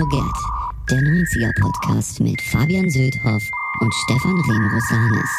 Forget, 0.00 0.32
der 0.88 0.98
90er-Podcast 0.98 2.20
mit 2.20 2.40
Fabian 2.40 2.88
Söldhoff 2.88 3.50
und 3.80 3.94
Stefan 3.94 4.40
Remrosanis. 4.40 5.30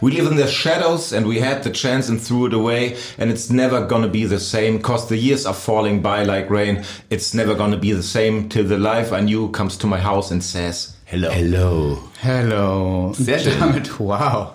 We 0.00 0.12
live 0.12 0.26
in 0.30 0.36
the 0.36 0.46
shadows 0.46 1.12
and 1.12 1.26
we 1.26 1.40
had 1.40 1.62
the 1.62 1.70
chance 1.70 2.08
and 2.08 2.20
threw 2.20 2.46
it 2.46 2.54
away 2.54 2.96
and 3.18 3.30
it's 3.30 3.50
never 3.50 3.86
gonna 3.86 4.08
be 4.08 4.24
the 4.24 4.40
same 4.40 4.80
cause 4.80 5.08
the 5.08 5.16
years 5.16 5.44
are 5.44 5.54
falling 5.54 6.00
by 6.00 6.24
like 6.24 6.48
rain. 6.48 6.84
It's 7.10 7.34
never 7.34 7.54
gonna 7.54 7.76
be 7.76 7.92
the 7.92 8.02
same 8.02 8.48
till 8.48 8.64
the 8.64 8.78
life 8.78 9.12
I 9.12 9.20
knew 9.20 9.50
comes 9.50 9.76
to 9.78 9.86
my 9.86 9.98
house 9.98 10.30
and 10.30 10.42
says 10.42 10.94
hello. 11.04 11.30
Hello. 11.30 11.98
Hello. 12.20 13.12
Sehr 13.14 13.38
schön. 13.38 13.58
Damit, 13.58 13.98
wow. 14.00 14.54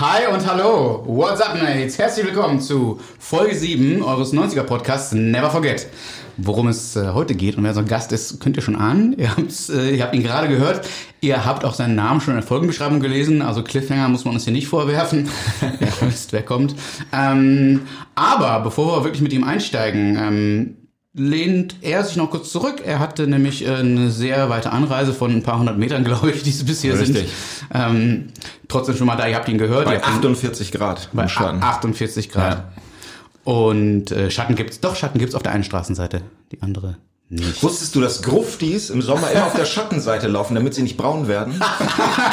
Hi 0.00 0.26
und 0.26 0.44
hallo. 0.44 1.04
What's 1.06 1.40
up, 1.40 1.54
Mates? 1.54 1.98
Herzlich 1.98 2.26
willkommen 2.26 2.60
zu 2.60 2.98
Folge 3.20 3.54
7 3.54 4.02
eures 4.02 4.32
90er 4.32 4.64
Podcasts 4.64 5.12
Never 5.12 5.50
Forget. 5.50 5.86
Worum 6.36 6.66
es 6.66 6.96
äh, 6.96 7.10
heute 7.10 7.36
geht 7.36 7.56
und 7.56 7.62
wer 7.62 7.70
unser 7.70 7.84
Gast 7.84 8.10
ist, 8.10 8.40
könnt 8.40 8.56
ihr 8.56 8.62
schon 8.64 8.74
ahnen. 8.74 9.12
Ihr, 9.18 9.30
habt's, 9.30 9.70
äh, 9.70 9.90
ihr 9.90 10.02
habt 10.02 10.12
ihn 10.16 10.24
gerade 10.24 10.48
gehört. 10.48 10.84
Ihr 11.20 11.44
habt 11.44 11.64
auch 11.64 11.74
seinen 11.74 11.94
Namen 11.94 12.20
schon 12.20 12.34
in 12.34 12.40
der 12.40 12.46
Folgenbeschreibung 12.46 12.98
gelesen. 12.98 13.40
Also 13.40 13.62
Cliffhanger 13.62 14.08
muss 14.08 14.24
man 14.24 14.34
uns 14.34 14.42
hier 14.42 14.52
nicht 14.52 14.66
vorwerfen. 14.66 15.30
ihr 15.80 15.88
wisst, 16.00 16.32
wer 16.32 16.42
kommt. 16.42 16.74
Ähm, 17.12 17.82
aber 18.16 18.64
bevor 18.64 18.96
wir 18.98 19.04
wirklich 19.04 19.22
mit 19.22 19.32
ihm 19.32 19.44
einsteigen, 19.44 20.18
ähm, 20.20 20.76
lehnt 21.14 21.76
er 21.80 22.02
sich 22.04 22.16
noch 22.16 22.30
kurz 22.30 22.50
zurück. 22.50 22.82
Er 22.84 22.98
hatte 22.98 23.26
nämlich 23.26 23.64
äh, 23.66 23.70
eine 23.76 24.10
sehr 24.10 24.50
weite 24.50 24.72
Anreise 24.72 25.12
von 25.12 25.30
ein 25.30 25.42
paar 25.42 25.58
hundert 25.58 25.78
Metern, 25.78 26.04
glaube 26.04 26.30
ich, 26.32 26.42
die 26.42 26.50
es 26.50 26.64
bisher 26.64 26.98
Richtig. 26.98 27.16
sind. 27.16 27.68
Ähm, 27.72 28.28
trotzdem 28.68 28.96
schon 28.96 29.06
mal 29.06 29.16
da, 29.16 29.26
ihr 29.28 29.36
habt 29.36 29.48
ihn 29.48 29.58
gehört. 29.58 29.86
Bei 29.86 29.94
ihr 29.94 29.98
habt 30.02 30.08
ihn- 30.08 30.14
48 30.16 30.72
Grad 30.72 31.08
bei 31.12 31.28
Schatten. 31.28 31.62
48 31.62 32.30
Grad. 32.30 32.64
Und 33.44 34.10
äh, 34.10 34.30
Schatten 34.30 34.56
gibt's, 34.56 34.80
doch, 34.80 34.96
Schatten 34.96 35.18
gibt's 35.18 35.34
auf 35.34 35.42
der 35.42 35.52
einen 35.52 35.64
Straßenseite, 35.64 36.22
die 36.50 36.62
andere 36.62 36.96
nicht. 37.28 37.62
Wusstest 37.62 37.94
du, 37.94 38.00
dass 38.00 38.22
Gruftis 38.22 38.90
im 38.90 39.02
Sommer 39.02 39.30
immer 39.30 39.46
auf 39.46 39.54
der 39.54 39.64
Schattenseite 39.64 40.28
laufen, 40.28 40.54
damit 40.54 40.74
sie 40.74 40.82
nicht 40.82 40.96
braun 40.96 41.28
werden? 41.28 41.60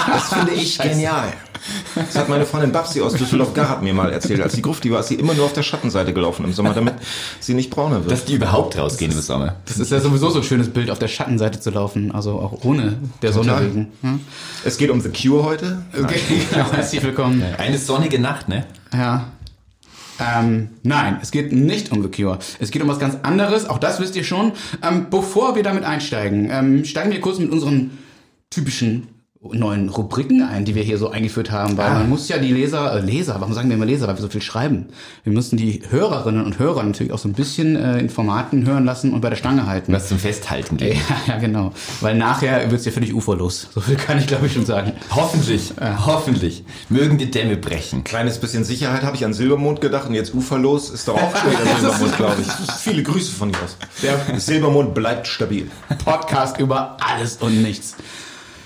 Das 0.07 0.33
finde 0.33 0.53
ich 0.53 0.77
genial. 0.77 1.33
Das 1.95 2.15
hat 2.15 2.29
meine 2.29 2.45
Freundin 2.45 2.71
Babsi 2.71 3.01
aus 3.01 3.13
Düsseldorf-Garrat 3.13 3.83
mir 3.83 3.93
mal 3.93 4.11
erzählt. 4.11 4.41
Als 4.41 4.53
die 4.53 4.61
Grufti 4.61 4.91
war, 4.91 5.01
ist 5.01 5.07
sie 5.07 5.15
immer 5.15 5.33
nur 5.33 5.45
auf 5.45 5.53
der 5.53 5.63
Schattenseite 5.63 6.13
gelaufen 6.13 6.45
im 6.45 6.53
Sommer, 6.53 6.73
damit 6.73 6.95
sie 7.39 7.53
nicht 7.53 7.69
brauner 7.69 7.99
wird. 8.01 8.11
Dass 8.11 8.25
die 8.25 8.33
überhaupt 8.35 8.77
rausgehen 8.77 9.11
im 9.11 9.21
Sommer. 9.21 9.55
Das 9.65 9.77
ist 9.77 9.91
ja 9.91 9.99
sowieso 9.99 10.29
so 10.29 10.39
ein 10.39 10.43
schönes 10.43 10.69
Bild, 10.69 10.89
auf 10.89 10.99
der 10.99 11.07
Schattenseite 11.07 11.59
zu 11.59 11.69
laufen, 11.69 12.11
also 12.11 12.39
auch 12.39 12.63
ohne 12.63 12.97
der 13.21 13.31
Sonne 13.31 13.59
wegen. 13.61 13.91
Hm? 14.01 14.19
Es 14.63 14.77
geht 14.77 14.89
um 14.89 15.01
The 15.01 15.09
Cure 15.09 15.43
heute. 15.43 15.83
Okay, 15.97 16.19
genau, 16.49 16.71
herzlich 16.71 17.03
willkommen. 17.03 17.43
Eine 17.57 17.77
sonnige 17.77 18.19
Nacht, 18.19 18.49
ne? 18.49 18.65
Ja. 18.93 19.27
Ähm, 20.21 20.69
nein, 20.83 21.17
es 21.21 21.31
geht 21.31 21.51
nicht 21.51 21.91
um 21.91 22.03
The 22.03 22.09
Cure. 22.09 22.37
Es 22.59 22.69
geht 22.69 22.81
um 22.81 22.87
was 22.87 22.99
ganz 22.99 23.17
anderes, 23.23 23.67
auch 23.67 23.79
das 23.79 23.99
wisst 23.99 24.15
ihr 24.15 24.23
schon. 24.23 24.53
Ähm, 24.83 25.07
bevor 25.09 25.55
wir 25.55 25.63
damit 25.63 25.83
einsteigen, 25.83 26.49
ähm, 26.51 26.85
steigen 26.85 27.11
wir 27.11 27.19
kurz 27.19 27.39
mit 27.39 27.49
unseren 27.49 27.97
typischen 28.51 29.07
neuen 29.43 29.89
Rubriken 29.89 30.43
ein, 30.43 30.65
die 30.65 30.75
wir 30.75 30.83
hier 30.83 30.99
so 30.99 31.09
eingeführt 31.09 31.49
haben, 31.49 31.75
weil 31.75 31.89
man 31.91 32.07
muss 32.07 32.29
ja 32.29 32.37
die 32.37 32.51
Leser, 32.51 32.93
äh, 32.93 33.01
Leser, 33.01 33.37
warum 33.39 33.55
sagen 33.55 33.69
wir 33.69 33.75
immer 33.75 33.87
Leser, 33.87 34.07
weil 34.07 34.15
wir 34.15 34.21
so 34.21 34.29
viel 34.29 34.41
schreiben? 34.41 34.89
Wir 35.23 35.33
müssen 35.33 35.57
die 35.57 35.81
Hörerinnen 35.89 36.45
und 36.45 36.59
Hörer 36.59 36.83
natürlich 36.83 37.11
auch 37.11 37.17
so 37.17 37.27
ein 37.27 37.33
bisschen 37.33 37.75
äh, 37.75 37.97
in 37.97 38.11
Formaten 38.11 38.67
hören 38.67 38.85
lassen 38.85 39.11
und 39.13 39.21
bei 39.21 39.31
der 39.31 39.37
Stange 39.37 39.65
halten. 39.65 39.93
Was 39.93 40.09
zum 40.09 40.19
Festhalten 40.19 40.77
geht. 40.77 40.93
Ja, 40.93 41.15
ja, 41.33 41.37
genau. 41.39 41.73
Weil 42.01 42.15
nachher 42.15 42.69
wird's 42.69 42.85
ja 42.85 42.91
völlig 42.91 43.15
uferlos. 43.15 43.67
So 43.73 43.81
viel 43.81 43.95
kann 43.95 44.19
ich, 44.19 44.27
glaube 44.27 44.45
ich, 44.45 44.53
schon 44.53 44.67
sagen. 44.67 44.93
Hoffentlich, 45.09 45.73
hoffentlich. 46.05 46.63
Mögen 46.89 47.17
die 47.17 47.31
Dämme 47.31 47.57
brechen. 47.57 48.03
Kleines 48.03 48.37
bisschen 48.37 48.63
Sicherheit 48.63 49.01
habe 49.01 49.15
ich 49.15 49.25
an 49.25 49.33
Silbermond 49.33 49.81
gedacht 49.81 50.07
und 50.07 50.13
jetzt 50.13 50.35
uferlos 50.35 50.91
ist 50.91 51.07
doch 51.07 51.15
auch 51.15 51.35
schon 51.35 51.49
wieder 51.49 51.65
Silbermond, 51.79 52.15
glaube 52.15 52.41
ich. 52.41 52.47
Viele 52.77 53.01
Grüße 53.01 53.31
von 53.31 53.51
dir 53.51 53.57
aus. 53.63 53.75
Der 54.03 54.39
Silbermond 54.39 54.93
bleibt 54.93 55.25
stabil. 55.25 55.71
Podcast 56.05 56.59
über 56.59 56.97
alles 56.99 57.37
und 57.37 57.63
nichts. 57.63 57.95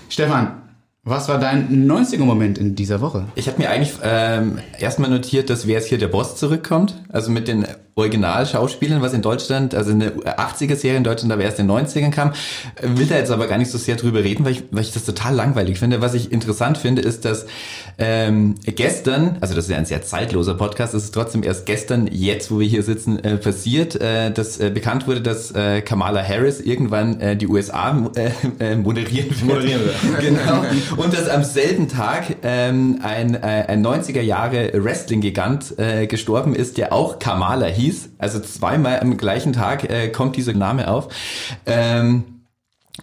Stefan, 0.10 0.65
was 1.06 1.30
war 1.30 1.40
dein 1.40 1.88
90er-Moment 1.88 2.58
in 2.58 2.76
dieser 2.76 3.00
Woche? 3.00 3.28
Ich 3.36 3.48
habe 3.48 3.60
mir 3.60 3.70
eigentlich 3.70 3.94
ähm, 4.04 4.58
erstmal 4.80 5.10
notiert, 5.10 5.52
dass 5.52 5.68
wer 5.68 5.78
ist 5.78 5.88
hier 5.88 6.00
der 6.00 6.08
Boss 6.08 6.36
zurückkommt. 6.36 7.02
Also 7.10 7.32
mit 7.32 7.48
den 7.48 7.66
Originalschauspielern, 7.98 9.02
was 9.02 9.14
in 9.14 9.22
Deutschland, 9.22 9.74
also 9.74 9.92
eine 9.92 10.10
80er-Serie 10.12 10.98
in 10.98 11.06
Deutschland, 11.06 11.32
aber 11.32 11.44
erst 11.44 11.60
in 11.60 11.70
den 11.70 11.78
90ern 11.78 12.12
kam. 12.12 12.34
Will 12.82 13.06
da 13.06 13.16
jetzt 13.16 13.32
aber 13.32 13.48
gar 13.48 13.58
nicht 13.58 13.72
so 13.72 13.78
sehr 13.78 13.96
drüber 13.96 14.22
reden, 14.22 14.44
weil 14.44 14.52
ich, 14.52 14.64
weil 14.72 14.82
ich 14.82 14.92
das 14.92 15.06
total 15.06 15.34
langweilig 15.34 15.80
finde. 15.80 16.02
Was 16.02 16.14
ich 16.14 16.30
interessant 16.30 16.78
finde, 16.78 17.02
ist, 17.02 17.24
dass 17.24 17.46
ähm, 17.98 18.56
gestern, 18.66 19.38
also 19.40 19.56
das 19.56 19.66
ist 19.66 19.72
ja 19.72 19.78
ein 19.78 19.86
sehr 19.86 20.02
zeitloser 20.02 20.56
Podcast, 20.56 20.94
es 20.94 21.06
ist 21.06 21.14
trotzdem 21.14 21.42
erst 21.42 21.66
gestern, 21.66 22.10
jetzt 22.12 22.52
wo 22.52 22.60
wir 22.60 22.68
hier 22.68 22.84
sitzen, 22.84 23.24
äh, 23.24 23.38
passiert, 23.38 23.96
äh, 23.96 24.30
dass 24.30 24.60
äh, 24.60 24.72
bekannt 24.72 25.08
wurde, 25.08 25.22
dass 25.22 25.52
äh, 25.52 25.80
Kamala 25.80 26.22
Harris 26.22 26.60
irgendwann 26.60 27.22
äh, 27.22 27.38
die 27.38 27.48
USA 27.48 28.12
äh, 28.16 28.32
äh, 28.60 28.76
moderieren 28.76 29.30
wird. 29.30 29.46
Moderieren 29.46 29.86
wird. 29.86 29.96
genau. 30.20 30.66
Und 30.98 31.14
dass 31.14 31.30
am 31.30 31.46
selben 31.46 31.88
Tag 31.88 32.36
ähm, 32.44 33.00
ein, 33.04 33.36
äh, 33.36 33.66
ein 33.70 33.86
90er 33.86 34.20
Jahre 34.20 34.72
Wrestling-Gigant 34.74 35.80
äh, 35.80 36.08
gestorben 36.08 36.56
ist, 36.56 36.78
der 36.78 36.92
auch 36.92 37.20
Kamala 37.20 37.68
hieß. 37.68 37.85
Also 38.18 38.40
zweimal 38.40 39.00
am 39.00 39.18
gleichen 39.18 39.54
Tag 39.54 39.90
äh, 39.90 40.10
kommt 40.10 40.36
dieser 40.36 40.54
Name 40.54 40.88
auf. 40.88 41.10
Ähm, 41.66 42.24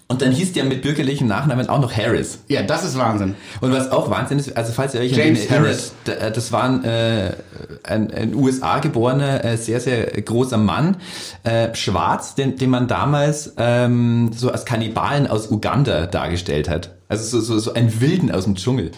und 0.09 0.22
dann 0.22 0.32
hieß 0.32 0.54
der 0.54 0.65
mit 0.65 0.82
bürgerlichen 0.82 1.26
Nachnamen 1.26 1.69
auch 1.69 1.81
noch 1.81 1.94
Harris. 1.94 2.38
Ja, 2.48 2.62
das 2.62 2.84
ist 2.84 2.98
Wahnsinn. 2.98 3.34
Und 3.60 3.72
was 3.72 3.91
auch 3.91 4.10
Wahnsinn 4.10 4.38
ist, 4.38 4.56
also 4.56 4.72
falls 4.72 4.94
ihr 4.94 5.00
euch 5.00 5.12
James 5.12 5.47
erinnert, 5.47 5.65
Harris. 5.65 5.94
das 6.04 6.53
war 6.53 6.65
ein, 6.65 6.84
äh, 6.84 7.34
ein, 7.82 8.10
ein 8.10 8.34
USA 8.34 8.78
geborener, 8.78 9.44
äh, 9.44 9.56
sehr, 9.56 9.81
sehr 9.81 10.06
großer 10.06 10.56
Mann, 10.56 10.97
äh, 11.44 11.75
schwarz, 11.75 12.34
den, 12.34 12.56
den 12.56 12.70
man 12.70 12.88
damals 12.88 13.53
ähm, 13.59 14.31
so 14.34 14.50
als 14.50 14.64
Kannibalen 14.64 15.26
aus 15.26 15.50
Uganda 15.50 16.06
dargestellt 16.06 16.70
hat. 16.70 16.94
Also 17.09 17.41
so, 17.41 17.41
so, 17.41 17.59
so 17.59 17.75
ein 17.75 18.00
Wilden 18.00 18.32
aus 18.32 18.44
dem 18.44 18.54
Dschungel. 18.54 18.93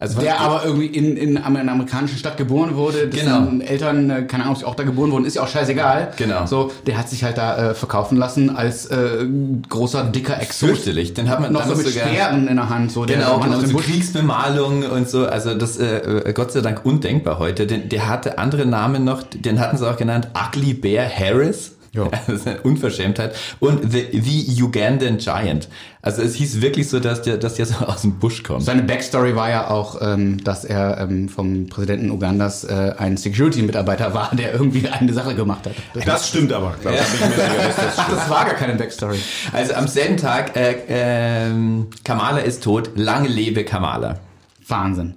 Also 0.00 0.20
Der 0.20 0.40
aber 0.40 0.64
irgendwie 0.64 0.86
in, 0.86 1.16
in 1.16 1.36
einer 1.38 1.72
amerikanischen 1.72 2.18
Stadt 2.18 2.36
geboren 2.36 2.76
wurde, 2.76 3.08
Genau. 3.08 3.48
Eltern, 3.60 4.08
äh, 4.10 4.22
keine 4.22 4.44
Ahnung, 4.44 4.54
ob 4.54 4.60
sie 4.60 4.64
auch 4.64 4.76
da 4.76 4.84
geboren 4.84 5.10
wurden, 5.10 5.24
ist 5.24 5.34
ja 5.34 5.42
auch 5.42 5.48
scheißegal. 5.48 6.12
Genau. 6.16 6.46
So, 6.46 6.70
der 6.86 6.96
hat 6.96 7.08
sich 7.08 7.24
halt 7.24 7.36
da 7.36 7.70
äh, 7.70 7.74
verkaufen 7.74 8.16
lassen 8.16 8.54
als 8.54 8.86
äh, 8.86 9.26
großer, 9.68 10.04
dicker 10.04 10.40
Exot. 10.40 10.68
fürchterlich. 10.68 11.14
Den 11.14 11.28
hat 11.28 11.40
man 11.40 11.52
Noch 11.52 11.66
so 11.66 11.74
mit 11.74 11.84
sogar- 11.88 12.06
Speeren 12.08 12.46
in 12.46 12.54
der 12.54 12.68
Hand. 12.68 12.92
So, 12.92 13.06
der 13.06 13.16
Genau, 13.16 13.40
genau 13.40 13.58
so. 13.58 13.76
Kriegsbemalung 13.76 14.84
und 14.84 15.08
so. 15.08 15.26
Also 15.26 15.54
das 15.54 15.78
äh, 15.78 15.96
äh, 16.28 16.32
Gott 16.32 16.52
sei 16.52 16.60
Dank 16.60 16.84
undenkbar 16.84 17.40
heute. 17.40 17.66
Den, 17.66 17.88
der 17.88 18.08
hatte 18.08 18.38
andere 18.38 18.66
Namen 18.66 19.04
noch, 19.04 19.22
den 19.24 19.58
hatten 19.58 19.78
sie 19.78 19.88
auch 19.88 19.96
genannt, 19.96 20.28
Ugly 20.48 20.74
Bear 20.74 21.08
Harris. 21.08 21.72
Ja. 21.92 22.08
Das 22.26 22.28
ist 22.40 22.46
eine 22.46 22.60
Unverschämtheit. 22.60 23.34
Und 23.60 23.90
the, 23.92 24.06
the 24.12 24.62
Ugandan 24.62 25.18
Giant. 25.18 25.68
Also 26.02 26.22
es 26.22 26.34
hieß 26.34 26.60
wirklich 26.60 26.88
so, 26.88 27.00
dass 27.00 27.22
der, 27.22 27.38
dass 27.38 27.54
der 27.54 27.66
so 27.66 27.84
aus 27.84 28.02
dem 28.02 28.18
Busch 28.18 28.42
kommt. 28.42 28.62
Seine 28.62 28.82
Backstory 28.82 29.34
war 29.34 29.50
ja 29.50 29.68
auch, 29.70 30.00
ähm, 30.00 30.42
dass 30.44 30.64
er 30.64 30.98
ähm, 31.00 31.28
vom 31.28 31.66
Präsidenten 31.66 32.10
Ugandas 32.10 32.64
äh, 32.64 32.94
ein 32.98 33.16
Security-Mitarbeiter 33.16 34.14
war, 34.14 34.30
der 34.34 34.52
irgendwie 34.52 34.88
eine 34.88 35.12
Sache 35.12 35.34
gemacht 35.34 35.66
hat. 35.66 35.74
Das, 35.94 36.04
Das 36.04 36.28
stimmt 36.28 36.52
aber. 36.52 36.74
glaub 36.80 36.94
ich. 36.94 37.00
Dass 37.00 37.76
das 37.76 37.94
Ach, 37.98 38.10
das 38.10 38.30
war 38.30 38.44
gar 38.44 38.54
keine 38.54 38.74
Backstory. 38.74 39.18
Also 39.52 39.74
am 39.74 39.88
selben 39.88 40.16
Tag, 40.16 40.56
äh, 40.56 40.76
ähm, 40.88 41.88
Kamala 42.04 42.38
ist 42.38 42.62
tot, 42.62 42.90
lange 42.96 43.28
lebe 43.28 43.64
Kamala. 43.64 44.18
Wahnsinn. 44.66 45.14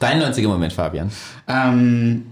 Dein 0.00 0.22
90er 0.22 0.48
Moment, 0.48 0.72
Fabian. 0.74 1.10
Ähm, 1.48 2.26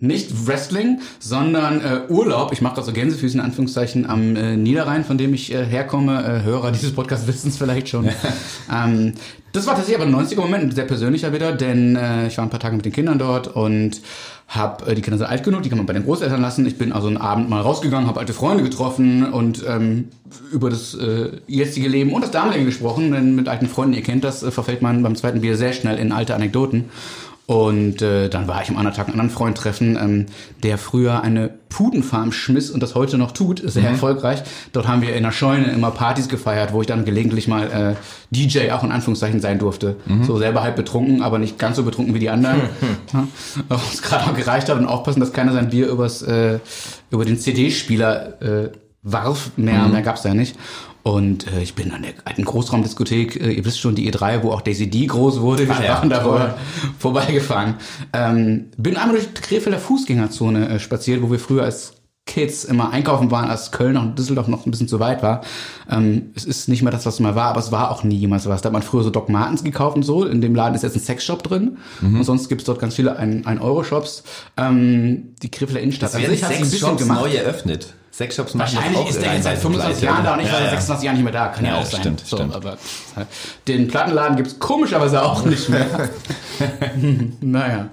nicht 0.00 0.46
Wrestling, 0.46 1.00
sondern 1.18 1.80
äh, 1.80 2.00
Urlaub. 2.08 2.52
Ich 2.52 2.60
mache 2.60 2.74
gerade 2.74 2.86
so 2.86 2.92
Gänsefüße 2.92 3.36
in 3.36 3.40
Anführungszeichen 3.40 4.08
am 4.08 4.36
äh, 4.36 4.56
Niederrhein, 4.56 5.04
von 5.04 5.18
dem 5.18 5.34
ich 5.34 5.52
äh, 5.52 5.64
herkomme. 5.64 6.22
Äh, 6.22 6.44
Hörer 6.44 6.70
dieses 6.70 6.92
Podcasts 6.92 7.26
wissen 7.26 7.48
es 7.48 7.56
vielleicht 7.56 7.88
schon. 7.88 8.08
ähm, 8.72 9.14
das 9.52 9.66
war 9.66 9.74
tatsächlich 9.74 10.00
aber 10.00 10.06
ein 10.06 10.26
90er-Moment, 10.26 10.64
ein 10.64 10.70
sehr 10.70 10.84
persönlicher 10.84 11.32
wieder, 11.32 11.50
denn 11.52 11.96
äh, 11.96 12.28
ich 12.28 12.38
war 12.38 12.44
ein 12.44 12.50
paar 12.50 12.60
Tage 12.60 12.76
mit 12.76 12.84
den 12.84 12.92
Kindern 12.92 13.18
dort 13.18 13.48
und 13.48 14.00
hab, 14.46 14.86
äh, 14.86 14.94
die 14.94 15.02
Kinder 15.02 15.18
sind 15.18 15.26
alt 15.26 15.42
genug, 15.42 15.62
die 15.62 15.68
kann 15.68 15.78
man 15.78 15.86
bei 15.86 15.94
den 15.94 16.04
Großeltern 16.04 16.40
lassen. 16.40 16.64
Ich 16.64 16.78
bin 16.78 16.92
also 16.92 17.08
einen 17.08 17.16
Abend 17.16 17.50
mal 17.50 17.60
rausgegangen, 17.60 18.06
habe 18.06 18.20
alte 18.20 18.34
Freunde 18.34 18.62
getroffen 18.62 19.32
und 19.32 19.64
ähm, 19.66 20.10
über 20.52 20.70
das 20.70 20.94
äh, 20.94 21.32
jetzige 21.48 21.88
Leben 21.88 22.12
und 22.12 22.22
das 22.22 22.30
damalige 22.30 22.64
gesprochen. 22.64 23.10
Denn 23.10 23.34
mit 23.34 23.48
alten 23.48 23.66
Freunden, 23.66 23.94
ihr 23.94 24.02
kennt 24.02 24.22
das, 24.22 24.44
äh, 24.44 24.52
verfällt 24.52 24.80
man 24.80 25.02
beim 25.02 25.16
zweiten 25.16 25.40
Bier 25.40 25.56
sehr 25.56 25.72
schnell 25.72 25.98
in 25.98 26.12
alte 26.12 26.36
Anekdoten. 26.36 26.84
Und 27.48 28.02
äh, 28.02 28.28
dann 28.28 28.46
war 28.46 28.60
ich 28.60 28.68
am 28.68 28.76
anderen 28.76 28.94
Tag 28.94 29.06
einen 29.06 29.18
anderen 29.18 29.30
Freund 29.30 29.56
treffen, 29.56 29.96
ähm, 29.96 30.26
der 30.62 30.76
früher 30.76 31.22
eine 31.22 31.48
Pudenfarm 31.70 32.30
schmiss 32.30 32.70
und 32.70 32.82
das 32.82 32.94
heute 32.94 33.16
noch 33.16 33.32
tut, 33.32 33.62
sehr 33.64 33.88
erfolgreich. 33.88 34.42
Dort 34.74 34.86
haben 34.86 35.00
wir 35.00 35.16
in 35.16 35.22
der 35.22 35.32
Scheune 35.32 35.72
immer 35.72 35.90
Partys 35.90 36.28
gefeiert, 36.28 36.74
wo 36.74 36.82
ich 36.82 36.86
dann 36.86 37.06
gelegentlich 37.06 37.48
mal 37.48 37.96
äh, 37.96 38.36
DJ 38.36 38.70
auch 38.72 38.84
in 38.84 38.92
Anführungszeichen 38.92 39.40
sein 39.40 39.58
durfte. 39.58 39.96
So 40.24 40.36
selber 40.36 40.62
halb 40.62 40.76
betrunken, 40.76 41.22
aber 41.22 41.38
nicht 41.38 41.58
ganz 41.58 41.76
so 41.76 41.84
betrunken 41.84 42.14
wie 42.14 42.18
die 42.18 42.28
anderen. 42.28 42.60
ja, 43.14 43.26
was 43.68 43.82
uns 43.82 44.02
gerade 44.02 44.26
auch 44.26 44.34
gereicht 44.34 44.68
hat 44.68 44.76
und 44.76 44.84
aufpassen, 44.84 45.20
dass 45.20 45.32
keiner 45.32 45.54
sein 45.54 45.70
Bier 45.70 45.88
übers, 45.88 46.20
äh, 46.20 46.58
über 47.10 47.24
den 47.24 47.38
CD-Spieler 47.38 48.42
äh, 48.42 48.72
warf. 49.02 49.52
Mehr, 49.56 49.88
mehr 49.88 50.02
gab's 50.02 50.20
da 50.20 50.34
nicht. 50.34 50.54
Und 51.08 51.46
äh, 51.50 51.62
ich 51.62 51.74
bin 51.74 51.90
an 51.92 52.02
der 52.02 52.12
alten 52.26 52.44
Großraumdiskothek, 52.44 53.36
äh, 53.40 53.52
ihr 53.52 53.64
wisst 53.64 53.80
schon, 53.80 53.94
die 53.94 54.12
E3, 54.12 54.42
wo 54.42 54.52
auch 54.52 54.60
Daisy 54.60 54.90
D 54.90 55.06
groß 55.06 55.40
wurde, 55.40 55.66
wir 55.66 55.74
Ah, 55.74 55.80
ja, 55.82 55.92
sprachen 55.92 56.10
darüber, 56.10 56.38
toll. 56.38 56.54
vorbeigefahren. 56.98 57.74
Ähm, 58.12 58.66
bin 58.76 58.96
einmal 58.96 59.16
durch 59.16 59.32
die 59.32 59.40
Krefelder 59.40 59.78
Fußgängerzone 59.78 60.68
äh, 60.68 60.78
spaziert, 60.78 61.22
wo 61.22 61.30
wir 61.30 61.38
früher 61.38 61.62
als 61.62 61.94
Kids 62.26 62.64
immer 62.64 62.90
einkaufen 62.90 63.30
waren, 63.30 63.48
als 63.48 63.70
Köln 63.72 63.96
und 63.96 64.18
Düsseldorf 64.18 64.48
noch 64.48 64.66
ein 64.66 64.70
bisschen 64.70 64.86
zu 64.86 65.00
weit 65.00 65.22
war. 65.22 65.40
Ähm, 65.90 66.30
es 66.34 66.44
ist 66.44 66.68
nicht 66.68 66.82
mehr 66.82 66.92
das, 66.92 67.06
was 67.06 67.14
es 67.14 67.20
mal 67.20 67.34
war, 67.34 67.46
aber 67.48 67.60
es 67.60 67.72
war 67.72 67.90
auch 67.90 68.04
nie 68.04 68.16
jemals 68.16 68.46
was. 68.46 68.60
Da 68.60 68.66
hat 68.66 68.74
man 68.74 68.82
früher 68.82 69.02
so 69.02 69.08
Doc 69.08 69.30
Martens 69.30 69.64
gekauft 69.64 69.96
und 69.96 70.02
so. 70.02 70.26
In 70.26 70.42
dem 70.42 70.54
Laden 70.54 70.74
ist 70.74 70.82
jetzt 70.82 70.94
ein 70.94 71.00
Sexshop 71.00 71.42
drin. 71.42 71.78
Mhm. 72.02 72.16
Und 72.18 72.24
sonst 72.24 72.50
gibt's 72.50 72.64
dort 72.64 72.80
ganz 72.80 72.94
viele 72.96 73.18
1-Euro-Shops. 73.18 74.24
Ähm, 74.58 75.34
die 75.42 75.50
Krefelder 75.50 75.80
Innenstadt 75.80 76.12
Das 76.12 76.20
werden 76.20 76.70
Shops 76.70 77.00
gemacht. 77.02 77.20
neu 77.22 77.30
eröffnet. 77.34 77.94
Sechs 78.18 78.34
Shops 78.34 78.54
machen 78.54 78.66
das 78.66 78.74
Wahrscheinlich 78.74 79.00
auch 79.00 79.08
ist 79.08 79.22
der 79.22 79.34
jetzt 79.34 79.44
seit 79.44 79.62
teilweise 79.62 79.62
25 79.62 80.00
pleite, 80.00 80.06
Jahren 80.06 80.24
da 80.24 80.34
und 80.34 80.40
ich 80.40 80.46
war 80.46 80.58
seit 80.58 80.64
ja. 80.64 80.70
26 80.70 81.04
Jahren 81.04 81.14
nicht 81.14 81.22
mehr 81.22 81.32
da. 81.32 81.46
Kann 81.46 81.64
ja, 81.64 81.76
auch 81.76 81.84
sein. 81.86 82.00
stimmt, 82.00 82.20
so, 82.26 82.36
stimmt. 82.36 82.52
Aber 82.56 82.72
äh, 82.72 83.24
den 83.68 83.86
Plattenladen 83.86 84.36
gibt's 84.36 84.58
komischerweise 84.58 85.22
auch 85.22 85.44
nicht 85.44 85.68
mehr. 85.68 85.86
naja. 87.40 87.90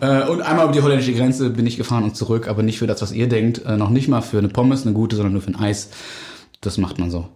Äh, 0.00 0.22
Und 0.28 0.40
einmal 0.40 0.64
über 0.64 0.72
die 0.72 0.80
holländische 0.80 1.12
Grenze 1.12 1.50
bin 1.50 1.66
ich 1.66 1.76
gefahren 1.76 2.04
und 2.04 2.16
zurück, 2.16 2.48
aber 2.48 2.62
nicht 2.62 2.78
für 2.78 2.86
das, 2.86 3.02
was 3.02 3.12
ihr 3.12 3.28
denkt. 3.28 3.66
Äh, 3.66 3.76
Noch 3.76 3.90
nicht 3.90 4.08
mal 4.08 4.22
für 4.22 4.38
eine 4.38 4.48
Pommes, 4.48 4.86
eine 4.86 4.94
gute, 4.94 5.14
sondern 5.14 5.34
nur 5.34 5.42
für 5.42 5.50
ein 5.50 5.56
Eis. 5.56 5.90
Das 6.62 6.78
macht 6.78 6.98
man 6.98 7.10
so. 7.10 7.28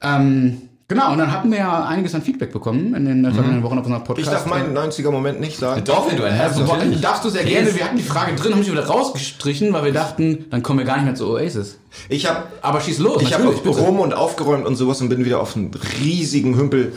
Ähm, 0.00 0.62
genau, 0.88 1.12
und 1.12 1.18
dann 1.18 1.32
hatten 1.32 1.50
wir 1.50 1.58
ja 1.58 1.84
einiges 1.84 2.14
an 2.14 2.22
Feedback 2.22 2.52
bekommen 2.52 2.94
in 2.94 3.04
den 3.04 3.24
äh, 3.24 3.32
vergangenen 3.32 3.62
Wochen 3.62 3.78
auf 3.78 3.84
unserem 3.84 4.02
Ich 4.02 4.06
Podcast. 4.06 4.32
darf 4.32 4.46
meinen 4.46 4.76
90er-Moment 4.76 5.40
nicht 5.40 5.58
sagen. 5.58 5.82
Doch, 5.84 6.08
wenn 6.10 6.16
du 6.16 6.24
einen 6.24 6.38
hast, 6.38 6.58
Also, 6.58 6.74
darfst 7.00 7.24
du 7.24 7.28
sehr 7.30 7.44
gerne. 7.44 7.74
Wir 7.74 7.84
hatten 7.84 7.96
die 7.96 8.02
Frage 8.02 8.34
drin, 8.34 8.52
haben 8.54 8.62
sie 8.62 8.72
wieder 8.72 8.86
rausgestrichen, 8.86 9.72
weil 9.72 9.84
wir 9.84 9.92
dachten, 9.92 10.46
dann 10.50 10.62
kommen 10.62 10.78
wir 10.78 10.86
gar 10.86 10.96
nicht 10.96 11.04
mehr 11.06 11.14
zu 11.14 11.28
Oasis. 11.28 11.78
Ich 12.08 12.26
habe 12.28 12.44
Aber 12.62 12.80
schieß 12.80 12.98
los, 12.98 13.22
ich 13.22 13.32
habe 13.34 13.44
rum 13.48 14.00
und 14.00 14.14
aufgeräumt 14.14 14.66
und 14.66 14.76
sowas 14.76 15.00
und 15.00 15.08
bin 15.08 15.24
wieder 15.24 15.40
auf 15.40 15.56
einen 15.56 15.70
riesigen 16.02 16.56
Hümpel 16.56 16.92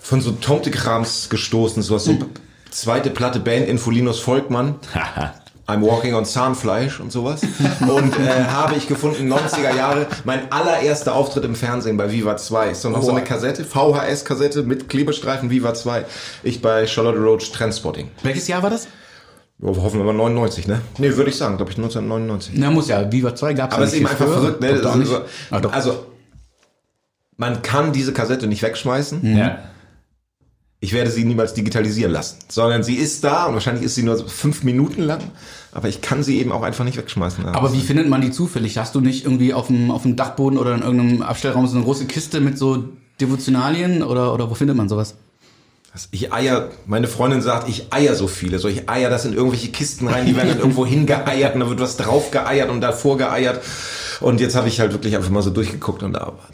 von 0.00 0.20
so 0.20 0.32
Tomtekrams 0.32 1.28
gestoßen. 1.28 1.82
Sowas 1.82 2.04
so 2.04 2.16
zweite 2.70 3.10
Platte 3.10 3.40
Band 3.40 3.68
Infolinus 3.68 4.20
Volkmann. 4.20 4.76
I'm 5.68 5.82
walking 5.82 6.14
on 6.14 6.24
Zahnfleisch 6.24 7.00
und 7.00 7.10
sowas. 7.10 7.42
Und 7.80 8.16
äh, 8.20 8.44
habe 8.44 8.76
ich 8.76 8.86
gefunden, 8.86 9.32
90er 9.32 9.74
Jahre, 9.74 10.06
mein 10.24 10.52
allererster 10.52 11.14
Auftritt 11.14 11.44
im 11.44 11.56
Fernsehen 11.56 11.96
bei 11.96 12.12
Viva 12.12 12.36
2. 12.36 12.70
Ist 12.70 12.84
doch 12.84 12.90
noch 12.90 13.02
so 13.02 13.10
eine 13.10 13.24
Kassette, 13.24 13.64
VHS-Kassette 13.64 14.62
mit 14.62 14.88
Klebestreifen 14.88 15.50
Viva 15.50 15.74
2. 15.74 16.04
Ich 16.44 16.62
bei 16.62 16.86
Charlotte 16.86 17.18
Roach 17.18 17.50
Transporting. 17.50 18.10
Welches 18.22 18.46
Jahr 18.46 18.62
war 18.62 18.70
das? 18.70 18.86
Oh, 19.60 19.74
hoffen 19.82 19.98
wir 19.98 20.04
mal 20.04 20.12
99, 20.12 20.68
ne? 20.68 20.82
Nee, 20.98 21.16
würde 21.16 21.30
ich 21.30 21.36
sagen, 21.36 21.56
glaube 21.56 21.72
ich 21.72 21.78
1999. 21.78 22.52
Na, 22.56 22.70
muss 22.70 22.86
ja. 22.88 23.10
Viva 23.10 23.34
2 23.34 23.54
gab's 23.54 23.74
Aber 23.74 23.82
ja 23.84 23.88
es 23.88 23.92
ist 23.94 23.98
eben 24.00 24.06
einfach 24.08 24.24
früher. 24.26 24.34
verrückt, 24.38 24.60
ne? 24.60 24.68
Also, 24.68 25.04
so- 25.04 25.22
Ah, 25.50 25.60
also, 25.72 26.06
man 27.38 27.62
kann 27.62 27.92
diese 27.92 28.12
Kassette 28.12 28.46
nicht 28.46 28.62
wegschmeißen. 28.62 29.36
Ja. 29.36 29.58
Ich 30.80 30.92
werde 30.92 31.10
sie 31.10 31.24
niemals 31.24 31.54
digitalisieren 31.54 32.12
lassen, 32.12 32.36
sondern 32.48 32.82
sie 32.82 32.96
ist 32.96 33.24
da 33.24 33.46
und 33.46 33.54
wahrscheinlich 33.54 33.84
ist 33.84 33.94
sie 33.94 34.02
nur 34.02 34.28
fünf 34.28 34.62
Minuten 34.62 35.02
lang, 35.02 35.20
aber 35.72 35.88
ich 35.88 36.02
kann 36.02 36.22
sie 36.22 36.38
eben 36.38 36.52
auch 36.52 36.62
einfach 36.62 36.84
nicht 36.84 36.98
wegschmeißen. 36.98 37.46
Aber 37.46 37.72
wie 37.72 37.80
findet 37.80 38.08
man 38.08 38.20
die 38.20 38.30
zufällig? 38.30 38.76
Hast 38.76 38.94
du 38.94 39.00
nicht 39.00 39.24
irgendwie 39.24 39.54
auf 39.54 39.68
dem, 39.68 39.90
auf 39.90 40.02
dem 40.02 40.16
Dachboden 40.16 40.58
oder 40.58 40.74
in 40.74 40.82
irgendeinem 40.82 41.22
Abstellraum 41.22 41.66
so 41.66 41.76
eine 41.76 41.84
große 41.84 42.04
Kiste 42.04 42.40
mit 42.40 42.58
so 42.58 42.84
Devotionalien 43.20 44.02
oder, 44.02 44.34
oder 44.34 44.50
wo 44.50 44.54
findet 44.54 44.76
man 44.76 44.88
sowas? 44.88 45.14
Ich 46.10 46.30
eier, 46.30 46.70
meine 46.84 47.08
Freundin 47.08 47.40
sagt, 47.40 47.70
ich 47.70 47.90
eier 47.90 48.14
so 48.14 48.28
viele. 48.28 48.58
So, 48.58 48.68
ich 48.68 48.88
eier 48.88 49.08
das 49.08 49.24
in 49.24 49.32
irgendwelche 49.32 49.68
Kisten 49.68 50.08
rein, 50.08 50.26
die 50.26 50.36
werden 50.36 50.50
dann 50.50 50.58
irgendwo 50.58 50.84
hingeeiert 50.86 51.54
und 51.54 51.60
da 51.60 51.68
wird 51.70 51.80
was 51.80 51.96
drauf 51.96 52.30
geeiert 52.30 52.68
und 52.68 52.82
davor 52.82 53.16
geeiert. 53.16 53.62
Und 54.20 54.40
jetzt 54.40 54.56
habe 54.56 54.68
ich 54.68 54.78
halt 54.78 54.92
wirklich 54.92 55.16
einfach 55.16 55.30
mal 55.30 55.42
so 55.42 55.50
durchgeguckt 55.50 56.02
und 56.02 56.12
da 56.12 56.20
war. 56.20 56.48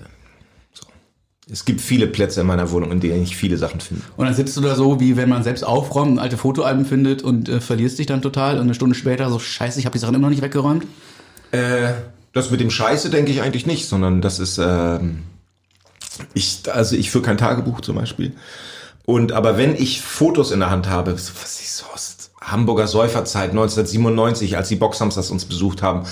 Es 1.50 1.64
gibt 1.64 1.80
viele 1.80 2.06
Plätze 2.06 2.40
in 2.42 2.46
meiner 2.46 2.70
Wohnung, 2.70 2.92
in 2.92 3.00
denen 3.00 3.22
ich 3.22 3.36
viele 3.36 3.58
Sachen 3.58 3.80
finde. 3.80 4.02
Und 4.16 4.26
dann 4.26 4.34
sitzt 4.34 4.56
du 4.56 4.60
da 4.60 4.76
so, 4.76 5.00
wie 5.00 5.16
wenn 5.16 5.28
man 5.28 5.42
selbst 5.42 5.64
aufräumt, 5.64 6.20
alte 6.20 6.36
Fotoalben 6.36 6.86
findet 6.86 7.22
und 7.22 7.48
äh, 7.48 7.60
verlierst 7.60 7.98
dich 7.98 8.06
dann 8.06 8.22
total 8.22 8.56
und 8.56 8.62
eine 8.62 8.74
Stunde 8.74 8.94
später 8.94 9.28
so, 9.28 9.38
scheiße, 9.38 9.78
ich 9.80 9.86
habe 9.86 9.94
die 9.94 9.98
Sachen 9.98 10.14
immer 10.14 10.26
noch 10.26 10.30
nicht 10.30 10.42
weggeräumt. 10.42 10.86
Äh, 11.50 11.94
das 12.32 12.50
mit 12.50 12.60
dem 12.60 12.70
Scheiße 12.70 13.10
denke 13.10 13.32
ich 13.32 13.42
eigentlich 13.42 13.66
nicht, 13.66 13.88
sondern 13.88 14.22
das 14.22 14.38
ist, 14.38 14.58
ähm, 14.58 15.24
ich, 16.32 16.60
also 16.72 16.94
ich 16.94 17.10
führe 17.10 17.24
kein 17.24 17.38
Tagebuch 17.38 17.80
zum 17.80 17.96
Beispiel. 17.96 18.34
Und 19.04 19.32
aber 19.32 19.58
wenn 19.58 19.74
ich 19.74 20.00
Fotos 20.00 20.52
in 20.52 20.60
der 20.60 20.70
Hand 20.70 20.88
habe, 20.88 21.12
was 21.12 21.60
ist 21.60 21.78
so 21.78 21.86
aus 21.92 22.30
Hamburger 22.40 22.86
Säuferzeit 22.86 23.50
1997, 23.50 24.56
als 24.56 24.68
die 24.68 24.76
Boxhamsters 24.76 25.30
uns 25.30 25.44
besucht 25.44 25.82
haben, 25.82 26.06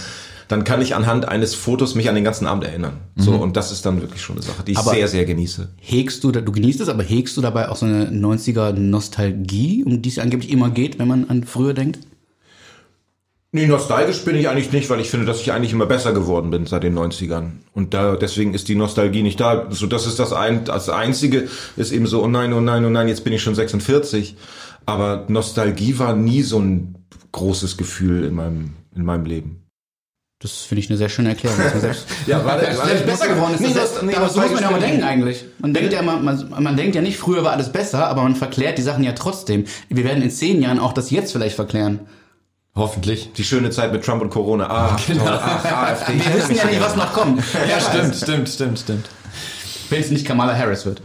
dann 0.50 0.64
kann 0.64 0.82
ich 0.82 0.94
anhand 0.96 1.28
eines 1.28 1.54
Fotos 1.54 1.94
mich 1.94 2.08
an 2.08 2.14
den 2.16 2.24
ganzen 2.24 2.46
Abend 2.46 2.64
erinnern. 2.64 2.94
So 3.16 3.32
und 3.34 3.56
das 3.56 3.70
ist 3.70 3.86
dann 3.86 4.00
wirklich 4.00 4.20
schon 4.20 4.36
eine 4.36 4.44
Sache, 4.44 4.64
die 4.64 4.72
ich 4.72 4.78
Aber- 4.78 4.90
sehr 4.90 5.06
sehr 5.08 5.24
genieße. 5.24 5.68
Hegst 5.78 6.24
du, 6.24 6.32
da- 6.32 6.40
du 6.40 6.50
genießt 6.52 6.80
es, 6.80 6.88
aber 6.88 7.02
hegst 7.04 7.36
du 7.36 7.40
dabei 7.40 7.68
auch 7.68 7.76
so 7.76 7.86
eine 7.86 8.10
90er 8.10 8.72
Nostalgie, 8.72 9.84
um 9.84 10.02
die 10.02 10.08
es 10.08 10.18
angeblich 10.18 10.50
immer 10.50 10.70
geht, 10.70 10.98
wenn 10.98 11.08
man 11.08 11.28
an 11.30 11.44
früher 11.44 11.72
denkt? 11.74 12.00
Nee, 13.52 13.66
nostalgisch 13.66 14.24
bin 14.24 14.36
ich 14.36 14.48
eigentlich 14.48 14.70
nicht, 14.70 14.88
weil 14.90 15.00
ich 15.00 15.10
finde, 15.10 15.26
dass 15.26 15.40
ich 15.40 15.50
eigentlich 15.52 15.72
immer 15.72 15.86
besser 15.86 16.12
geworden 16.12 16.50
bin 16.50 16.66
seit 16.66 16.84
den 16.84 16.94
90ern. 16.96 17.50
Und 17.72 17.94
da, 17.94 18.14
deswegen 18.14 18.54
ist 18.54 18.68
die 18.68 18.76
Nostalgie 18.76 19.22
nicht 19.24 19.40
da. 19.40 19.66
So, 19.70 19.88
das 19.88 20.06
ist 20.06 20.20
das 20.20 20.32
ein, 20.32 20.64
das 20.64 20.88
einzige, 20.88 21.48
ist 21.76 21.90
eben 21.90 22.06
so, 22.06 22.22
oh 22.22 22.28
nein, 22.28 22.52
oh 22.52 22.60
nein, 22.60 22.84
oh 22.84 22.90
nein, 22.90 23.08
jetzt 23.08 23.24
bin 23.24 23.32
ich 23.32 23.42
schon 23.42 23.56
46. 23.56 24.36
Aber 24.86 25.24
Nostalgie 25.28 25.98
war 25.98 26.14
nie 26.14 26.42
so 26.42 26.60
ein 26.60 26.94
großes 27.32 27.76
Gefühl 27.76 28.24
in 28.24 28.34
meinem, 28.34 28.70
in 28.94 29.04
meinem 29.04 29.24
Leben. 29.24 29.59
Das 30.42 30.52
finde 30.62 30.80
ich 30.82 30.88
eine 30.88 30.96
sehr 30.96 31.10
schöne 31.10 31.28
Erklärung. 31.28 31.58
man 31.58 31.80
selbst, 31.80 32.06
Ja, 32.26 32.42
warte, 32.44 32.64
selbst 32.64 32.78
warte, 32.80 32.94
ich 32.94 33.04
besser 33.04 33.28
geworden 33.28 33.54
ist. 33.54 33.60
Nee, 33.60 33.74
das, 33.74 33.92
das- 33.94 34.02
nee, 34.02 34.14
aber 34.14 34.24
das 34.24 34.34
so 34.34 34.40
muss 34.40 34.50
man 34.52 34.62
ja 34.62 34.70
mal 34.70 34.80
denken 34.80 35.02
eigentlich. 35.04 35.44
Man 35.58 35.74
denkt 35.74 35.92
ja 35.92 36.00
immer, 36.00 36.16
man, 36.18 36.54
man 36.58 36.76
denkt 36.78 36.94
ja 36.94 37.02
nicht, 37.02 37.18
früher 37.18 37.44
war 37.44 37.52
alles 37.52 37.70
besser, 37.70 38.06
aber 38.06 38.22
man 38.22 38.34
verklärt 38.34 38.78
die 38.78 38.82
Sachen 38.82 39.04
ja 39.04 39.12
trotzdem. 39.12 39.66
Wir 39.90 40.02
werden 40.02 40.22
in 40.22 40.30
zehn 40.30 40.62
Jahren 40.62 40.78
auch 40.78 40.94
das 40.94 41.10
jetzt 41.10 41.32
vielleicht 41.32 41.56
verklären. 41.56 42.00
Hoffentlich. 42.74 43.32
Die 43.34 43.44
schöne 43.44 43.68
Zeit 43.70 43.92
mit 43.92 44.02
Trump 44.02 44.22
und 44.22 44.30
Corona. 44.30 44.66
Ah, 44.70 44.96
toll. 45.06 45.16
Ach, 45.26 45.64
AfD. 45.82 46.14
Ich 46.14 46.26
Wir 46.26 46.34
wissen 46.36 46.54
ja 46.56 46.64
nicht, 46.64 46.80
was 46.80 46.96
noch 46.96 47.12
kommt. 47.12 47.42
Ja, 47.68 47.78
stimmt, 47.78 48.14
stimmt, 48.16 48.48
stimmt, 48.48 48.78
stimmt. 48.78 49.06
Wenn 49.90 50.00
es 50.00 50.10
nicht 50.10 50.24
Kamala 50.24 50.56
Harris 50.56 50.86
wird. 50.86 51.02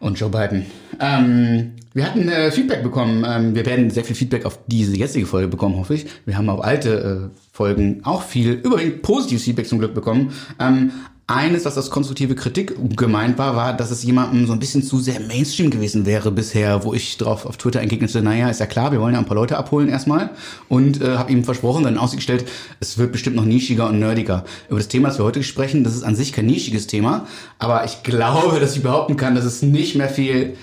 Und 0.00 0.18
Joe 0.18 0.28
Biden. 0.30 0.66
Ähm, 0.98 1.76
wir 1.94 2.04
hatten 2.04 2.28
äh, 2.28 2.50
Feedback 2.50 2.82
bekommen. 2.82 3.24
Ähm, 3.28 3.54
wir 3.54 3.66
werden 3.66 3.90
sehr 3.90 4.04
viel 4.04 4.16
Feedback 4.16 4.46
auf 4.46 4.58
diese 4.66 4.96
jetzige 4.96 5.26
Folge 5.26 5.48
bekommen, 5.48 5.76
hoffe 5.76 5.94
ich. 5.94 6.06
Wir 6.24 6.36
haben 6.36 6.48
auf 6.48 6.64
alte 6.64 7.30
äh, 7.32 7.38
Folgen 7.52 8.00
auch 8.04 8.22
viel, 8.22 8.52
überwiegend 8.52 9.02
positives 9.02 9.44
Feedback 9.44 9.66
zum 9.66 9.78
Glück 9.78 9.94
bekommen. 9.94 10.32
Ähm, 10.58 10.92
eines, 11.28 11.64
was 11.64 11.76
als 11.76 11.90
konstruktive 11.90 12.34
Kritik 12.34 12.74
gemeint 12.96 13.38
war, 13.38 13.56
war, 13.56 13.76
dass 13.76 13.90
es 13.90 14.02
jemandem 14.02 14.46
so 14.46 14.52
ein 14.52 14.58
bisschen 14.58 14.82
zu 14.82 14.98
sehr 14.98 15.20
Mainstream 15.20 15.70
gewesen 15.70 16.04
wäre 16.04 16.30
bisher, 16.30 16.84
wo 16.84 16.92
ich 16.94 17.16
drauf 17.16 17.46
auf 17.46 17.56
Twitter 17.56 17.80
entgegnete, 17.80 18.20
naja, 18.22 18.50
ist 18.50 18.60
ja 18.60 18.66
klar, 18.66 18.92
wir 18.92 19.00
wollen 19.00 19.14
ja 19.14 19.20
ein 19.20 19.24
paar 19.24 19.36
Leute 19.36 19.56
abholen 19.56 19.88
erstmal 19.88 20.30
und 20.68 21.00
äh, 21.00 21.16
habe 21.16 21.32
ihm 21.32 21.44
versprochen, 21.44 21.84
dann 21.84 21.94
in 21.94 21.98
Aussicht 21.98 22.18
gestellt, 22.18 22.44
es 22.80 22.98
wird 22.98 23.12
bestimmt 23.12 23.36
noch 23.36 23.44
nischiger 23.44 23.88
und 23.88 24.00
nerdiger. 24.00 24.44
Über 24.68 24.78
das 24.78 24.88
Thema, 24.88 25.08
das 25.08 25.18
wir 25.18 25.24
heute 25.24 25.42
sprechen, 25.42 25.84
das 25.84 25.94
ist 25.94 26.02
an 26.02 26.16
sich 26.16 26.32
kein 26.32 26.46
nischiges 26.46 26.86
Thema, 26.86 27.26
aber 27.58 27.84
ich 27.84 28.02
glaube, 28.02 28.58
dass 28.60 28.76
ich 28.76 28.82
behaupten 28.82 29.16
kann, 29.16 29.34
dass 29.34 29.44
es 29.44 29.62
nicht 29.62 29.94
mehr 29.94 30.08
viel 30.08 30.56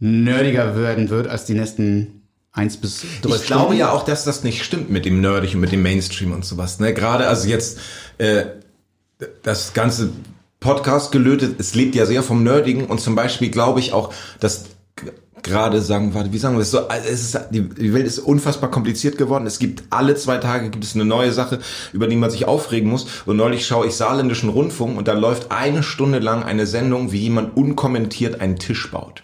nerdiger 0.00 0.76
werden 0.76 1.10
wird 1.10 1.28
als 1.28 1.44
die 1.44 1.54
nächsten 1.54 2.22
eins 2.52 2.76
bis 2.76 3.04
drei 3.22 3.36
Ich 3.36 3.46
glaube 3.46 3.74
ja 3.74 3.92
auch, 3.92 4.04
dass 4.04 4.24
das 4.24 4.44
nicht 4.44 4.64
stimmt 4.64 4.90
mit 4.90 5.04
dem 5.04 5.20
Nerdig 5.20 5.54
und 5.54 5.60
mit 5.60 5.72
dem 5.72 5.82
Mainstream 5.82 6.32
und 6.32 6.44
sowas. 6.44 6.80
Ne? 6.80 6.94
Gerade 6.94 7.26
also 7.26 7.48
jetzt 7.48 7.78
äh, 8.18 8.44
das 9.42 9.74
ganze 9.74 10.10
Podcast 10.60 11.12
gelötet, 11.12 11.56
es 11.58 11.74
lebt 11.74 11.94
ja 11.94 12.06
sehr 12.06 12.22
vom 12.22 12.42
Nerdigen 12.42 12.86
und 12.86 13.00
zum 13.00 13.14
Beispiel 13.14 13.50
glaube 13.50 13.80
ich 13.80 13.92
auch, 13.92 14.12
dass 14.40 14.64
gerade 15.42 15.80
sagen, 15.80 16.14
warte, 16.14 16.32
wie 16.32 16.38
sagen 16.38 16.56
wir 16.56 16.60
das 16.60 16.72
so, 16.72 16.88
also 16.88 17.08
es 17.08 17.22
ist, 17.22 17.40
die, 17.50 17.62
die 17.62 17.94
Welt 17.94 18.06
ist 18.06 18.18
unfassbar 18.18 18.70
kompliziert 18.70 19.18
geworden. 19.18 19.46
Es 19.46 19.60
gibt 19.60 19.84
alle 19.90 20.16
zwei 20.16 20.38
Tage 20.38 20.70
gibt 20.70 20.84
es 20.84 20.94
eine 20.96 21.04
neue 21.04 21.32
Sache, 21.32 21.60
über 21.92 22.08
die 22.08 22.16
man 22.16 22.30
sich 22.30 22.46
aufregen 22.46 22.90
muss. 22.90 23.06
Und 23.24 23.36
neulich 23.36 23.66
schaue 23.66 23.86
ich 23.86 23.94
saarländischen 23.94 24.50
Rundfunk 24.50 24.98
und 24.98 25.06
da 25.06 25.12
läuft 25.12 25.52
eine 25.52 25.84
Stunde 25.84 26.18
lang 26.18 26.42
eine 26.42 26.66
Sendung, 26.66 27.12
wie 27.12 27.20
jemand 27.20 27.56
unkommentiert 27.56 28.40
einen 28.40 28.58
Tisch 28.58 28.90
baut. 28.90 29.22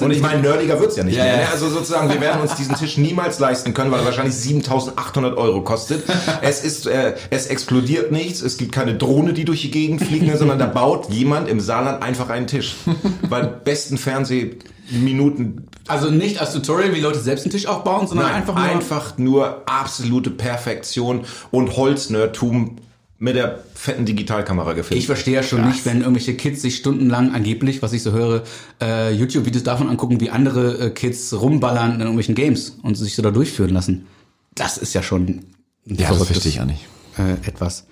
Und 0.00 0.10
ich 0.12 0.20
meine, 0.20 0.40
nerdiger 0.42 0.78
wird's 0.78 0.96
ja 0.96 1.02
nicht 1.04 1.16
Ja, 1.16 1.24
mehr. 1.24 1.32
ja. 1.32 1.38
ne? 1.40 1.48
Also 1.50 1.68
sozusagen, 1.68 2.08
wir 2.08 2.20
werden 2.20 2.40
uns 2.42 2.54
diesen 2.54 2.76
Tisch 2.76 2.96
niemals 2.98 3.38
leisten 3.38 3.74
können, 3.74 3.90
weil 3.90 4.00
er 4.00 4.04
wahrscheinlich 4.04 4.34
7.800 4.34 5.36
Euro 5.36 5.62
kostet. 5.62 6.04
Es 6.42 6.62
ist, 6.62 6.86
äh, 6.86 7.14
es 7.30 7.46
explodiert 7.46 8.12
nichts, 8.12 8.40
es 8.42 8.56
gibt 8.56 8.72
keine 8.72 8.94
Drohne, 8.94 9.32
die 9.32 9.44
durch 9.44 9.62
die 9.62 9.70
Gegend 9.70 10.02
fliegt, 10.02 10.36
sondern 10.38 10.58
da 10.58 10.66
baut 10.66 11.10
jemand 11.10 11.48
im 11.48 11.60
Saarland 11.60 12.02
einfach 12.02 12.28
einen 12.28 12.46
Tisch. 12.46 12.76
Bei 13.28 13.42
besten 13.42 13.98
Fernsehminuten 13.98 15.66
also 15.88 16.08
nicht 16.08 16.40
als 16.40 16.52
Tutorial, 16.52 16.94
wie 16.94 17.00
Leute 17.00 17.18
selbst 17.18 17.44
einen 17.46 17.50
Tisch 17.52 17.66
aufbauen, 17.66 18.06
sondern 18.06 18.26
Nein, 18.28 18.36
einfach 18.36 18.54
nur 18.54 18.64
einfach 18.64 19.18
nur 19.18 19.62
absolute 19.66 20.30
Perfektion 20.30 21.24
und 21.50 21.76
Holznerdtum 21.76 22.76
mit 23.20 23.36
der 23.36 23.62
fetten 23.74 24.06
Digitalkamera 24.06 24.72
gefilmt. 24.72 24.98
Ich 24.98 25.06
verstehe 25.06 25.34
ja 25.34 25.42
schon 25.42 25.60
Krass. 25.60 25.74
nicht, 25.74 25.86
wenn 25.86 25.98
irgendwelche 26.00 26.34
Kids 26.34 26.62
sich 26.62 26.76
stundenlang 26.76 27.34
angeblich, 27.34 27.82
was 27.82 27.92
ich 27.92 28.02
so 28.02 28.12
höre, 28.12 28.42
äh, 28.80 29.12
YouTube-Videos 29.12 29.62
davon 29.62 29.88
angucken, 29.90 30.20
wie 30.20 30.30
andere 30.30 30.86
äh, 30.86 30.90
Kids 30.90 31.34
rumballern 31.34 31.94
in 31.94 32.00
irgendwelchen 32.00 32.34
Games 32.34 32.78
und 32.82 32.94
sich 32.94 33.14
so 33.14 33.22
da 33.22 33.30
durchführen 33.30 33.70
lassen. 33.70 34.06
Das 34.54 34.78
ist 34.78 34.94
ja 34.94 35.02
schon 35.02 35.42
ein 35.86 35.96
Ja, 35.98 36.08
das 36.08 36.24
verstehe 36.24 36.50
ich 36.50 36.60
auch 36.62 36.64
nicht. 36.64 36.86
Äh, 37.18 37.46
etwas. 37.46 37.86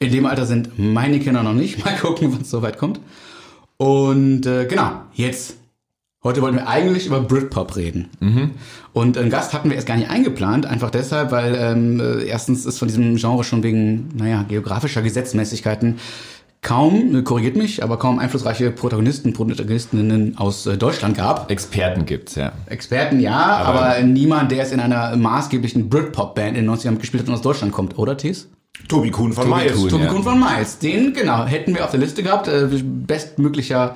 In 0.00 0.10
dem 0.10 0.26
Alter 0.26 0.46
sind 0.46 0.78
meine 0.78 1.20
Kinder 1.20 1.44
noch 1.44 1.54
nicht. 1.54 1.78
Mal 1.84 1.96
gucken, 1.96 2.32
wann 2.32 2.42
es 2.42 2.50
soweit 2.50 2.76
kommt. 2.76 3.00
Und 3.76 4.46
äh, 4.46 4.66
genau, 4.66 5.02
jetzt. 5.14 5.54
Heute 6.26 6.42
wollten 6.42 6.56
wir 6.56 6.66
eigentlich 6.66 7.06
über 7.06 7.20
Britpop 7.20 7.76
reden. 7.76 8.08
Und 8.92 9.16
einen 9.16 9.30
Gast 9.30 9.52
hatten 9.54 9.68
wir 9.68 9.76
erst 9.76 9.86
gar 9.86 9.96
nicht 9.96 10.10
eingeplant, 10.10 10.66
einfach 10.66 10.90
deshalb, 10.90 11.30
weil 11.30 11.54
ähm, 11.54 12.00
äh, 12.00 12.24
erstens 12.24 12.66
ist 12.66 12.80
von 12.80 12.88
diesem 12.88 13.14
Genre 13.14 13.44
schon 13.44 13.62
wegen, 13.62 14.08
naja, 14.16 14.44
geografischer 14.48 15.02
Gesetzmäßigkeiten 15.02 16.00
kaum, 16.62 17.14
äh, 17.14 17.22
korrigiert 17.22 17.54
mich, 17.54 17.84
aber 17.84 17.96
kaum 17.96 18.18
einflussreiche 18.18 18.72
Protagonisten, 18.72 19.34
Protagonistinnen 19.34 20.36
aus 20.36 20.66
äh, 20.66 20.76
Deutschland 20.76 21.16
gab. 21.16 21.48
Experten 21.48 22.06
gibt's, 22.06 22.34
ja. 22.34 22.50
Experten 22.66 23.20
ja, 23.20 23.58
aber, 23.58 24.02
niemand, 24.02 24.50
der 24.50 24.64
es 24.64 24.72
in 24.72 24.80
einer 24.80 25.14
maßgeblichen 25.14 25.88
Britpop-Band 25.88 26.56
in 26.56 26.66
den 26.66 26.74
90ern 26.74 26.96
gespielt 26.96 27.22
hat 27.22 27.28
und 27.28 27.34
aus 27.34 27.42
Deutschland 27.42 27.72
kommt, 27.72 27.98
oder 27.98 28.16
Thies? 28.16 28.48
Tobi 28.88 29.12
Kuhn 29.12 29.32
von 29.32 29.48
Tobi 29.48 29.60
Miles. 29.60 29.76
Kuhn. 29.76 29.88
Tobi 29.90 30.04
ja. 30.04 30.10
Kuhn 30.10 30.24
von 30.24 30.40
Miles. 30.40 30.80
Den, 30.80 31.12
genau, 31.12 31.46
hätten 31.46 31.72
wir 31.72 31.84
auf 31.84 31.92
der 31.92 32.00
Liste 32.00 32.24
gehabt. 32.24 32.48
Äh, 32.48 32.66
bestmöglicher 32.82 33.94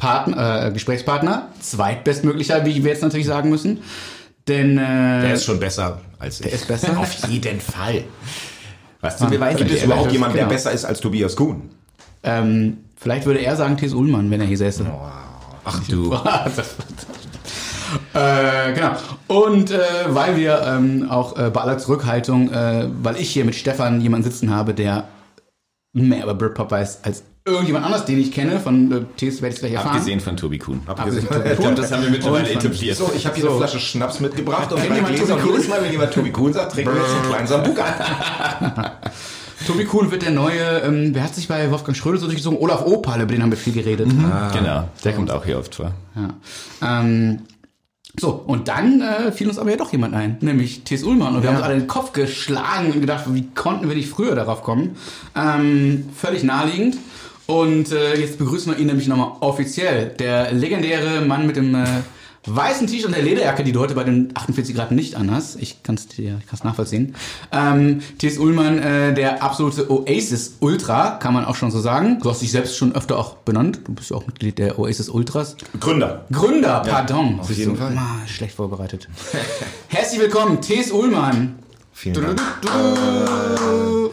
Partner, 0.00 0.66
äh, 0.66 0.72
Gesprächspartner. 0.72 1.48
Zweitbestmöglicher, 1.60 2.64
wie 2.64 2.82
wir 2.82 2.90
jetzt 2.90 3.02
natürlich 3.02 3.26
sagen 3.26 3.50
müssen. 3.50 3.82
Denn 4.48 4.78
äh, 4.78 5.20
Der 5.22 5.34
ist 5.34 5.44
schon 5.44 5.60
besser 5.60 6.00
als 6.18 6.40
ich. 6.40 6.46
der 6.46 6.54
ist 6.54 6.66
besser. 6.66 6.98
Auf 6.98 7.28
jeden 7.28 7.60
Fall. 7.60 8.04
Was 9.02 9.18
zu 9.18 9.26
beweisen 9.26 9.58
Gibt 9.58 9.70
es 9.70 9.84
überhaupt 9.84 10.10
jemanden, 10.10 10.36
der 10.36 10.44
genau. 10.44 10.54
besser 10.54 10.72
ist 10.72 10.84
als 10.84 11.00
Tobias 11.00 11.36
Kuhn? 11.36 11.70
ähm, 12.22 12.78
vielleicht 12.96 13.26
würde 13.26 13.40
er 13.40 13.56
sagen 13.56 13.76
Thies 13.76 13.94
Ullmann, 13.94 14.30
wenn 14.30 14.40
er 14.40 14.46
hier 14.46 14.58
säße. 14.58 14.86
Ach 15.64 15.80
du. 15.88 16.16
Äh, 18.14 18.72
genau. 18.72 18.92
Und 19.26 19.72
äh, 19.72 19.78
weil 20.08 20.36
wir 20.36 20.62
ähm, 20.64 21.08
auch 21.10 21.36
äh, 21.36 21.50
bei 21.50 21.60
aller 21.60 21.76
Zurückhaltung, 21.78 22.52
äh, 22.52 22.88
weil 23.02 23.16
ich 23.16 23.30
hier 23.30 23.44
mit 23.44 23.56
Stefan 23.56 24.00
jemanden 24.00 24.30
sitzen 24.30 24.50
habe, 24.54 24.74
der 24.74 25.08
mehr 25.92 26.22
über 26.22 26.34
Britpop 26.34 26.70
weiß 26.70 27.00
als 27.02 27.24
irgendjemand 27.50 27.84
anders, 27.84 28.04
den 28.04 28.18
ich 28.18 28.32
kenne, 28.32 28.60
von 28.60 28.92
äh, 28.92 29.00
Tees 29.16 29.42
werde 29.42 29.54
ich 29.54 29.60
gleich 29.60 29.72
erfahren. 29.72 29.92
Abgesehen 29.92 30.20
von 30.20 30.36
Tobi 30.36 30.58
Kuhn. 30.58 30.80
Abgesehen 30.86 31.26
von 31.26 31.42
Ich 31.46 31.58
glaube, 31.58 31.74
das 31.74 31.92
haben 31.92 32.02
wir 32.02 32.10
mittlerweile 32.10 32.50
etabliert. 32.50 32.96
So, 32.96 33.10
ich 33.14 33.26
habe 33.26 33.36
hier 33.36 33.48
eine 33.48 33.56
Flasche 33.56 33.78
Schnaps 33.80 34.20
mitgebracht 34.20 34.72
und 34.72 34.82
jemand 34.82 35.06
Gläser. 35.06 35.26
Tobi 35.26 35.32
Und 35.32 35.40
Kuhn? 35.42 35.52
jedes 35.52 35.68
Mal, 35.68 35.82
wenn 35.82 35.92
jemand 35.92 36.12
Tobi 36.12 36.30
Kuhn 36.30 36.52
sagt, 36.52 36.72
trinken 36.72 36.94
wir 36.94 37.00
jetzt 37.00 37.14
einen 37.14 37.28
kleinen 37.28 37.46
Sambuka. 37.46 37.84
Tobi 39.66 39.84
Kuhn 39.84 40.10
wird 40.10 40.22
der 40.22 40.30
neue, 40.30 40.80
ähm, 40.80 41.10
wer 41.14 41.22
hat 41.24 41.34
sich 41.34 41.46
bei 41.46 41.70
Wolfgang 41.70 41.96
Schröder 41.96 42.18
so 42.18 42.26
durchgezogen? 42.26 42.58
Olaf 42.58 42.86
Opal, 42.86 43.20
über 43.20 43.32
den 43.32 43.42
haben 43.42 43.50
wir 43.50 43.58
viel 43.58 43.74
geredet. 43.74 44.08
Genau, 44.08 44.88
der 45.04 45.12
kommt 45.12 45.30
auch 45.30 45.44
hier 45.44 45.58
oft 45.58 45.74
vor. 45.74 45.92
Ja. 46.16 47.00
Ähm, 47.00 47.40
so, 48.18 48.30
und 48.30 48.68
dann 48.68 49.00
äh, 49.00 49.30
fiel 49.32 49.48
uns 49.48 49.58
aber 49.58 49.70
ja 49.70 49.76
doch 49.76 49.92
jemand 49.92 50.14
ein, 50.14 50.38
nämlich 50.40 50.82
T.S. 50.82 51.04
Ullmann. 51.04 51.36
Und 51.36 51.42
wir 51.42 51.50
haben 51.50 51.56
uns 51.56 51.64
alle 51.64 51.76
den 51.76 51.86
Kopf 51.86 52.12
geschlagen 52.12 52.90
und 52.92 53.00
gedacht, 53.00 53.24
wie 53.28 53.48
konnten 53.54 53.88
wir 53.88 53.94
nicht 53.94 54.08
früher 54.08 54.34
darauf 54.34 54.62
kommen? 54.62 54.96
Ähm, 55.36 56.08
völlig 56.16 56.42
naheliegend. 56.42 56.96
Und 57.50 57.90
äh, 57.90 58.14
jetzt 58.16 58.38
begrüßen 58.38 58.72
wir 58.72 58.78
ihn 58.78 58.86
nämlich 58.86 59.08
nochmal 59.08 59.32
offiziell. 59.40 60.10
Der 60.18 60.52
legendäre 60.52 61.20
Mann 61.22 61.46
mit 61.48 61.56
dem 61.56 61.74
äh, 61.74 61.84
weißen 62.46 62.86
T-Shirt 62.86 63.06
und 63.06 63.14
der 63.16 63.24
Lederjacke, 63.24 63.64
die 63.64 63.72
du 63.72 63.80
heute 63.80 63.94
bei 63.94 64.04
den 64.04 64.30
48 64.34 64.74
Grad 64.74 64.92
nicht 64.92 65.16
anhast. 65.16 65.56
Ich 65.60 65.82
kann 65.82 65.96
es 65.96 66.06
dir 66.06 66.38
kann's 66.48 66.62
nachvollziehen. 66.62 67.16
Ähm, 67.50 68.02
T.S. 68.18 68.38
Ullmann, 68.38 68.78
äh, 68.78 69.14
der 69.14 69.42
absolute 69.42 69.90
Oasis 69.90 70.58
Ultra, 70.60 71.16
kann 71.16 71.34
man 71.34 71.44
auch 71.44 71.56
schon 71.56 71.72
so 71.72 71.80
sagen. 71.80 72.18
Du 72.22 72.30
hast 72.30 72.40
dich 72.40 72.52
selbst 72.52 72.76
schon 72.76 72.94
öfter 72.94 73.18
auch 73.18 73.34
benannt. 73.38 73.80
Du 73.84 73.94
bist 73.94 74.10
ja 74.10 74.16
auch 74.16 74.26
Mitglied 74.26 74.58
der 74.58 74.78
Oasis 74.78 75.08
Ultras. 75.08 75.56
Gründer. 75.80 76.26
Gründer, 76.30 76.84
pardon. 76.88 77.40
auf 77.40 77.48
Siehst 77.48 77.58
jeden 77.58 77.72
du, 77.74 77.78
Fall. 77.80 77.96
Ah, 77.98 78.26
schlecht 78.28 78.54
vorbereitet. 78.54 79.08
Herzlich 79.88 80.20
willkommen, 80.20 80.60
T.S. 80.60 80.92
Ullmann. 80.92 81.58
Vielen 81.92 82.14
Du, 82.14 82.20
du, 82.20 82.26
Dank. 82.28 82.42
du, 82.62 82.68
du. 82.68 84.10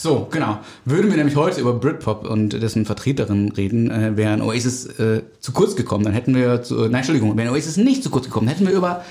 So, 0.00 0.28
genau. 0.30 0.60
Würden 0.84 1.10
wir 1.10 1.16
nämlich 1.16 1.34
heute 1.34 1.60
über 1.60 1.72
Britpop 1.72 2.24
und 2.24 2.50
dessen 2.50 2.84
Vertreterin 2.84 3.50
reden, 3.50 3.90
äh, 3.90 4.16
wären 4.16 4.42
Oasis 4.42 4.86
äh, 4.86 5.22
zu 5.40 5.50
kurz 5.50 5.74
gekommen, 5.74 6.04
dann 6.04 6.12
hätten 6.12 6.36
wir, 6.36 6.62
zu, 6.62 6.76
nein, 6.82 6.94
Entschuldigung, 6.94 7.36
wären 7.36 7.48
Oasis 7.48 7.78
nicht 7.78 8.04
zu 8.04 8.10
kurz 8.10 8.26
gekommen, 8.26 8.46
dann 8.46 8.54
hätten 8.54 8.68
wir 8.68 8.76
über 8.76 9.04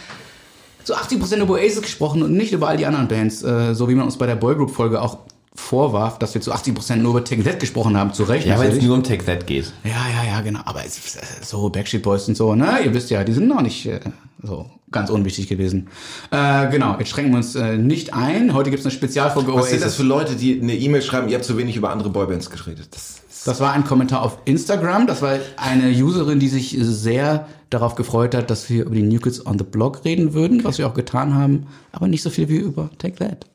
zu 0.86 0.96
80% 0.96 1.42
über 1.42 1.56
Oasis 1.56 1.82
gesprochen 1.82 2.24
und 2.24 2.32
nicht 2.32 2.54
über 2.54 2.70
all 2.70 2.78
die 2.78 2.86
anderen 2.86 3.10
Bands, 3.10 3.44
äh, 3.44 3.76
so 3.76 3.90
wie 3.90 3.96
man 3.96 4.06
uns 4.06 4.18
bei 4.18 4.28
der 4.28 4.38
Boygroup-Folge 4.38 5.02
auch 5.02 5.18
vorwarf, 5.54 6.20
dass 6.20 6.34
wir 6.34 6.40
zu 6.40 6.54
80% 6.54 6.96
nur 6.96 7.12
über 7.12 7.24
Take 7.26 7.44
That 7.44 7.60
gesprochen 7.60 7.98
haben, 7.98 8.14
zu 8.14 8.24
Recht. 8.24 8.48
Ja, 8.48 8.58
weil 8.58 8.72
es 8.72 8.82
nur 8.82 8.96
um 8.96 9.04
Take 9.04 9.26
That 9.26 9.46
geht. 9.46 9.74
Ja, 9.84 9.92
ja, 9.92 10.36
ja, 10.36 10.40
genau. 10.40 10.62
Aber 10.64 10.86
es 10.86 11.18
äh, 11.18 11.20
so 11.42 11.70
Backstreet 11.70 12.04
Boys 12.04 12.30
und 12.30 12.38
so, 12.38 12.56
ne? 12.56 12.80
Ihr 12.86 12.94
wisst 12.94 13.10
ja, 13.10 13.26
die 13.26 13.34
sind 13.34 13.50
noch 13.50 13.62
nicht 13.62 13.86
äh, 13.88 14.00
so 14.42 14.70
ganz 14.92 15.10
unwichtig 15.10 15.48
gewesen. 15.48 15.90
Äh, 16.32 16.70
genau, 16.70 16.98
jetzt 16.98 17.10
schränken 17.10 17.34
wir 17.34 17.38
uns 17.38 17.56
äh, 17.56 17.78
nicht 17.78 18.14
ein. 18.14 18.54
Heute 18.54 18.70
gibt's 18.70 18.86
eine 18.86 18.94
Spezialfolge 18.94 19.54
Was 19.54 19.70
sind 19.70 19.84
das 19.84 19.96
für 19.96 20.04
Leute, 20.04 20.36
die 20.36 20.62
eine 20.62 20.76
E-Mail 20.76 21.02
schreiben, 21.02 21.28
ihr 21.30 21.36
habt 21.36 21.46
zu 21.46 21.58
wenig 21.58 21.76
über 21.76 21.90
andere 21.90 22.10
Boybands 22.10 22.50
geredet? 22.50 22.90
Das 22.92 23.22
Das 23.46 23.60
war 23.60 23.74
ein 23.74 23.84
Kommentar 23.84 24.24
auf 24.24 24.40
Instagram. 24.46 25.08
Das 25.08 25.22
war 25.22 25.40
eine 25.58 25.90
Userin, 25.92 26.40
die 26.40 26.50
sich 26.50 26.76
sehr 26.80 27.48
darauf 27.70 27.96
gefreut 27.96 28.36
hat, 28.36 28.50
dass 28.50 28.70
wir 28.70 28.86
über 28.86 28.96
die 28.96 29.02
New 29.02 29.20
Kids 29.20 29.46
on 29.46 29.58
the 29.58 29.66
Block 29.66 30.06
reden 30.06 30.34
würden, 30.34 30.64
was 30.64 30.78
wir 30.78 30.88
auch 30.88 30.94
getan 30.94 31.34
haben, 31.34 31.68
aber 31.92 32.08
nicht 32.08 32.22
so 32.22 32.30
viel 32.30 32.48
wie 32.50 32.58
über 32.58 32.90
Take 32.98 33.16
That. 33.16 33.46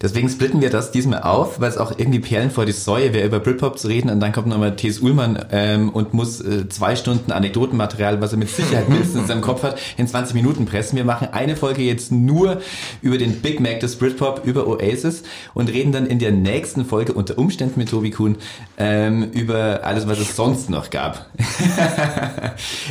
Deswegen 0.00 0.28
splitten 0.28 0.60
wir 0.60 0.70
das 0.70 0.90
diesmal 0.90 1.22
auf, 1.22 1.60
weil 1.60 1.68
es 1.68 1.78
auch 1.78 1.92
irgendwie 1.96 2.20
Perlen 2.20 2.50
vor 2.50 2.66
die 2.66 2.72
Säue 2.72 3.12
wäre, 3.12 3.26
über 3.26 3.40
Britpop 3.40 3.78
zu 3.78 3.88
reden 3.88 4.10
und 4.10 4.20
dann 4.20 4.32
kommt 4.32 4.48
nochmal 4.48 4.74
T.S. 4.76 5.00
Ullmann 5.00 5.44
ähm, 5.50 5.90
und 5.90 6.14
muss 6.14 6.40
äh, 6.40 6.68
zwei 6.68 6.96
Stunden 6.96 7.32
Anekdotenmaterial, 7.32 8.20
was 8.20 8.32
er 8.32 8.38
mit 8.38 8.50
Sicherheit 8.50 8.88
mindestens 8.88 9.22
in 9.22 9.26
seinem 9.26 9.40
Kopf 9.42 9.62
hat, 9.62 9.78
in 9.96 10.06
20 10.06 10.34
Minuten 10.34 10.66
pressen. 10.66 10.96
Wir 10.96 11.04
machen 11.04 11.28
eine 11.32 11.56
Folge 11.56 11.82
jetzt 11.82 12.10
nur 12.10 12.60
über 13.00 13.18
den 13.18 13.40
Big 13.40 13.60
Mac 13.60 13.80
des 13.80 13.96
Britpop, 13.96 14.42
über 14.44 14.66
Oasis 14.66 15.22
und 15.54 15.70
reden 15.70 15.92
dann 15.92 16.06
in 16.06 16.18
der 16.18 16.32
nächsten 16.32 16.84
Folge 16.84 17.12
unter 17.12 17.38
Umständen 17.38 17.78
mit 17.78 17.90
Tobi 17.90 18.10
Kuhn 18.10 18.36
ähm, 18.78 19.30
über 19.32 19.80
alles, 19.84 20.06
was 20.06 20.18
es 20.18 20.36
sonst 20.36 20.70
noch 20.70 20.90
gab. 20.90 21.26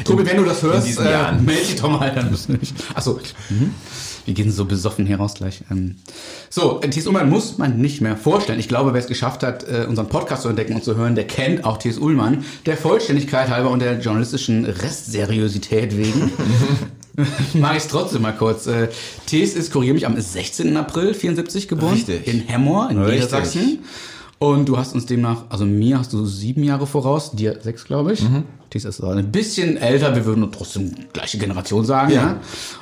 Tobi, 0.05 0.25
wenn 0.25 0.37
du 0.37 0.45
das 0.45 0.61
hörst, 0.61 0.99
äh, 0.99 1.31
melde 1.41 1.61
dich 1.61 1.75
doch 1.75 1.89
mal. 1.89 2.11
Achso. 2.95 3.19
Mhm. 3.49 3.73
Wir 4.25 4.33
gehen 4.33 4.51
so 4.51 4.65
besoffen 4.65 5.05
hier 5.05 5.17
raus 5.17 5.33
gleich. 5.33 5.61
Ähm, 5.71 5.95
so, 6.49 6.79
T.S. 6.79 7.07
Ullmann 7.07 7.29
muss 7.29 7.57
man 7.57 7.79
nicht 7.79 8.01
mehr 8.01 8.17
vorstellen. 8.17 8.59
Ich 8.59 8.67
glaube, 8.67 8.93
wer 8.93 9.01
es 9.01 9.07
geschafft 9.07 9.43
hat, 9.43 9.63
äh, 9.63 9.85
unseren 9.87 10.09
Podcast 10.09 10.43
zu 10.43 10.49
entdecken 10.49 10.75
und 10.75 10.83
zu 10.83 10.95
hören, 10.95 11.15
der 11.15 11.25
kennt 11.25 11.63
auch 11.63 11.77
T.S. 11.77 11.97
Ullmann. 11.97 12.45
Der 12.65 12.77
Vollständigkeit 12.77 13.49
halber 13.49 13.71
und 13.71 13.79
der 13.79 13.99
journalistischen 13.99 14.65
Restseriosität 14.65 15.97
wegen. 15.97 16.31
Mach 17.53 17.75
ich 17.75 17.83
trotzdem 17.83 18.21
mal 18.21 18.33
kurz. 18.33 18.67
Äh, 18.67 18.89
T.S. 19.25 19.53
ist, 19.53 19.71
korrigiere 19.71 19.95
mich, 19.95 20.05
am 20.05 20.19
16. 20.19 20.75
April 20.77 21.13
74 21.13 21.67
geboren. 21.67 21.93
Richtig. 21.93 22.27
In 22.27 22.41
Hemmoor, 22.41 22.89
in. 22.89 23.01
Niedersachsen. 23.01 23.79
Und 24.41 24.65
du 24.67 24.75
hast 24.75 24.95
uns 24.95 25.05
demnach, 25.05 25.43
also 25.49 25.65
mir 25.65 25.99
hast 25.99 26.13
du 26.13 26.25
sieben 26.25 26.63
Jahre 26.63 26.87
voraus, 26.87 27.31
dir 27.31 27.59
sechs, 27.61 27.85
glaube 27.85 28.13
ich. 28.13 28.23
Dies 28.73 28.85
ist 28.85 28.97
so 28.97 29.05
ein 29.05 29.31
bisschen 29.31 29.77
älter, 29.77 30.15
wir 30.15 30.25
würden 30.25 30.51
trotzdem 30.51 30.95
gleiche 31.13 31.37
Generation 31.37 31.85
sagen. 31.85 32.11
Ja. 32.11 32.37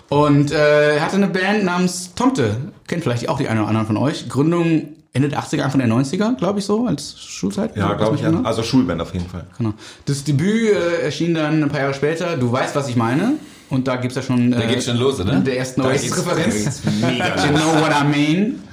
Und 0.07 0.53
äh, 0.53 0.95
er 0.95 1.01
hatte 1.01 1.17
eine 1.17 1.27
Band 1.27 1.65
namens 1.65 2.13
Tomte. 2.15 2.55
Kennt 2.87 3.03
vielleicht 3.03 3.27
auch 3.27 3.39
die 3.39 3.49
einen 3.49 3.59
oder 3.59 3.67
anderen 3.67 3.87
von 3.87 3.97
euch. 3.97 4.29
Gründung 4.29 4.83
Ende 5.11 5.27
der 5.27 5.41
80er, 5.41 5.63
Anfang 5.63 5.79
der 5.81 5.89
90er, 5.89 6.37
glaube 6.37 6.59
ich 6.59 6.65
so, 6.65 6.85
als 6.87 7.19
Schulzeit. 7.19 7.75
ja, 7.75 7.91
glaube 7.95 8.15
ich, 8.15 8.21
ja. 8.21 8.29
genau. 8.29 8.47
Also 8.47 8.63
Schulband 8.63 9.01
auf 9.01 9.13
jeden 9.13 9.27
Fall. 9.27 9.45
Genau. 9.57 9.73
Das 10.05 10.23
Debüt 10.23 10.71
äh, 10.71 11.01
erschien 11.01 11.33
dann 11.33 11.61
ein 11.61 11.67
paar 11.67 11.81
Jahre 11.81 11.93
später. 11.93 12.37
Du 12.37 12.49
weißt, 12.49 12.73
was 12.73 12.87
ich 12.87 12.95
meine. 12.95 13.33
Und 13.69 13.85
da 13.89 13.97
gibt's 13.97 14.15
ja 14.15 14.21
schon. 14.21 14.53
Äh, 14.53 14.59
Da 14.61 14.65
geht's 14.65 14.85
schon 14.85 14.95
los, 14.95 15.19
oder? 15.19 15.41
Der 15.41 15.57
ersten 15.57 15.81
Oasis-Referenz. 15.81 16.53
da 16.53 16.63
geht's 16.63 16.81
mega 17.01 17.45
you 17.45 17.51
know 17.51 17.81
what 17.81 17.91
I 17.91 18.05
mean. 18.07 18.63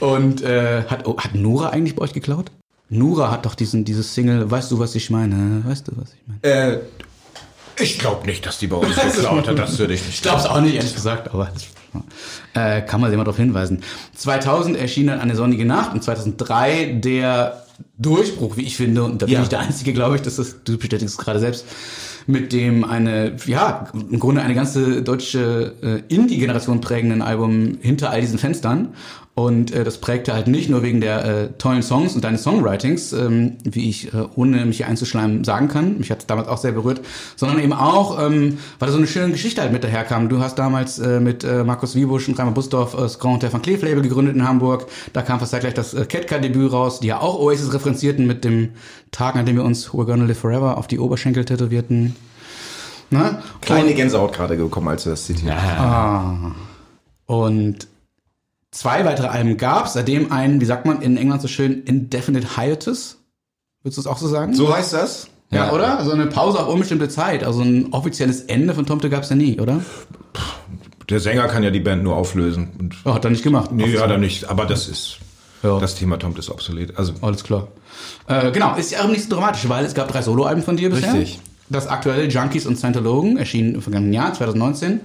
Und 0.00 0.42
äh, 0.42 0.84
hat, 0.84 1.06
oh, 1.06 1.16
hat 1.18 1.34
Nura 1.34 1.68
eigentlich 1.70 1.94
bei 1.96 2.02
euch 2.02 2.12
geklaut? 2.12 2.50
Nura 2.88 3.30
hat 3.30 3.46
doch 3.46 3.54
diesen, 3.54 3.84
dieses 3.84 4.14
Single, 4.14 4.50
weißt 4.50 4.70
du, 4.70 4.78
was 4.78 4.94
ich 4.94 5.10
meine? 5.10 5.62
Weißt 5.64 5.86
du, 5.88 5.92
was 5.96 6.12
ich 6.12 6.20
meine? 6.26 6.40
Äh, 6.74 6.78
ich 7.78 7.98
glaube 7.98 8.26
nicht, 8.26 8.44
dass 8.44 8.58
die 8.58 8.66
bei 8.66 8.76
uns 8.76 8.94
geklaut 8.96 9.46
hat. 9.48 9.58
Das 9.58 9.78
würde 9.78 9.94
ich 9.94 10.04
nicht. 10.04 10.16
Ich 10.16 10.22
glaube 10.22 10.38
es 10.40 10.46
auch 10.46 10.60
nicht, 10.60 10.74
ehrlich 10.74 10.94
gesagt, 10.94 11.32
aber 11.32 11.50
äh, 12.54 12.82
kann 12.82 13.00
man 13.00 13.10
sich 13.10 13.16
mal 13.16 13.24
darauf 13.24 13.36
hinweisen. 13.36 13.82
2000 14.16 14.76
erschien 14.76 15.06
dann 15.06 15.20
Eine 15.20 15.36
sonnige 15.36 15.64
Nacht 15.64 15.92
und 15.94 16.02
2003 16.02 16.98
der 17.02 17.64
Durchbruch, 17.96 18.56
wie 18.56 18.62
ich 18.62 18.76
finde, 18.76 19.04
und 19.04 19.22
da 19.22 19.26
bin 19.26 19.34
Ja. 19.36 19.42
ich 19.42 19.48
der 19.48 19.60
Einzige, 19.60 19.92
glaube 19.92 20.16
ich, 20.16 20.22
dass 20.22 20.36
das, 20.36 20.56
du 20.64 20.76
bestätigst 20.78 21.18
es 21.18 21.24
gerade 21.24 21.38
selbst, 21.40 21.64
mit 22.26 22.52
dem 22.52 22.84
eine, 22.84 23.36
ja, 23.46 23.88
im 23.94 24.20
Grunde 24.20 24.42
eine 24.42 24.54
ganze 24.54 25.02
deutsche 25.02 25.74
äh, 25.82 26.14
Indie-Generation 26.14 26.80
prägenden 26.80 27.22
Album 27.22 27.78
hinter 27.80 28.10
all 28.10 28.20
diesen 28.20 28.38
Fenstern. 28.38 28.88
Und 29.40 29.72
äh, 29.72 29.84
das 29.84 29.98
prägte 29.98 30.34
halt 30.34 30.48
nicht 30.48 30.68
nur 30.68 30.82
wegen 30.82 31.00
der 31.00 31.24
äh, 31.24 31.48
tollen 31.56 31.82
Songs 31.82 32.14
und 32.14 32.24
deines 32.24 32.42
Songwritings, 32.42 33.14
ähm, 33.14 33.56
wie 33.64 33.88
ich 33.88 34.12
äh, 34.12 34.26
ohne 34.36 34.66
mich 34.66 34.76
hier 34.76 34.86
einzuschleimen 34.86 35.44
sagen 35.44 35.68
kann. 35.68 35.96
Mich 35.96 36.10
hat 36.10 36.18
es 36.18 36.26
damals 36.26 36.46
auch 36.48 36.58
sehr 36.58 36.72
berührt, 36.72 37.00
sondern 37.36 37.58
eben 37.58 37.72
auch, 37.72 38.22
ähm, 38.22 38.58
weil 38.78 38.88
da 38.88 38.92
so 38.92 38.98
eine 38.98 39.06
schöne 39.06 39.32
Geschichte 39.32 39.62
halt 39.62 39.72
mit 39.72 39.82
daherkam. 39.82 40.28
Du 40.28 40.40
hast 40.40 40.58
damals 40.58 40.98
äh, 40.98 41.20
mit 41.20 41.42
äh, 41.42 41.64
Markus 41.64 41.94
Wiebusch 41.94 42.28
und 42.28 42.38
Reimer 42.38 42.50
Busdorf 42.50 42.94
das 42.94 43.18
Grand 43.18 43.36
Hotel 43.36 43.50
van 43.50 43.62
Cleef 43.62 43.82
Label 43.82 44.02
gegründet 44.02 44.34
in 44.36 44.46
Hamburg. 44.46 44.88
Da 45.14 45.22
kam 45.22 45.40
fast 45.40 45.58
gleich 45.58 45.72
das 45.72 45.94
äh, 45.94 46.04
Ketka-Debüt 46.04 46.70
raus, 46.70 47.00
die 47.00 47.06
ja 47.06 47.20
auch 47.20 47.38
Oasis 47.40 47.72
referenzierten 47.72 48.26
mit 48.26 48.44
dem 48.44 48.70
Tag, 49.10 49.36
an 49.36 49.46
dem 49.46 49.56
wir 49.56 49.64
uns 49.64 49.88
We're 49.88 50.04
Gonna 50.04 50.26
Live 50.26 50.40
Forever 50.40 50.76
auf 50.76 50.86
die 50.86 50.98
Oberschenkel 50.98 51.46
tätowierten. 51.46 52.14
Ne? 53.08 53.42
Kleine 53.62 53.94
Gänsehaut 53.94 54.34
gerade 54.34 54.58
gekommen, 54.58 54.88
als 54.88 55.04
du 55.04 55.10
das 55.10 55.24
zitiert 55.24 55.54
hast. 55.54 55.78
Ah. 55.80 56.54
Und 57.26 57.88
zwei 58.72 59.04
weitere 59.04 59.26
Alben 59.28 59.56
gab, 59.56 59.88
seitdem 59.88 60.30
ein, 60.32 60.60
wie 60.60 60.64
sagt 60.64 60.86
man 60.86 61.02
in 61.02 61.16
England 61.16 61.42
so 61.42 61.48
schön, 61.48 61.82
indefinite 61.84 62.56
hiatus. 62.56 63.18
Würdest 63.82 63.96
du 63.98 64.00
es 64.02 64.06
auch 64.06 64.18
so 64.18 64.28
sagen? 64.28 64.54
So 64.54 64.74
heißt 64.74 64.92
das? 64.92 65.28
ja, 65.50 65.66
Ja. 65.66 65.72
oder? 65.72 65.98
Also 65.98 66.12
eine 66.12 66.26
Pause 66.26 66.60
auf 66.60 66.68
unbestimmte 66.68 67.08
Zeit. 67.08 67.42
Also 67.44 67.62
ein 67.62 67.92
offizielles 67.92 68.42
Ende 68.42 68.74
von 68.74 68.86
Tomte 68.86 69.10
gab 69.10 69.22
es 69.24 69.30
ja 69.30 69.36
nie, 69.36 69.58
oder? 69.60 69.80
Der 71.08 71.18
Sänger 71.18 71.48
kann 71.48 71.62
ja 71.64 71.70
die 71.70 71.80
Band 71.80 72.04
nur 72.04 72.14
auflösen. 72.14 72.70
Und 72.78 72.94
Oh, 73.04 73.14
hat 73.14 73.24
er 73.24 73.30
nicht 73.30 73.42
gemacht. 73.42 73.72
nee, 73.72 73.98
hat 73.98 74.10
er 74.10 74.18
nicht. 74.18 74.48
Aber 74.48 74.64
das 74.66 74.86
ist, 74.86 75.18
Ja. 75.62 75.78
das 75.80 75.96
Thema 75.96 76.18
Tom 76.18 76.36
ist 76.36 76.50
obsolet. 76.50 76.96
Also, 76.96 77.14
Alles 77.22 77.42
klar. 77.42 77.68
Äh, 78.28 78.52
genau, 78.52 78.76
ist 78.76 78.92
ja 78.92 79.00
auch 79.02 79.08
nicht 79.08 79.24
so 79.24 79.30
dramatisch, 79.34 79.68
weil 79.68 79.84
es 79.84 79.94
gab 79.94 80.08
drei 80.08 80.22
Soloalben 80.22 80.62
von 80.62 80.76
dir 80.76 80.88
bisher. 80.90 81.14
Richtig. 81.14 81.40
Das 81.68 81.86
aktuelle 81.88 82.24
Junkies 82.28 82.66
und 82.66 82.76
Scientologen 82.76 83.36
erschien 83.36 83.74
im 83.74 83.82
vergangenen 83.82 84.12
Jahr, 84.12 84.32
2019. 84.34 85.00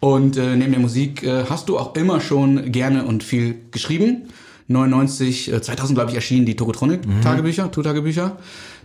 Und 0.00 0.36
äh, 0.36 0.56
neben 0.56 0.72
der 0.72 0.80
Musik 0.80 1.22
äh, 1.22 1.44
hast 1.48 1.68
du 1.68 1.78
auch 1.78 1.94
immer 1.94 2.20
schon 2.20 2.70
gerne 2.72 3.04
und 3.04 3.22
viel 3.24 3.56
geschrieben. 3.70 4.24
99, 4.68 5.52
äh, 5.52 5.62
2000 5.62 5.96
glaube 5.96 6.10
ich 6.10 6.16
erschienen 6.16 6.44
die 6.46 6.56
Tokotronic-Tagebücher, 6.56 7.70
Tour-Tagebücher. 7.70 8.36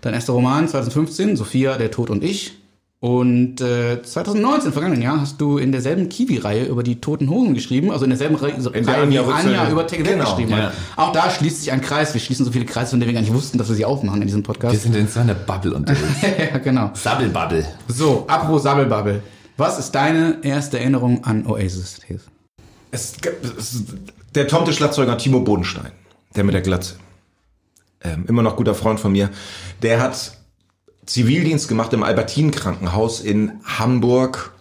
Dein 0.01 0.13
erster 0.13 0.33
Roman 0.33 0.67
2015, 0.67 1.35
Sophia, 1.35 1.77
der 1.77 1.91
Tod 1.91 2.09
und 2.09 2.23
ich. 2.23 2.53
Und 2.99 3.61
äh, 3.61 3.99
2019, 4.03 4.67
im 4.67 4.73
vergangenen 4.73 5.01
Jahr, 5.01 5.19
hast 5.21 5.41
du 5.41 5.57
in 5.57 5.71
derselben 5.71 6.07
Kiwi-Reihe 6.07 6.65
über 6.65 6.83
die 6.83 7.01
Toten 7.01 7.31
Hosen 7.31 7.55
geschrieben, 7.55 7.89
also 7.89 8.03
in 8.05 8.11
derselben 8.11 8.35
Reihe, 8.35 8.53
der 8.53 8.85
wie 8.85 8.89
Anja 8.91 9.23
Anja 9.23 9.71
über 9.71 9.87
TGZ 9.87 10.03
Genau, 10.07 10.23
geschrieben 10.25 10.51
ja. 10.51 10.57
hat. 10.57 10.73
Auch 10.97 11.11
da 11.11 11.31
schließt 11.31 11.61
sich 11.61 11.71
ein 11.71 11.81
Kreis. 11.81 12.13
Wir 12.13 12.21
schließen 12.21 12.45
so 12.45 12.51
viele 12.51 12.65
Kreise, 12.65 12.91
von 12.91 12.99
denen 12.99 13.09
wir 13.09 13.15
gar 13.15 13.21
nicht 13.21 13.33
wussten, 13.33 13.57
dass 13.57 13.69
wir 13.69 13.75
sie 13.75 13.85
aufmachen 13.85 14.21
in 14.21 14.27
diesem 14.27 14.43
Podcast. 14.43 14.73
Wir 14.73 14.79
sind 14.79 14.95
in 14.95 15.07
so 15.07 15.19
einer 15.19 15.33
Bubble 15.33 15.73
unterwegs. 15.77 16.03
ja, 16.51 16.59
genau. 16.59 16.91
Sabbelbubble. 16.93 17.65
So, 17.87 18.25
apropos 18.27 18.61
Sabbelbubble. 18.61 19.23
Was 19.57 19.77
ist 19.77 19.91
deine 19.91 20.39
erste 20.43 20.79
Erinnerung 20.79 21.23
an 21.23 21.45
Oasis? 21.45 21.99
es, 22.91 23.13
es, 23.57 23.83
der 24.35 24.47
Tomte 24.47 24.73
Schlagzeuger 24.73 25.17
Timo 25.17 25.41
Bodenstein, 25.41 25.91
der 26.35 26.43
mit 26.43 26.53
der 26.53 26.61
Glatze, 26.61 26.95
ähm, 28.03 28.25
immer 28.27 28.41
noch 28.41 28.55
guter 28.55 28.75
Freund 28.75 28.99
von 28.99 29.11
mir, 29.11 29.29
der 29.81 30.01
hat 30.01 30.37
Zivildienst 31.05 31.67
gemacht 31.67 31.93
im 31.93 32.03
Albertin-Krankenhaus 32.03 33.21
in 33.21 33.59
Hamburg. 33.63 34.53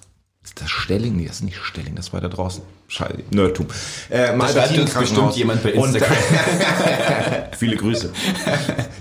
Ist 0.42 0.60
das 0.60 0.70
Stelling? 0.70 1.16
Nee, 1.16 1.26
das 1.26 1.36
ist 1.36 1.42
nicht 1.42 1.58
Stelling, 1.58 1.94
das 1.94 2.12
war 2.12 2.20
da 2.20 2.28
draußen. 2.28 2.62
Scheiße, 2.92 3.14
Nerdtum. 3.30 3.66
Äh, 4.10 4.32
im 4.32 4.40
Da 4.40 4.48
schreibt 4.48 4.76
uns 4.78 4.92
bestimmt 4.94 5.36
jemand 5.36 5.62
bei 5.62 5.74
Und- 5.74 5.94
Instagram. 5.94 6.16
Viele 7.56 7.76
Grüße. 7.76 8.10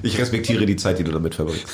Ich 0.03 0.17
respektiere 0.19 0.65
die 0.67 0.75
Zeit, 0.75 0.99
die 0.99 1.03
du 1.03 1.11
damit 1.11 1.33
verbringst. 1.33 1.65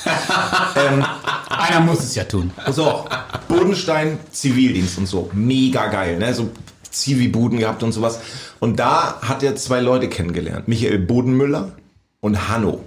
Einer 1.50 1.80
muss 1.80 2.00
es 2.00 2.14
ja 2.14 2.24
tun. 2.24 2.52
So, 2.70 3.04
Bodenstein, 3.48 4.18
Zivildienst 4.32 4.96
und 4.96 5.06
so. 5.06 5.30
Mega 5.34 5.88
geil, 5.88 6.16
ne? 6.18 6.32
So 6.32 6.48
Zivi-Buden 6.90 7.58
gehabt 7.58 7.82
und 7.82 7.92
sowas. 7.92 8.20
Und 8.60 8.78
da 8.78 9.20
hat 9.20 9.42
er 9.42 9.54
zwei 9.56 9.80
Leute 9.80 10.08
kennengelernt. 10.08 10.68
Michael 10.68 10.98
Bodenmüller 11.00 11.72
und 12.20 12.48
Hanno. 12.48 12.82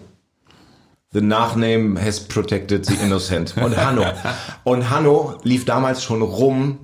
The 1.11 1.21
Nachname 1.21 1.99
has 2.03 2.19
protected 2.19 2.85
the 2.85 2.95
innocent. 3.03 3.55
Und 3.57 3.77
Hanno. 3.77 4.05
Und 4.63 4.89
Hanno 4.89 5.37
lief 5.43 5.65
damals 5.65 6.03
schon 6.03 6.21
rum 6.21 6.79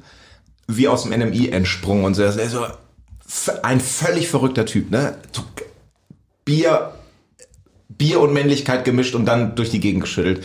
wie 0.68 0.88
aus 0.88 1.04
dem 1.04 1.12
NMI 1.18 1.50
entsprungen 1.50 2.06
und 2.06 2.14
so. 2.16 2.24
Ist 2.24 2.52
so 2.52 2.64
f- 2.66 3.60
ein 3.64 3.80
völlig 3.80 4.28
verrückter 4.30 4.66
Typ, 4.66 4.92
ne? 4.92 5.18
Bier, 6.44 6.94
Bier 7.90 8.20
und 8.20 8.34
Männlichkeit 8.34 8.86
gemischt 8.86 9.16
und 9.16 9.26
dann 9.26 9.56
durch 9.56 9.70
die 9.70 9.80
Gegend 9.80 10.02
geschüttelt. 10.04 10.44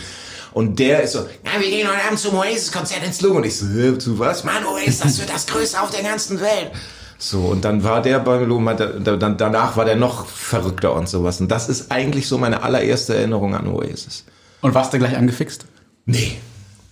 Und 0.52 0.78
der 0.78 1.02
ist 1.02 1.12
so, 1.12 1.20
ja, 1.20 1.60
wir 1.60 1.68
gehen 1.70 1.86
heute 1.88 2.02
Abend 2.04 2.18
zum 2.18 2.34
Oasis-Konzert 2.36 3.04
ins 3.04 3.20
Logo. 3.20 3.36
Und 3.36 3.46
ich 3.46 3.56
so, 3.56 3.66
"Hä, 3.66 3.96
zu 3.98 4.18
was? 4.18 4.42
Mann, 4.44 4.64
Oasis, 4.66 4.98
das 4.98 5.18
wird 5.20 5.30
das 5.30 5.46
Größte 5.46 5.80
auf 5.80 5.90
der 5.90 6.02
ganzen 6.02 6.40
Welt. 6.40 6.72
So, 7.18 7.40
und 7.42 7.64
dann 7.64 7.84
war 7.84 8.00
der 8.02 8.18
beim 8.18 8.48
Logo, 8.48 8.64
dann, 8.72 9.36
danach 9.36 9.76
war 9.76 9.84
der 9.84 9.94
noch 9.96 10.26
verrückter 10.26 10.94
und 10.94 11.08
sowas. 11.08 11.40
Und 11.40 11.48
das 11.48 11.68
ist 11.68 11.92
eigentlich 11.92 12.26
so 12.26 12.38
meine 12.38 12.62
allererste 12.62 13.14
Erinnerung 13.14 13.54
an 13.54 13.68
Oasis. 13.68 14.24
Und 14.62 14.74
warst 14.74 14.92
du 14.92 14.98
gleich 14.98 15.16
angefixt? 15.16 15.66
Nee. 16.06 16.38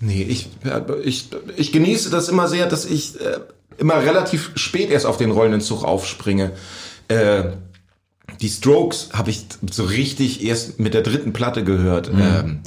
Nee, 0.00 0.22
ich, 0.22 0.48
ich, 1.02 1.28
ich 1.56 1.72
genieße 1.72 2.10
das 2.10 2.28
immer 2.28 2.46
sehr, 2.46 2.66
dass 2.66 2.84
ich 2.84 3.20
äh, 3.20 3.40
immer 3.78 3.96
relativ 3.96 4.52
spät 4.54 4.90
erst 4.90 5.06
auf 5.06 5.16
den 5.16 5.30
rollenden 5.30 5.60
Zug 5.60 5.84
aufspringe. 5.84 6.52
Äh, 7.08 7.44
die 8.40 8.48
Strokes 8.48 9.10
habe 9.12 9.30
ich 9.30 9.46
so 9.70 9.84
richtig 9.84 10.44
erst 10.44 10.78
mit 10.78 10.94
der 10.94 11.02
dritten 11.02 11.32
Platte 11.32 11.64
gehört. 11.64 12.08
Ähm, 12.08 12.60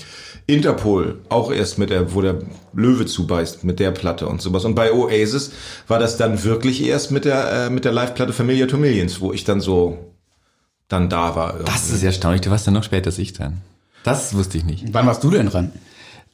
Interpol 0.47 1.21
auch 1.29 1.51
erst 1.51 1.77
mit 1.77 1.91
der, 1.91 2.13
wo 2.13 2.21
der 2.21 2.39
Löwe 2.73 3.05
zubeißt, 3.05 3.63
mit 3.63 3.79
der 3.79 3.91
Platte 3.91 4.27
und 4.27 4.41
sowas. 4.41 4.65
Und 4.65 4.75
bei 4.75 4.91
Oasis 4.91 5.51
war 5.87 5.99
das 5.99 6.17
dann 6.17 6.43
wirklich 6.43 6.83
erst 6.83 7.11
mit 7.11 7.25
der, 7.25 7.51
äh, 7.51 7.69
mit 7.69 7.85
der 7.85 7.93
Live-Platte 7.93 8.33
Familia 8.33 8.65
to 8.65 8.77
Millions, 8.77 9.21
wo 9.21 9.31
ich 9.31 9.43
dann 9.43 9.61
so 9.61 10.13
dann 10.89 11.09
da 11.09 11.35
war. 11.35 11.59
Das 11.63 11.89
ist 11.89 12.03
erstaunlich. 12.03 12.41
Du 12.41 12.49
warst 12.49 12.65
ja 12.65 12.73
noch 12.73 12.83
später 12.83 13.07
als 13.07 13.17
ich 13.17 13.33
dann. 13.33 13.61
Das 14.03 14.33
wusste 14.33 14.57
ich 14.57 14.65
nicht. 14.65 14.85
Wann 14.91 15.05
warst 15.05 15.23
du 15.23 15.29
denn 15.29 15.47
dran? 15.47 15.71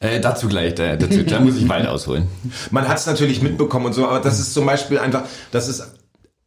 Äh, 0.00 0.20
dazu 0.20 0.48
gleich, 0.48 0.74
da, 0.76 0.94
dazu, 0.94 1.24
da 1.24 1.40
muss 1.40 1.56
ich 1.56 1.68
weit 1.68 1.86
ausholen. 1.86 2.28
Man 2.70 2.86
hat 2.86 2.98
es 2.98 3.06
natürlich 3.06 3.42
mitbekommen 3.42 3.86
und 3.86 3.94
so, 3.94 4.06
aber 4.06 4.20
das 4.20 4.38
ist 4.38 4.54
zum 4.54 4.64
Beispiel 4.64 4.98
einfach, 4.98 5.24
das 5.50 5.68
ist, 5.68 5.82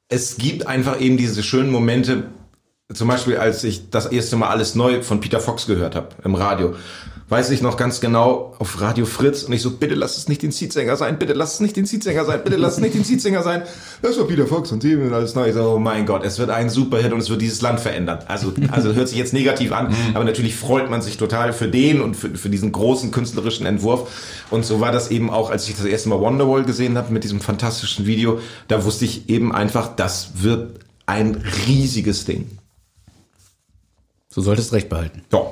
es 0.08 0.38
gibt 0.38 0.68
einfach 0.68 1.02
eben 1.02 1.18
diese 1.18 1.44
schönen 1.44 1.70
Momente, 1.70 2.24
zum 2.94 3.10
Beispiel 3.10 3.38
als 3.38 3.64
ich 3.66 3.90
das 3.90 4.06
erste 4.06 4.38
Mal 4.38 4.50
alles 4.50 4.76
neu 4.76 5.02
von 5.02 5.20
Peter 5.20 5.42
Fox 5.42 5.68
gehört 5.68 5.96
habe 5.96 6.10
im 6.24 6.36
Radio. 6.36 6.76
Weiß 7.32 7.50
ich 7.50 7.62
noch 7.62 7.78
ganz 7.78 8.02
genau 8.02 8.54
auf 8.60 8.82
Radio 8.82 9.06
Fritz 9.06 9.44
und 9.44 9.54
ich 9.54 9.62
so, 9.62 9.72
bitte 9.72 9.96
lass 9.96 10.18
es 10.18 10.28
nicht 10.28 10.42
den 10.42 10.52
Seedsänger 10.52 10.98
sein, 10.98 11.18
bitte 11.18 11.32
lass 11.32 11.54
es 11.54 11.60
nicht 11.62 11.78
den 11.78 11.86
Seedsänger 11.86 12.26
sein, 12.26 12.42
bitte 12.44 12.58
lass 12.58 12.74
es 12.74 12.80
nicht 12.82 12.94
den 12.94 13.06
Seedsänger 13.06 13.42
sein. 13.42 13.64
Das 14.02 14.20
war 14.20 14.28
Peter 14.28 14.46
Fox 14.46 14.70
und 14.74 14.82
Team 14.82 15.02
und 15.02 15.14
alles 15.14 15.34
neu. 15.34 15.48
Ich 15.48 15.54
so, 15.54 15.76
oh 15.76 15.80
mein 15.80 16.06
Gott, 16.06 16.26
es 16.26 16.40
wird 16.40 16.50
ein 16.50 16.70
Superhit 16.70 17.14
und 17.14 17.20
es 17.20 17.30
wird 17.30 17.42
dieses 17.42 17.62
Land 17.62 17.80
verändern. 17.80 18.20
Also, 18.28 18.52
also 18.72 18.94
hört 18.94 19.08
sich 19.08 19.18
jetzt 19.18 19.32
negativ 19.32 19.72
an, 19.72 19.96
aber 20.14 20.26
natürlich 20.26 20.58
freut 20.58 20.90
man 20.90 21.02
sich 21.02 21.16
total 21.16 21.54
für 21.54 21.70
den 21.70 22.02
und 22.02 22.16
für, 22.16 22.32
für 22.32 22.50
diesen 22.50 22.74
großen 22.74 23.12
künstlerischen 23.12 23.66
Entwurf. 23.66 24.12
Und 24.50 24.66
so 24.66 24.82
war 24.82 24.92
das 24.92 25.10
eben 25.10 25.30
auch, 25.30 25.52
als 25.52 25.70
ich 25.70 25.78
das 25.78 25.86
erste 25.86 26.10
Mal 26.10 26.20
Wonderwall 26.20 26.66
gesehen 26.66 26.98
habe 26.98 27.14
mit 27.14 27.24
diesem 27.24 27.40
fantastischen 27.40 28.06
Video, 28.06 28.42
da 28.68 28.84
wusste 28.84 29.06
ich 29.06 29.30
eben 29.30 29.56
einfach, 29.56 29.96
das 29.96 30.44
wird 30.44 30.82
ein 31.06 31.42
riesiges 31.66 32.26
Ding. 32.26 32.50
Du 34.36 34.42
solltest 34.42 34.74
recht 34.74 34.90
behalten. 34.90 35.22
Ja. 35.32 35.50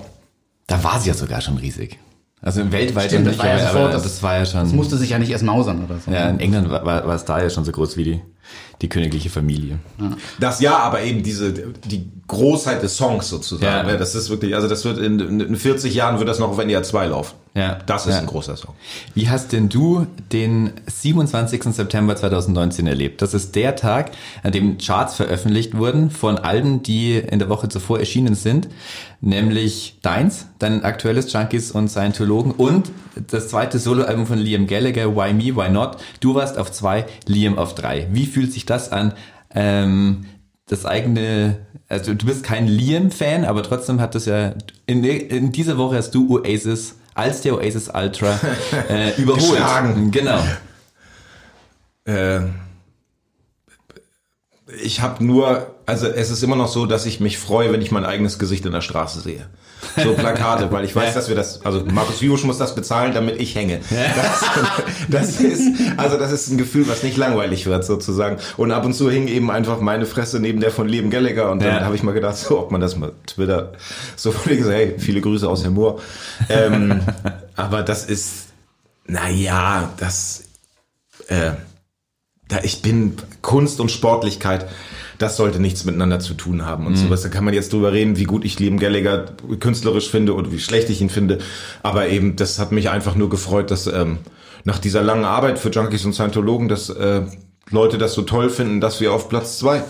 Da 0.69 0.83
war 0.83 0.99
sie 0.99 1.09
ja 1.09 1.13
sogar 1.13 1.41
schon 1.41 1.57
riesig. 1.57 1.97
Also 2.41 2.71
weltweit 2.71 3.07
Stimmt, 3.07 3.27
das 3.27 3.33
nicht, 3.33 3.43
war 3.43 3.47
ja 3.49 3.55
aber, 3.55 3.73
sofort, 3.73 3.93
das- 3.95 4.03
das 4.03 4.23
war 4.23 4.37
ja 4.37 4.45
schon. 4.45 4.61
Das 4.61 4.71
musste 4.71 4.95
sich 4.97 5.09
ja 5.09 5.19
nicht 5.19 5.29
erst 5.29 5.43
mausern 5.43 5.83
oder 5.83 5.99
so. 5.99 6.09
ja, 6.09 6.29
in 6.29 6.39
England 6.39 6.69
war, 6.69 6.85
war, 6.85 7.05
war 7.05 7.15
es 7.15 7.25
da 7.25 7.41
ja 7.41 7.49
schon 7.49 7.65
so 7.65 7.71
groß 7.73 7.97
wie 7.97 8.03
die, 8.05 8.21
die 8.81 8.87
königliche 8.87 9.29
Familie. 9.29 9.79
Das 10.39 10.61
ja, 10.61 10.77
aber 10.77 11.01
eben 11.03 11.21
diese, 11.21 11.51
die 11.51 12.09
Großheit 12.27 12.81
des 12.81 12.95
Songs 12.95 13.27
sozusagen. 13.27 13.65
Ja. 13.87 13.91
ne, 13.91 13.97
Das 13.97 14.15
ist 14.15 14.29
wirklich, 14.29 14.55
also 14.55 14.69
das 14.69 14.85
wird 14.85 14.99
in, 14.99 15.19
in 15.41 15.55
40 15.57 15.93
Jahren 15.93 16.17
wird 16.19 16.29
das 16.29 16.39
noch 16.39 16.49
auf 16.49 16.59
NDR 16.59 16.81
2 16.83 17.07
laufen. 17.07 17.35
Ja. 17.55 17.79
Das 17.87 18.05
ist 18.05 18.13
Ja. 18.13 18.19
ein 18.19 18.27
großer 18.27 18.55
Song. 18.55 18.75
Wie 19.15 19.27
hast 19.29 19.51
denn 19.51 19.69
du 19.69 20.05
den 20.31 20.71
27. 20.85 21.73
September 21.73 22.15
2019 22.15 22.85
erlebt? 22.87 23.21
Das 23.21 23.33
ist 23.33 23.55
der 23.55 23.75
Tag, 23.75 24.11
an 24.43 24.51
dem 24.51 24.77
Charts 24.77 25.15
veröffentlicht 25.15 25.75
wurden 25.75 26.11
von 26.11 26.37
Alben, 26.37 26.83
die 26.83 27.15
in 27.17 27.39
der 27.39 27.49
Woche 27.49 27.67
zuvor 27.67 27.99
erschienen 27.99 28.35
sind, 28.35 28.69
nämlich 29.19 29.97
deins, 30.01 30.45
dein 30.59 30.83
aktuelles 30.83 31.31
Junkies 31.33 31.71
und 31.71 31.89
Scientologen 31.89 32.51
und 32.51 32.91
das 33.29 33.49
zweite 33.49 33.79
Soloalbum 33.79 34.25
von 34.27 34.37
Liam 34.37 34.67
Gallagher, 34.67 35.15
Why 35.15 35.33
Me, 35.33 35.55
Why 35.55 35.69
Not. 35.69 35.97
Du 36.19 36.35
warst 36.35 36.57
auf 36.57 36.71
zwei, 36.71 37.05
Liam 37.25 37.57
auf 37.57 37.75
drei. 37.75 38.07
Wie 38.11 38.25
fühlt 38.25 38.53
sich 38.53 38.65
das 38.65 38.91
an? 38.91 39.13
Ähm, 39.53 40.25
das 40.67 40.85
eigene, 40.85 41.57
also 41.89 42.13
du 42.13 42.27
bist 42.27 42.43
kein 42.43 42.67
Liam-Fan, 42.67 43.43
aber 43.43 43.63
trotzdem 43.63 43.99
hat 43.99 44.13
das 44.13 44.25
ja, 44.27 44.53
in, 44.85 45.03
in 45.03 45.51
dieser 45.51 45.79
Woche 45.79 45.97
hast 45.97 46.11
du 46.11 46.37
Oasis 46.37 46.95
als 47.19 47.41
der 47.41 47.55
Oasis 47.55 47.89
Ultra 47.93 48.39
äh, 48.89 49.11
überholt. 49.21 49.51
Geschlagen. 49.51 50.11
Genau. 50.11 50.41
Äh, 52.05 52.41
ich 54.81 55.01
habe 55.01 55.23
nur, 55.23 55.75
also 55.85 56.07
es 56.07 56.29
ist 56.29 56.43
immer 56.43 56.55
noch 56.55 56.67
so, 56.67 56.85
dass 56.85 57.05
ich 57.05 57.19
mich 57.19 57.37
freue, 57.37 57.71
wenn 57.71 57.81
ich 57.81 57.91
mein 57.91 58.05
eigenes 58.05 58.39
Gesicht 58.39 58.65
in 58.65 58.71
der 58.71 58.81
Straße 58.81 59.19
sehe. 59.19 59.49
So 60.03 60.13
Plakate, 60.13 60.71
weil 60.71 60.83
ich 60.85 60.95
weiß, 60.95 61.13
dass 61.13 61.29
wir 61.29 61.35
das, 61.35 61.65
also 61.65 61.83
Markus 61.85 62.21
Jusch 62.21 62.43
muss 62.43 62.57
das 62.57 62.75
bezahlen, 62.75 63.13
damit 63.13 63.39
ich 63.41 63.55
hänge. 63.55 63.79
Das, 63.89 64.43
das 65.09 65.39
ist, 65.39 65.61
also 65.97 66.17
das 66.17 66.31
ist 66.31 66.49
ein 66.49 66.57
Gefühl, 66.57 66.87
was 66.87 67.01
nicht 67.03 67.15
langweilig 67.17 67.65
wird 67.65 67.85
sozusagen. 67.85 68.37
Und 68.57 68.71
ab 68.71 68.85
und 68.85 68.93
zu 68.93 69.09
hing 69.09 69.27
eben 69.27 69.49
einfach 69.49 69.79
meine 69.79 70.05
Fresse 70.05 70.39
neben 70.39 70.59
der 70.59 70.71
von 70.71 70.87
Liam 70.87 71.09
Gallagher 71.09 71.49
und 71.51 71.61
dann 71.61 71.75
Ja. 71.77 71.85
habe 71.85 71.95
ich 71.95 72.03
mal 72.03 72.13
gedacht, 72.13 72.35
so, 72.37 72.59
ob 72.59 72.71
man 72.71 72.81
das 72.81 72.97
mal 72.97 73.13
Twitter, 73.25 73.71
so 74.15 74.33
wurde 74.35 74.57
gesagt, 74.57 74.75
hey, 74.75 74.95
viele 74.97 75.21
Grüße 75.21 75.47
aus 75.47 75.63
Herr 75.63 75.71
Moor. 75.71 75.99
Ähm, 76.49 77.01
aber 77.55 77.81
das 77.83 78.05
ist, 78.05 78.47
naja, 79.05 79.89
das, 79.97 80.43
äh, 81.29 81.51
da 82.47 82.57
ich 82.63 82.81
bin 82.81 83.15
Kunst 83.41 83.79
und 83.79 83.91
Sportlichkeit, 83.91 84.67
das 85.19 85.37
sollte 85.37 85.59
nichts 85.59 85.83
miteinander 85.85 86.19
zu 86.19 86.33
tun 86.33 86.65
haben 86.65 86.87
und 86.87 86.95
sowas. 86.95 87.21
Da 87.21 87.29
kann 87.29 87.45
man 87.45 87.53
jetzt 87.53 87.71
drüber 87.73 87.91
reden, 87.93 88.17
wie 88.17 88.23
gut 88.23 88.45
ich 88.45 88.57
Liam 88.57 88.79
Gallagher 88.79 89.25
künstlerisch 89.59 90.09
finde 90.09 90.33
oder 90.33 90.51
wie 90.51 90.59
schlecht 90.59 90.89
ich 90.89 91.01
ihn 91.01 91.09
finde. 91.09 91.39
Aber 91.83 92.07
eben, 92.07 92.35
das 92.35 92.57
hat 92.57 92.71
mich 92.71 92.89
einfach 92.89 93.15
nur 93.15 93.29
gefreut, 93.29 93.69
dass 93.69 93.85
ähm, 93.85 94.19
nach 94.63 94.79
dieser 94.79 95.03
langen 95.03 95.25
Arbeit 95.25 95.59
für 95.59 95.69
Junkies 95.69 96.05
und 96.05 96.13
Scientologen, 96.13 96.69
dass 96.69 96.89
äh, 96.89 97.21
Leute 97.69 97.97
das 97.97 98.13
so 98.13 98.21
toll 98.23 98.49
finden, 98.49 98.81
dass 98.81 99.01
wir 99.01 99.13
auf 99.13 99.29
Platz 99.29 99.59
zwei 99.59 99.83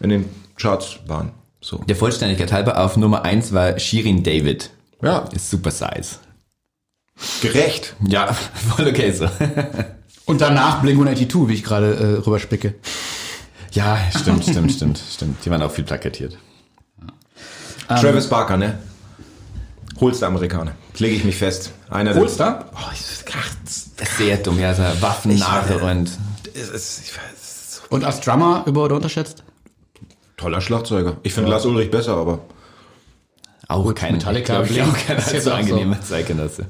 in 0.00 0.08
den 0.08 0.24
Charts 0.56 1.00
waren. 1.06 1.32
So. 1.60 1.78
Der 1.88 1.96
Vollständigkeit 1.96 2.52
halber 2.52 2.82
auf 2.82 2.96
Nummer 2.96 3.24
eins 3.24 3.52
war 3.52 3.78
Shirin 3.78 4.22
David. 4.22 4.70
Ja, 5.02 5.28
Ist 5.34 5.50
super 5.50 5.70
size. 5.72 6.16
gerecht. 7.42 7.94
Ja, 8.06 8.32
voll 8.76 8.86
okay 8.86 9.10
so. 9.10 9.28
Und 10.26 10.40
danach 10.40 10.80
Blink-182, 10.82 11.48
wie 11.48 11.54
ich 11.54 11.64
gerade 11.64 11.94
äh, 11.94 12.24
rüberspicke. 12.24 12.74
Ja, 13.76 13.98
stimmt, 14.18 14.42
stimmt, 14.44 14.72
stimmt, 14.72 14.98
stimmt. 15.12 15.44
Die 15.44 15.50
waren 15.50 15.62
auch 15.62 15.70
viel 15.70 15.84
plakatiert. 15.84 16.36
Travis 17.88 18.26
Barker, 18.28 18.56
ne? 18.56 18.78
Holster 20.00 20.26
Amerikaner. 20.26 20.72
Lege 20.98 21.14
ich 21.16 21.24
mich 21.24 21.36
fest. 21.36 21.72
Einer 21.90 22.12
der- 22.12 22.22
Holster? 22.22 22.70
Oh, 22.74 22.78
ich, 22.92 23.00
ach, 23.38 23.54
das- 23.64 23.90
Sehr 24.18 24.38
dumm, 24.38 24.58
ja, 24.58 24.74
so 24.74 24.82
Waffennarre 25.00 25.78
und 25.78 26.10
es 26.54 26.68
ist, 26.70 27.00
ich 27.04 27.12
weiß, 27.16 27.82
Und 27.90 28.04
als 28.04 28.20
Drummer 28.20 28.62
über- 28.66 28.84
oder 28.84 28.96
unterschätzt? 28.96 29.42
toller 30.36 30.60
Schlagzeuger. 30.60 31.16
Ich 31.22 31.32
finde 31.34 31.50
Lars 31.50 31.64
Ulrich 31.64 31.90
besser, 31.90 32.16
aber 32.16 32.40
auch 33.68 33.92
kein, 33.94 34.12
Metallica, 34.12 34.62
ich, 34.62 34.70
auch 34.70 34.72
Blink, 34.72 35.06
kein 35.08 35.16
ist 35.18 35.32
jetzt 35.32 35.44
so 35.44 35.50
auch 35.50 35.54
so. 35.54 35.60
angenehmer 35.60 36.00
Zeitgenosse. 36.00 36.66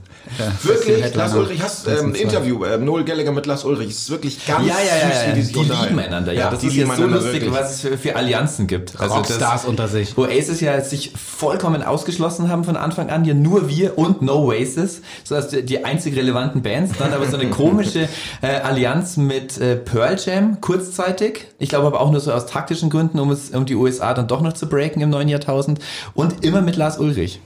wirklich, 0.63 1.03
Headliner. 1.03 1.25
Lars 1.25 1.35
Ulrich, 1.35 1.63
hast 1.63 1.87
ähm, 1.89 2.07
ein 2.07 2.15
Interview, 2.15 2.65
ähm, 2.65 2.87
Noel 2.87 3.05
Gallagher 3.05 3.33
mit 3.33 3.45
Lars 3.45 3.65
Ulrich. 3.67 3.91
Es 3.91 3.99
ist 3.99 4.11
wirklich 4.11 4.47
ganz 4.47 4.67
Ja, 4.67 4.77
ja, 4.79 4.97
ja, 4.97 5.11
süß, 5.11 5.23
ja. 5.23 5.31
wie 5.31 5.35
die 5.35 5.43
sich 5.43 5.53
Die 5.53 5.61
lieben 5.61 5.99
einander, 5.99 6.33
ja. 6.33 6.51
das 6.51 6.61
die 6.61 6.69
ist 6.69 6.77
jetzt 6.77 6.97
so 6.97 7.07
lustig, 7.07 7.33
wirklich. 7.35 7.53
was 7.53 7.75
es 7.75 7.81
für, 7.83 7.99
für 7.99 8.17
Allianzen 8.17 8.67
gibt. 8.67 8.99
Also 8.99 9.15
Rockstars 9.15 9.63
das, 9.63 9.65
unter 9.67 9.89
sich. 9.89 10.17
Oasis 10.17 10.63
ja 10.63 10.81
sich 10.81 11.13
vollkommen 11.13 11.83
ausgeschlossen 11.83 12.49
haben 12.49 12.65
von 12.65 12.79
Anfang 12.79 13.11
an, 13.11 13.27
ja 13.27 13.35
nur 13.35 13.69
wir 13.69 13.99
und 13.99 14.23
No 14.23 14.47
Oasis, 14.47 15.03
so 15.23 15.35
als 15.35 15.49
die, 15.49 15.63
die 15.67 15.85
einzig 15.85 16.17
relevanten 16.17 16.63
Bands. 16.63 16.97
Dann 16.99 17.13
aber 17.13 17.27
so 17.27 17.37
eine 17.37 17.51
komische 17.51 18.09
äh, 18.41 18.47
Allianz 18.47 19.19
mit 19.19 19.59
äh, 19.59 19.77
Pearl 19.77 20.17
Jam 20.25 20.63
kurzzeitig. 20.63 21.47
Ich 21.59 21.69
glaube 21.69 21.89
aber 21.89 22.01
auch 22.01 22.11
nur 22.11 22.21
so 22.21 22.33
aus 22.33 22.47
taktischen 22.47 22.89
Gründen, 22.89 23.19
um 23.19 23.31
es 23.31 23.51
um 23.51 23.67
die 23.67 23.75
USA 23.75 24.15
dann 24.15 24.29
doch 24.29 24.41
noch 24.41 24.55
zu 24.55 24.67
breaken 24.67 25.03
im 25.03 25.11
neuen 25.11 25.29
Jahrtausend. 25.29 25.79
Und 26.15 26.43
immer 26.43 26.63
mit 26.63 26.77
Lars 26.77 26.86
Ulrich. 26.99 27.41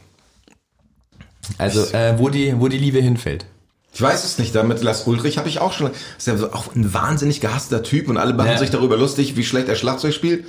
Also 1.58 1.84
äh, 1.94 2.18
wo 2.18 2.28
die 2.28 2.54
wo 2.58 2.68
die 2.68 2.78
Liebe 2.78 3.00
hinfällt. 3.00 3.46
Ich 3.92 4.00
weiß 4.00 4.24
es 4.24 4.38
nicht, 4.38 4.54
damit 4.54 4.82
Lars 4.82 5.06
Ulrich 5.08 5.36
habe 5.36 5.48
ich 5.48 5.58
auch 5.60 5.72
schon, 5.72 5.90
ist 6.16 6.26
ja 6.28 6.34
auch 6.52 6.74
ein 6.76 6.94
wahnsinnig 6.94 7.40
gehasster 7.40 7.82
Typ 7.82 8.08
und 8.08 8.18
alle 8.18 8.34
machen 8.34 8.50
Ja. 8.52 8.58
sich 8.58 8.70
darüber 8.70 8.96
lustig, 8.96 9.36
wie 9.36 9.44
schlecht 9.44 9.68
er 9.68 9.74
Schlagzeug 9.74 10.14
spielt. 10.14 10.44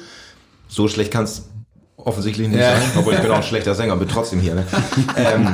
So 0.67 0.87
schlecht 0.87 1.11
kann 1.11 1.23
es 1.23 1.43
offensichtlich 1.97 2.47
nicht 2.49 2.59
Ja. 2.59 2.79
sein, 2.79 2.91
obwohl 2.97 3.15
ich 3.15 3.19
bin 3.19 3.31
auch 3.31 3.37
ein 3.37 3.43
schlechter 3.43 3.73
Sänger, 3.73 3.95
bin 3.95 4.07
trotzdem 4.07 4.41
hier. 4.41 4.53
Ne? 4.53 4.65
ähm, 5.17 5.45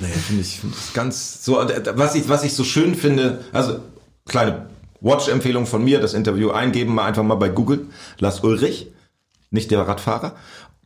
naja, 0.00 0.14
finde 0.26 0.42
ich, 0.42 0.58
find 0.60 0.74
ganz 0.92 1.44
so, 1.44 1.60
äh, 1.60 1.82
was 1.96 2.16
ich, 2.16 2.28
was 2.28 2.42
ich 2.42 2.52
so 2.54 2.64
schön 2.64 2.96
finde, 2.96 3.44
also 3.52 3.78
kleine 4.26 4.66
Watch-Empfehlung 5.00 5.66
von 5.66 5.84
mir, 5.84 6.00
das 6.00 6.14
Interview 6.14 6.50
eingeben, 6.50 6.94
mal 6.94 7.04
einfach 7.04 7.22
mal 7.22 7.36
bei 7.36 7.48
Google, 7.48 7.86
Lars 8.18 8.40
Ulrich, 8.40 8.88
nicht 9.50 9.70
der 9.70 9.86
Radfahrer. 9.86 10.34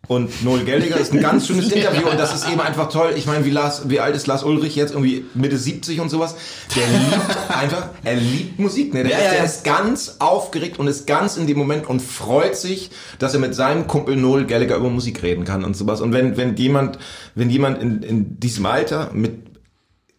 Und 0.09 0.43
Noel 0.45 0.65
Gallagher 0.65 0.97
ist 0.97 1.13
ein 1.13 1.21
ganz 1.23 1.47
schönes 1.47 1.71
Interview 1.71 2.09
und 2.09 2.19
das 2.19 2.35
ist 2.35 2.49
eben 2.49 2.61
einfach 2.61 2.89
toll. 2.89 3.13
Ich 3.17 3.27
meine, 3.27 3.45
wie, 3.45 3.51
Lars, 3.51 3.89
wie 3.89 4.01
alt 4.01 4.17
ist 4.17 4.27
Lars 4.27 4.43
Ulrich 4.43 4.75
jetzt? 4.75 4.91
Irgendwie 4.91 5.25
Mitte 5.35 5.57
70 5.57 6.01
und 6.01 6.09
sowas. 6.09 6.35
Der 6.75 6.87
liebt 6.89 7.51
einfach, 7.51 7.91
er 8.03 8.17
liebt 8.17 8.59
Musik. 8.59 8.93
Ne? 8.93 9.05
Der, 9.05 9.13
Ja, 9.13 9.19
ist, 9.19 9.31
der 9.31 9.39
ja. 9.39 9.45
ist 9.45 9.65
ganz 9.65 10.17
aufgeregt 10.19 10.81
und 10.81 10.89
ist 10.89 11.07
ganz 11.07 11.37
in 11.37 11.47
dem 11.47 11.59
Moment 11.59 11.89
und 11.89 12.03
freut 12.03 12.57
sich, 12.57 12.91
dass 13.21 13.35
er 13.35 13.41
mit 13.41 13.55
seinem 13.55 13.87
Kumpel 13.87 14.17
Noel 14.17 14.47
Gallagher 14.47 14.77
über 14.77 14.91
Musik 14.91 15.23
reden 15.23 15.45
kann 15.45 15.65
und 15.65 15.77
sowas. 15.77 16.01
Und 16.01 16.13
wenn, 16.13 16.37
wenn 16.37 16.57
jemand, 16.57 16.99
wenn 17.37 17.49
jemand 17.49 17.81
in, 17.81 18.03
in 18.03 18.41
diesem 18.41 18.67
Alter 18.67 19.11
mit 19.13 19.51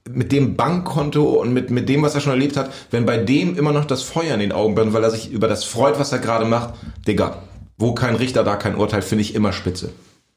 mit 0.09 0.31
dem 0.31 0.55
Bankkonto 0.55 1.23
und 1.23 1.53
mit, 1.53 1.69
mit 1.69 1.87
dem, 1.87 2.01
was 2.01 2.15
er 2.15 2.21
schon 2.21 2.31
erlebt 2.31 2.57
hat, 2.57 2.71
wenn 2.89 3.05
bei 3.05 3.17
dem 3.17 3.55
immer 3.55 3.71
noch 3.71 3.85
das 3.85 4.01
Feuer 4.01 4.33
in 4.33 4.39
den 4.39 4.51
Augen 4.51 4.73
brennt, 4.73 4.93
weil 4.93 5.03
er 5.03 5.11
sich 5.11 5.31
über 5.31 5.47
das 5.47 5.63
freut, 5.63 5.99
was 5.99 6.11
er 6.11 6.17
gerade 6.17 6.45
macht, 6.45 6.73
Digga, 7.07 7.37
wo 7.81 7.93
kein 7.93 8.15
Richter, 8.15 8.43
da 8.43 8.55
kein 8.55 8.75
Urteil, 8.75 9.01
finde 9.01 9.23
ich 9.23 9.35
immer 9.35 9.51
spitze. 9.51 9.91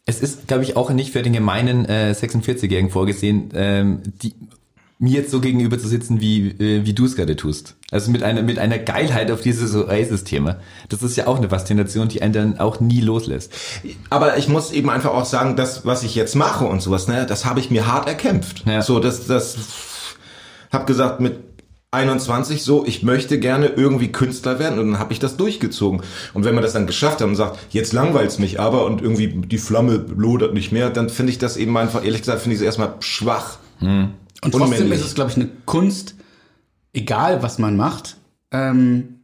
Es 0.06 0.20
ist, 0.20 0.48
glaube 0.48 0.64
ich, 0.64 0.76
auch 0.76 0.90
nicht 0.90 1.12
für 1.12 1.22
den 1.22 1.32
gemeinen 1.32 1.86
äh, 1.86 2.14
46-Jährigen 2.18 2.90
vorgesehen, 2.90 3.50
ähm, 3.54 4.02
die, 4.22 4.34
mir 4.98 5.12
jetzt 5.12 5.30
so 5.30 5.40
gegenüber 5.40 5.78
zu 5.78 5.88
sitzen, 5.88 6.20
wie, 6.20 6.48
äh, 6.48 6.84
wie 6.84 6.92
du 6.92 7.04
es 7.04 7.16
gerade 7.16 7.36
tust. 7.36 7.76
Also 7.90 8.10
mit 8.10 8.22
einer, 8.22 8.42
mit 8.42 8.58
einer 8.58 8.78
Geilheit 8.78 9.30
auf 9.30 9.40
dieses 9.40 9.74
Oasis-Thema. 9.74 10.56
Das 10.88 11.02
ist 11.02 11.16
ja 11.16 11.26
auch 11.26 11.36
eine 11.36 11.48
Faszination, 11.48 12.08
die 12.08 12.22
einen 12.22 12.32
dann 12.32 12.58
auch 12.58 12.80
nie 12.80 13.00
loslässt. 13.00 13.52
Aber 14.10 14.36
ich 14.36 14.48
muss 14.48 14.72
eben 14.72 14.90
einfach 14.90 15.10
auch 15.10 15.24
sagen, 15.24 15.56
das, 15.56 15.86
was 15.86 16.02
ich 16.02 16.14
jetzt 16.14 16.34
mache 16.34 16.64
und 16.64 16.80
sowas, 16.80 17.08
ne, 17.08 17.26
das 17.26 17.44
habe 17.44 17.60
ich 17.60 17.70
mir 17.70 17.86
hart 17.86 18.08
erkämpft. 18.08 18.64
Ja. 18.66 18.82
So, 18.82 19.00
das, 19.00 19.26
das, 19.26 19.56
hab 20.70 20.86
gesagt, 20.86 21.20
mit 21.20 21.53
21 21.94 22.62
so, 22.62 22.84
ich 22.84 23.02
möchte 23.02 23.38
gerne 23.38 23.68
irgendwie 23.68 24.12
Künstler 24.12 24.58
werden 24.58 24.78
und 24.78 24.92
dann 24.92 24.98
habe 24.98 25.12
ich 25.12 25.18
das 25.18 25.36
durchgezogen. 25.36 26.02
Und 26.34 26.44
wenn 26.44 26.54
man 26.54 26.62
das 26.62 26.72
dann 26.72 26.86
geschafft 26.86 27.20
hat 27.20 27.28
und 27.28 27.36
sagt, 27.36 27.58
jetzt 27.70 27.92
langweilt's 27.92 28.38
mich 28.38 28.60
aber 28.60 28.84
und 28.84 29.00
irgendwie 29.00 29.28
die 29.28 29.58
Flamme 29.58 30.04
lodert 30.16 30.52
nicht 30.52 30.72
mehr, 30.72 30.90
dann 30.90 31.08
finde 31.08 31.32
ich 31.32 31.38
das 31.38 31.56
eben 31.56 31.76
einfach, 31.76 32.04
ehrlich 32.04 32.20
gesagt, 32.20 32.40
finde 32.40 32.54
ich 32.54 32.60
es 32.60 32.66
erstmal 32.66 32.94
schwach. 33.00 33.58
Und 34.42 34.50
trotzdem 34.52 34.62
Unmännlich. 34.62 35.00
ist 35.00 35.06
es, 35.06 35.14
glaube 35.14 35.30
ich, 35.30 35.36
eine 35.36 35.48
Kunst, 35.64 36.16
egal 36.92 37.42
was 37.42 37.58
man 37.58 37.76
macht, 37.76 38.16
ähm, 38.50 39.20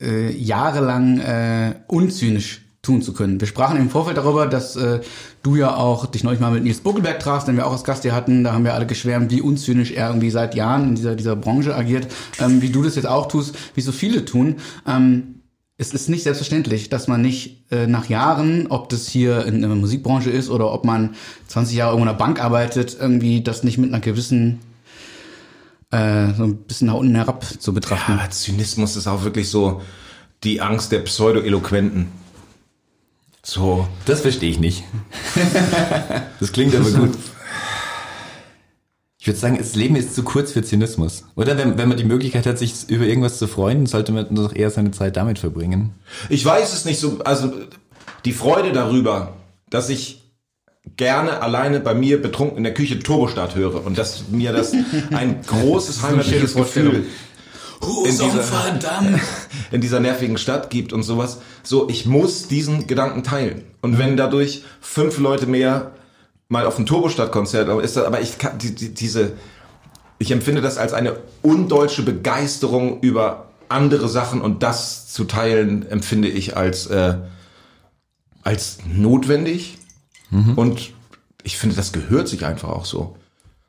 äh, 0.00 0.30
jahrelang 0.32 1.18
äh, 1.20 1.74
unzynisch 1.86 2.63
tun 2.84 3.02
zu 3.02 3.12
können. 3.12 3.40
Wir 3.40 3.48
sprachen 3.48 3.76
im 3.76 3.90
Vorfeld 3.90 4.16
darüber, 4.16 4.46
dass 4.46 4.76
äh, 4.76 5.00
du 5.42 5.56
ja 5.56 5.74
auch 5.76 6.06
dich 6.06 6.22
neulich 6.22 6.40
mal 6.40 6.52
mit 6.52 6.62
Nils 6.62 6.80
Buckelberg 6.80 7.18
trafst, 7.18 7.48
den 7.48 7.56
wir 7.56 7.66
auch 7.66 7.72
als 7.72 7.84
Gast 7.84 8.02
hier 8.02 8.14
hatten. 8.14 8.44
Da 8.44 8.52
haben 8.52 8.64
wir 8.64 8.74
alle 8.74 8.86
geschwärmt, 8.86 9.30
wie 9.30 9.40
unzynisch 9.40 9.90
er 9.90 10.08
irgendwie 10.08 10.30
seit 10.30 10.54
Jahren 10.54 10.90
in 10.90 10.94
dieser, 10.94 11.16
dieser 11.16 11.36
Branche 11.36 11.74
agiert, 11.74 12.06
ähm, 12.40 12.62
wie 12.62 12.70
du 12.70 12.82
das 12.82 12.94
jetzt 12.94 13.06
auch 13.06 13.26
tust, 13.26 13.56
wie 13.74 13.80
so 13.80 13.92
viele 13.92 14.24
tun. 14.24 14.56
Ähm, 14.86 15.40
es 15.76 15.92
ist 15.92 16.08
nicht 16.08 16.22
selbstverständlich, 16.22 16.88
dass 16.88 17.08
man 17.08 17.20
nicht 17.20 17.72
äh, 17.72 17.88
nach 17.88 18.08
Jahren, 18.08 18.68
ob 18.68 18.88
das 18.90 19.08
hier 19.08 19.44
in 19.44 19.60
der 19.60 19.70
Musikbranche 19.70 20.30
ist 20.30 20.48
oder 20.48 20.72
ob 20.72 20.84
man 20.84 21.16
20 21.48 21.76
Jahre 21.76 21.92
irgendwo 21.92 22.04
in 22.04 22.10
einer 22.10 22.18
Bank 22.18 22.42
arbeitet, 22.42 22.96
irgendwie 23.00 23.42
das 23.42 23.64
nicht 23.64 23.78
mit 23.78 23.90
einer 23.92 24.00
gewissen 24.00 24.60
äh, 25.90 26.32
so 26.34 26.44
ein 26.44 26.56
bisschen 26.58 26.88
nach 26.88 26.94
unten 26.94 27.14
herab 27.16 27.44
zu 27.44 27.74
betrachten. 27.74 28.12
Aber 28.12 28.30
Zynismus 28.30 28.96
ist 28.96 29.08
auch 29.08 29.24
wirklich 29.24 29.50
so 29.50 29.82
die 30.44 30.60
Angst 30.60 30.92
der 30.92 31.00
Pseudo-Eloquenten. 31.00 32.06
So. 33.44 33.86
Das 34.06 34.22
verstehe 34.22 34.50
ich 34.50 34.58
nicht. 34.58 34.84
das 36.40 36.50
klingt 36.50 36.74
aber 36.74 36.90
gut. 36.90 37.10
Ich 39.18 39.26
würde 39.26 39.38
sagen, 39.38 39.58
das 39.58 39.74
Leben 39.74 39.96
ist 39.96 40.14
zu 40.14 40.22
kurz 40.22 40.52
für 40.52 40.62
Zynismus. 40.62 41.24
Oder 41.36 41.56
wenn, 41.56 41.78
wenn 41.78 41.88
man 41.88 41.96
die 41.96 42.04
Möglichkeit 42.04 42.46
hat, 42.46 42.58
sich 42.58 42.88
über 42.88 43.04
irgendwas 43.04 43.38
zu 43.38 43.46
freuen, 43.46 43.86
sollte 43.86 44.12
man 44.12 44.34
doch 44.34 44.54
eher 44.54 44.70
seine 44.70 44.90
Zeit 44.90 45.16
damit 45.16 45.38
verbringen. 45.38 45.94
Ich 46.30 46.44
weiß 46.44 46.72
es 46.72 46.84
nicht 46.84 46.98
so, 46.98 47.20
also 47.24 47.52
die 48.24 48.32
Freude 48.32 48.72
darüber, 48.72 49.36
dass 49.70 49.88
ich 49.90 50.22
gerne 50.96 51.42
alleine 51.42 51.80
bei 51.80 51.94
mir 51.94 52.20
betrunken 52.20 52.58
in 52.58 52.64
der 52.64 52.74
Küche 52.74 52.98
Turbostart 52.98 53.54
höre 53.54 53.84
und 53.84 53.96
dass 53.98 54.28
mir 54.28 54.52
das 54.52 54.72
ein 55.10 55.42
großes 55.46 56.02
heimatliches. 56.02 56.54
Gefühl 56.54 57.06
in 58.04 58.18
dieser, 58.18 58.42
verdammt! 58.42 59.20
in 59.70 59.80
dieser 59.80 60.00
nervigen 60.00 60.38
Stadt 60.38 60.70
gibt 60.70 60.92
und 60.92 61.02
sowas. 61.02 61.40
So, 61.62 61.88
ich 61.88 62.06
muss 62.06 62.48
diesen 62.48 62.86
Gedanken 62.86 63.22
teilen. 63.22 63.62
Und 63.82 63.98
wenn 63.98 64.16
dadurch 64.16 64.62
fünf 64.80 65.18
Leute 65.18 65.46
mehr 65.46 65.92
mal 66.48 66.66
auf 66.66 66.78
ein 66.78 66.86
Turbostadt-Konzert, 66.86 67.68
aber 67.68 67.82
ist 67.82 67.96
das, 67.96 68.04
aber 68.04 68.20
ich 68.20 68.38
kann 68.38 68.58
die, 68.58 68.74
die, 68.74 68.94
diese, 68.94 69.32
ich 70.18 70.30
empfinde 70.30 70.60
das 70.60 70.78
als 70.78 70.92
eine 70.92 71.16
undeutsche 71.42 72.02
Begeisterung 72.02 73.00
über 73.00 73.48
andere 73.68 74.08
Sachen 74.08 74.40
und 74.40 74.62
das 74.62 75.08
zu 75.08 75.24
teilen 75.24 75.88
empfinde 75.88 76.28
ich 76.28 76.56
als 76.56 76.86
äh, 76.86 77.16
als 78.42 78.78
notwendig 78.86 79.78
und 80.56 80.92
ich 81.44 81.56
finde, 81.56 81.76
das 81.76 81.92
gehört 81.92 82.28
sich 82.28 82.44
einfach 82.44 82.70
auch 82.70 82.84
so. 82.84 83.16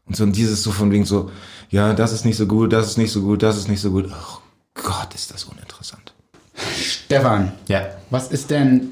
Und 0.08 0.15
so 0.15 0.26
dieses 0.26 0.62
so 0.63 0.72
von 0.72 0.91
wegen 0.91 1.06
so, 1.06 1.32
ja, 1.70 1.94
das 1.94 2.12
ist 2.13 2.26
nicht 2.26 2.38
so 2.38 2.46
gut, 2.48 2.72
das 2.74 2.88
ist 2.88 2.98
nicht 2.98 3.12
so 3.12 3.22
gut, 3.22 3.41
das 3.44 3.58
ist 3.58 3.68
nicht 3.68 3.82
so 3.82 3.91
gut. 3.91 4.10
Oh 4.12 4.38
Gott, 4.76 5.13
ist 5.15 5.34
das 5.34 5.46
uninteressant. 5.46 6.13
Stefan, 6.78 7.52
Ja. 7.68 7.88
was 8.10 8.28
ist 8.30 8.50
denn 8.52 8.91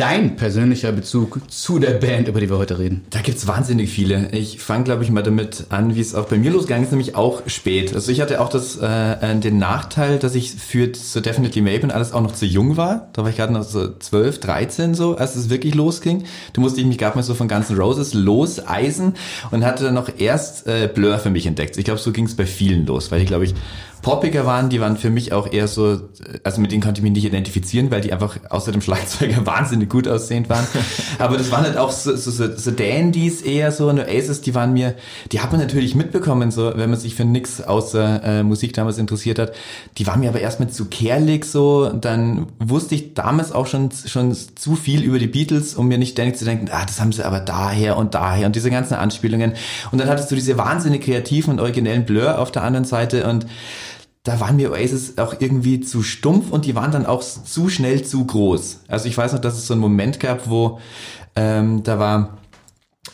dein 0.00 0.36
persönlicher 0.36 0.92
Bezug 0.92 1.40
zu 1.50 1.78
der 1.78 1.90
Band, 1.90 2.26
über 2.26 2.40
die 2.40 2.48
wir 2.48 2.56
heute 2.56 2.78
reden? 2.78 3.04
Da 3.10 3.20
gibt's 3.20 3.46
wahnsinnig 3.46 3.90
viele. 3.90 4.30
Ich 4.32 4.58
fange, 4.58 4.84
glaube 4.84 5.04
ich, 5.04 5.10
mal 5.10 5.22
damit 5.22 5.66
an, 5.68 5.94
wie 5.94 6.00
es 6.00 6.14
auch 6.14 6.24
bei 6.24 6.38
mir 6.38 6.50
losgegangen 6.50 6.84
ist, 6.84 6.90
nämlich 6.90 7.16
auch 7.16 7.42
spät. 7.46 7.94
Also 7.94 8.10
ich 8.10 8.22
hatte 8.22 8.40
auch 8.40 8.48
das, 8.48 8.78
äh, 8.78 9.36
den 9.36 9.58
Nachteil, 9.58 10.18
dass 10.18 10.34
ich 10.34 10.52
für 10.52 10.90
so 10.94 11.20
Definitely 11.20 11.60
Maybe 11.60 11.84
und 11.84 11.90
alles 11.90 12.14
auch 12.14 12.22
noch 12.22 12.32
zu 12.32 12.46
jung 12.46 12.78
war. 12.78 13.10
Da 13.12 13.24
war 13.24 13.30
ich 13.30 13.36
gerade 13.36 13.52
noch 13.52 13.62
so 13.62 13.94
12, 13.94 14.40
13 14.40 14.94
so, 14.94 15.16
als 15.16 15.36
es 15.36 15.50
wirklich 15.50 15.74
losging. 15.74 16.24
Da 16.54 16.62
musste 16.62 16.80
ich 16.80 16.86
mich 16.86 16.96
gerade 16.96 17.16
mal 17.16 17.22
so 17.22 17.34
von 17.34 17.46
ganzen 17.46 17.76
Roses 17.76 18.14
loseisen 18.14 19.16
und 19.50 19.66
hatte 19.66 19.84
dann 19.84 19.94
noch 19.94 20.08
erst 20.16 20.66
äh, 20.66 20.88
Blur 20.92 21.18
für 21.18 21.30
mich 21.30 21.46
entdeckt. 21.46 21.76
Ich 21.76 21.84
glaube, 21.84 22.00
so 22.00 22.10
ging's 22.10 22.34
bei 22.34 22.46
vielen 22.46 22.86
los, 22.86 23.10
weil 23.10 23.20
ich, 23.20 23.26
glaube 23.26 23.44
ich, 23.44 23.54
poppiger 24.02 24.46
waren, 24.46 24.70
die 24.70 24.80
waren 24.80 24.96
für 24.96 25.10
mich 25.10 25.32
auch 25.32 25.52
eher 25.52 25.68
so, 25.68 26.00
also 26.44 26.60
mit 26.60 26.72
denen 26.72 26.82
konnte 26.82 27.00
ich 27.00 27.02
mich 27.02 27.12
nicht 27.12 27.24
identifizieren, 27.24 27.90
weil 27.90 28.00
die 28.00 28.12
einfach 28.12 28.38
außer 28.48 28.72
dem 28.72 28.80
Schlagzeuger 28.80 29.44
wahnsinnig 29.46 29.90
gut 29.90 30.08
aussehend 30.08 30.48
waren. 30.48 30.66
Aber 31.18 31.36
das 31.36 31.50
waren 31.50 31.64
halt 31.64 31.76
auch 31.76 31.90
so, 31.90 32.16
so, 32.16 32.30
so, 32.30 32.56
so 32.56 32.70
Dandys 32.70 33.42
eher 33.42 33.72
so, 33.72 33.88
und 33.88 33.98
Oasis, 33.98 34.40
die 34.40 34.54
waren 34.54 34.72
mir, 34.72 34.94
die 35.32 35.40
hat 35.40 35.52
man 35.52 35.60
natürlich 35.60 35.94
mitbekommen, 35.94 36.50
so, 36.50 36.72
wenn 36.74 36.90
man 36.90 36.98
sich 36.98 37.14
für 37.14 37.24
nix 37.24 37.60
außer 37.60 38.24
äh, 38.24 38.42
Musik 38.42 38.72
damals 38.72 38.98
interessiert 38.98 39.38
hat. 39.38 39.52
Die 39.98 40.06
waren 40.06 40.20
mir 40.20 40.30
aber 40.30 40.40
erstmal 40.40 40.70
zu 40.70 40.86
kerlig 40.86 41.44
so, 41.44 41.90
dann 41.90 42.46
wusste 42.58 42.94
ich 42.94 43.14
damals 43.14 43.52
auch 43.52 43.66
schon, 43.66 43.90
schon 44.06 44.34
zu 44.34 44.76
viel 44.76 45.02
über 45.02 45.18
die 45.18 45.26
Beatles, 45.26 45.74
um 45.74 45.88
mir 45.88 45.98
nicht 45.98 46.12
ständig 46.12 46.36
zu 46.36 46.44
denken, 46.44 46.68
ah, 46.70 46.84
das 46.86 47.00
haben 47.00 47.12
sie 47.12 47.24
aber 47.24 47.40
daher 47.40 47.96
und 47.96 48.14
daher 48.14 48.46
und 48.46 48.56
diese 48.56 48.70
ganzen 48.70 48.94
Anspielungen. 48.94 49.52
Und 49.92 50.00
dann 50.00 50.08
hattest 50.08 50.30
du 50.30 50.34
diese 50.34 50.56
wahnsinnig 50.56 51.02
kreativen 51.02 51.54
und 51.54 51.60
originellen 51.60 52.04
Blur 52.04 52.38
auf 52.38 52.50
der 52.50 52.62
anderen 52.62 52.84
Seite 52.84 53.26
und 53.28 53.46
da 54.22 54.38
waren 54.38 54.56
mir 54.56 54.70
Oasis 54.70 55.16
auch 55.18 55.34
irgendwie 55.38 55.80
zu 55.80 56.02
stumpf 56.02 56.50
und 56.50 56.66
die 56.66 56.74
waren 56.74 56.92
dann 56.92 57.06
auch 57.06 57.22
zu 57.22 57.68
schnell 57.68 58.02
zu 58.02 58.26
groß. 58.26 58.80
Also 58.88 59.08
ich 59.08 59.16
weiß 59.16 59.32
noch, 59.32 59.40
dass 59.40 59.54
es 59.56 59.66
so 59.66 59.74
einen 59.74 59.80
Moment 59.80 60.20
gab, 60.20 60.48
wo 60.50 60.78
ähm, 61.36 61.82
da 61.82 61.98
war 61.98 62.39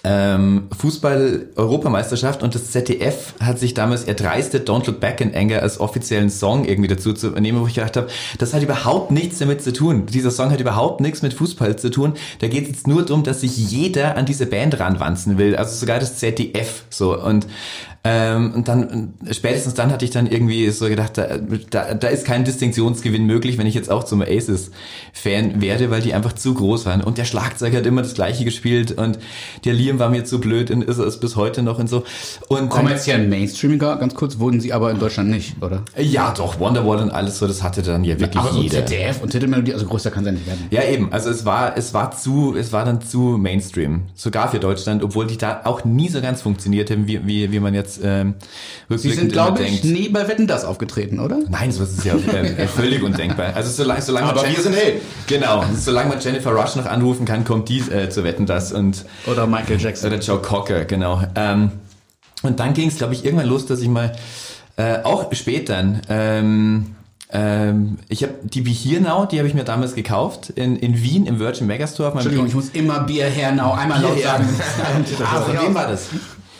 ähm, 0.09 0.69
Fußball-Europameisterschaft 0.79 2.45
und 2.45 2.55
das 2.55 2.71
ZDF 2.71 3.35
hat 3.41 3.59
sich 3.59 3.75
damals 3.75 4.05
erdreistet, 4.05 4.69
Don't 4.69 4.87
Look 4.87 5.01
Back 5.01 5.21
in 5.21 5.35
Anger 5.35 5.63
als 5.63 5.81
offiziellen 5.81 6.31
Song 6.31 6.65
irgendwie 6.65 6.87
dazu 6.87 7.13
zu 7.13 7.31
nehmen, 7.31 7.61
wo 7.61 7.67
ich 7.67 7.75
gedacht 7.75 7.97
habe, 7.97 8.07
das 8.39 8.55
hat 8.55 8.63
überhaupt 8.63 9.11
nichts 9.11 9.39
damit 9.39 9.63
zu 9.63 9.73
tun. 9.73 10.07
Dieser 10.07 10.31
Song 10.31 10.53
hat 10.53 10.61
überhaupt 10.61 11.01
nichts 11.01 11.23
mit 11.23 11.35
Fußball 11.35 11.75
zu 11.77 11.91
tun. 11.91 12.15
Da 12.39 12.47
geht 12.47 12.63
es 12.63 12.69
jetzt 12.69 12.87
nur 12.87 13.05
darum, 13.05 13.25
dass 13.25 13.41
sich 13.41 13.57
jeder 13.57 14.17
an 14.17 14.27
diese 14.27 14.47
Band 14.47 14.79
ranwanzen 14.79 15.39
will. 15.39 15.57
Also 15.57 15.75
sogar 15.75 15.99
das 15.99 16.19
ZDF 16.19 16.85
so. 16.89 17.21
Und 17.21 17.49
ähm, 18.09 18.53
und 18.55 18.69
dann, 18.69 19.15
spätestens 19.33 19.75
dann 19.75 19.91
hatte 19.91 20.05
ich 20.05 20.13
dann 20.13 20.29
irgendwie 20.29 20.71
so 20.71 20.87
gedacht, 20.87 21.19
da, 21.19 21.39
da, 21.71 21.95
da 21.95 22.07
ist 22.07 22.25
kein 22.25 22.45
Distinktionsgewinn 22.45 23.27
möglich, 23.27 23.59
wenn 23.59 23.67
ich 23.67 23.75
jetzt 23.75 23.91
auch 23.91 24.05
zum 24.05 24.23
Aces-Fan 24.23 25.61
werde, 25.61 25.91
weil 25.91 26.03
die 26.03 26.15
einfach 26.15 26.33
zu 26.35 26.55
groß 26.55 26.87
waren. 26.87 27.01
Und 27.01 27.19
der 27.19 27.25
Schlagzeuger 27.25 27.79
hat 27.79 27.87
immer 27.87 28.03
das 28.03 28.15
Gleiche 28.15 28.45
gespielt 28.45 28.93
und 28.93 29.19
der 29.65 29.73
Liam 29.73 29.96
war 29.99 30.11
mir 30.11 30.25
zu 30.25 30.41
blöd 30.41 30.71
und 30.71 30.83
ist 30.83 30.99
es 30.99 31.19
bis 31.19 31.37
heute 31.37 31.63
noch 31.63 31.79
und 31.79 31.89
so. 31.89 32.05
Und 32.49 32.69
Kommerziell 32.69 33.27
Mainstreamiger, 33.27 33.97
ganz 33.97 34.15
kurz, 34.15 34.39
wurden 34.39 34.61
sie 34.61 34.73
aber 34.73 34.91
in 34.91 34.99
Deutschland 34.99 35.31
nicht, 35.31 35.63
oder? 35.63 35.83
Ja, 35.97 36.33
doch, 36.37 36.61
Wonderwall 36.61 36.99
und 36.99 37.11
alles 37.11 37.39
so, 37.39 37.47
das 37.47 37.63
hatte 37.63 37.83
dann 37.83 38.05
ja 38.05 38.19
wirklich 38.19 38.43
aber 38.43 38.57
jeder. 38.57 38.87
ZDF 38.87 39.23
und 39.23 39.31
Titelmelodie, 39.31 39.75
also 39.75 39.87
größer 39.87 40.11
kann 40.11 40.25
es 40.25 40.27
ja 40.27 40.33
nicht 40.33 40.47
werden. 40.47 40.67
Ja, 40.71 40.83
eben. 40.85 41.13
Also 41.13 41.31
es 41.31 41.45
war, 41.45 41.77
es 41.77 41.95
war 41.95 42.11
zu, 42.11 42.55
es 42.57 42.73
war 42.73 42.85
dann 42.85 43.01
zu 43.01 43.37
Mainstream. 43.39 44.03
Sogar 44.15 44.51
für 44.51 44.59
Deutschland, 44.59 45.03
obwohl 45.03 45.27
die 45.27 45.37
da 45.37 45.63
auch 45.65 45.85
nie 45.85 46.09
so 46.09 46.21
ganz 46.21 46.43
funktioniert 46.43 46.91
haben, 46.91 47.07
wie, 47.07 47.27
wie, 47.27 47.53
wie 47.53 47.61
man 47.61 47.75
jetzt 47.75 48.01
ähm, 48.03 48.35
Sie 48.89 49.13
sind, 49.13 49.33
glaube 49.33 49.63
ich, 49.63 49.85
nie 49.85 50.09
bei 50.09 50.29
Wetten 50.29 50.47
das 50.47 50.65
aufgetreten, 50.65 51.21
oder? 51.21 51.39
Nein, 51.49 51.73
sowas 51.73 51.93
ist 51.93 52.05
ja 52.05 52.15
äh, 52.15 52.67
völlig 52.69 53.03
undenkbar. 53.03 53.55
Also 53.55 53.71
solange, 53.71 54.03
solange 54.03 54.29
Aber 54.29 54.43
man 54.43 54.51
wir 54.51 54.63
sind 54.63 54.75
Helden. 54.75 55.01
Genau, 55.27 55.65
solange 55.75 56.11
man 56.11 56.21
Jennifer 56.21 56.53
Rush 56.53 56.77
noch 56.77 56.87
anrufen 56.87 57.25
kann, 57.25 57.45
kommt 57.45 57.69
die 57.69 57.79
äh, 57.79 58.09
zu 58.09 58.25
Wetten 58.25 58.47
das 58.47 58.73
und 58.73 59.05
Oder 59.27 59.47
Michael 59.47 59.79
Jackson. 59.87 60.13
oder 60.13 60.21
Joe 60.21 60.41
Cocker, 60.41 60.85
genau. 60.85 61.23
Ähm, 61.35 61.73
und 62.43 62.61
dann 62.61 62.75
ging 62.75 62.89
es, 62.89 62.97
glaube 62.97 63.15
ich, 63.15 63.25
irgendwann 63.25 63.49
los, 63.49 63.67
dass 63.67 63.81
ich 63.81 63.89
mal 63.89 64.13
äh, 64.77 65.03
auch 65.03 65.33
später 65.33 65.83
ähm, 66.09 66.97
ähm, 67.33 67.99
ich 68.09 68.23
habe 68.23 68.35
die 68.45 68.63
Here 68.63 69.01
Now, 69.01 69.27
die 69.27 69.39
habe 69.39 69.49
ich 69.49 69.55
mir 69.55 69.65
damals 69.65 69.95
gekauft 69.95 70.51
in, 70.51 70.77
in 70.77 71.03
Wien 71.03 71.27
im 71.27 71.41
Virgin 71.41 71.67
Megastore. 71.67 72.09
Auf 72.09 72.15
meinem 72.15 72.27
Entschuldigung, 72.27 72.47
ich 72.47 72.55
muss 72.55 72.69
immer 72.71 73.01
Bier 73.01 73.27
her, 73.27 73.53
now, 73.53 73.73
einmal 73.73 74.01
laut 74.01 74.15
Bier 74.15 74.25
her. 74.25 74.45
sagen. 74.77 75.05
Ah, 75.25 75.41
von 75.41 75.59
wem 75.59 75.75
war 75.75 75.89
das? 75.89 76.09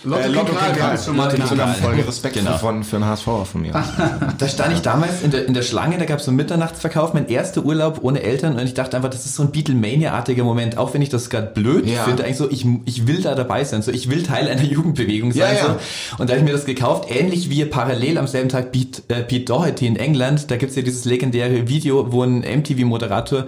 Lotto 0.07 0.23
Äh, 0.23 0.29
Lotto 0.29 0.53
haben 0.61 0.95
es 0.95 1.05
schon 1.05 1.17
mal 1.17 1.25
Lotto 1.25 1.37
Karl. 1.39 1.51
anderen 1.61 1.75
Folge. 1.75 2.07
Respekt 2.07 2.35
Genau. 2.37 2.57
von, 2.59 2.85
für 2.85 2.97
einen 2.97 3.05
HSV 3.07 3.25
von 3.51 3.61
mir. 3.61 3.73
Da 4.39 4.49
stand 4.49 4.73
ich 4.75 4.81
damals 4.83 5.23
in 5.23 5.31
der, 5.31 5.47
in 5.47 5.55
der 5.55 5.63
Schlange, 5.63 5.99
da 5.99 6.05
gab 6.05 6.19
es 6.19 6.25
so 6.27 6.31
einen 6.31 6.37
Mitternachtsverkauf, 6.37 7.13
mein 7.15 7.29
erster 7.29 7.65
Urlaub 7.65 8.01
ohne 8.03 8.23
Eltern 8.23 8.55
und 8.57 8.63
ich 8.65 8.75
dachte 8.75 8.97
einfach, 8.97 9.09
das 9.11 9.25
ist 9.27 9.35
so 9.35 9.43
ein 9.43 9.51
Beatlemania-artiger 9.51 10.45
Moment, 10.45 10.79
auch 10.79 10.95
wenn 10.95 11.03
ich 11.03 11.09
das 11.09 11.31
gerade 11.31 11.49
blöd 11.49 11.87
Ja. 11.87 12.05
finde, 12.05 12.25
eigentlich 12.25 12.37
so, 12.37 12.51
ich, 12.51 12.67
ich 12.85 13.07
will 13.07 13.21
da 13.23 13.35
dabei 13.35 13.65
sein, 13.65 13.83
so 13.83 13.91
ich 13.91 14.09
will 14.11 14.23
Teil 14.23 14.49
einer 14.49 14.63
Jugendbewegung 14.77 15.33
sein. 15.33 15.55
Ja, 15.57 15.69
ja. 15.69 15.79
So. 16.11 16.19
Und 16.23 16.29
da 16.29 16.35
habe 16.35 16.39
ich 16.41 16.45
mir 16.45 16.53
das 16.53 16.65
gekauft, 16.67 17.09
ähnlich 17.11 17.51
wie 17.51 17.65
parallel 17.65 18.19
am 18.19 18.27
selben 18.27 18.49
Tag 18.49 18.73
Pete, 18.73 19.03
äh, 19.09 19.23
Pete 19.23 19.45
Doherty 19.47 19.87
in 19.87 19.97
England, 19.97 20.51
da 20.51 20.57
gibt's 20.57 20.77
ja 20.77 20.83
dieses 20.83 21.05
legendäre 21.05 21.69
Video, 21.69 22.13
wo 22.13 22.23
ein 22.23 22.41
MTV-Moderator 22.43 23.47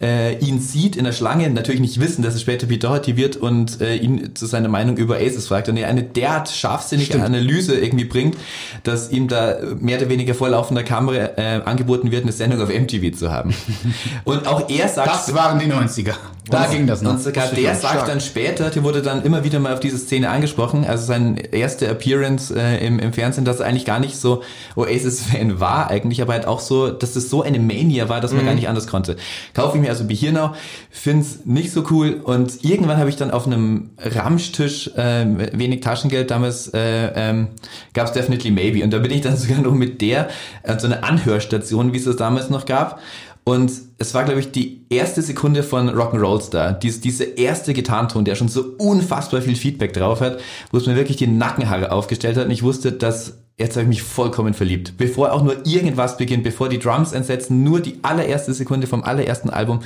äh, 0.00 0.38
ihn 0.38 0.60
sieht 0.60 0.96
in 0.96 1.04
der 1.04 1.12
Schlange, 1.12 1.50
natürlich 1.50 1.80
nicht 1.80 2.00
wissen, 2.00 2.22
dass 2.22 2.34
es 2.34 2.40
später 2.40 2.66
Pete 2.66 2.86
Doherty 2.86 3.16
wird 3.16 3.36
und 3.36 3.80
äh, 3.80 3.96
ihn 3.96 4.34
zu 4.34 4.46
seiner 4.46 4.68
Meinung 4.68 4.96
über 4.96 5.16
Aces 5.16 5.48
fragt 5.48 5.68
und 5.68 5.76
er 5.76 5.88
eine 5.98 6.08
derart 6.08 6.48
scharfsinnige 6.48 7.22
Analyse 7.22 7.78
irgendwie 7.78 8.04
bringt, 8.04 8.36
dass 8.84 9.10
ihm 9.10 9.28
da 9.28 9.56
mehr 9.78 9.98
oder 9.98 10.08
weniger 10.08 10.34
vor 10.34 10.48
laufender 10.48 10.82
Kamera 10.82 11.30
äh, 11.36 11.60
angeboten 11.64 12.10
wird, 12.10 12.22
eine 12.22 12.32
Sendung 12.32 12.60
auf 12.62 12.68
MTV 12.68 13.16
zu 13.16 13.32
haben. 13.32 13.54
und 14.24 14.46
auch 14.46 14.68
er 14.68 14.88
sagt, 14.88 15.08
Das 15.08 15.34
waren 15.34 15.58
die 15.58 15.66
90er. 15.66 16.14
Da 16.50 16.66
ging 16.66 16.86
das 16.86 17.02
noch. 17.02 17.12
und 17.12 17.22
sogar 17.22 17.48
der 17.48 17.74
sagt 17.74 17.94
stark. 17.94 18.06
dann 18.06 18.20
später, 18.20 18.70
der 18.70 18.82
wurde 18.82 19.02
dann 19.02 19.22
immer 19.22 19.44
wieder 19.44 19.58
mal 19.58 19.74
auf 19.74 19.80
diese 19.80 19.98
Szene 19.98 20.30
angesprochen, 20.30 20.84
also 20.86 21.04
seine 21.04 21.52
erste 21.52 21.88
Appearance 21.88 22.54
äh, 22.54 22.84
im, 22.86 22.98
im 22.98 23.12
Fernsehen, 23.12 23.44
dass 23.44 23.60
er 23.60 23.66
eigentlich 23.66 23.84
gar 23.84 24.00
nicht 24.00 24.16
so 24.16 24.42
Oasis-Fan 24.76 25.60
war 25.60 25.90
eigentlich, 25.90 26.22
aber 26.22 26.32
halt 26.32 26.46
auch 26.46 26.60
so, 26.60 26.88
dass 26.88 27.16
es 27.16 27.28
so 27.28 27.42
eine 27.42 27.58
Mania 27.58 28.08
war, 28.08 28.20
dass 28.20 28.32
man 28.32 28.46
gar 28.46 28.54
nicht 28.54 28.68
anders 28.68 28.86
konnte. 28.86 29.16
Kaufe 29.54 29.76
ich 29.76 29.82
mir 29.82 29.90
also 29.90 30.04
Be 30.04 30.14
Here 30.14 30.32
Now, 30.32 30.54
find's 30.90 31.40
nicht 31.44 31.72
so 31.72 31.84
cool 31.90 32.20
und 32.22 32.64
irgendwann 32.64 32.98
habe 32.98 33.10
ich 33.10 33.16
dann 33.16 33.30
auf 33.30 33.46
einem 33.46 33.90
Ramstisch 33.98 34.88
äh, 34.96 35.26
wenig 35.52 35.82
Taschengeld 35.88 36.30
damals 36.30 36.68
äh, 36.74 37.10
ähm, 37.14 37.48
gab's 37.94 38.12
Definitely 38.12 38.50
Maybe 38.50 38.84
und 38.84 38.92
da 38.92 38.98
bin 38.98 39.10
ich 39.10 39.22
dann 39.22 39.36
sogar 39.38 39.60
noch 39.60 39.72
mit 39.72 40.00
der, 40.00 40.28
äh, 40.62 40.78
so 40.78 40.86
eine 40.86 41.02
Anhörstation, 41.02 41.92
wie 41.92 41.98
es 41.98 42.04
das 42.04 42.16
damals 42.16 42.50
noch 42.50 42.66
gab, 42.66 43.00
und 43.48 43.72
es 43.96 44.12
war, 44.12 44.24
glaube 44.24 44.40
ich, 44.40 44.52
die 44.52 44.82
erste 44.90 45.22
Sekunde 45.22 45.62
von 45.62 45.88
Rock'n'Roll 45.88 46.42
Star. 46.42 46.74
Dies, 46.74 47.00
diese 47.00 47.24
erste 47.24 47.72
Gitarrenton, 47.72 48.26
der 48.26 48.34
schon 48.34 48.48
so 48.48 48.74
unfassbar 48.76 49.40
viel 49.40 49.56
Feedback 49.56 49.94
drauf 49.94 50.20
hat, 50.20 50.38
wo 50.70 50.76
es 50.76 50.86
mir 50.86 50.96
wirklich 50.96 51.16
die 51.16 51.28
Nackenhaare 51.28 51.90
aufgestellt 51.90 52.36
hat. 52.36 52.44
Und 52.44 52.50
ich 52.50 52.62
wusste, 52.62 52.92
dass 52.92 53.38
jetzt 53.56 53.76
habe 53.76 53.84
ich 53.84 53.88
mich 53.88 54.02
vollkommen 54.02 54.52
verliebt. 54.52 54.98
Bevor 54.98 55.32
auch 55.32 55.42
nur 55.42 55.66
irgendwas 55.66 56.18
beginnt, 56.18 56.44
bevor 56.44 56.68
die 56.68 56.78
Drums 56.78 57.14
einsetzen, 57.14 57.64
nur 57.64 57.80
die 57.80 57.98
allererste 58.02 58.52
Sekunde 58.52 58.86
vom 58.86 59.02
allerersten 59.02 59.48
Album. 59.48 59.80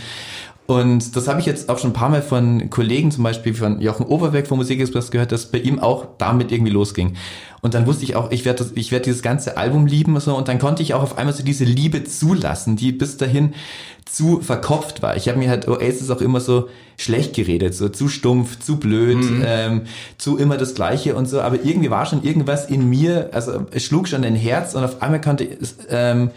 Und 0.66 1.16
das 1.16 1.26
habe 1.26 1.40
ich 1.40 1.46
jetzt 1.46 1.68
auch 1.68 1.78
schon 1.78 1.90
ein 1.90 1.94
paar 1.94 2.08
Mal 2.08 2.22
von 2.22 2.70
Kollegen, 2.70 3.10
zum 3.10 3.24
Beispiel 3.24 3.52
von 3.52 3.80
Jochen 3.80 4.06
Oberbeck 4.06 4.46
vom 4.46 4.58
Musikexpress 4.58 5.10
gehört, 5.10 5.32
dass 5.32 5.46
bei 5.46 5.58
ihm 5.58 5.80
auch 5.80 6.06
damit 6.18 6.52
irgendwie 6.52 6.72
losging. 6.72 7.16
Und 7.62 7.74
dann 7.74 7.86
wusste 7.86 8.04
ich 8.04 8.16
auch, 8.16 8.30
ich 8.30 8.44
werde 8.44 8.64
ich 8.74 8.92
werd 8.92 9.06
dieses 9.06 9.22
ganze 9.22 9.56
Album 9.56 9.86
lieben 9.86 10.18
so, 10.20 10.36
und 10.36 10.48
dann 10.48 10.58
konnte 10.58 10.82
ich 10.82 10.94
auch 10.94 11.02
auf 11.02 11.18
einmal 11.18 11.34
so 11.34 11.42
diese 11.42 11.64
Liebe 11.64 12.04
zulassen, 12.04 12.76
die 12.76 12.92
bis 12.92 13.16
dahin 13.16 13.54
zu 14.04 14.40
verkopft 14.40 15.02
war. 15.02 15.16
Ich 15.16 15.28
habe 15.28 15.38
mir 15.38 15.48
halt 15.48 15.68
Oasis 15.68 16.10
auch 16.10 16.20
immer 16.20 16.40
so 16.40 16.68
schlecht 16.96 17.34
geredet, 17.34 17.74
so 17.74 17.88
zu 17.88 18.08
stumpf, 18.08 18.58
zu 18.58 18.76
blöd, 18.76 19.24
ähm, 19.44 19.82
zu 20.18 20.38
immer 20.38 20.56
das 20.56 20.74
Gleiche 20.74 21.14
und 21.16 21.26
so. 21.26 21.40
Aber 21.40 21.64
irgendwie 21.64 21.90
war 21.90 22.06
schon 22.06 22.22
irgendwas 22.22 22.66
in 22.66 22.88
mir, 22.88 23.30
also 23.32 23.66
es 23.72 23.84
schlug 23.84 24.08
schon 24.08 24.24
ein 24.24 24.36
Herz 24.36 24.74
und 24.74 24.84
auf 24.84 25.02
einmal 25.02 25.20
konnte 25.20 25.44
es, 25.44 25.76
ähm, 25.88 26.30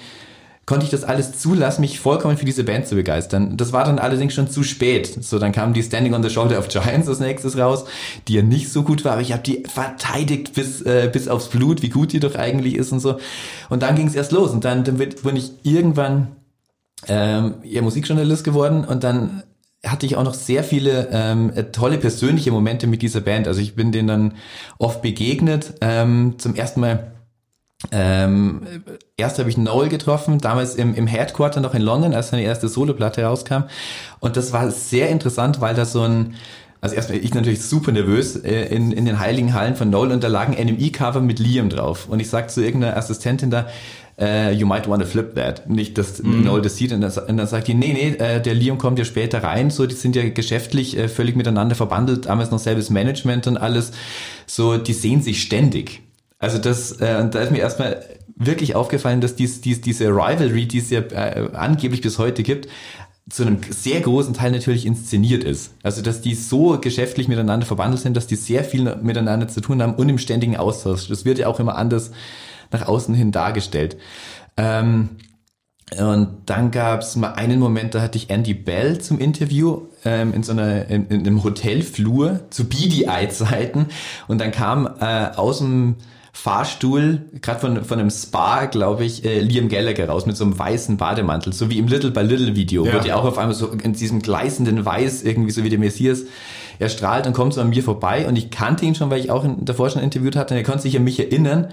konnte 0.65 0.85
ich 0.85 0.91
das 0.91 1.03
alles 1.03 1.37
zulassen, 1.37 1.81
mich 1.81 1.99
vollkommen 1.99 2.37
für 2.37 2.45
diese 2.45 2.63
Band 2.63 2.87
zu 2.87 2.95
begeistern. 2.95 3.55
Das 3.55 3.71
war 3.71 3.85
dann 3.85 3.99
allerdings 3.99 4.33
schon 4.33 4.49
zu 4.49 4.63
spät. 4.63 5.23
So, 5.23 5.37
dann 5.37 5.51
kam 5.51 5.73
die 5.73 5.83
Standing 5.83 6.13
on 6.13 6.23
the 6.23 6.29
Shoulder 6.29 6.57
of 6.57 6.69
Giants 6.69 7.07
als 7.07 7.19
nächstes 7.19 7.57
raus, 7.57 7.85
die 8.27 8.33
ja 8.33 8.41
nicht 8.41 8.71
so 8.71 8.83
gut 8.83 9.05
war, 9.05 9.13
aber 9.13 9.21
ich 9.21 9.31
habe 9.31 9.43
die 9.43 9.63
verteidigt 9.67 10.53
bis, 10.53 10.81
äh, 10.81 11.09
bis 11.11 11.27
aufs 11.27 11.49
Blut, 11.49 11.83
wie 11.83 11.89
gut 11.89 12.13
die 12.13 12.19
doch 12.19 12.35
eigentlich 12.35 12.75
ist 12.75 12.91
und 12.91 12.99
so. 12.99 13.17
Und 13.69 13.83
dann 13.83 13.95
ging 13.95 14.07
es 14.07 14.15
erst 14.15 14.31
los 14.31 14.51
und 14.51 14.65
dann, 14.65 14.83
dann 14.83 14.97
bin 14.97 15.35
ich 15.35 15.51
irgendwann 15.61 16.35
ähm, 17.07 17.55
ja, 17.63 17.83
Musikjournalist 17.83 18.43
geworden 18.43 18.85
und 18.85 19.03
dann 19.03 19.43
hatte 19.85 20.07
ich 20.07 20.15
auch 20.15 20.23
noch 20.23 20.33
sehr 20.33 20.63
viele 20.63 21.09
ähm, 21.11 21.53
tolle 21.71 21.99
persönliche 21.99 22.51
Momente 22.51 22.87
mit 22.87 23.03
dieser 23.03 23.21
Band. 23.21 23.47
Also 23.47 23.61
ich 23.61 23.75
bin 23.75 23.91
denen 23.91 24.07
dann 24.07 24.33
oft 24.79 25.03
begegnet. 25.03 25.75
Ähm, 25.81 26.35
zum 26.39 26.55
ersten 26.55 26.79
Mal 26.79 27.14
ähm, 27.91 28.61
erst 29.17 29.39
habe 29.39 29.49
ich 29.49 29.57
Noel 29.57 29.89
getroffen, 29.89 30.39
damals 30.39 30.75
im, 30.75 30.93
im 30.95 31.07
Headquarter 31.07 31.59
noch 31.61 31.73
in 31.73 31.81
London, 31.81 32.13
als 32.13 32.29
seine 32.29 32.43
erste 32.43 32.67
Soloplatte 32.67 33.23
rauskam. 33.23 33.63
Und 34.19 34.37
das 34.37 34.53
war 34.53 34.71
sehr 34.71 35.09
interessant, 35.09 35.61
weil 35.61 35.75
da 35.75 35.85
so 35.85 36.01
ein, 36.01 36.35
also 36.81 36.95
erstmal 36.95 37.19
ich 37.19 37.33
natürlich 37.33 37.61
super 37.63 37.91
nervös 37.91 38.35
äh, 38.35 38.65
in, 38.65 38.91
in 38.91 39.05
den 39.05 39.19
heiligen 39.19 39.53
Hallen 39.53 39.75
von 39.75 39.89
Noel 39.89 40.11
und 40.11 40.23
da 40.23 40.27
lag 40.27 40.47
ein 40.47 40.67
NME-Cover 40.67 41.21
mit 41.21 41.39
Liam 41.39 41.69
drauf. 41.69 42.07
Und 42.09 42.19
ich 42.19 42.29
sag 42.29 42.51
zu 42.51 42.61
irgendeiner 42.61 42.97
Assistentin 42.97 43.49
da, 43.49 43.67
äh, 44.19 44.53
you 44.53 44.65
might 44.65 44.87
want 44.87 45.01
to 45.01 45.07
flip 45.07 45.35
that. 45.35 45.69
Nicht, 45.69 45.97
dass 45.97 46.23
Noel 46.23 46.61
das 46.61 46.77
sieht 46.77 46.93
und 46.93 47.01
dann, 47.01 47.11
und 47.11 47.37
dann 47.37 47.47
sagt 47.47 47.67
die, 47.67 47.73
nee, 47.73 47.93
nee, 47.93 48.23
äh, 48.23 48.41
der 48.41 48.53
Liam 48.53 48.77
kommt 48.77 48.97
ja 48.97 49.05
später 49.05 49.43
rein, 49.43 49.69
so, 49.69 49.85
die 49.85 49.95
sind 49.95 50.15
ja 50.15 50.29
geschäftlich 50.29 50.97
äh, 50.97 51.09
völlig 51.09 51.35
miteinander 51.35 51.75
verbandelt, 51.75 52.27
damals 52.27 52.51
noch 52.51 52.59
selbes 52.59 52.89
Management 52.89 53.47
und 53.47 53.57
alles, 53.57 53.91
so, 54.45 54.77
die 54.77 54.93
sehen 54.93 55.21
sich 55.21 55.41
ständig. 55.41 56.04
Also 56.39 56.57
das, 56.57 56.99
äh, 56.99 57.17
und 57.21 57.33
da 57.35 57.41
ist 57.41 57.51
mir 57.51 57.59
erstmal 57.59 58.03
wirklich 58.35 58.75
aufgefallen, 58.75 59.21
dass 59.21 59.35
dies, 59.35 59.61
dies, 59.61 59.81
diese 59.81 60.09
Rivalry, 60.09 60.67
die 60.67 60.79
es 60.79 60.89
ja 60.89 60.99
äh, 60.99 61.49
angeblich 61.53 62.01
bis 62.01 62.19
heute 62.19 62.43
gibt, 62.43 62.67
zu 63.29 63.43
einem 63.43 63.59
sehr 63.69 64.01
großen 64.01 64.33
Teil 64.33 64.51
natürlich 64.51 64.85
inszeniert 64.85 65.43
ist. 65.43 65.73
Also 65.81 66.01
dass 66.01 66.21
die 66.21 66.35
so 66.35 66.79
geschäftlich 66.79 67.27
miteinander 67.27 67.65
verbandelt 67.65 68.01
sind, 68.01 68.15
dass 68.15 68.27
die 68.27 68.35
sehr 68.35 68.63
viel 68.63 68.95
miteinander 69.01 69.47
zu 69.47 69.61
tun 69.61 69.81
haben 69.81 69.95
und 69.95 70.09
im 70.09 70.19
ständigen 70.19 70.57
Austausch. 70.57 71.07
Das 71.07 71.25
wird 71.25 71.39
ja 71.39 71.47
auch 71.47 71.59
immer 71.59 71.75
anders 71.75 72.11
nach 72.71 72.87
außen 72.87 73.15
hin 73.15 73.31
dargestellt. 73.31 73.97
Ähm, 74.57 75.09
und 75.99 76.37
dann 76.47 76.71
gab 76.71 77.01
es 77.01 77.15
mal 77.15 77.33
einen 77.33 77.59
Moment, 77.59 77.93
da 77.93 78.01
hatte 78.01 78.17
ich 78.17 78.29
Andy 78.29 78.55
Bell 78.55 78.99
zum 78.99 79.19
Interview 79.19 79.83
ähm, 80.03 80.33
in 80.33 80.43
so 80.43 80.51
einer 80.51 80.87
in, 80.87 81.07
in 81.07 81.19
einem 81.21 81.43
Hotelflur 81.43 82.41
zu 82.49 82.67
Beady 82.67 83.03
Eye 83.03 83.29
Zeiten 83.29 83.87
und 84.27 84.41
dann 84.41 84.51
kam 84.51 84.89
äh, 84.99 85.27
aus 85.35 85.59
dem 85.59 85.95
Fahrstuhl, 86.37 87.21
gerade 87.41 87.59
von, 87.61 87.85
von 87.85 87.97
einem 87.97 88.09
Spa, 88.09 88.65
glaube 88.65 89.05
ich, 89.05 89.23
äh, 89.23 89.39
Liam 89.39 89.69
Gallagher 89.69 90.09
raus 90.09 90.25
mit 90.25 90.35
so 90.35 90.43
einem 90.43 90.59
weißen 90.59 90.97
Bademantel, 90.97 91.53
so 91.53 91.69
wie 91.69 91.77
im 91.79 91.87
Little 91.87 92.11
by 92.11 92.19
Little 92.21 92.57
Video, 92.57 92.85
Ja. 92.85 92.91
wird 92.91 93.05
ja 93.05 93.15
auch 93.15 93.23
auf 93.23 93.37
einmal 93.37 93.55
so 93.55 93.67
in 93.69 93.93
diesem 93.93 94.21
gleißenden 94.21 94.85
Weiß 94.85 95.23
irgendwie 95.23 95.51
so 95.51 95.63
wie 95.63 95.69
der 95.69 95.79
Messias 95.79 96.23
er 96.77 96.89
strahlt 96.89 97.25
und 97.25 97.31
kommt 97.31 97.53
so 97.53 97.61
an 97.61 97.69
mir 97.69 97.81
vorbei 97.81 98.27
und 98.27 98.35
ich 98.37 98.51
kannte 98.51 98.83
ihn 98.85 98.95
schon, 98.95 99.09
weil 99.09 99.21
ich 99.21 99.31
auch 99.31 99.45
in, 99.45 99.63
davor 99.63 99.89
schon 99.89 100.01
interviewt 100.01 100.35
hatte 100.35 100.53
und 100.53 100.57
er 100.57 100.65
konnte 100.65 100.81
sich 100.81 100.97
an 100.97 101.05
mich 101.05 101.17
erinnern 101.21 101.69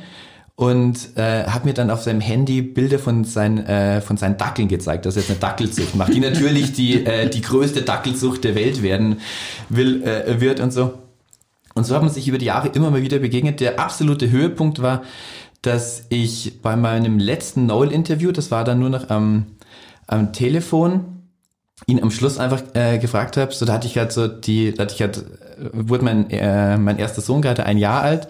und 0.54 1.16
äh, 1.16 1.42
hat 1.44 1.64
mir 1.64 1.74
dann 1.74 1.90
auf 1.90 2.02
seinem 2.02 2.20
Handy 2.20 2.62
Bilder 2.62 3.00
von 3.00 3.24
seinen 3.24 3.66
äh, 3.66 4.00
von 4.00 4.16
seinen 4.16 4.36
Dackeln 4.36 4.68
gezeigt, 4.68 5.06
dass 5.06 5.16
er 5.16 5.22
jetzt 5.22 5.30
eine 5.30 5.40
Dackelzucht 5.40 5.96
macht, 5.96 6.14
die 6.14 6.20
natürlich 6.20 6.72
die 6.72 7.04
äh, 7.04 7.28
die 7.28 7.40
größte 7.40 7.82
Dackelzucht 7.82 8.44
der 8.44 8.54
Welt 8.54 8.80
werden 8.80 9.16
will 9.70 10.04
äh, 10.04 10.40
wird 10.40 10.60
und 10.60 10.72
so. 10.72 10.92
Und 11.74 11.84
so 11.84 11.94
hat 11.94 12.02
man 12.02 12.10
sich 12.10 12.28
über 12.28 12.38
die 12.38 12.46
Jahre 12.46 12.68
immer 12.68 12.90
mal 12.90 13.02
wieder 13.02 13.18
begegnet. 13.18 13.60
Der 13.60 13.80
absolute 13.80 14.30
Höhepunkt 14.30 14.82
war, 14.82 15.02
dass 15.62 16.06
ich 16.08 16.60
bei 16.60 16.76
meinem 16.76 17.18
letzten 17.18 17.66
Noel-Interview, 17.66 18.32
das 18.32 18.50
war 18.50 18.64
dann 18.64 18.80
nur 18.80 18.90
noch 18.90 19.10
am, 19.10 19.46
am 20.06 20.32
Telefon, 20.32 21.04
ihn 21.86 22.02
am 22.02 22.10
Schluss 22.10 22.38
einfach 22.38 22.62
äh, 22.74 22.98
gefragt 22.98 23.36
habe, 23.36 23.52
so 23.52 23.64
da 23.64 23.74
hatte 23.74 23.86
ich 23.86 23.96
halt 23.96 24.12
so 24.12 24.28
die, 24.28 24.72
da 24.74 24.82
hatte 24.82 24.94
ich 24.94 25.00
halt, 25.00 25.18
äh, 25.18 25.22
wurde 25.72 26.04
mein, 26.04 26.30
äh, 26.30 26.76
mein 26.78 26.98
erster 26.98 27.22
Sohn 27.22 27.42
gerade 27.42 27.64
ein 27.64 27.78
Jahr 27.78 28.02
alt 28.02 28.28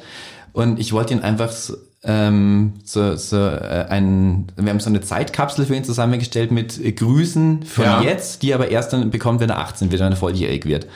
und 0.53 0.79
ich 0.79 0.93
wollte 0.93 1.15
ihn 1.15 1.21
einfach 1.21 1.51
so, 1.51 1.75
ähm, 2.05 2.75
so, 2.85 3.15
so 3.17 3.37
äh, 3.37 3.87
ein, 3.89 4.47
wir 4.57 4.71
haben 4.71 4.81
so 4.81 4.91
eine 4.91 5.01
Zeitkapsel 5.01 5.67
für 5.67 5.75
ihn 5.75 5.85
zusammengestellt 5.85 6.51
mit 6.51 6.97
Grüßen 6.97 7.63
von 7.63 7.85
Ja. 7.85 8.03
jetzt, 8.03 8.43
die 8.43 8.51
er 8.51 8.57
aber 8.57 8.69
erst 8.69 8.93
dann 8.93 9.11
bekommt, 9.11 9.41
wenn 9.41 9.51
er 9.51 9.59
18 9.59 9.91
wird, 9.93 10.03
wenn 10.03 10.13
er 10.13 10.17
volljährig 10.17 10.65
wird. 10.67 10.87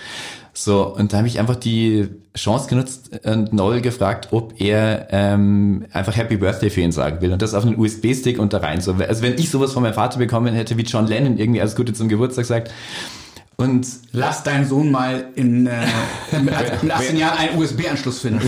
So, 0.59 0.87
und 0.87 1.13
da 1.13 1.19
habe 1.19 1.29
ich 1.29 1.39
einfach 1.39 1.57
die 1.57 2.09
Chance 2.35 2.69
genutzt 2.71 3.11
und 3.27 3.53
Noel 3.53 3.83
gefragt, 3.83 4.29
ob 4.31 4.59
er 4.59 5.07
ähm, 5.11 5.85
einfach 5.93 6.17
Happy 6.17 6.39
Birthday 6.39 6.71
für 6.71 6.81
ihn 6.81 6.93
sagen 6.93 7.21
will. 7.21 7.31
Und 7.31 7.43
das 7.43 7.53
auf 7.53 7.67
einen 7.67 7.79
USB-Stick 7.79 8.39
und 8.39 8.55
da 8.55 8.59
rein. 8.59 8.81
So, 8.81 8.95
also 8.95 9.23
wenn 9.23 9.35
ich 9.35 9.51
sowas 9.51 9.75
von 9.75 9.83
meinem 9.83 9.93
Vater 9.93 10.19
bekommen 10.19 10.55
hätte, 10.55 10.79
wie 10.79 10.83
John 10.83 11.07
Lennon 11.07 11.37
irgendwie 11.37 11.61
alles 11.61 11.77
Gute 11.77 11.93
zum 11.93 12.09
Geburtstag 12.09 12.47
sagt. 12.47 12.71
Und 13.59 13.87
Lass 14.13 14.43
deinen 14.43 14.67
Sohn 14.67 14.91
mal 14.91 15.27
in, 15.35 15.67
äh, 15.67 15.73
mit, 16.43 16.83
mit 16.83 16.93
18 16.93 17.17
Jahren 17.19 17.39
einen 17.39 17.59
USB-Anschluss 17.59 18.21
finden. 18.21 18.41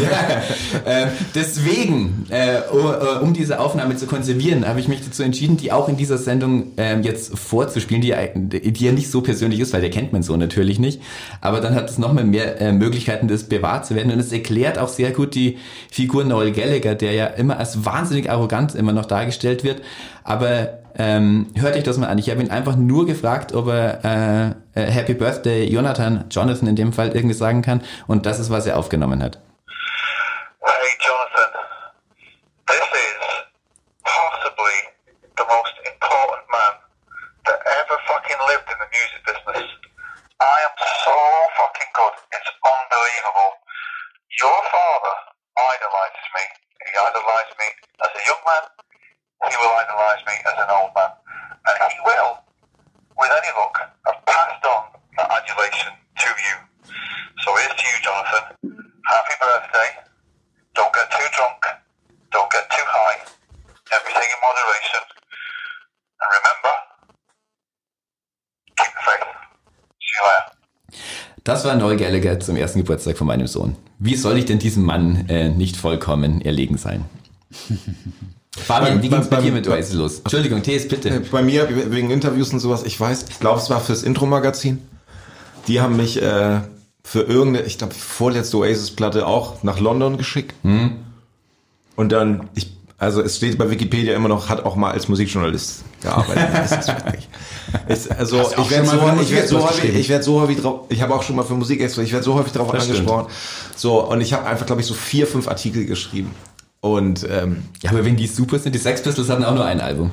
äh, 0.86 1.06
deswegen, 1.34 2.26
äh, 2.30 2.60
um, 2.72 3.28
um 3.28 3.32
diese 3.34 3.58
Aufnahme 3.60 3.96
zu 3.96 4.06
konservieren, 4.06 4.66
habe 4.66 4.80
ich 4.80 4.88
mich 4.88 5.02
dazu 5.04 5.22
entschieden, 5.22 5.56
die 5.58 5.72
auch 5.72 5.88
in 5.88 5.96
dieser 5.98 6.16
Sendung 6.18 6.72
ähm, 6.78 7.02
jetzt 7.02 7.38
vorzuspielen, 7.38 8.00
die, 8.02 8.08
ja- 8.08 8.26
die 8.34 8.84
ja 8.84 8.92
nicht 8.92 9.10
so 9.10 9.20
persönlich 9.20 9.60
ist, 9.60 9.72
weil 9.74 9.80
der 9.82 9.90
kennt 9.90 10.12
man 10.12 10.22
so 10.22 10.36
natürlich 10.36 10.78
nicht. 10.78 11.00
Aber 11.42 11.60
dann 11.60 11.74
hat 11.74 11.88
es 11.90 11.98
nochmal 11.98 12.24
mehr 12.24 12.60
äh, 12.60 12.72
Möglichkeiten, 12.72 13.28
das 13.28 13.44
bewahrt 13.44 13.86
zu 13.86 13.94
werden. 13.94 14.10
Und 14.12 14.18
es 14.20 14.32
erklärt 14.32 14.78
auch 14.78 14.88
sehr 14.88 15.10
gut 15.12 15.34
die 15.34 15.58
Figur 15.90 16.24
Noel 16.24 16.52
Gallagher, 16.52 16.94
der 16.94 17.12
ja 17.12 17.26
immer 17.26 17.58
als 17.58 17.84
wahnsinnig 17.84 18.30
arrogant 18.30 18.74
immer 18.74 18.92
noch 18.92 19.06
dargestellt 19.06 19.64
wird. 19.64 19.82
Aber 20.28 20.84
ähm, 20.98 21.50
hört 21.56 21.74
euch 21.74 21.84
das 21.84 21.96
mal 21.96 22.08
an. 22.08 22.18
Ich 22.18 22.28
habe 22.28 22.42
ihn 22.42 22.50
einfach 22.50 22.76
nur 22.76 23.06
gefragt, 23.06 23.54
ob 23.54 23.68
er 23.68 24.04
äh, 24.04 24.48
äh, 24.76 24.90
Happy 24.92 25.14
Birthday 25.14 25.64
Jonathan, 25.64 26.28
Jonathan 26.28 26.68
in 26.68 26.76
dem 26.76 26.92
Fall 26.92 27.16
irgendwie 27.16 27.34
sagen 27.34 27.62
kann. 27.62 27.80
Und 28.06 28.26
das 28.26 28.38
ist, 28.38 28.50
was 28.50 28.66
er 28.66 28.76
aufgenommen 28.76 29.22
hat. 29.22 29.40
Hey, 30.60 30.92
Jonathan. 31.00 31.48
This 32.68 32.88
is 32.92 33.16
possibly 34.04 34.76
the 35.40 35.48
most 35.48 35.72
important 35.88 36.44
man 36.52 36.76
that 37.48 37.64
ever 37.64 37.96
fucking 38.04 38.36
lived 38.52 38.68
in 38.68 38.76
the 38.84 38.90
music 38.92 39.24
business. 39.24 39.64
I 40.44 40.56
am 40.60 40.76
so 41.08 41.16
fucking 41.56 41.88
good. 41.96 42.14
It's 42.36 42.52
unbelievable. 42.68 43.52
Your 44.44 44.60
father 44.76 45.16
idolizes 45.56 46.28
me. 46.36 46.44
He 46.84 46.92
idolized 46.92 47.56
me 47.56 47.68
as 48.04 48.12
a 48.12 48.22
young 48.28 48.44
man. 48.44 48.87
He 49.48 49.56
will 49.56 49.74
idolize 49.80 50.22
me 50.28 50.34
as 50.44 50.56
an 50.60 50.68
old 50.68 50.92
man. 50.92 51.10
And 51.64 51.92
he 51.92 52.00
will, 52.04 52.30
with 53.16 53.32
any 53.32 53.52
luck, 53.56 53.76
have 54.04 54.20
passed 54.28 54.64
on 54.64 54.82
that 55.16 55.28
adulation 55.32 55.92
to 55.96 56.28
you. 56.28 56.54
So 57.44 57.48
here's 57.56 57.76
to 57.80 57.84
you, 57.88 57.98
Jonathan. 58.04 58.44
Happy 59.08 59.36
birthday. 59.40 59.88
Don't 60.74 60.92
get 60.92 61.08
too 61.10 61.28
drunk. 61.36 61.60
Don't 62.30 62.50
get 62.52 62.64
too 62.68 62.86
high. 62.86 63.18
Everything 63.96 64.28
in 64.34 64.40
moderation. 64.44 65.02
And 66.20 66.28
remember, 66.38 66.72
keep 68.76 68.92
the 68.92 69.02
faith. 69.08 69.28
See 70.04 70.14
you 70.16 70.24
later. 70.28 70.58
Das 71.44 71.64
war 71.64 71.74
Noel 71.76 71.96
Gallagher 71.96 72.38
zum 72.40 72.56
ersten 72.56 72.80
Geburtstag 72.80 73.16
von 73.16 73.26
meinem 73.26 73.46
Sohn. 73.46 73.76
Wie 73.98 74.16
soll 74.16 74.36
ich 74.36 74.44
denn 74.44 74.58
diesem 74.58 74.84
Mann 74.84 75.26
äh, 75.30 75.48
nicht 75.48 75.76
vollkommen 75.78 76.42
erlegen 76.42 76.76
sein? 76.76 77.08
Fabian, 78.66 79.02
wie 79.02 79.08
ging's 79.08 79.28
bei 79.28 79.36
beim- 79.36 79.44
dir 79.44 79.52
mit 79.52 79.68
Oasis 79.68 79.94
los? 79.94 80.18
Entschuldigung, 80.20 80.62
Äh, 80.64 80.78
bitte. 80.80 81.22
Bei 81.30 81.42
mir, 81.42 81.68
wegen 81.90 82.10
Interviews 82.10 82.52
und 82.52 82.60
sowas, 82.60 82.82
ich 82.84 82.98
weiß, 82.98 83.26
ich 83.30 83.40
glaube, 83.40 83.60
es 83.60 83.70
war 83.70 83.80
fürs 83.80 84.02
Intro-Magazin. 84.02 84.78
Die 85.66 85.80
haben 85.80 85.96
mich 85.96 86.20
äh, 86.22 86.60
für 87.04 87.22
irgendeine, 87.22 87.66
ich 87.66 87.78
glaube, 87.78 87.94
vorletzte 87.94 88.58
Oasis-Platte 88.58 89.26
auch 89.26 89.62
nach 89.62 89.80
London 89.80 90.16
geschickt. 90.18 90.54
Und 91.96 92.12
dann, 92.12 92.48
ich, 92.54 92.72
also 92.98 93.22
es 93.22 93.36
steht 93.36 93.58
bei 93.58 93.70
Wikipedia 93.70 94.14
immer 94.14 94.28
noch, 94.28 94.48
hat 94.48 94.64
auch 94.64 94.76
mal 94.76 94.92
als 94.92 95.08
Musikjournalist 95.08 95.84
gearbeitet. 96.02 96.48
Das 97.86 98.06
ist 98.06 98.10
also 98.10 98.38
Hast 98.38 98.58
ich 98.58 98.70
werde 98.70 98.86
so, 98.86 98.96
ich 99.20 99.30
werd 99.30 99.46
so 99.48 99.62
häufig, 99.62 99.94
ich 99.94 100.08
werde 100.08 100.24
so 100.24 100.40
häufig 100.40 100.58
drauf, 100.58 100.80
ich 100.88 101.02
habe 101.02 101.14
auch 101.14 101.22
schon 101.22 101.36
mal 101.36 101.42
für 101.42 101.52
Musikexpress, 101.54 102.06
ich 102.06 102.12
werde 102.12 102.24
so 102.24 102.32
häufig 102.32 102.52
drauf 102.54 102.70
Das 102.72 102.84
stimmt. 102.84 103.00
angesprochen. 103.00 103.26
So, 103.76 104.02
und 104.08 104.22
ich 104.22 104.32
habe 104.32 104.46
einfach, 104.46 104.64
glaube 104.64 104.80
ich, 104.80 104.86
so 104.86 104.94
vier, 104.94 105.26
fünf 105.26 105.48
Artikel 105.48 105.84
geschrieben. 105.84 106.30
Und 106.80 107.26
ähm, 107.28 107.64
Ja, 107.82 107.90
aber 107.90 108.04
wenn 108.04 108.16
die 108.16 108.26
super 108.26 108.58
sind, 108.58 108.74
die 108.74 108.78
Sex 108.78 109.02
Pistols 109.02 109.28
hatten 109.28 109.44
auch 109.44 109.54
nur 109.54 109.64
ein 109.64 109.80
Album. 109.80 110.10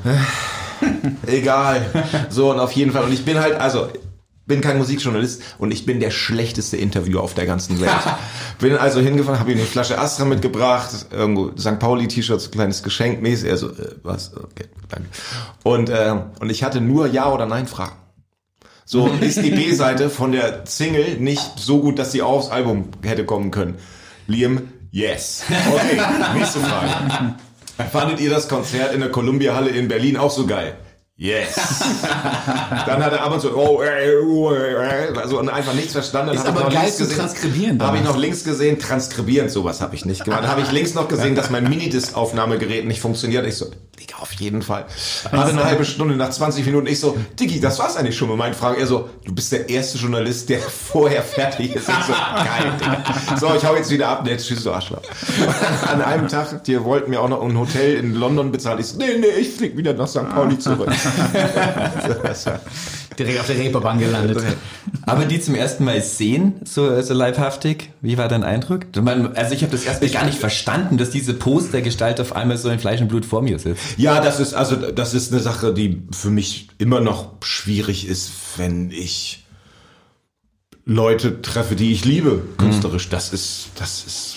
Egal. 1.28 1.86
So, 2.30 2.52
und 2.52 2.60
auf 2.60 2.72
jeden 2.72 2.92
Fall. 2.92 3.04
Und 3.04 3.14
ich 3.14 3.24
bin 3.24 3.40
halt, 3.40 3.56
also, 3.56 3.88
bin 4.48 4.62
kein 4.62 4.78
Musikjournalist 4.78 5.42
und 5.58 5.72
ich 5.72 5.86
bin 5.86 6.00
der 6.00 6.12
schlechteste 6.12 6.78
Interviewer 6.78 7.24
auf 7.24 7.34
der 7.34 7.46
ganzen 7.46 7.80
Welt. 7.82 7.92
bin 8.60 8.76
also 8.78 9.00
hingefahren, 9.00 9.40
habe 9.40 9.52
ihm 9.52 9.58
eine 9.58 9.66
Flasche 9.66 9.98
Astra 9.98 10.26
mitgebracht, 10.26 11.08
irgendwo 11.12 11.52
St. 11.58 11.80
Pauli-T-Shirt, 11.80 12.40
so 12.40 12.50
ein 12.50 12.52
kleines 12.52 12.84
Geschenk 12.84 13.22
mäßig. 13.22 13.50
Er 13.50 13.58
so, 13.58 13.70
äh, 13.70 13.96
was? 14.04 14.36
Okay, 14.36 14.66
danke. 14.90 15.10
Und, 15.64 15.90
äh, 15.90 16.16
und 16.40 16.50
ich 16.52 16.64
hatte 16.64 16.82
nur 16.82 17.08
Ja- 17.08 17.32
oder 17.32 17.46
Nein-Fragen. 17.46 17.96
So 18.88 19.08
ist 19.08 19.42
die 19.42 19.50
B-Seite 19.50 20.12
von 20.12 20.32
der 20.32 20.62
Single 20.66 21.18
nicht 21.20 21.58
so 21.58 21.80
gut, 21.80 21.98
dass 21.98 22.12
sie 22.12 22.22
auch 22.22 22.34
aufs 22.34 22.50
Album 22.50 22.90
hätte 23.02 23.26
kommen 23.26 23.50
können. 23.50 23.76
Liam, 24.28 24.70
yes. 24.92 25.44
Okay, 25.48 26.00
nächste 26.38 26.60
Frage. 26.60 27.36
Fandet 27.92 28.20
ihr 28.20 28.30
das 28.30 28.48
Konzert 28.48 28.94
in 28.94 29.02
der 29.02 29.10
Columbia-Halle 29.10 29.70
in 29.70 29.88
Berlin 29.88 30.18
auch 30.18 30.32
so 30.32 30.46
geil? 30.46 30.78
Yes. 31.18 31.56
Dann 32.86 33.02
hat 33.02 33.14
er 33.14 33.24
ab 33.24 33.32
und 33.32 33.40
zu 33.40 33.56
oh, 33.56 33.82
äh, 33.82 34.18
oh, 34.22 34.52
äh, 34.54 35.18
also 35.18 35.40
und 35.40 35.48
einfach 35.48 35.74
nichts 35.74 35.94
verstanden. 35.94 36.34
Ist 36.36 36.40
hab 36.46 36.50
ich 36.56 36.62
aber 36.62 36.70
noch 36.70 36.74
geil 36.74 36.92
zu 36.92 37.04
gesehen- 37.04 37.18
transkribieren 37.18 37.82
Habe 37.82 37.98
ich 37.98 38.04
noch 38.04 38.18
links 38.18 38.44
gesehen, 38.44 38.80
transkribierend, 38.80 39.50
sowas 39.50 39.80
habe 39.80 39.96
ich 39.96 40.04
nicht 40.04 40.26
gemacht. 40.26 40.44
Dann 40.44 40.50
habe 40.50 40.60
ich 40.62 40.72
links 40.74 40.94
noch 40.94 41.08
gesehen, 41.08 41.36
dass 41.36 41.50
mein 41.50 41.70
Minidisc-Aufnahmegerät 41.70 42.86
nicht 42.86 43.00
funktioniert. 43.00 43.46
Ich 43.48 43.56
so, 43.56 43.68
Digga, 43.98 44.18
auf 44.20 44.34
jeden 44.34 44.62
Fall. 44.62 44.88
Hatte 45.32 45.52
eine 45.52 45.64
halbe 45.64 45.86
Stunde, 45.86 46.18
nach 46.18 46.32
20 46.32 46.66
Minuten, 46.66 46.88
ich 46.88 47.00
so, 47.00 47.16
Diggi, 47.40 47.62
das 47.62 47.80
war's 47.80 47.96
eigentlich 47.96 48.18
schon 48.18 48.28
mit 48.28 48.38
meinen 48.38 48.54
Fragen. 48.54 48.78
Er 48.78 48.86
so, 48.86 49.10
du 49.24 49.34
bist 49.34 49.54
der 49.54 49.70
erste 49.70 49.98
Journalist, 49.98 50.50
der 50.50 50.60
vorher 50.92 51.24
fertig 51.24 51.76
ist. 51.78 51.88
Ich 51.88 52.06
so, 52.06 52.12
geil, 52.12 52.74
Digga. 52.78 53.38
So, 53.40 53.56
ich 53.56 53.64
hau 53.66 53.74
jetzt 53.74 53.90
wieder 53.90 54.10
ab, 54.10 54.26
ne, 54.26 54.32
jetzt 54.32 54.48
tschüss, 54.50 54.66
du 54.66 54.72
Arschloch. 54.74 55.02
An 55.88 56.02
einem 56.02 56.28
Tag, 56.28 56.62
die 56.66 56.84
wollten 56.84 57.10
mir 57.10 57.22
auch 57.22 57.30
noch 57.30 57.42
ein 57.42 57.58
Hotel 57.58 57.96
in 57.96 58.16
London 58.16 58.52
bezahlen. 58.52 58.80
Ich 58.80 58.88
so, 58.88 58.98
nee, 58.98 59.18
nee, 59.18 59.28
ich 59.28 59.52
flieg 59.54 59.78
wieder 59.78 59.94
nach 59.94 60.10
St. 60.10 60.30
Pauli 60.30 60.60
zurück. 60.60 60.90
Das 62.24 62.46
war- 62.48 62.60
Direkt 63.18 63.40
auf 63.40 63.48
der 63.48 63.58
Reeperbahn 63.58 63.98
gelandet. 64.00 64.44
Aber 65.04 65.24
die 65.24 65.40
zum 65.40 65.56
ersten 65.56 65.86
Mal 65.86 66.02
sehen, 66.02 66.56
so, 66.66 67.02
so 67.02 67.14
leibhaftig, 67.14 67.92
wie 68.02 68.18
war 68.18 68.28
dein 68.28 68.44
Eindruck? 68.44 68.82
Also 69.36 69.54
ich 69.54 69.62
habe 69.62 69.72
das 69.72 69.86
erstmal 69.86 70.10
gar 70.10 70.26
nicht 70.26 70.38
verstanden, 70.38 70.98
dass 70.98 71.12
diese 71.12 71.34
Postergestalt 71.34 72.20
auf 72.20 72.36
einmal 72.36 72.58
so 72.58 72.70
in 72.70 72.78
Fleisch 72.78 73.00
und 73.00 73.08
Blut 73.08 73.26
vor 73.26 73.42
mir 73.42 73.58
sitzt. 73.58 73.82
Ja, 73.98 74.20
das 74.20 74.42
ist 74.42 74.54
also 74.54 74.76
das 74.76 75.14
ist 75.14 75.32
eine 75.32 75.42
Sache, 75.42 75.74
die 75.74 76.04
für 76.12 76.30
mich 76.30 76.68
immer 76.78 77.00
noch 77.00 77.32
schwierig 77.42 78.06
ist, 78.06 78.32
wenn 78.58 78.92
ich 78.92 79.46
Leute 80.84 81.42
treffe, 81.42 81.76
die 81.76 81.94
ich 81.94 82.04
liebe, 82.06 82.42
künstlerisch. 82.58 83.08
Das 83.10 83.32
ist 83.32 83.70
das 83.76 84.04
ist 84.06 84.36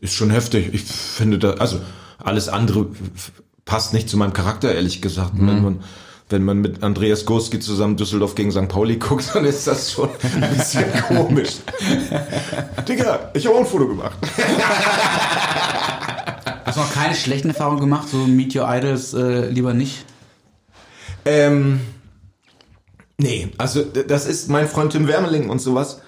ist 0.00 0.14
schon 0.14 0.30
heftig. 0.30 0.70
Ich 0.72 0.82
finde 0.82 1.38
da 1.38 1.52
also 1.54 1.80
alles 2.18 2.48
andere 2.48 2.88
passt 3.64 3.92
nicht 3.94 4.08
zu 4.10 4.16
meinem 4.16 4.32
Charakter 4.32 4.74
ehrlich 4.74 5.00
gesagt. 5.00 5.32
Wenn 5.34 5.62
man 5.62 5.80
wenn 6.28 6.42
man 6.42 6.58
mit 6.58 6.82
Andreas 6.82 7.24
Gurski 7.24 7.60
zusammen 7.60 7.96
Düsseldorf 7.96 8.34
gegen 8.34 8.50
St. 8.50 8.68
Pauli 8.68 8.96
guckt, 8.98 9.30
dann 9.34 9.44
ist 9.44 9.66
das 9.66 9.92
schon 9.92 10.08
ein 10.34 10.56
bisschen 10.56 10.84
komisch. 11.08 11.56
Digga, 12.88 13.30
ich 13.34 13.46
habe 13.46 13.56
auch 13.56 13.60
ein 13.60 13.66
Foto 13.66 13.86
gemacht. 13.86 14.18
Hast 16.64 16.76
du 16.76 16.80
noch 16.80 16.92
keine 16.92 17.14
schlechten 17.14 17.48
Erfahrungen 17.48 17.80
gemacht? 17.80 18.08
So 18.08 18.18
Meet 18.18 18.56
Your 18.56 18.66
Idols 18.68 19.14
äh, 19.14 19.48
lieber 19.48 19.72
nicht? 19.72 20.04
Ähm, 21.24 21.80
nee, 23.18 23.48
also 23.56 23.82
das 23.82 24.26
ist 24.26 24.50
mein 24.50 24.68
Freund 24.68 24.92
Tim 24.92 25.06
Wermeling 25.06 25.48
und 25.48 25.60
sowas. 25.60 26.00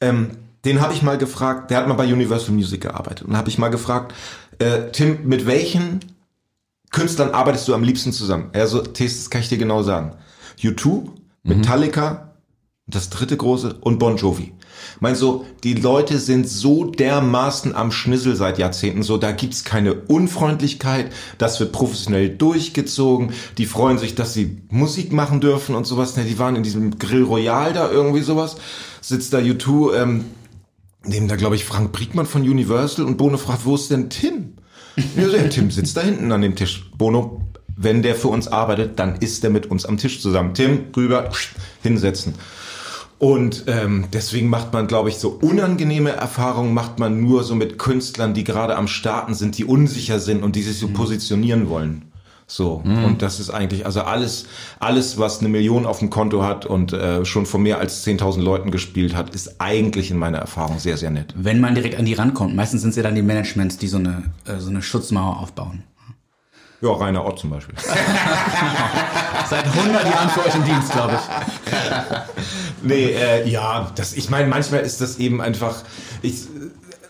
Ähm, 0.00 0.30
den 0.64 0.80
habe 0.80 0.94
ich 0.94 1.02
mal 1.02 1.18
gefragt, 1.18 1.70
der 1.70 1.78
hat 1.78 1.86
mal 1.86 1.94
bei 1.94 2.10
Universal 2.10 2.54
Music 2.54 2.80
gearbeitet. 2.80 3.28
Und 3.28 3.36
habe 3.36 3.48
ich 3.48 3.58
mal 3.58 3.68
gefragt, 3.68 4.14
äh, 4.58 4.90
Tim, 4.90 5.18
mit 5.24 5.46
welchen 5.46 6.00
Künstlern 6.96 7.32
arbeitest 7.32 7.68
du 7.68 7.74
am 7.74 7.82
liebsten 7.82 8.10
zusammen? 8.10 8.48
Er 8.54 8.66
so, 8.66 8.80
das 8.80 9.28
kann 9.28 9.42
ich 9.42 9.50
dir 9.50 9.58
genau 9.58 9.82
sagen. 9.82 10.16
U2, 10.62 11.08
Metallica, 11.42 12.38
das 12.86 13.10
dritte 13.10 13.36
große 13.36 13.74
und 13.82 13.98
Bon 13.98 14.16
Jovi. 14.16 14.54
Meine 15.00 15.14
so, 15.14 15.44
die 15.62 15.74
Leute 15.74 16.18
sind 16.18 16.48
so 16.48 16.86
dermaßen 16.86 17.74
am 17.74 17.92
Schnissel 17.92 18.34
seit 18.34 18.56
Jahrzehnten, 18.56 19.02
so 19.02 19.18
da 19.18 19.32
gibt's 19.32 19.62
keine 19.62 19.92
Unfreundlichkeit, 19.92 21.12
das 21.36 21.60
wird 21.60 21.72
professionell 21.72 22.30
durchgezogen, 22.30 23.34
die 23.58 23.66
freuen 23.66 23.98
sich, 23.98 24.14
dass 24.14 24.32
sie 24.32 24.62
Musik 24.70 25.12
machen 25.12 25.42
dürfen 25.42 25.74
und 25.74 25.86
sowas. 25.86 26.16
Ne, 26.16 26.24
die 26.24 26.38
waren 26.38 26.56
in 26.56 26.62
diesem 26.62 26.98
Grill 26.98 27.24
Royal 27.24 27.74
da 27.74 27.90
irgendwie 27.90 28.22
sowas, 28.22 28.56
sitzt 29.02 29.34
da 29.34 29.38
U2, 29.38 30.00
ähm, 30.00 30.24
neben 31.04 31.28
da 31.28 31.36
glaube 31.36 31.56
ich 31.56 31.66
Frank 31.66 31.92
Briegmann 31.92 32.24
von 32.24 32.40
Universal 32.40 33.04
und 33.04 33.18
Bono 33.18 33.36
fragt, 33.36 33.66
wo 33.66 33.74
ist 33.74 33.90
denn 33.90 34.08
Tim? 34.08 34.54
Ja, 35.16 35.28
ja, 35.28 35.48
Tim 35.48 35.70
sitzt 35.70 35.96
da 35.96 36.00
hinten 36.00 36.32
an 36.32 36.42
dem 36.42 36.56
Tisch. 36.56 36.90
Bono, 36.96 37.42
wenn 37.76 38.02
der 38.02 38.14
für 38.14 38.28
uns 38.28 38.48
arbeitet, 38.48 38.98
dann 38.98 39.16
ist 39.16 39.42
der 39.42 39.50
mit 39.50 39.66
uns 39.66 39.84
am 39.84 39.98
Tisch 39.98 40.20
zusammen. 40.20 40.54
Tim, 40.54 40.86
rüber, 40.96 41.30
hinsetzen. 41.82 42.34
Und 43.18 43.64
ähm, 43.66 44.06
deswegen 44.12 44.48
macht 44.48 44.72
man, 44.72 44.86
glaube 44.86 45.08
ich, 45.08 45.16
so 45.16 45.30
unangenehme 45.30 46.10
Erfahrungen 46.10 46.74
macht 46.74 46.98
man 46.98 47.22
nur 47.22 47.44
so 47.44 47.54
mit 47.54 47.78
Künstlern, 47.78 48.34
die 48.34 48.44
gerade 48.44 48.76
am 48.76 48.88
Starten 48.88 49.34
sind, 49.34 49.56
die 49.56 49.64
unsicher 49.64 50.20
sind 50.20 50.42
und 50.42 50.54
die 50.54 50.62
sich 50.62 50.78
so 50.78 50.88
positionieren 50.88 51.68
wollen. 51.70 52.12
So 52.48 52.82
und 52.84 53.22
das 53.22 53.40
ist 53.40 53.50
eigentlich 53.50 53.86
also 53.86 54.02
alles 54.02 54.46
alles 54.78 55.18
was 55.18 55.40
eine 55.40 55.48
Million 55.48 55.84
auf 55.84 55.98
dem 55.98 56.10
Konto 56.10 56.44
hat 56.44 56.64
und 56.64 56.92
äh, 56.92 57.24
schon 57.24 57.44
vor 57.44 57.58
mehr 57.58 57.78
als 57.80 58.06
10.000 58.06 58.40
Leuten 58.40 58.70
gespielt 58.70 59.16
hat, 59.16 59.34
ist 59.34 59.60
eigentlich 59.60 60.12
in 60.12 60.18
meiner 60.18 60.38
Erfahrung 60.38 60.78
sehr 60.78 60.96
sehr 60.96 61.10
nett. 61.10 61.34
Wenn 61.36 61.60
man 61.60 61.74
direkt 61.74 61.98
an 61.98 62.04
die 62.04 62.14
rankommt. 62.14 62.54
Meistens 62.54 62.82
sind 62.82 62.90
es 62.90 62.96
ja 62.96 63.02
dann 63.02 63.16
die 63.16 63.22
Managements, 63.22 63.78
die 63.78 63.88
so 63.88 63.96
eine, 63.96 64.22
äh, 64.46 64.58
so 64.58 64.70
eine 64.70 64.80
Schutzmauer 64.80 65.40
aufbauen. 65.40 65.82
Ja, 66.82 66.92
Rainer 66.92 67.24
Ott 67.24 67.38
zum 67.38 67.50
Beispiel. 67.50 67.74
Seit 69.48 69.64
100 69.66 70.04
Jahren 70.04 70.28
für 70.28 70.44
euch 70.44 70.54
im 70.54 70.64
Dienst, 70.64 70.92
glaube 70.92 71.14
ich. 71.14 71.72
Nee, 72.82 73.12
äh, 73.12 73.48
ja, 73.48 73.90
das, 73.94 74.12
ich 74.12 74.28
meine, 74.28 74.48
manchmal 74.48 74.80
ist 74.80 75.00
das 75.00 75.18
eben 75.18 75.40
einfach, 75.40 75.82
ich, 76.22 76.44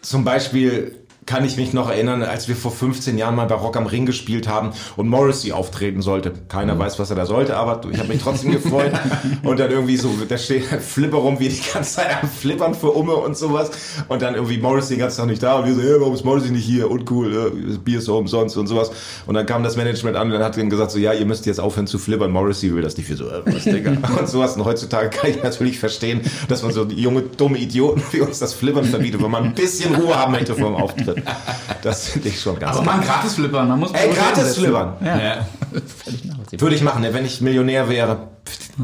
zum 0.03 0.25
Beispiel 0.25 1.06
kann 1.27 1.45
ich 1.45 1.57
mich 1.57 1.73
noch 1.73 1.91
erinnern, 1.91 2.23
als 2.23 2.47
wir 2.47 2.55
vor 2.55 2.71
15 2.71 3.19
Jahren 3.19 3.35
mal 3.35 3.47
bei 3.47 3.57
Rock 3.57 3.77
am 3.77 3.87
Ring 3.87 4.07
gespielt 4.07 4.47
haben 4.47 4.71
und 4.97 5.09
Morrissey 5.09 5.51
auftreten 5.51 6.01
sollte. 6.01 6.33
Keiner 6.49 6.79
weiß, 6.79 7.01
was 7.01 7.11
er 7.11 7.17
da 7.17 7.27
sollte, 7.27 7.57
aber 7.57 7.81
ich 7.91 7.99
habe 7.99 8.09
mich 8.09 8.23
trotzdem 8.23 8.53
gefreut. 8.53 8.93
Und 9.43 9.61
dann 9.61 9.71
irgendwie 9.71 9.97
so, 9.97 10.11
da 10.29 10.39
steht 10.39 10.65
Flipper 10.65 11.19
rum, 11.19 11.39
wie 11.41 11.49
die 11.49 11.61
ganze 11.73 11.97
Zeit 11.97 12.23
am 12.23 12.29
Flippern 12.29 12.75
für 12.75 12.91
Umme 12.91 13.15
und 13.15 13.37
sowas. 13.37 13.71
Und 14.09 14.23
dann 14.23 14.35
irgendwie 14.35 14.59
Morrissey 14.59 14.95
den 14.95 15.01
ganzen 15.01 15.19
Tag 15.19 15.27
nicht 15.27 15.43
da 15.43 15.59
und 15.59 15.67
wir 15.67 15.75
so, 15.75 15.81
hey, 15.81 16.01
warum 16.01 16.15
ist 16.15 16.25
Morrissey 16.25 16.51
nicht 16.51 16.65
hier? 16.65 16.91
Uncool, 16.91 17.53
äh, 17.75 17.79
Bier 17.79 17.99
ist 17.99 18.05
so 18.05 18.17
umsonst 18.17 18.57
und 18.57 18.67
sowas. 18.67 18.91
Und 19.27 19.35
dann 19.35 19.47
kam 19.47 19.63
das 19.63 19.77
Management 19.77 20.17
an 20.17 20.29
und 20.29 20.35
dann 20.35 20.43
hat 20.43 20.57
dann 20.57 20.71
gesagt 20.71 20.91
so, 20.91 20.99
ja, 20.99 21.13
ihr 21.13 21.27
müsst 21.27 21.47
jetzt 21.47 21.61
aufhören 21.61 21.87
zu 21.87 21.99
flippern. 21.99 22.31
Morrissey 22.31 22.75
will 22.75 22.83
das 22.83 22.97
nicht 22.97 23.07
für 23.07 23.17
so, 23.17 23.29
äh, 23.29 23.43
was, 23.45 23.65
Digga? 23.65 23.93
Und 24.19 24.29
sowas. 24.29 24.57
Und 24.57 24.65
heutzutage 24.65 25.11
kann 25.11 25.31
ich 25.31 25.43
natürlich 25.43 25.79
verstehen, 25.79 26.21
dass 26.49 26.63
man 26.63 26.73
so 26.73 26.85
junge, 26.85 27.23
dumme 27.23 27.59
Idioten 27.59 28.03
wie 28.13 28.21
uns 28.21 28.39
das 28.39 28.53
Flippern 28.55 28.85
verbietet, 28.85 29.23
wenn 29.23 29.31
man 29.31 29.45
ein 29.45 29.55
bisschen 29.55 29.95
Ruhe 29.95 30.15
haben 30.15 30.33
möchte 30.33 30.55
vor 30.55 30.69
dem 30.69 30.77
Auftritt. 30.77 31.16
Das 31.83 32.09
finde 32.09 32.31
ich 32.31 32.41
schon 32.41 32.59
ganz 32.59 32.77
Aber 32.77 32.85
man 32.85 33.01
gratis 33.01 33.35
flippern, 33.35 33.69
man 33.69 33.79
muss 33.79 33.93
Ey, 33.93 34.13
gratis 34.13 34.57
flippern. 34.57 34.95
Ja. 35.05 35.47
Nachvollziehbar. 35.73 36.39
Würde 36.59 36.75
ich 36.75 36.83
machen, 36.83 37.03
ne, 37.03 37.15
wenn 37.15 37.25
ich 37.25 37.41
Millionär 37.41 37.89
wäre. 37.89 38.29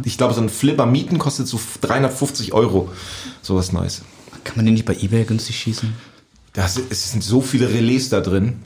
Ich 0.05 0.19
glaube, 0.19 0.35
so 0.35 0.41
ein 0.41 0.49
Flipper 0.49 0.87
mieten 0.87 1.19
kostet 1.19 1.49
so 1.49 1.59
350 1.81 2.53
Euro. 2.53 2.91
Sowas 3.41 3.73
Neues. 3.73 4.03
Kann 4.45 4.57
man 4.57 4.67
den 4.67 4.75
nicht 4.75 4.85
bei 4.85 4.95
Ebay 4.95 5.25
günstig 5.25 5.59
schießen? 5.59 5.95
Das, 6.53 6.81
es 6.91 7.11
sind 7.11 7.25
so 7.25 7.41
viele 7.41 7.71
Relais 7.71 8.09
da 8.09 8.21
drin. 8.21 8.63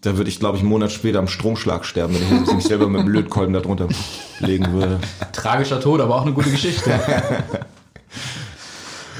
Da 0.00 0.16
würde 0.16 0.30
ich, 0.30 0.38
glaube 0.38 0.56
ich, 0.56 0.62
einen 0.62 0.70
Monat 0.70 0.90
später 0.90 1.18
am 1.18 1.28
Stromschlag 1.28 1.84
sterben, 1.84 2.14
wenn 2.14 2.44
ich 2.44 2.52
mich 2.52 2.64
selber 2.64 2.88
mit 2.88 3.02
dem 3.02 3.08
Lötkolben 3.08 3.52
da 3.52 3.60
drunter 3.60 3.88
legen 4.38 4.72
würde. 4.72 5.00
Tragischer 5.32 5.80
Tod, 5.80 6.00
aber 6.00 6.14
auch 6.14 6.22
eine 6.22 6.32
gute 6.32 6.50
Geschichte. 6.50 6.98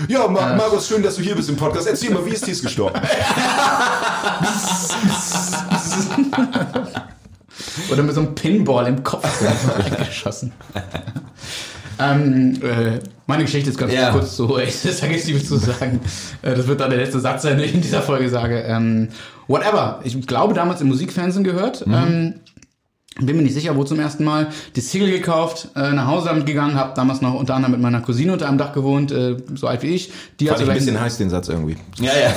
Ja, 0.09 0.29
Mar 0.29 0.55
Markus, 0.57 0.89
schön, 0.89 1.03
dass 1.03 1.17
du 1.17 1.23
hier 1.23 1.35
bist 1.35 1.49
im 1.49 1.57
Podcast. 1.57 1.87
Erzähl 1.89 2.11
mal, 2.11 2.25
wie 2.27 2.31
ist 2.31 2.47
dies 2.47 2.63
gestorben? 2.63 3.01
Oder 7.91 8.03
mit 8.03 8.15
so 8.15 8.21
einem 8.21 8.35
Pinball 8.35 8.87
im 8.89 9.03
Kopf 9.03 9.27
geschossen. 10.07 10.53
ähm, 11.99 12.61
äh, 12.63 12.99
meine 13.27 13.45
Geschichte 13.45 13.71
ist 13.71 13.79
ganz 13.79 13.93
Ja. 13.93 14.11
kurz 14.13 14.37
so, 14.37 14.59
ich 14.63 14.75
sage 14.77 15.15
jetzt 15.15 15.27
nicht 15.29 15.47
zu 15.47 15.57
sagen. 15.57 16.01
Äh, 16.43 16.55
das 16.55 16.67
wird 16.67 16.81
dann 16.81 16.91
der 16.91 16.99
letzte 16.99 17.21
Satz 17.21 17.43
sein, 17.43 17.57
den 17.59 17.67
ich 17.67 17.75
in 17.75 17.81
dieser 17.81 18.03
Folge 18.03 18.29
sage. 18.29 18.61
Ähm, 18.61 19.09
whatever. 19.47 20.01
Ich 20.05 20.27
glaube, 20.27 20.55
damals 20.55 20.81
im 20.81 20.89
Musikfernsehen 20.89 21.45
gehört. 21.45 21.85
Ähm, 21.87 22.35
bin 23.19 23.37
mir 23.37 23.43
nicht 23.43 23.55
sicher, 23.55 23.75
wo 23.77 23.85
zum 23.85 23.99
ersten 23.99 24.25
Mal 24.25 24.49
die 24.75 24.81
Single 24.81 25.11
gekauft, 25.11 25.69
äh, 25.75 25.93
nach 25.93 26.07
Hause 26.07 26.29
damit 26.29 26.45
gegangen, 26.45 26.75
habe 26.75 26.93
damals 26.95 27.23
noch 27.23 27.35
unter 27.35 27.55
anderem 27.55 27.73
mit 27.73 27.81
meiner 27.81 28.01
Cousine 28.01 28.33
unter 28.33 28.47
einem 28.47 28.59
Dach 28.59 28.73
gewohnt, 28.73 29.11
äh, 29.11 29.37
so 29.55 29.67
alt 29.67 29.83
wie 29.83 29.95
ich. 29.95 30.13
Die 30.39 30.47
Fand 30.47 30.61
ich 30.61 30.69
ein 30.69 30.75
bisschen 30.75 31.01
heiß, 31.01 31.17
den 31.17 31.31
Satz 31.31 31.49
irgendwie. 31.49 31.77
Ja, 31.99 32.13
ja. 32.13 32.35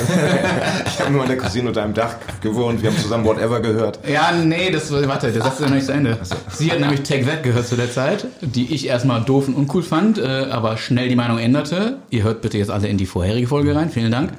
Ich 0.86 0.98
habe 1.00 1.10
mit 1.10 1.20
meiner 1.20 1.36
Cousine 1.36 1.68
unter 1.68 1.82
einem 1.82 1.94
Dach 1.94 2.16
gewohnt, 2.40 2.82
wir 2.82 2.90
haben 2.90 2.98
zusammen 2.98 3.24
Whatever 3.24 3.60
gehört. 3.60 4.00
Ja, 4.08 4.32
nee, 4.32 4.70
das 4.70 4.90
warte, 4.92 5.30
der 5.32 5.42
Satz 5.42 5.54
ist 5.54 5.60
ja 5.60 5.66
noch 5.66 5.74
nicht 5.74 5.86
zu 5.86 5.92
Ende. 5.92 6.18
Sie 6.50 6.70
hat 6.70 6.80
nämlich 6.80 7.02
Take 7.02 7.26
That 7.26 7.42
gehört 7.42 7.66
zu 7.66 7.76
der 7.76 7.92
Zeit, 7.92 8.26
die 8.40 8.72
ich 8.74 8.86
erstmal 8.86 9.22
doof 9.22 9.48
und 9.48 9.54
uncool 9.54 9.82
fand, 9.82 10.18
äh, 10.18 10.46
aber 10.50 10.76
schnell 10.78 11.08
die 11.08 11.16
Meinung 11.16 11.38
änderte. 11.38 11.98
Ihr 12.10 12.22
hört 12.22 12.40
bitte 12.40 12.58
jetzt 12.58 12.70
alle 12.70 12.88
in 12.88 12.96
die 12.96 13.06
vorherige 13.06 13.46
Folge 13.46 13.74
rein, 13.74 13.90
vielen 13.90 14.10
Dank. 14.10 14.32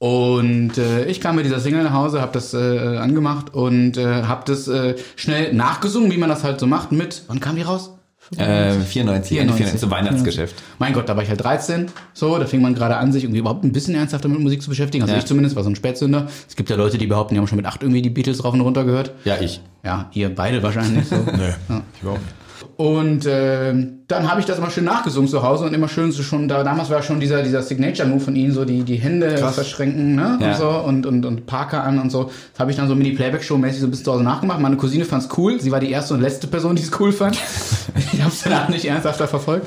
Und 0.00 0.78
äh, 0.78 1.04
ich 1.04 1.20
kam 1.20 1.36
mit 1.36 1.44
dieser 1.44 1.60
Single 1.60 1.82
nach 1.84 1.92
Hause, 1.92 2.22
habe 2.22 2.32
das 2.32 2.54
äh, 2.54 2.96
angemacht 2.96 3.52
und 3.54 3.98
äh, 3.98 4.22
habe 4.22 4.44
das 4.46 4.66
äh, 4.66 4.96
schnell 5.14 5.52
nachgesungen, 5.52 6.10
wie 6.10 6.16
man 6.16 6.30
das 6.30 6.42
halt 6.42 6.58
so 6.58 6.66
macht 6.66 6.90
mit, 6.90 7.22
wann 7.28 7.38
kam 7.38 7.54
die 7.56 7.62
raus? 7.62 7.90
Äh, 8.38 8.72
94, 8.80 8.86
94. 8.86 9.28
94. 9.28 9.78
zum 9.80 9.90
Weihnachtsgeschäft. 9.90 10.54
Mein 10.78 10.94
Gott, 10.94 11.06
da 11.08 11.16
war 11.16 11.22
ich 11.22 11.28
halt 11.28 11.42
13. 11.44 11.88
So, 12.14 12.38
da 12.38 12.46
fing 12.46 12.62
man 12.62 12.74
gerade 12.74 12.96
an, 12.96 13.12
sich 13.12 13.24
irgendwie 13.24 13.40
überhaupt 13.40 13.62
ein 13.62 13.72
bisschen 13.72 13.94
ernsthafter 13.94 14.28
mit 14.28 14.40
Musik 14.40 14.62
zu 14.62 14.70
beschäftigen. 14.70 15.02
Also 15.02 15.12
Ja. 15.12 15.18
ich 15.18 15.26
zumindest 15.26 15.54
war 15.54 15.64
so 15.64 15.68
ein 15.70 15.76
Spätzünder. 15.76 16.28
Es 16.48 16.56
gibt 16.56 16.70
ja 16.70 16.76
Leute, 16.76 16.96
die 16.96 17.06
behaupten, 17.06 17.34
die 17.34 17.38
haben 17.40 17.46
schon 17.48 17.56
mit 17.56 17.66
acht 17.66 17.82
irgendwie 17.82 18.00
die 18.00 18.08
Beatles 18.10 18.42
rauf 18.42 18.54
und 18.54 18.62
runter 18.62 18.84
gehört. 18.84 19.10
Ja, 19.26 19.36
ich. 19.38 19.60
Ja, 19.84 20.08
ihr 20.14 20.34
beide 20.34 20.62
wahrscheinlich 20.62 21.08
so. 21.08 21.16
Nee, 21.26 21.54
Ja. 21.68 21.82
ich 21.94 22.02
überhaupt 22.02 22.22
nicht. 22.22 22.34
Und 22.80 23.26
äh, 23.26 23.74
dann 24.08 24.30
habe 24.30 24.40
ich 24.40 24.46
das 24.46 24.56
immer 24.56 24.70
schön 24.70 24.84
nachgesungen 24.84 25.28
zu 25.28 25.42
Hause 25.42 25.66
und 25.66 25.74
immer 25.74 25.86
schön 25.86 26.12
so 26.12 26.22
schon, 26.22 26.48
da, 26.48 26.64
damals 26.64 26.88
war 26.88 27.02
schon 27.02 27.20
dieser, 27.20 27.42
dieser 27.42 27.60
Signature-Move 27.60 28.20
von 28.20 28.34
ihnen, 28.34 28.54
so 28.54 28.64
die, 28.64 28.84
die 28.84 28.96
Hände 28.96 29.34
Krass. 29.34 29.56
verschränken 29.56 30.14
ne? 30.14 30.38
Ja. 30.40 30.46
und 30.46 30.56
so 30.56 30.70
und, 30.70 31.04
und, 31.04 31.26
und 31.26 31.44
Parker 31.44 31.84
an 31.84 31.98
und 31.98 32.08
so. 32.08 32.30
Das 32.52 32.58
habe 32.58 32.70
ich 32.70 32.78
dann 32.78 32.88
so 32.88 32.94
Mini-Playback-Show-mäßig 32.94 33.80
so 33.80 33.86
ein 33.86 33.90
bisschen 33.90 34.06
zu 34.06 34.12
Hause 34.14 34.24
nachgemacht. 34.24 34.60
Meine 34.60 34.78
Cousine 34.78 35.04
fand's 35.04 35.28
cool. 35.36 35.60
Sie 35.60 35.70
war 35.70 35.80
die 35.80 35.90
erste 35.90 36.14
und 36.14 36.22
letzte 36.22 36.46
Person, 36.46 36.74
die 36.74 36.80
es 36.82 36.98
cool 36.98 37.12
fand. 37.12 37.36
ich 38.14 38.22
habe 38.22 38.32
es 38.32 38.44
danach 38.44 38.70
nicht 38.70 38.86
ernsthafter 38.86 39.28
verfolgt. 39.28 39.66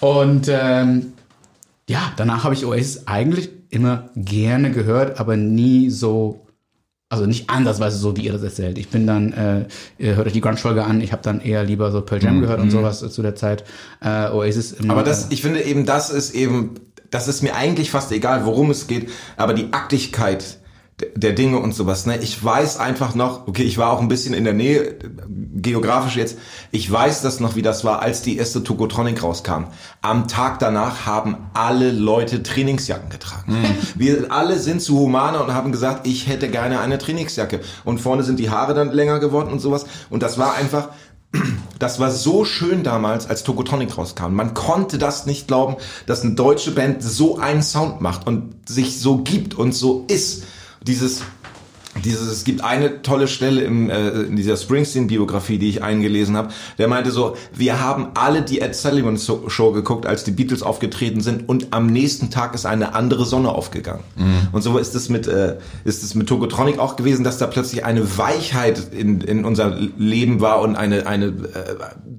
Und 0.00 0.48
ähm, 0.48 1.12
ja, 1.88 2.00
danach 2.16 2.42
habe 2.42 2.54
ich 2.54 2.66
Oasis 2.66 3.06
eigentlich 3.06 3.48
immer 3.70 4.08
gerne 4.16 4.72
gehört, 4.72 5.20
aber 5.20 5.36
nie 5.36 5.88
so 5.88 6.43
also 7.14 7.26
nicht 7.26 7.48
andersweise 7.48 7.96
so, 7.96 8.16
wie 8.16 8.22
ihr 8.22 8.32
das 8.32 8.42
erzählt. 8.42 8.78
Ich 8.78 8.88
bin 8.88 9.06
dann, 9.06 9.32
äh, 9.32 9.66
ihr 9.98 10.16
hört 10.16 10.26
euch 10.26 10.32
die 10.32 10.40
Grunge-Folge 10.40 10.84
an, 10.84 11.00
ich 11.00 11.12
habe 11.12 11.22
dann 11.22 11.40
eher 11.40 11.64
lieber 11.64 11.90
so 11.92 12.00
Pearl 12.00 12.22
Jam 12.22 12.40
gehört 12.40 12.60
und 12.60 12.70
sowas 12.70 13.02
äh, 13.02 13.10
zu 13.10 13.22
der 13.22 13.34
Zeit. 13.34 13.64
Äh, 14.00 14.30
Oasis. 14.30 14.76
Aber 14.88 15.02
das, 15.02 15.28
ich 15.30 15.42
finde 15.42 15.62
eben, 15.62 15.86
das 15.86 16.10
ist 16.10 16.34
eben, 16.34 16.74
das 17.10 17.28
ist 17.28 17.42
mir 17.42 17.54
eigentlich 17.54 17.90
fast 17.90 18.10
egal, 18.12 18.44
worum 18.44 18.70
es 18.70 18.86
geht, 18.86 19.10
aber 19.36 19.54
die 19.54 19.72
Aktigkeit 19.72 20.58
der 21.16 21.32
Dinge 21.32 21.58
und 21.58 21.74
sowas. 21.74 22.06
Ne? 22.06 22.18
Ich 22.18 22.42
weiß 22.42 22.78
einfach 22.78 23.16
noch, 23.16 23.48
okay, 23.48 23.64
ich 23.64 23.78
war 23.78 23.90
auch 23.90 24.00
ein 24.00 24.06
bisschen 24.06 24.32
in 24.32 24.44
der 24.44 24.52
Nähe, 24.52 24.90
äh, 24.90 24.96
geografisch 25.56 26.16
jetzt, 26.16 26.38
ich 26.70 26.90
weiß 26.90 27.22
das 27.22 27.40
noch, 27.40 27.56
wie 27.56 27.62
das 27.62 27.84
war, 27.84 28.00
als 28.00 28.22
die 28.22 28.36
erste 28.36 28.62
Tokotronic 28.62 29.22
rauskam. 29.22 29.64
Am 30.02 30.28
Tag 30.28 30.60
danach 30.60 31.04
haben 31.04 31.48
alle 31.52 31.90
Leute 31.90 32.44
Trainingsjacken 32.44 33.10
getragen. 33.10 33.56
Wir 33.96 34.30
alle 34.30 34.58
sind 34.58 34.82
zu 34.82 34.98
Humane 34.98 35.42
und 35.42 35.52
haben 35.52 35.72
gesagt, 35.72 36.06
ich 36.06 36.28
hätte 36.28 36.48
gerne 36.48 36.78
eine 36.78 36.98
Trainingsjacke. 36.98 37.60
Und 37.84 37.98
vorne 37.98 38.22
sind 38.22 38.38
die 38.38 38.50
Haare 38.50 38.74
dann 38.74 38.92
länger 38.92 39.18
geworden 39.18 39.50
und 39.50 39.58
sowas. 39.58 39.86
Und 40.10 40.22
das 40.22 40.38
war 40.38 40.54
einfach, 40.54 40.90
das 41.80 41.98
war 41.98 42.12
so 42.12 42.44
schön 42.44 42.84
damals, 42.84 43.28
als 43.28 43.42
Tokotronic 43.42 43.98
rauskam. 43.98 44.32
Man 44.34 44.54
konnte 44.54 44.98
das 44.98 45.26
nicht 45.26 45.48
glauben, 45.48 45.74
dass 46.06 46.22
eine 46.22 46.34
deutsche 46.34 46.70
Band 46.70 47.02
so 47.02 47.38
einen 47.38 47.62
Sound 47.62 48.00
macht 48.00 48.28
und 48.28 48.68
sich 48.68 49.00
so 49.00 49.18
gibt 49.18 49.54
und 49.54 49.74
so 49.74 50.04
ist. 50.06 50.44
Dieses 50.86 51.22
dieses, 52.02 52.30
es 52.30 52.44
gibt 52.44 52.62
eine 52.62 53.02
tolle 53.02 53.28
Stelle 53.28 53.62
im, 53.62 53.88
äh, 53.88 54.08
in 54.10 54.36
dieser 54.36 54.56
Springsteen-Biografie, 54.56 55.58
die 55.58 55.68
ich 55.68 55.82
eingelesen 55.82 56.36
habe. 56.36 56.48
Der 56.78 56.88
meinte 56.88 57.10
so, 57.10 57.36
wir 57.52 57.80
haben 57.80 58.08
alle 58.14 58.42
die 58.42 58.60
Ed 58.60 58.74
Sullivan 58.74 59.18
Show 59.18 59.72
geguckt, 59.72 60.06
als 60.06 60.24
die 60.24 60.32
Beatles 60.32 60.62
aufgetreten 60.62 61.20
sind 61.20 61.48
und 61.48 61.68
am 61.72 61.86
nächsten 61.86 62.30
Tag 62.30 62.54
ist 62.54 62.66
eine 62.66 62.94
andere 62.94 63.24
Sonne 63.24 63.50
aufgegangen. 63.50 64.02
Und 64.52 64.62
so 64.62 64.78
ist 64.78 64.94
es 64.94 65.08
mit, 65.08 65.26
äh, 65.26 65.58
ist 65.84 66.02
es 66.02 66.14
mit 66.14 66.28
Tokotronic 66.28 66.78
auch 66.78 66.96
gewesen, 66.96 67.24
dass 67.24 67.38
da 67.38 67.46
plötzlich 67.46 67.84
eine 67.84 68.18
Weichheit 68.18 68.92
in, 68.92 69.20
in 69.20 69.44
unser 69.44 69.76
Leben 69.96 70.40
war 70.40 70.60
und 70.60 70.76
eine, 70.76 71.06
eine 71.06 71.26
äh, 71.26 71.32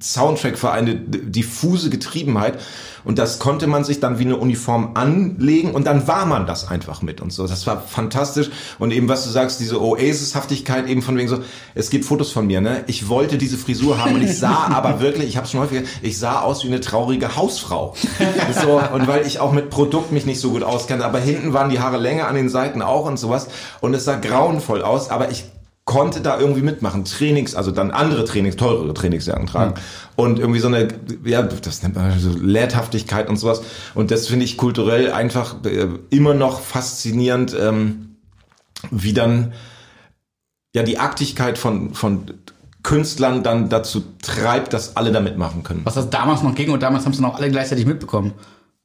Soundtrack 0.02 0.58
für 0.58 0.72
eine 0.72 0.96
diffuse 0.96 1.90
Getriebenheit. 1.90 2.60
Und 3.06 3.20
das 3.20 3.40
konnte 3.40 3.68
man 3.68 3.84
sich 3.84 4.00
dann 4.00 4.20
wie 4.20 4.26
eine 4.26 4.38
Uniform 4.38 4.92
anlegen 4.96 5.72
und 5.72 5.86
dann 5.86 6.08
war 6.08 6.26
man 6.26 6.46
das 6.48 6.68
einfach 6.68 7.02
mit 7.02 7.22
und 7.22 7.32
so. 7.32 7.48
Das 7.48 7.66
war 7.68 7.82
fantastisch. 7.82 8.50
Und 8.80 8.92
eben, 8.92 9.08
was 9.08 9.24
du 9.24 9.30
sagst, 9.30 9.60
diese 9.60 9.82
Oasis-Haftigkeit 9.82 10.88
eben 10.90 11.02
von 11.02 11.16
wegen 11.18 11.30
so, 11.30 11.40
es 11.76 11.90
gibt 11.90 12.06
Fotos 12.06 12.32
von 12.32 12.48
mir, 12.48 12.62
ne? 12.62 12.84
Ich 12.88 13.08
wollte 13.08 13.38
diese 13.38 13.58
Frisur 13.58 14.04
haben 14.04 14.16
und 14.16 14.24
ich 14.24 14.38
sah 14.40 14.68
aber 14.72 15.00
wirklich, 15.00 15.30
ich 15.30 15.38
habe 15.38 15.48
schon 15.48 15.60
häufiger, 15.60 15.84
ich 16.02 16.18
sah 16.18 16.42
aus 16.42 16.64
wie 16.64 16.68
eine 16.68 16.82
traurige 16.82 17.36
Hausfrau. 17.36 17.96
so, 18.62 18.82
und 18.94 19.08
weil 19.08 19.26
ich 19.26 19.40
auch 19.40 19.52
mit 19.52 19.70
Produkt 19.70 20.12
mich 20.12 20.26
nicht 20.26 20.40
so 20.40 20.52
gut 20.52 20.64
auskenne, 20.64 21.06
aber 21.06 21.20
hinten 21.20 21.54
waren 21.54 21.70
die 21.70 21.80
Haare 21.80 21.98
länger, 21.98 22.28
an 22.28 22.36
den 22.36 22.50
Seiten 22.50 22.82
auch 22.82 23.06
und 23.06 23.18
sowas. 23.18 23.48
Und 23.82 23.94
es 23.94 24.06
sah 24.06 24.16
grauenvoll 24.16 24.82
aus, 24.82 25.10
aber 25.10 25.32
ich 25.32 25.46
konnte 25.86 26.22
da 26.22 26.40
irgendwie 26.40 26.64
mitmachen. 26.64 27.06
Trainings, 27.06 27.54
also 27.56 27.70
dann 27.70 27.92
andere 27.92 28.26
Trainings, 28.26 28.56
teurere 28.56 28.94
Trainingsjacken 28.94 29.46
tragen. 29.46 29.76
Und 30.16 30.40
irgendwie 30.40 30.60
so 30.60 30.68
eine, 30.68 30.88
ja, 31.24 31.44
das 31.44 31.84
nennt 31.84 31.96
man 31.96 32.20
so 32.20 32.32
Lehrhaftigkeit 32.32 33.30
und 33.30 33.38
sowas. 33.38 33.62
Und 33.94 34.10
das 34.10 34.28
finde 34.28 34.46
ich 34.46 34.58
kulturell 34.58 35.12
einfach 35.12 35.64
äh, 35.64 35.88
immer 36.10 36.34
noch 36.34 36.60
faszinierend, 36.60 37.56
ähm, 37.60 38.16
wie 38.90 39.14
dann 39.14 39.54
ja 40.76 40.82
die 40.82 40.98
Aktigkeit 40.98 41.60
von, 41.60 41.94
von 41.94 42.34
Künstlern 42.82 43.44
dann 43.44 43.70
dazu 43.70 44.04
treibt, 44.24 44.74
dass 44.74 44.98
alle 44.98 45.12
da 45.12 45.20
mitmachen 45.20 45.64
können. 45.64 45.82
Was 45.86 45.94
das 45.94 46.10
damals 46.10 46.42
noch 46.42 46.56
ging 46.56 46.72
und 46.72 46.82
damals 46.82 47.06
haben 47.06 47.12
es 47.12 47.20
dann 47.20 47.30
auch 47.30 47.38
alle 47.38 47.52
gleichzeitig 47.52 47.86
mitbekommen. 47.86 48.34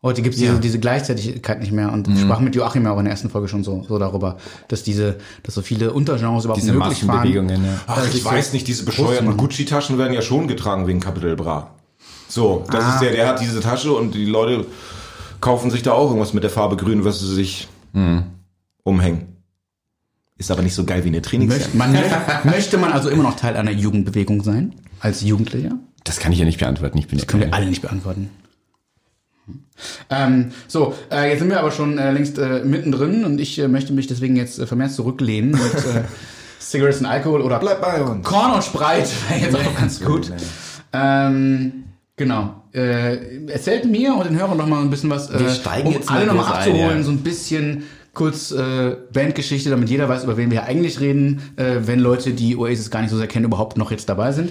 Heute 0.03 0.23
gibt 0.23 0.35
es 0.35 0.41
diese, 0.41 0.59
diese 0.61 0.79
Gleichzeitigkeit 0.79 1.61
nicht 1.61 1.73
mehr 1.73 1.93
und 1.93 2.09
Mhm. 2.09 2.15
ich 2.15 2.21
sprach 2.23 2.41
mit 2.41 2.55
Joachim 2.55 2.85
ja 2.85 2.93
auch 2.93 2.99
in 2.99 3.05
der 3.05 3.13
ersten 3.13 3.29
Folge 3.29 3.49
schon 3.49 3.63
so, 3.65 3.85
so 3.87 3.99
darüber, 3.99 4.39
dass 4.69 4.83
diese, 4.83 5.17
dass 5.43 5.55
so 5.55 5.61
viele 5.61 5.93
Untergenres 5.93 6.45
überhaupt 6.45 6.63
Diese 6.63 6.73
möglich 6.73 7.07
waren. 7.07 7.17
Massenbewegungen, 7.19 7.65
ja. 7.65 7.81
Ach, 7.87 8.07
ich 8.07 8.13
sich 8.13 8.23
so 8.23 8.31
weiß 8.31 8.53
nicht, 8.55 8.67
diese 8.67 8.85
bescheuerten. 8.87 9.37
Gucci-Taschen 9.37 9.99
werden 9.99 10.15
ja 10.15 10.23
schon 10.23 10.49
getragen 10.49 10.87
wegen 10.87 11.01
Capital 11.01 11.37
Bra. 11.37 11.75
So, 12.29 12.65
das 12.71 12.95
ist 12.95 13.01
der, 13.01 13.13
der 13.13 13.29
hat 13.29 13.41
diese 13.41 13.61
Tasche 13.61 13.93
und 13.93 14.15
die 14.15 14.25
Leute 14.25 14.65
kaufen 15.43 15.71
sich 15.71 15.83
da 15.83 15.93
auch 15.93 16.07
irgendwas 16.09 16.33
mit 16.33 16.45
der 16.45 16.51
Farbe 16.51 16.77
grün, 16.77 17.05
was 17.05 17.21
sie 17.21 17.35
sich 17.35 17.69
umhängen. 18.85 19.27
Ist 20.39 20.51
aber 20.51 20.63
nicht 20.63 20.75
so 20.75 20.85
geil 20.85 21.05
wie 21.05 21.09
eine 21.09 21.21
Trainingsjacke. 21.21 21.77
Möchte 21.77 21.77
man, 21.77 22.45
möchte 22.45 22.79
man 22.79 22.93
also 22.93 23.11
immer 23.11 23.25
noch 23.25 23.37
Teil 23.37 23.57
einer 23.59 23.73
Jugendbewegung 23.73 24.43
sein? 24.43 24.75
Als 25.01 25.21
Jugendlicher? 25.21 25.73
Das 26.05 26.19
kann 26.19 26.33
ich 26.33 26.39
ja 26.39 26.47
nicht 26.47 26.59
beantworten. 26.59 26.97
Ich 26.97 27.09
bin 27.09 27.19
ja 27.19 27.27
Können 27.27 27.43
wir 27.43 27.53
alle 27.53 27.67
nicht 27.67 27.83
beantworten. 27.83 28.31
Ähm, 30.11 30.53
so, 30.69 30.95
äh, 31.11 31.31
jetzt 31.31 31.41
sind 31.41 31.49
wir 31.49 31.59
aber 31.59 31.71
schon 31.71 31.99
äh, 31.99 32.13
längst 32.13 32.39
äh, 32.39 32.63
mittendrin 32.65 33.25
und 33.25 33.41
ich 33.41 33.59
äh, 33.59 33.69
möchte 33.69 33.93
mich 33.93 34.07
deswegen 34.07 34.37
jetzt 34.37 34.59
äh, 34.59 34.67
vermehrt 34.67 34.93
zurücklehnen 34.93 35.53
mit 35.53 35.75
äh, 35.75 36.05
Cigarettes 36.61 37.01
und 37.01 37.07
Alkohol 37.07 37.41
oder 37.41 37.59
Bleib 37.59 37.81
bei 37.81 38.03
uns. 38.03 38.27
Korn 38.27 38.53
und 38.53 38.65
Spreit. 38.65 39.09
jetzt 39.41 39.57
auch 39.57 39.79
ganz 39.79 40.01
gut. 40.01 40.33
Ähm, 40.93 41.85
genau. 42.17 42.63
Äh, 42.73 43.47
erzählt 43.47 43.85
mir 43.87 44.15
und 44.15 44.27
den 44.27 44.39
Hörern 44.39 44.59
noch 44.59 44.67
mal 44.67 44.81
ein 44.81 44.91
bisschen 44.91 45.11
was, 45.11 45.33
Wir 45.33 45.49
steigen 45.49 45.89
um 45.89 45.95
jetzt 45.95 46.11
alle 46.11 46.27
noch 46.27 46.35
mal 46.35 46.43
kurz 46.43 46.57
ein, 46.57 46.73
abzuholen, 46.73 46.99
ja. 46.99 47.03
so 47.03 47.11
ein 47.11 47.19
bisschen 47.19 47.85
kurz 48.13 48.51
äh, 48.53 48.97
Bandgeschichte, 49.13 49.71
damit 49.71 49.89
jeder 49.89 50.09
weiß, 50.09 50.25
über 50.25 50.37
wen 50.37 50.51
wir 50.51 50.65
eigentlich 50.65 51.01
reden, 51.01 51.43
äh, 51.57 51.77
wenn 51.83 52.01
Leute, 52.01 52.33
die 52.33 52.57
Oasis 52.57 52.91
gar 52.91 53.01
nicht 53.01 53.11
so 53.11 53.17
sehr 53.17 53.27
kennen, 53.27 53.47
überhaupt 53.47 53.77
noch 53.77 53.91
jetzt 53.91 54.09
dabei 54.09 54.33
sind. 54.33 54.51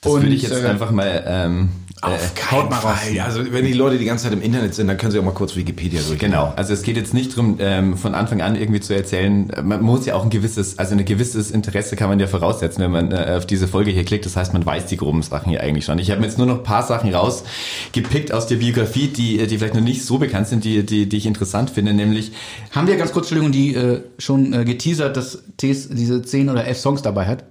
Das 0.00 0.12
würde 0.12 0.28
ich 0.28 0.42
jetzt 0.42 0.62
äh, 0.62 0.66
einfach 0.66 0.90
mal 0.90 1.24
ähm, 1.26 1.68
äh, 2.02 2.52
Haut 2.52 2.70
mal 2.70 2.78
raus. 2.78 2.98
Also, 3.24 3.52
wenn 3.52 3.64
die 3.64 3.72
Leute 3.72 3.98
die 3.98 4.04
ganze 4.04 4.24
Zeit 4.24 4.32
im 4.32 4.42
Internet 4.42 4.74
sind, 4.74 4.86
dann 4.86 4.96
können 4.96 5.10
sie 5.10 5.18
auch 5.18 5.24
mal 5.24 5.32
kurz 5.32 5.56
Wikipedia 5.56 6.00
durchgehen. 6.00 6.30
Genau, 6.30 6.52
also 6.54 6.72
es 6.72 6.82
geht 6.82 6.96
jetzt 6.96 7.14
nicht 7.14 7.32
darum, 7.32 7.56
ähm, 7.58 7.96
von 7.96 8.14
Anfang 8.14 8.40
an 8.40 8.54
irgendwie 8.54 8.80
zu 8.80 8.94
erzählen, 8.94 9.50
man 9.62 9.82
muss 9.82 10.06
ja 10.06 10.14
auch 10.14 10.22
ein 10.22 10.30
gewisses, 10.30 10.78
also 10.78 10.94
ein 10.94 11.04
gewisses 11.04 11.50
Interesse 11.50 11.96
kann 11.96 12.08
man 12.08 12.20
ja 12.20 12.26
voraussetzen, 12.26 12.82
wenn 12.82 12.90
man 12.90 13.12
äh, 13.12 13.34
auf 13.36 13.46
diese 13.46 13.66
Folge 13.66 13.90
hier 13.90 14.04
klickt, 14.04 14.26
das 14.26 14.36
heißt, 14.36 14.52
man 14.52 14.64
weiß 14.64 14.86
die 14.86 14.96
groben 14.96 15.22
Sachen 15.22 15.50
hier 15.50 15.60
eigentlich 15.60 15.84
schon. 15.84 15.98
Ich 15.98 16.10
habe 16.10 16.20
mir 16.20 16.26
jetzt 16.26 16.38
nur 16.38 16.46
noch 16.46 16.58
ein 16.58 16.62
paar 16.62 16.84
Sachen 16.84 17.12
rausgepickt 17.12 18.32
aus 18.32 18.46
der 18.46 18.56
Biografie, 18.56 19.08
die, 19.08 19.44
die 19.46 19.58
vielleicht 19.58 19.74
noch 19.74 19.80
nicht 19.80 20.04
so 20.04 20.18
bekannt 20.18 20.46
sind, 20.46 20.64
die, 20.64 20.86
die, 20.86 21.08
die 21.08 21.16
ich 21.16 21.26
interessant 21.26 21.70
finde, 21.70 21.94
nämlich 21.94 22.32
Haben 22.70 22.86
wir 22.86 22.96
ganz 22.96 23.12
kurz, 23.12 23.30
Entschuldigung, 23.30 23.52
die 23.52 23.74
äh, 23.74 24.02
schon 24.18 24.52
äh, 24.52 24.64
geteasert, 24.64 25.16
dass 25.16 25.42
Tees 25.56 25.88
diese 25.88 26.22
10 26.22 26.48
oder 26.48 26.64
11 26.64 26.78
Songs 26.78 27.02
dabei 27.02 27.26
hat? 27.26 27.44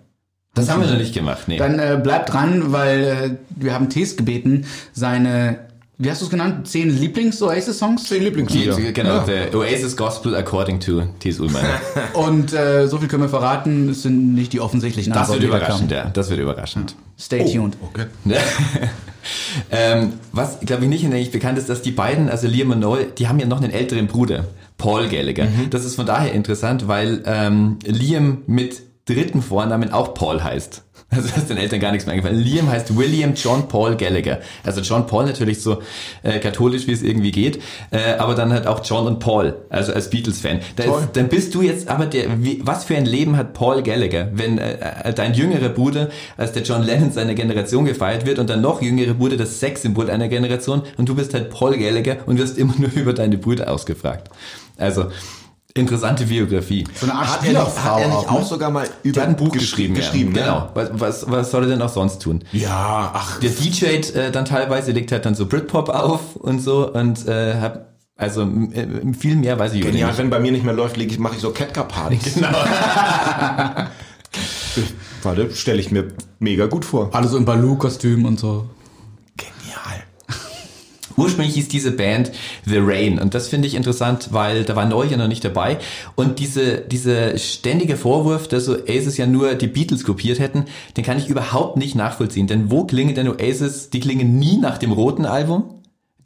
Das 0.58 0.70
haben 0.70 0.82
wir 0.82 0.90
noch 0.90 0.98
nicht 0.98 1.14
gemacht, 1.14 1.48
nee. 1.48 1.58
Dann 1.58 1.80
äh, 1.80 2.00
bleibt 2.02 2.34
dran, 2.34 2.72
weil 2.72 3.04
äh, 3.04 3.30
wir 3.50 3.74
haben 3.74 3.90
Tees 3.90 4.18
gebeten, 4.18 4.66
seine, 4.94 5.60
wie 5.98 6.10
hast 6.10 6.22
du 6.22 6.26
es 6.26 6.32
genannt, 6.32 6.68
10 6.68 7.00
Lieblings-Oasis-Songs? 7.00 8.06
10 8.06 8.24
Lieblingslieder. 8.24 8.76
Die, 8.76 8.94
genau, 8.94 9.26
der 9.26 9.54
Oasis 9.56 9.96
Gospel 9.96 10.36
according 10.36 10.80
to 10.80 11.04
T.S. 11.20 11.40
Ullmann. 11.40 11.66
Und 12.14 12.54
äh, 12.54 12.88
so 12.88 12.98
viel 12.98 13.08
können 13.08 13.24
wir 13.24 13.30
verraten, 13.30 13.90
es 13.90 14.04
sind 14.04 14.34
nicht 14.34 14.54
die 14.54 14.60
offensichtlichen 14.60 15.14
Das 15.14 15.30
wird 15.30 15.44
Antworten, 15.44 15.64
überraschend, 15.64 15.92
ja. 15.92 16.10
Das 16.10 16.30
wird 16.30 16.40
überraschend. 16.40 16.96
Stay 17.20 17.46
tuned. 17.46 17.78
Okay. 17.82 18.06
ähm, 19.72 20.14
was, 20.32 20.60
glaube 20.60 20.84
ich, 20.84 20.90
nicht 20.90 21.02
hinlänglich 21.02 21.32
bekannt 21.32 21.58
ist, 21.58 21.70
dass 21.70 21.82
die 21.82 21.92
beiden, 21.92 22.30
also 22.30 22.48
Liam 22.48 22.72
und 22.72 22.80
Noel, 22.80 23.08
die 23.18 23.28
haben 23.28 23.40
ja 23.40 23.46
noch 23.46 23.62
einen 23.62 23.72
älteren 23.72 24.08
Bruder, 24.08 24.46
Paul 24.78 25.08
Gallagher. 25.08 25.46
Mhm. 25.46 25.70
Das 25.70 25.86
ist 25.86 25.96
von 25.96 26.06
daher 26.06 26.34
interessant, 26.34 26.88
weil 26.88 27.24
ähm, 27.26 27.80
Liam 27.84 28.44
mit 28.48 28.87
dritten 29.08 29.42
Vornamen 29.42 29.92
auch 29.92 30.14
Paul 30.14 30.44
heißt. 30.44 30.84
Also 31.10 31.30
ist 31.38 31.50
den 31.50 31.58
Eltern 31.58 31.80
gar 31.80 31.92
nichts 31.94 32.06
mehr 32.06 32.14
eingefallen. 32.14 32.38
Liam 32.38 32.70
heißt 32.70 32.98
William 32.98 33.34
John 33.34 33.70
Paul 33.70 33.96
Gallagher. 33.96 34.40
Also 34.66 34.82
John 34.82 35.08
Paul 35.08 35.26
natürlich 35.26 35.62
so 35.62 35.82
äh, 36.22 36.40
katholisch, 36.40 36.86
wie 36.88 36.92
es 36.92 37.02
irgendwie 37.02 37.32
geht, 37.32 37.62
äh, 37.92 38.16
aber 38.18 38.36
dann 38.36 38.52
halt 38.52 38.68
auch 38.68 38.84
John 38.84 39.08
und 39.08 39.20
Paul, 39.20 39.56
also 39.70 39.94
als 39.94 40.10
Beatles-Fan. 40.10 40.60
Da 40.76 40.84
Dann 41.14 41.30
bist 41.30 41.56
du 41.56 41.62
jetzt 41.62 41.88
aber 41.88 42.08
der, 42.08 42.44
wie, 42.44 42.60
was 42.62 42.84
für 42.84 42.98
ein 42.98 43.06
Leben 43.06 43.38
hat 43.38 43.54
Paul 43.54 43.84
Gallagher, 43.84 44.32
wenn 44.34 44.58
äh, 44.58 44.78
äh, 45.06 45.14
dein 45.14 45.34
jüngerer 45.34 45.70
Bruder 45.70 46.10
als 46.36 46.52
der 46.52 46.64
John 46.64 46.84
Lennon 46.84 47.12
seiner 47.14 47.36
Generation 47.36 47.86
gefeiert 47.86 48.26
wird 48.26 48.38
und 48.38 48.50
dein 48.50 48.60
noch 48.60 48.82
jüngere 48.82 49.14
Bruder 49.14 49.38
das 49.38 49.62
Sexsymbol 49.62 50.10
einer 50.10 50.28
Generation 50.28 50.82
und 50.98 51.08
du 51.08 51.16
bist 51.16 51.34
halt 51.34 51.52
Paul 51.52 51.78
Gallagher 51.78 52.18
und 52.26 52.38
wirst 52.38 52.58
immer 52.58 52.74
nur 52.78 52.92
über 52.96 53.14
deine 53.14 53.38
Brüder 53.38 53.72
ausgefragt. 53.72 54.30
Also 54.78 55.06
interessante 55.78 56.26
Biografie. 56.26 56.84
So 57.00 57.06
eine 57.06 57.16
Art 57.16 57.28
Hat 57.28 57.44
er, 57.46 57.54
nicht, 57.54 57.84
hat 57.84 58.00
er 58.02 58.08
nicht 58.08 58.16
auch, 58.18 58.32
auch 58.32 58.40
ne? 58.40 58.46
sogar 58.46 58.70
mal 58.72 58.88
Der 59.04 59.12
über 59.12 59.22
hat 59.22 59.28
ein 59.30 59.36
Buch 59.36 59.50
gesch- 59.56 59.60
geschrieben, 59.60 59.94
geschrieben 59.94 60.36
ja. 60.36 60.42
ne? 60.42 60.48
genau. 60.48 60.70
Was, 60.74 60.90
was, 61.24 61.32
was 61.32 61.52
soll 61.52 61.64
er 61.64 61.70
denn 61.70 61.82
auch 61.82 61.90
sonst 61.90 62.22
tun? 62.22 62.44
Ja, 62.52 63.12
ach, 63.14 63.40
Der 63.40 63.50
DJ 63.52 63.86
äh, 64.18 64.32
dann 64.32 64.46
teilweise 64.46 64.92
legt 64.92 65.12
halt 65.12 65.26
dann 65.26 65.36
so 65.36 65.46
Britpop 65.46 65.90
auf 65.90 66.36
und 66.36 66.60
so 66.62 66.92
und 66.94 67.28
äh, 67.28 67.56
hab, 67.60 67.94
also 68.16 68.48
viel 69.20 69.36
mehr 69.36 69.60
weiß 69.60 69.74
ich 69.74 69.82
genial. 69.82 70.10
nicht. 70.10 70.18
Wenn 70.18 70.30
bei 70.30 70.40
mir 70.40 70.52
nicht 70.52 70.64
mehr 70.66 70.74
läuft, 70.74 70.98
ich, 70.98 71.20
mache 71.20 71.36
ich 71.36 71.42
so 71.42 71.52
Catcar-Partys. 71.52 72.36
Genau. 72.36 72.50
Warte, 75.24 75.50
stelle 75.56 75.80
ich 75.80 75.92
mir 75.92 76.10
mega 76.40 76.68
gut 76.68 76.86
vor. 76.86 77.10
Alle 77.14 77.28
so 77.28 77.38
im 77.38 77.46
Baloo-Kostüm 77.46 78.26
und 78.26 78.40
so. 78.40 78.66
Ursprünglich 81.18 81.56
hieß 81.56 81.68
diese 81.68 81.92
Band 81.92 82.32
The 82.66 82.78
Rain 82.78 83.20
und 83.20 83.34
das 83.34 83.48
finde 83.48 83.68
ich 83.68 83.76
interessant, 83.76 84.30
weil 84.32 84.64
da 84.64 84.76
war 84.76 84.86
Neu 84.86 85.06
ja 85.06 85.18
noch 85.18 85.28
nicht 85.28 85.44
dabei. 85.44 85.80
Und 86.16 86.40
diese, 86.40 86.78
diese 86.78 87.38
ständige 87.40 87.98
Vorwurf, 87.98 88.48
dass 88.48 88.70
Oasis 88.70 89.18
ja 89.18 89.26
nur 89.26 89.56
die 89.56 89.68
Beatles 89.68 90.04
kopiert 90.04 90.40
hätten, 90.40 90.66
den 90.96 91.04
kann 91.04 91.18
ich 91.18 91.28
überhaupt 91.28 91.78
nicht 91.78 91.96
nachvollziehen, 91.96 92.48
denn 92.48 92.70
wo 92.70 92.86
klingen 92.86 93.16
denn 93.16 93.28
Oasis, 93.28 93.90
die 93.90 94.00
klingen 94.00 94.38
nie 94.38 94.58
nach 94.58 94.78
dem 94.78 94.92
roten 94.92 95.26
Album, 95.26 95.77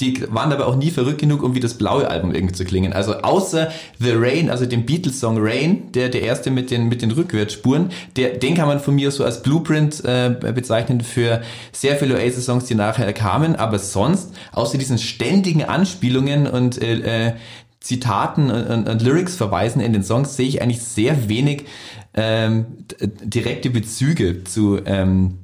die 0.02 0.26
waren 0.34 0.52
aber 0.52 0.68
auch 0.68 0.76
nie 0.76 0.90
verrückt 0.90 1.22
genug, 1.22 1.44
um 1.44 1.56
wie 1.56 1.60
das 1.60 1.76
blaue 1.76 2.10
Album 2.10 2.34
irgendwie 2.34 2.56
zu 2.56 2.66
klingen. 2.66 2.92
Also 2.92 3.18
außer 3.18 3.72
The 4.00 4.12
Rain, 4.14 4.50
also 4.50 4.66
dem 4.66 4.86
Beatles-Song 4.86 5.38
Rain, 5.40 5.92
der 5.94 6.10
der 6.10 6.24
erste 6.24 6.52
mit 6.52 6.72
den 6.72 6.90
mit 6.90 7.02
den 7.02 7.12
Rückwärtsspuren, 7.12 7.92
der 8.16 8.38
den 8.38 8.56
kann 8.56 8.68
man 8.68 8.80
von 8.80 8.96
mir 8.96 9.12
so 9.12 9.24
als 9.24 9.44
Blueprint 9.44 10.04
äh, 10.04 10.36
bezeichnen 10.54 11.02
für 11.02 11.42
sehr 11.72 11.96
viele 11.96 12.16
Oasis-Songs, 12.16 12.66
die 12.66 12.76
nachher 12.76 13.14
kamen. 13.14 13.56
Aber 13.56 13.80
sonst, 13.80 14.34
außer 14.52 14.78
diesen 14.78 14.98
ständigen 14.98 15.64
Anspielungen 15.64 16.48
und 16.48 16.82
äh, 16.82 17.28
äh, 17.28 17.34
Zitaten 17.80 18.52
und, 18.52 18.68
und, 18.68 18.90
und 18.90 19.02
Lyrics 19.02 19.36
verweisen 19.36 19.82
in 19.82 19.94
den 19.94 20.04
Songs, 20.04 20.36
sehe 20.36 20.48
ich 20.48 20.62
eigentlich 20.62 20.82
sehr 20.82 21.30
wenig 21.30 21.66
ähm, 22.14 22.66
direkte 23.00 23.70
Bezüge 23.70 24.44
zu 24.44 24.80
ähm, 24.86 25.38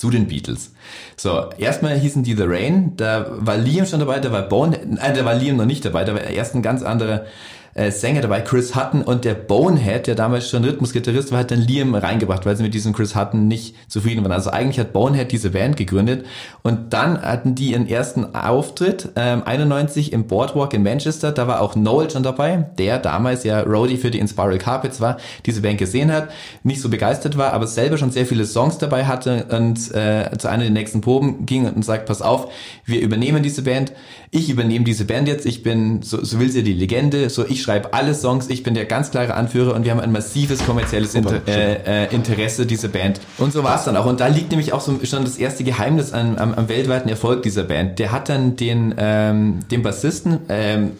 zu 0.00 0.08
den 0.08 0.28
Beatles. 0.28 0.72
So, 1.16 1.50
erstmal 1.58 1.98
hießen 1.98 2.22
die 2.22 2.34
The 2.34 2.44
Rain, 2.44 2.96
da 2.96 3.26
war 3.30 3.56
Liam 3.56 3.86
schon 3.86 4.00
dabei, 4.00 4.20
da 4.20 4.32
war 4.32 4.42
Bone, 4.42 4.76
äh, 4.76 5.12
da 5.12 5.24
war 5.24 5.34
Liam 5.34 5.56
noch 5.56 5.66
nicht 5.66 5.84
dabei, 5.84 6.04
da 6.04 6.14
war 6.14 6.22
erst 6.22 6.54
ein 6.54 6.62
ganz 6.62 6.82
anderer 6.82 7.26
äh, 7.74 7.90
Sänger 7.90 8.20
dabei, 8.20 8.40
Chris 8.40 8.74
Hutton 8.74 9.02
und 9.02 9.24
der 9.24 9.34
Bonehead, 9.34 10.06
der 10.06 10.14
damals 10.14 10.48
schon 10.48 10.64
Rhythmusgitarrist 10.64 11.32
war, 11.32 11.40
hat 11.40 11.50
dann 11.50 11.60
Liam 11.60 11.94
reingebracht, 11.94 12.44
weil 12.46 12.56
sie 12.56 12.62
mit 12.62 12.74
diesem 12.74 12.92
Chris 12.92 13.14
Hutton 13.14 13.48
nicht 13.48 13.74
zufrieden 13.88 14.22
waren. 14.22 14.32
Also 14.32 14.50
eigentlich 14.50 14.78
hat 14.80 14.92
Bonehead 14.92 15.30
diese 15.30 15.50
Band 15.50 15.76
gegründet 15.76 16.26
und 16.62 16.92
dann 16.92 17.20
hatten 17.22 17.54
die 17.54 17.72
ihren 17.72 17.88
ersten 17.88 18.34
Auftritt 18.34 19.10
ähm, 19.16 19.42
91 19.44 20.12
im 20.12 20.26
Boardwalk 20.26 20.74
in 20.74 20.82
Manchester. 20.82 21.32
Da 21.32 21.46
war 21.46 21.60
auch 21.60 21.76
Noel 21.76 22.10
schon 22.10 22.22
dabei, 22.22 22.70
der 22.78 22.98
damals 22.98 23.44
ja 23.44 23.60
Roadie 23.60 23.96
für 23.96 24.10
die 24.10 24.18
Inspiral 24.18 24.58
Carpets 24.58 25.00
war, 25.00 25.18
diese 25.46 25.62
Band 25.62 25.78
gesehen 25.78 26.12
hat, 26.12 26.30
nicht 26.62 26.80
so 26.80 26.88
begeistert 26.88 27.38
war, 27.38 27.52
aber 27.52 27.66
selber 27.66 27.98
schon 27.98 28.10
sehr 28.10 28.26
viele 28.26 28.46
Songs 28.46 28.78
dabei 28.78 29.06
hatte 29.06 29.46
und 29.50 29.94
äh, 29.94 30.36
zu 30.38 30.48
einer 30.48 30.64
der 30.64 30.72
nächsten 30.72 31.00
Proben 31.00 31.46
ging 31.46 31.66
und 31.66 31.84
sagt, 31.84 32.06
pass 32.06 32.22
auf, 32.22 32.50
wir 32.84 33.00
übernehmen 33.00 33.42
diese 33.42 33.62
Band, 33.62 33.92
ich 34.30 34.48
übernehme 34.50 34.84
diese 34.84 35.04
Band 35.04 35.28
jetzt, 35.28 35.46
ich 35.46 35.62
bin, 35.62 36.02
so, 36.02 36.22
so 36.24 36.38
will 36.38 36.50
sie 36.50 36.62
die 36.62 36.72
Legende, 36.72 37.30
so 37.30 37.44
ich 37.46 37.59
schreibe 37.62 37.92
alle 37.94 38.14
Songs, 38.14 38.48
ich 38.48 38.62
bin 38.62 38.74
der 38.74 38.84
ganz 38.84 39.10
klare 39.10 39.34
Anführer 39.34 39.74
und 39.74 39.84
wir 39.84 39.90
haben 39.90 40.00
ein 40.00 40.12
massives 40.12 40.64
kommerzielles 40.64 41.14
Inter 41.14 41.40
äh, 41.46 42.04
äh, 42.04 42.14
Interesse, 42.14 42.66
diese 42.66 42.88
Band. 42.88 43.20
Und 43.38 43.52
so 43.52 43.64
war 43.64 43.76
es 43.76 43.84
dann 43.84 43.96
auch. 43.96 44.06
Und 44.06 44.20
da 44.20 44.26
liegt 44.26 44.50
nämlich 44.50 44.72
auch 44.72 44.80
so 44.80 44.98
schon 45.04 45.24
das 45.24 45.38
erste 45.38 45.64
Geheimnis 45.64 46.12
am, 46.12 46.36
am, 46.36 46.54
am 46.54 46.68
weltweiten 46.68 47.08
Erfolg 47.08 47.42
dieser 47.42 47.64
Band. 47.64 47.98
Der 47.98 48.12
hat 48.12 48.28
dann 48.28 48.56
den, 48.56 48.94
ähm, 48.98 49.60
den 49.70 49.82
Bassisten, 49.82 50.40
ähm, 50.48 50.92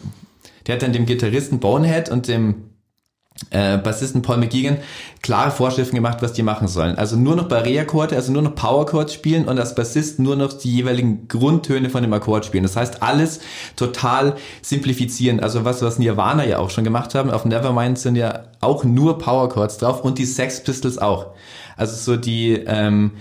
der 0.67 0.75
hat 0.75 0.81
dann 0.83 0.93
dem 0.93 1.05
Gitarristen 1.05 1.59
Bonehead 1.59 2.09
und 2.09 2.27
dem 2.27 2.70
äh, 3.49 3.77
Bassisten 3.77 4.21
Paul 4.21 4.37
McGeegan 4.37 4.77
klare 5.21 5.51
Vorschriften 5.51 5.95
gemacht, 5.95 6.19
was 6.21 6.33
die 6.33 6.43
machen 6.43 6.67
sollen. 6.67 6.95
Also 6.95 7.15
nur 7.15 7.35
noch 7.35 7.47
Barré-Akkorde, 7.47 8.15
also 8.15 8.31
nur 8.31 8.41
noch 8.41 8.55
Power-Chords 8.55 9.13
spielen 9.13 9.47
und 9.47 9.59
als 9.59 9.75
Bassist 9.75 10.19
nur 10.19 10.35
noch 10.35 10.53
die 10.53 10.73
jeweiligen 10.73 11.27
Grundtöne 11.27 11.89
von 11.89 12.01
dem 12.01 12.13
Akkord 12.13 12.45
spielen. 12.45 12.63
Das 12.63 12.75
heißt, 12.75 13.03
alles 13.03 13.39
total 13.75 14.35
simplifizieren. 14.61 15.39
Also 15.39 15.65
was, 15.65 15.81
was 15.81 15.99
Nirvana 15.99 16.45
ja 16.45 16.59
auch 16.59 16.69
schon 16.69 16.83
gemacht 16.83 17.15
haben. 17.15 17.29
Auf 17.31 17.45
Nevermind 17.45 17.99
sind 17.99 18.15
ja 18.15 18.43
auch 18.61 18.83
nur 18.83 19.17
Power-Chords 19.17 19.77
drauf 19.77 20.01
und 20.01 20.17
die 20.17 20.25
Sex 20.25 20.63
Pistols 20.63 20.97
auch. 20.97 21.27
Also 21.77 21.95
so 21.95 22.19
die, 22.19 22.53
ähm, 22.53 23.11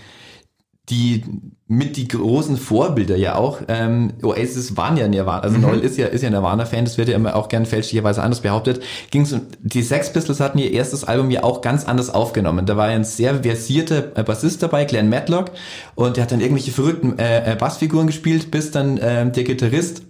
die 0.90 1.24
mit 1.66 1.96
die 1.96 2.08
großen 2.08 2.56
Vorbilder 2.56 3.16
ja 3.16 3.36
auch. 3.36 3.60
Ähm, 3.68 4.14
Oasis 4.22 4.76
waren 4.76 4.96
ja 4.96 5.06
Nirvana, 5.06 5.42
also 5.42 5.56
mhm. 5.56 5.62
Noel 5.62 5.80
ist 5.80 5.96
ja 5.96 6.06
ist 6.06 6.22
ja 6.22 6.30
Nirvana-Fan, 6.30 6.84
das 6.84 6.98
wird 6.98 7.08
ja 7.08 7.14
immer 7.14 7.36
auch 7.36 7.48
gern 7.48 7.64
fälschlicherweise 7.64 8.22
anders 8.22 8.40
behauptet. 8.40 8.82
Ging's 9.10 9.34
die 9.60 9.82
Sex 9.82 10.12
Pistols 10.12 10.40
hatten 10.40 10.58
ihr 10.58 10.72
erstes 10.72 11.04
Album 11.04 11.30
ja 11.30 11.44
auch 11.44 11.60
ganz 11.60 11.84
anders 11.84 12.10
aufgenommen. 12.10 12.66
Da 12.66 12.76
war 12.76 12.86
ein 12.86 13.04
sehr 13.04 13.42
versierter 13.42 14.00
Bassist 14.02 14.62
dabei, 14.62 14.84
Glenn 14.84 15.08
Matlock, 15.08 15.52
und 15.94 16.16
der 16.16 16.24
hat 16.24 16.32
dann 16.32 16.40
irgendwelche 16.40 16.72
verrückten 16.72 17.18
äh, 17.18 17.52
äh 17.52 17.56
Bassfiguren 17.56 18.08
gespielt, 18.08 18.50
bis 18.50 18.72
dann 18.72 18.98
äh, 18.98 19.30
der 19.30 19.44
Gitarrist 19.44 20.02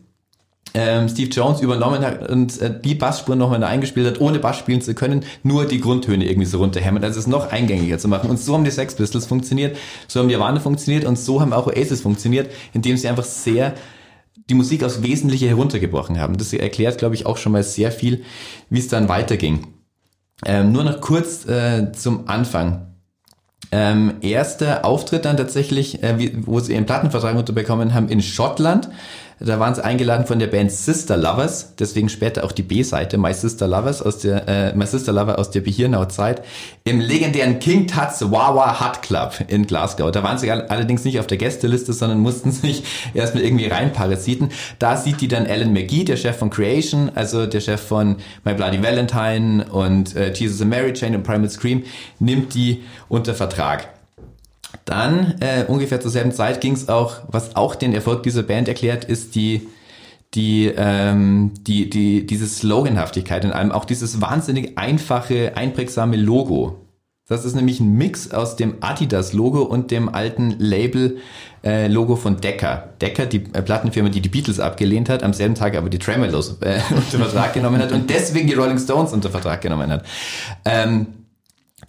ähm, 0.75 1.09
Steve 1.09 1.31
Jones 1.31 1.61
übernommen 1.61 2.05
hat 2.05 2.29
und 2.29 2.61
äh, 2.61 2.73
die 2.81 2.95
Bassspuren 2.95 3.39
nochmal 3.39 3.63
eingespielt 3.65 4.07
hat, 4.07 4.21
ohne 4.21 4.39
Bass 4.39 4.57
spielen 4.57 4.81
zu 4.81 4.95
können, 4.95 5.25
nur 5.43 5.67
die 5.67 5.81
Grundtöne 5.81 6.29
irgendwie 6.29 6.47
so 6.47 6.59
runterhämmert, 6.59 7.05
also 7.05 7.19
es 7.19 7.27
noch 7.27 7.51
eingängiger 7.51 7.99
zu 7.99 8.09
machen. 8.09 8.31
Und 8.31 8.39
so 8.39 8.55
haben 8.55 8.65
die 8.65 8.71
Sex 8.71 8.95
Pistols 8.95 9.27
funktioniert, 9.27 9.77
so 10.07 10.21
haben 10.21 10.29
die 10.29 10.35
Nirvana 10.35 10.61
funktioniert 10.61 11.05
und 11.05 11.19
so 11.19 11.41
haben 11.41 11.53
auch 11.53 11.67
Oasis 11.67 12.03
funktioniert, 12.03 12.51
indem 12.73 12.97
sie 12.97 13.09
einfach 13.09 13.25
sehr 13.25 13.75
die 14.49 14.55
Musik 14.55 14.83
aufs 14.85 15.03
Wesentliche 15.03 15.49
heruntergebrochen 15.49 16.21
haben. 16.21 16.37
Das 16.37 16.53
erklärt, 16.53 16.99
glaube 16.99 17.15
ich, 17.15 17.27
auch 17.27 17.37
schon 17.37 17.53
mal 17.53 17.63
sehr 17.63 17.93
viel, 17.93 18.25
wie 18.69 18.81
es 18.81 18.89
dann 18.89 19.09
weiterging. 19.09 19.67
Ähm, 20.45 20.73
nur 20.73 20.85
noch 20.85 21.01
kurz 21.01 21.47
äh, 21.47 21.93
zum 21.93 22.29
Anfang. 22.29 22.87
Ähm, 23.73 24.15
erster 24.21 24.85
Auftritt 24.85 25.25
dann 25.25 25.37
tatsächlich, 25.37 26.03
äh, 26.03 26.19
wie, 26.19 26.47
wo 26.47 26.59
sie 26.59 26.73
ihren 26.73 26.87
Plattenvertrag 26.87 27.37
unterbekommen 27.37 27.95
haben, 27.95 28.09
in 28.09 28.23
Schottland. 28.23 28.89
Da 29.43 29.59
waren 29.59 29.75
sie 29.75 29.83
eingeladen 29.83 30.27
von 30.27 30.39
der 30.39 30.49
Band 30.49 30.71
Sister 30.71 31.17
Lovers, 31.17 31.75
deswegen 31.79 32.11
später 32.11 32.45
auch 32.45 32.53
die 32.53 32.63
B-Seite 32.63 33.17
My 33.17 33.33
Sister 33.33 33.67
Lovers 33.67 34.03
aus 34.03 34.19
der 34.19 34.47
äh, 34.47 34.77
My 34.77 34.87
Sister 34.87 35.13
Lover 35.13 35.39
aus 35.39 35.51
der 35.51 35.63
Behirnau-Zeit 35.63 36.43
im 36.85 37.01
legendären 37.01 37.59
King 37.59 37.87
Tut's 37.87 38.21
Wawa 38.21 38.81
Hut 38.81 39.01
Club 39.01 39.43
in 39.49 39.67
Glasgow. 39.67 40.11
Da 40.11 40.23
waren 40.23 40.37
sie 40.37 40.51
allerdings 40.51 41.07
nicht 41.07 41.19
auf 41.19 41.27
der 41.27 41.39
Gästeliste, 41.39 41.95
sondern 41.95 42.19
mussten 42.19 42.53
sich 42.53 42.83
erstmal 43.15 43.43
irgendwie 43.43 43.67
reinparasiten. 43.67 44.51
Da 44.79 44.99
sieht 44.99 45.23
die 45.23 45.29
dann 45.29 45.47
Alan 45.47 45.73
McGee, 45.73 46.05
der 46.05 46.19
Chef 46.19 46.37
von 46.37 46.51
Creation, 46.51 47.11
also 47.15 47.47
der 47.47 47.61
Chef 47.61 47.81
von 47.81 48.17
My 48.45 48.53
Bloody 48.53 48.83
Valentine 48.83 49.65
und 49.71 50.15
äh, 50.17 50.35
Jesus 50.35 50.61
and 50.61 50.69
Mary 50.69 50.93
Chain 50.93 51.17
und 51.17 51.23
Primal 51.23 51.49
Scream, 51.49 51.85
nimmt 52.19 52.53
die 52.53 52.83
unter 53.09 53.35
Vertrag. 53.35 53.89
Dann, 54.91 55.37
äh, 55.39 55.67
ungefähr 55.69 56.01
zur 56.01 56.11
selben 56.11 56.33
Zeit, 56.33 56.61
ging 56.61 56.73
es 56.73 56.89
auch, 56.89 57.19
was 57.29 57.55
auch 57.55 57.77
den 57.77 57.95
Erfolg 57.95 58.25
dieser 58.25 58.43
Band 58.43 58.67
erklärt, 58.67 59.05
ist 59.05 59.37
die 59.37 59.69
die, 60.35 60.73
ähm, 60.77 61.53
die, 61.61 61.91
die, 61.91 62.27
diese 62.27 62.47
Sloganhaftigkeit 62.47 63.45
in 63.45 63.53
allem, 63.53 63.73
auch 63.73 63.85
dieses 63.85 64.21
wahnsinnig 64.21 64.79
einfache, 64.79 65.57
einprägsame 65.57 66.17
Logo. 66.17 66.87
Das 67.27 67.45
ist 67.45 67.55
nämlich 67.55 67.79
ein 67.79 67.93
Mix 67.95 68.33
aus 68.33 68.57
dem 68.57 68.77
Adidas-Logo 68.81 69.63
und 69.63 69.93
dem 69.93 70.09
alten 70.09 70.57
Label-Logo 70.59 72.15
äh, 72.15 72.17
von 72.17 72.41
Decca. 72.41 72.89
Decca, 73.01 73.25
die 73.27 73.45
äh, 73.53 73.63
Plattenfirma, 73.63 74.09
die 74.09 74.21
die 74.21 74.29
Beatles 74.29 74.59
abgelehnt 74.59 75.09
hat, 75.09 75.23
am 75.23 75.33
selben 75.33 75.55
Tag 75.55 75.77
aber 75.77 75.89
die 75.89 75.99
Tremolos 75.99 76.59
äh, 76.61 76.81
unter 76.91 77.19
Vertrag 77.19 77.53
genommen 77.53 77.81
hat 77.81 77.93
und 77.93 78.11
deswegen 78.11 78.49
die 78.49 78.55
Rolling 78.55 78.79
Stones 78.79 79.13
unter 79.13 79.31
Vertrag 79.31 79.61
genommen 79.61 79.91
hat. 79.91 80.05
Ähm, 80.65 81.07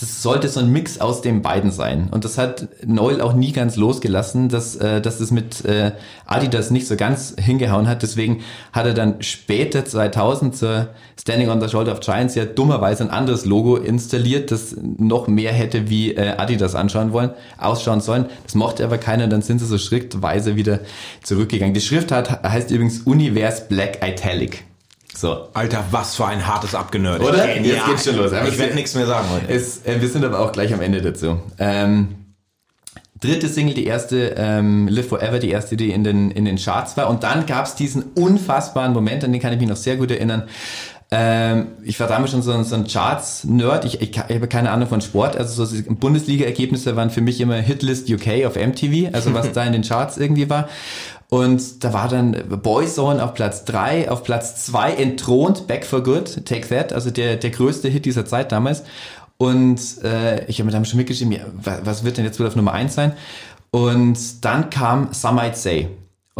das 0.01 0.23
sollte 0.23 0.49
so 0.49 0.59
ein 0.59 0.71
Mix 0.71 0.99
aus 0.99 1.21
den 1.21 1.43
beiden 1.43 1.69
sein. 1.69 2.09
Und 2.09 2.25
das 2.25 2.39
hat 2.39 2.67
Noel 2.83 3.21
auch 3.21 3.33
nie 3.33 3.51
ganz 3.51 3.75
losgelassen, 3.75 4.49
dass, 4.49 4.75
äh, 4.75 4.99
dass 4.99 5.19
es 5.19 5.29
mit 5.29 5.63
äh, 5.63 5.91
Adidas 6.25 6.71
nicht 6.71 6.87
so 6.87 6.95
ganz 6.95 7.35
hingehauen 7.39 7.87
hat. 7.87 8.01
Deswegen 8.01 8.41
hat 8.73 8.87
er 8.87 8.95
dann 8.95 9.21
später 9.21 9.85
2000 9.85 10.55
zur 10.55 10.87
Standing 11.19 11.49
on 11.49 11.61
the 11.61 11.69
Shoulder 11.69 11.91
of 11.91 11.99
Giants 11.99 12.33
ja 12.33 12.45
dummerweise 12.45 13.03
ein 13.03 13.11
anderes 13.11 13.45
Logo 13.45 13.75
installiert, 13.77 14.49
das 14.49 14.75
noch 14.81 15.27
mehr 15.27 15.53
hätte 15.53 15.87
wie 15.87 16.15
äh, 16.15 16.35
Adidas 16.35 16.73
anschauen 16.73 17.13
wollen, 17.13 17.29
ausschauen 17.59 18.01
sollen. 18.01 18.25
Das 18.43 18.55
mochte 18.55 18.83
aber 18.83 18.97
keiner, 18.97 19.27
dann 19.27 19.43
sind 19.43 19.59
sie 19.59 19.67
so 19.67 19.77
schrittweise 19.77 20.55
wieder 20.55 20.79
zurückgegangen. 21.21 21.75
Die 21.75 21.81
Schrift 21.81 22.11
hat, 22.11 22.41
heißt 22.43 22.71
übrigens 22.71 23.01
Univers 23.01 23.67
Black 23.67 23.99
Italic. 24.03 24.63
So. 25.15 25.47
Alter, 25.53 25.83
was 25.91 26.15
für 26.15 26.25
ein 26.25 26.47
hartes 26.47 26.73
Abgenörd. 26.73 27.21
Oder? 27.21 27.55
Jetzt 27.55 27.67
ja. 27.67 27.85
geht's 27.85 28.05
schon 28.05 28.15
los. 28.15 28.33
Aber 28.33 28.47
ich 28.47 28.57
werde 28.57 28.75
nichts 28.75 28.95
mehr 28.95 29.05
sagen 29.05 29.27
heute. 29.31 29.49
Es, 29.49 29.85
äh, 29.85 30.01
wir 30.01 30.07
sind 30.07 30.23
aber 30.23 30.39
auch 30.39 30.51
gleich 30.51 30.73
am 30.73 30.81
Ende 30.81 31.01
dazu. 31.01 31.41
Ähm, 31.59 32.15
dritte 33.19 33.47
Single, 33.47 33.73
die 33.73 33.85
erste, 33.85 34.35
ähm, 34.37 34.87
Live 34.87 35.09
Forever, 35.09 35.39
die 35.39 35.49
erste, 35.49 35.77
die 35.77 35.91
in 35.91 36.03
den, 36.03 36.31
in 36.31 36.45
den 36.45 36.57
Charts 36.57 36.97
war. 36.97 37.09
Und 37.09 37.23
dann 37.23 37.45
gab's 37.45 37.75
diesen 37.75 38.03
unfassbaren 38.15 38.93
Moment, 38.93 39.23
an 39.23 39.31
den 39.31 39.41
kann 39.41 39.53
ich 39.53 39.59
mich 39.59 39.69
noch 39.69 39.75
sehr 39.75 39.97
gut 39.97 40.11
erinnern. 40.11 40.43
Ähm, 41.13 41.67
ich 41.83 41.99
war 41.99 42.07
damals 42.07 42.31
schon 42.31 42.41
so, 42.41 42.53
ein, 42.53 42.63
so 42.63 42.73
ein 42.73 42.87
Charts-Nerd. 42.87 43.83
Ich, 43.83 44.01
ich, 44.01 44.11
ich 44.11 44.17
habe 44.17 44.47
keine 44.47 44.71
Ahnung 44.71 44.87
von 44.87 45.01
Sport. 45.01 45.35
Also 45.35 45.65
so 45.65 45.75
Bundesliga-Ergebnisse 45.89 46.95
waren 46.95 47.09
für 47.09 47.19
mich 47.19 47.41
immer 47.41 47.55
Hitlist 47.55 48.09
UK 48.09 48.45
auf 48.45 48.55
MTV, 48.55 49.13
also 49.13 49.33
was 49.33 49.51
da 49.53 49.65
in 49.65 49.73
den 49.73 49.83
Charts 49.83 50.17
irgendwie 50.17 50.49
war. 50.49 50.69
Und 51.33 51.85
da 51.85 51.93
war 51.93 52.09
dann 52.09 52.33
Boyzone 52.61 53.23
auf 53.23 53.33
Platz 53.33 53.63
drei, 53.63 54.11
auf 54.11 54.23
Platz 54.23 54.65
zwei 54.65 54.91
entthront 54.91 55.65
Back 55.65 55.85
for 55.85 56.03
Good, 56.03 56.45
Take 56.45 56.67
That, 56.67 56.91
also 56.91 57.09
der, 57.09 57.37
der 57.37 57.51
größte 57.51 57.87
Hit 57.87 58.03
dieser 58.03 58.25
Zeit 58.25 58.51
damals. 58.51 58.83
Und 59.37 59.79
äh, 60.03 60.43
ich 60.47 60.59
habe 60.59 60.65
mir 60.65 60.73
dann 60.73 60.83
schon 60.83 60.97
mitgeschrieben, 60.97 61.31
ja, 61.31 61.45
was 61.83 62.03
wird 62.03 62.17
denn 62.17 62.25
jetzt 62.25 62.37
wohl 62.41 62.47
auf 62.47 62.57
Nummer 62.57 62.73
eins 62.73 62.95
sein? 62.95 63.13
Und 63.71 64.43
dann 64.43 64.69
kam 64.69 65.13
Some 65.13 65.35
Might 65.41 65.55
Say. 65.55 65.87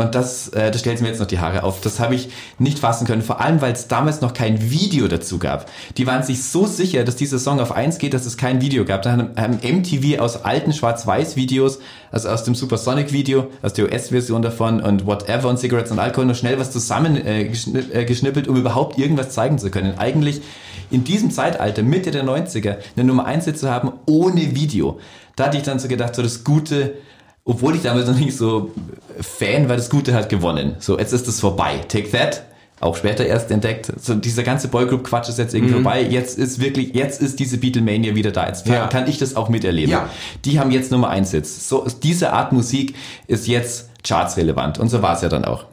Und 0.01 0.15
das, 0.15 0.49
äh, 0.49 0.71
das 0.71 0.81
stellt 0.81 0.99
mir 1.01 1.09
jetzt 1.09 1.19
noch 1.19 1.27
die 1.27 1.37
Haare 1.37 1.63
auf. 1.63 1.79
Das 1.81 1.99
habe 1.99 2.15
ich 2.15 2.29
nicht 2.57 2.79
fassen 2.79 3.05
können. 3.05 3.21
Vor 3.21 3.39
allem, 3.39 3.61
weil 3.61 3.73
es 3.73 3.87
damals 3.87 4.21
noch 4.21 4.33
kein 4.33 4.71
Video 4.71 5.07
dazu 5.07 5.37
gab. 5.37 5.69
Die 5.97 6.07
waren 6.07 6.23
sich 6.23 6.43
so 6.43 6.65
sicher, 6.65 7.03
dass 7.03 7.15
dieser 7.15 7.37
Song 7.37 7.59
auf 7.59 7.71
eins 7.71 7.99
geht, 7.99 8.15
dass 8.15 8.25
es 8.25 8.35
kein 8.35 8.61
Video 8.61 8.83
gab. 8.83 9.03
Da 9.03 9.11
haben 9.11 9.59
MTV 9.61 10.19
aus 10.19 10.43
alten 10.43 10.73
Schwarz-Weiß-Videos, 10.73 11.79
also 12.11 12.29
aus 12.29 12.43
dem 12.43 12.55
Supersonic-Video, 12.55 13.47
aus 13.61 13.73
der 13.73 13.85
US-Version 13.85 14.41
davon 14.41 14.81
und 14.81 15.05
Whatever 15.05 15.49
und 15.49 15.59
Cigarettes 15.59 15.91
und 15.91 15.99
Alkohol 15.99 16.25
noch 16.25 16.35
schnell 16.35 16.57
was 16.57 16.71
zusammen 16.71 17.15
äh, 17.15 17.43
äh, 17.43 18.05
geschnippelt, 18.05 18.47
um 18.47 18.57
überhaupt 18.57 18.97
irgendwas 18.97 19.29
zeigen 19.29 19.59
zu 19.59 19.69
können. 19.69 19.99
Eigentlich 19.99 20.41
in 20.89 21.03
diesem 21.03 21.29
Zeitalter, 21.29 21.83
Mitte 21.83 22.09
der 22.09 22.25
90er, 22.25 22.77
eine 22.95 23.05
Nummer 23.05 23.25
1 23.25 23.53
zu 23.53 23.69
haben 23.69 23.93
ohne 24.07 24.55
Video. 24.55 24.99
Da 25.35 25.45
hatte 25.45 25.57
ich 25.57 25.63
dann 25.63 25.77
so 25.77 25.87
gedacht, 25.87 26.15
so 26.15 26.23
das 26.23 26.43
gute 26.43 26.95
obwohl 27.43 27.75
ich 27.75 27.81
damals 27.81 28.07
noch 28.07 28.17
nicht 28.17 28.37
so 28.37 28.71
Fan 29.19 29.67
war, 29.67 29.75
das 29.75 29.89
Gute 29.89 30.13
hat 30.13 30.29
gewonnen. 30.29 30.75
So, 30.79 30.97
jetzt 30.97 31.13
ist 31.13 31.27
es 31.27 31.39
vorbei. 31.39 31.79
Take 31.87 32.11
That, 32.11 32.43
auch 32.79 32.95
später 32.95 33.25
erst 33.25 33.51
entdeckt. 33.51 33.91
So, 33.99 34.15
dieser 34.15 34.43
ganze 34.43 34.67
Boygroup-Quatsch 34.67 35.29
ist 35.29 35.39
jetzt 35.39 35.53
irgendwie 35.53 35.73
mhm. 35.75 35.83
vorbei. 35.83 36.03
Jetzt 36.03 36.37
ist 36.37 36.59
wirklich, 36.59 36.93
jetzt 36.93 37.21
ist 37.21 37.39
diese 37.39 37.57
Beatlemania 37.57 38.15
wieder 38.15 38.31
da. 38.31 38.47
Jetzt 38.47 38.67
ja. 38.67 38.87
kann 38.87 39.07
ich 39.07 39.17
das 39.17 39.35
auch 39.35 39.49
miterleben. 39.49 39.91
Ja. 39.91 40.09
Die 40.45 40.59
haben 40.59 40.71
jetzt 40.71 40.91
Nummer 40.91 41.09
eins 41.09 41.31
Sitz. 41.31 41.67
So, 41.67 41.85
diese 42.03 42.33
Art 42.33 42.51
Musik 42.51 42.95
ist 43.27 43.47
jetzt 43.47 43.89
chartsrelevant. 44.05 44.79
Und 44.79 44.89
so 44.89 45.01
war 45.01 45.15
es 45.15 45.21
ja 45.21 45.29
dann 45.29 45.45
auch. 45.45 45.65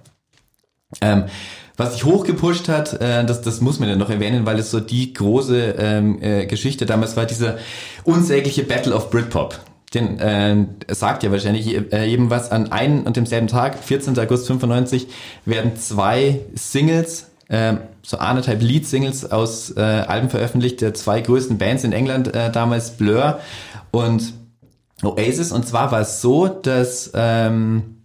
Ähm, 1.01 1.25
was 1.77 1.93
sich 1.93 2.05
hochgepusht 2.05 2.69
hat, 2.69 2.95
äh, 3.01 3.25
das, 3.25 3.43
das 3.43 3.61
muss 3.61 3.79
man 3.79 3.89
ja 3.89 3.97
noch 3.97 4.11
erwähnen, 4.11 4.47
weil 4.47 4.59
es 4.59 4.71
so 4.71 4.81
die 4.81 5.13
große 5.13 5.77
ähm, 5.79 6.21
äh, 6.21 6.47
Geschichte 6.47 6.87
damals 6.87 7.17
war, 7.17 7.25
diese 7.25 7.59
unsägliche 8.05 8.65
Battle 8.65 8.95
of 8.95 9.11
Britpop 9.11 9.61
den 9.95 10.19
äh, 10.19 10.67
sagt 10.89 11.23
ja 11.23 11.31
wahrscheinlich 11.31 11.93
äh, 11.93 12.05
jedem 12.05 12.31
was, 12.31 12.51
an 12.51 12.73
einem 12.73 13.05
und 13.05 13.17
demselben 13.17 13.47
Tag, 13.47 13.79
14. 13.79 14.19
August 14.19 14.47
95, 14.47 15.09
werden 15.45 15.77
zwei 15.77 16.41
Singles 16.55 17.31
ähm, 17.51 17.81
so 18.03 18.19
anderthalb 18.19 18.61
Lead-Singles 18.61 19.31
aus 19.31 19.75
äh, 19.77 19.81
Alben 19.81 20.29
veröffentlicht, 20.29 20.81
der 20.81 20.95
zwei 20.95 21.21
größten 21.21 21.59
Bands 21.59 21.85
in 21.85 21.93
England 21.93 22.35
äh, 22.35 22.53
damals, 22.53 22.97
Blur 22.97 23.41
und 23.91 24.35
Oasis. 25.03 25.53
Und 25.53 25.67
zwar 25.67 25.91
war 25.93 26.01
es 26.01 26.21
so, 26.21 26.47
dass 26.49 27.11
ähm, 27.15 27.98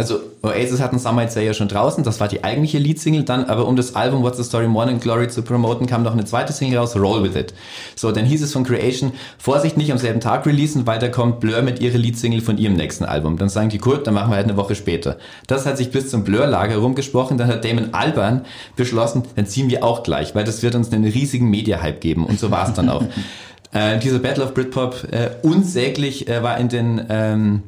also 0.00 0.18
Oasis 0.40 0.80
hatten 0.80 0.98
Summer 0.98 1.24
It's 1.24 1.34
ja 1.34 1.52
schon 1.52 1.68
draußen, 1.68 2.02
das 2.04 2.20
war 2.20 2.28
die 2.28 2.42
eigentliche 2.42 2.78
Lead-Single, 2.78 3.24
dann 3.24 3.44
aber 3.44 3.66
um 3.66 3.76
das 3.76 3.94
Album 3.94 4.22
What's 4.22 4.38
the 4.38 4.44
Story 4.44 4.66
Morning 4.66 4.98
Glory 4.98 5.28
zu 5.28 5.42
promoten, 5.42 5.86
kam 5.86 6.02
noch 6.02 6.14
eine 6.14 6.24
zweite 6.24 6.54
Single 6.54 6.78
raus, 6.78 6.96
Roll 6.96 7.22
With 7.22 7.36
It. 7.36 7.52
So, 7.96 8.10
dann 8.10 8.24
hieß 8.24 8.42
es 8.42 8.50
von 8.54 8.64
Creation, 8.64 9.12
Vorsicht, 9.36 9.76
nicht 9.76 9.92
am 9.92 9.98
selben 9.98 10.20
Tag 10.20 10.46
releasen, 10.46 10.86
weil 10.86 10.98
da 10.98 11.08
kommt 11.08 11.40
Blur 11.40 11.60
mit 11.60 11.80
ihrer 11.80 11.98
Lead-Single 11.98 12.40
von 12.40 12.56
ihrem 12.56 12.76
nächsten 12.76 13.04
Album. 13.04 13.36
Dann 13.36 13.50
sagen 13.50 13.68
die, 13.68 13.76
gut, 13.76 14.06
dann 14.06 14.14
machen 14.14 14.30
wir 14.30 14.36
halt 14.36 14.46
eine 14.46 14.56
Woche 14.56 14.74
später. 14.74 15.18
Das 15.46 15.66
hat 15.66 15.76
sich 15.76 15.90
bis 15.90 16.08
zum 16.08 16.24
Blur-Lager 16.24 16.78
rumgesprochen, 16.78 17.36
dann 17.36 17.48
hat 17.48 17.62
Damon 17.62 17.92
Alban 17.92 18.46
beschlossen, 18.76 19.24
dann 19.36 19.44
ziehen 19.44 19.68
wir 19.68 19.84
auch 19.84 20.02
gleich, 20.02 20.34
weil 20.34 20.44
das 20.44 20.62
wird 20.62 20.76
uns 20.76 20.90
einen 20.90 21.04
riesigen 21.04 21.50
Media-Hype 21.50 22.00
geben 22.00 22.24
und 22.24 22.40
so 22.40 22.50
war 22.50 22.66
es 22.66 22.72
dann 22.72 22.88
auch. 22.88 23.04
äh, 23.72 23.98
dieser 23.98 24.18
Battle 24.18 24.44
of 24.44 24.54
Britpop 24.54 25.08
äh, 25.12 25.32
unsäglich 25.42 26.26
äh, 26.26 26.42
war 26.42 26.56
in 26.56 26.70
den 26.70 27.06
ähm, 27.10 27.62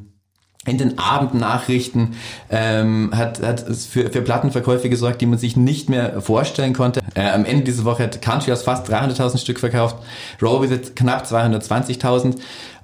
in 0.65 0.77
den 0.77 0.97
Abendnachrichten 0.97 2.15
ähm, 2.49 3.11
hat, 3.13 3.41
hat 3.41 3.67
es 3.67 3.85
für, 3.85 4.09
für 4.09 4.21
Plattenverkäufe 4.21 4.89
gesorgt, 4.89 5.19
die 5.21 5.25
man 5.25 5.37
sich 5.37 5.57
nicht 5.57 5.89
mehr 5.89 6.21
vorstellen 6.21 6.73
konnte. 6.73 7.01
Äh, 7.15 7.29
am 7.29 7.43
Ende 7.43 7.65
dieser 7.65 7.83
Woche 7.83 8.03
hat 8.03 8.21
Country 8.21 8.51
House 8.51 8.63
fast 8.63 8.89
300.000 8.89 9.39
Stück 9.39 9.59
verkauft, 9.59 9.97
Roll 10.41 10.61
With 10.61 10.71
It 10.71 10.95
knapp 10.95 11.25
220.000 11.25 12.37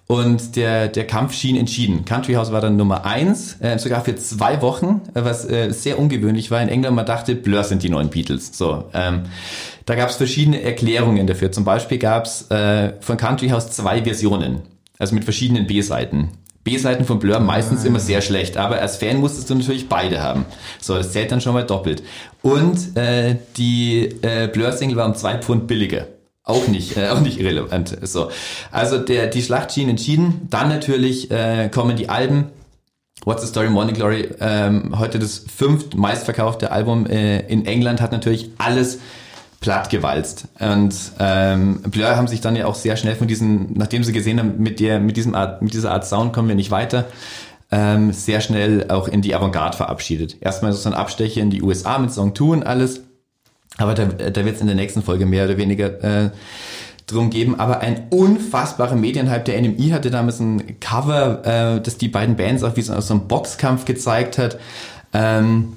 und 0.07 0.55
der, 0.55 0.87
der 0.87 1.05
Kampf 1.05 1.33
schien 1.33 1.55
entschieden. 1.55 2.03
Country 2.03 2.33
House 2.33 2.51
war 2.51 2.61
dann 2.61 2.75
Nummer 2.75 3.05
eins, 3.05 3.61
äh, 3.61 3.77
sogar 3.77 4.03
für 4.03 4.15
zwei 4.15 4.59
Wochen, 4.61 5.01
äh, 5.13 5.23
was 5.23 5.47
äh, 5.47 5.71
sehr 5.71 5.99
ungewöhnlich 5.99 6.49
war. 6.49 6.61
In 6.63 6.67
England 6.67 6.95
man 6.95 7.05
dachte, 7.05 7.35
Blur 7.35 7.63
sind 7.63 7.83
die 7.83 7.89
neuen 7.89 8.09
Beatles. 8.09 8.57
So, 8.57 8.85
ähm, 8.93 9.23
da 9.85 9.93
gab 9.93 10.09
es 10.09 10.15
verschiedene 10.15 10.63
Erklärungen 10.63 11.27
dafür. 11.27 11.51
Zum 11.51 11.63
Beispiel 11.63 11.99
gab 11.99 12.25
es 12.25 12.49
äh, 12.49 12.93
von 13.01 13.17
Country 13.17 13.49
House 13.49 13.69
zwei 13.69 14.03
Versionen, 14.03 14.63
also 14.97 15.13
mit 15.13 15.23
verschiedenen 15.23 15.67
B-Seiten. 15.67 16.29
B-Seiten 16.63 17.05
von 17.05 17.19
Blur 17.19 17.39
meistens 17.39 17.85
immer 17.85 17.99
sehr 17.99 18.21
schlecht, 18.21 18.57
aber 18.57 18.79
als 18.81 18.97
Fan 18.97 19.17
musstest 19.17 19.49
du 19.49 19.55
natürlich 19.55 19.89
beide 19.89 20.21
haben. 20.21 20.45
So, 20.79 20.95
das 20.95 21.11
zählt 21.11 21.31
dann 21.31 21.41
schon 21.41 21.53
mal 21.53 21.65
doppelt. 21.65 22.03
Und 22.41 22.97
äh, 22.97 23.37
die 23.57 24.09
äh, 24.21 24.47
Blur-Single 24.47 24.97
war 24.97 25.05
um 25.05 25.15
zwei 25.15 25.37
Pfund 25.37 25.67
billiger. 25.67 26.07
Auch 26.43 26.67
nicht, 26.67 26.97
äh, 26.97 27.09
auch 27.09 27.21
nicht 27.21 27.39
irrelevant. 27.39 27.97
So, 28.01 28.31
also 28.71 28.97
der 28.97 29.27
die 29.27 29.41
Schlacht 29.41 29.71
schien 29.71 29.87
entschieden. 29.87 30.47
Dann 30.49 30.69
natürlich 30.69 31.29
äh, 31.31 31.69
kommen 31.69 31.95
die 31.95 32.09
Alben. 32.09 32.45
What's 33.25 33.41
the 33.41 33.47
Story 33.47 33.69
Morning 33.69 33.95
Glory, 33.95 34.29
ähm, 34.39 34.97
heute 34.97 35.19
das 35.19 35.39
fünft 35.39 35.95
meistverkaufte 35.95 36.71
Album 36.71 37.05
äh, 37.05 37.41
in 37.47 37.65
England, 37.65 37.99
hat 37.99 38.13
natürlich 38.13 38.51
alles 38.57 38.99
plattgewalzt. 39.61 40.47
Und 40.59 40.95
ähm, 41.19 41.81
Blur 41.81 42.15
haben 42.15 42.27
sich 42.27 42.41
dann 42.41 42.55
ja 42.55 42.65
auch 42.65 42.75
sehr 42.75 42.95
schnell 42.95 43.15
von 43.15 43.27
diesen, 43.27 43.73
nachdem 43.73 44.03
sie 44.03 44.13
gesehen 44.13 44.39
haben, 44.39 44.55
mit 44.57 44.79
der, 44.79 44.99
mit 44.99 45.17
diesem 45.17 45.35
Art, 45.35 45.61
mit 45.61 45.73
dieser 45.73 45.91
Art 45.91 46.05
Sound 46.05 46.33
kommen 46.33 46.47
wir 46.47 46.55
nicht 46.55 46.71
weiter, 46.71 47.05
ähm, 47.71 48.11
sehr 48.13 48.41
schnell 48.41 48.89
auch 48.89 49.07
in 49.07 49.21
die 49.21 49.35
Avantgarde 49.35 49.77
verabschiedet. 49.77 50.37
Erstmal 50.41 50.71
so 50.73 50.89
ein 50.89 50.95
Abstecher 50.95 51.41
in 51.41 51.49
die 51.49 51.61
USA 51.61 51.99
mit 51.99 52.11
Song 52.11 52.33
2 52.35 52.43
und 52.45 52.65
alles. 52.65 53.01
Aber 53.77 53.93
da, 53.93 54.05
da 54.05 54.45
wird 54.45 54.55
es 54.55 54.61
in 54.61 54.67
der 54.67 54.75
nächsten 54.75 55.03
Folge 55.03 55.25
mehr 55.25 55.45
oder 55.45 55.57
weniger 55.57 56.03
äh, 56.03 56.29
drum 57.05 57.29
geben. 57.29 57.59
Aber 57.59 57.79
ein 57.79 58.07
unfassbarer 58.09 58.95
Medienhype. 58.95 59.43
Der 59.43 59.61
NMI 59.61 59.89
hatte 59.89 60.09
damals 60.09 60.39
ein 60.39 60.79
Cover, 60.79 61.45
äh, 61.45 61.81
das 61.81 61.97
die 61.97 62.07
beiden 62.07 62.35
Bands 62.35 62.63
auch 62.63 62.75
wie 62.75 62.81
so, 62.81 62.99
so 63.01 63.13
einen 63.13 63.27
Boxkampf 63.27 63.85
gezeigt 63.85 64.37
hat. 64.37 64.57
Ähm, 65.13 65.73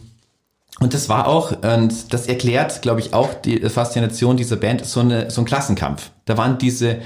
und 0.82 0.94
das 0.94 1.08
war 1.08 1.28
auch, 1.28 1.52
und 1.52 2.12
das 2.12 2.26
erklärt, 2.26 2.82
glaube 2.82 2.98
ich, 2.98 3.14
auch 3.14 3.34
die 3.34 3.60
Faszination 3.68 4.36
dieser 4.36 4.56
Band, 4.56 4.84
so, 4.84 4.98
eine, 4.98 5.30
so 5.30 5.42
ein 5.42 5.44
Klassenkampf. 5.44 6.10
Da 6.24 6.36
waren 6.36 6.58
diese 6.58 6.98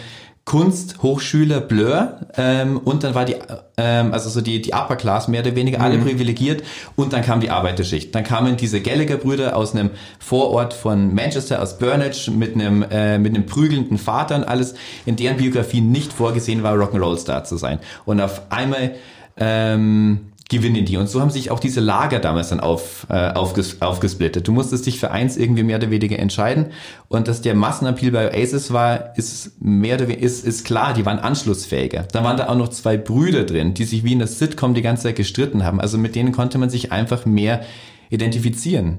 Kunsthochschüler 0.46 1.60
Blur 1.60 2.20
ähm, 2.38 2.78
und 2.78 3.04
dann 3.04 3.14
war 3.14 3.26
die, 3.26 3.36
ähm, 3.76 4.14
also 4.14 4.30
so 4.30 4.40
die, 4.40 4.62
die 4.62 4.72
Upper 4.72 4.96
Class 4.96 5.28
mehr 5.28 5.42
oder 5.42 5.54
weniger 5.56 5.82
alle 5.82 5.98
mhm. 5.98 6.04
privilegiert 6.04 6.62
und 6.94 7.12
dann 7.12 7.20
kam 7.22 7.40
die 7.40 7.50
Arbeiterschicht. 7.50 8.14
Dann 8.14 8.24
kamen 8.24 8.56
diese 8.56 8.80
Gallagher-Brüder 8.80 9.54
aus 9.54 9.74
einem 9.74 9.90
Vorort 10.20 10.72
von 10.72 11.12
Manchester, 11.14 11.60
aus 11.60 11.78
Burnage, 11.78 12.30
mit 12.30 12.54
einem, 12.54 12.82
äh, 12.90 13.18
mit 13.18 13.34
einem 13.34 13.44
prügelnden 13.44 13.98
Vater 13.98 14.36
und 14.36 14.44
alles, 14.44 14.74
in 15.04 15.16
deren 15.16 15.36
Biografie 15.36 15.82
nicht 15.82 16.14
vorgesehen 16.14 16.62
war, 16.62 16.76
Rock'n'Roll-Star 16.76 17.44
zu 17.44 17.58
sein. 17.58 17.80
Und 18.06 18.22
auf 18.22 18.40
einmal 18.50 18.94
ähm, 19.36 20.32
gewinnen 20.48 20.84
die. 20.84 20.96
Und 20.96 21.08
so 21.08 21.20
haben 21.20 21.30
sich 21.30 21.50
auch 21.50 21.58
diese 21.58 21.80
Lager 21.80 22.20
damals 22.20 22.50
dann 22.50 22.60
auf, 22.60 23.06
äh, 23.10 23.32
aufges 23.32 23.82
aufgesplittet. 23.82 24.46
Du 24.46 24.52
musstest 24.52 24.86
dich 24.86 25.00
für 25.00 25.10
eins 25.10 25.36
irgendwie 25.36 25.64
mehr 25.64 25.78
oder 25.78 25.90
weniger 25.90 26.18
entscheiden. 26.18 26.66
Und 27.08 27.26
dass 27.26 27.42
der 27.42 27.54
Massenappeal 27.54 28.12
bei 28.12 28.32
Oasis 28.32 28.72
war, 28.72 29.16
ist 29.16 29.60
mehr 29.60 29.96
oder 29.96 30.08
weniger, 30.08 30.24
ist, 30.24 30.44
ist 30.44 30.64
klar, 30.64 30.94
die 30.94 31.04
waren 31.04 31.18
anschlussfähiger. 31.18 32.06
Da 32.12 32.22
waren 32.22 32.36
da 32.36 32.48
auch 32.48 32.56
noch 32.56 32.68
zwei 32.68 32.96
Brüder 32.96 33.44
drin, 33.44 33.74
die 33.74 33.84
sich 33.84 34.04
wie 34.04 34.12
in 34.12 34.20
der 34.20 34.28
Sitcom 34.28 34.74
die 34.74 34.82
ganze 34.82 35.04
Zeit 35.04 35.16
gestritten 35.16 35.64
haben. 35.64 35.80
Also 35.80 35.98
mit 35.98 36.14
denen 36.14 36.30
konnte 36.30 36.58
man 36.58 36.70
sich 36.70 36.92
einfach 36.92 37.26
mehr 37.26 37.62
identifizieren. 38.10 38.98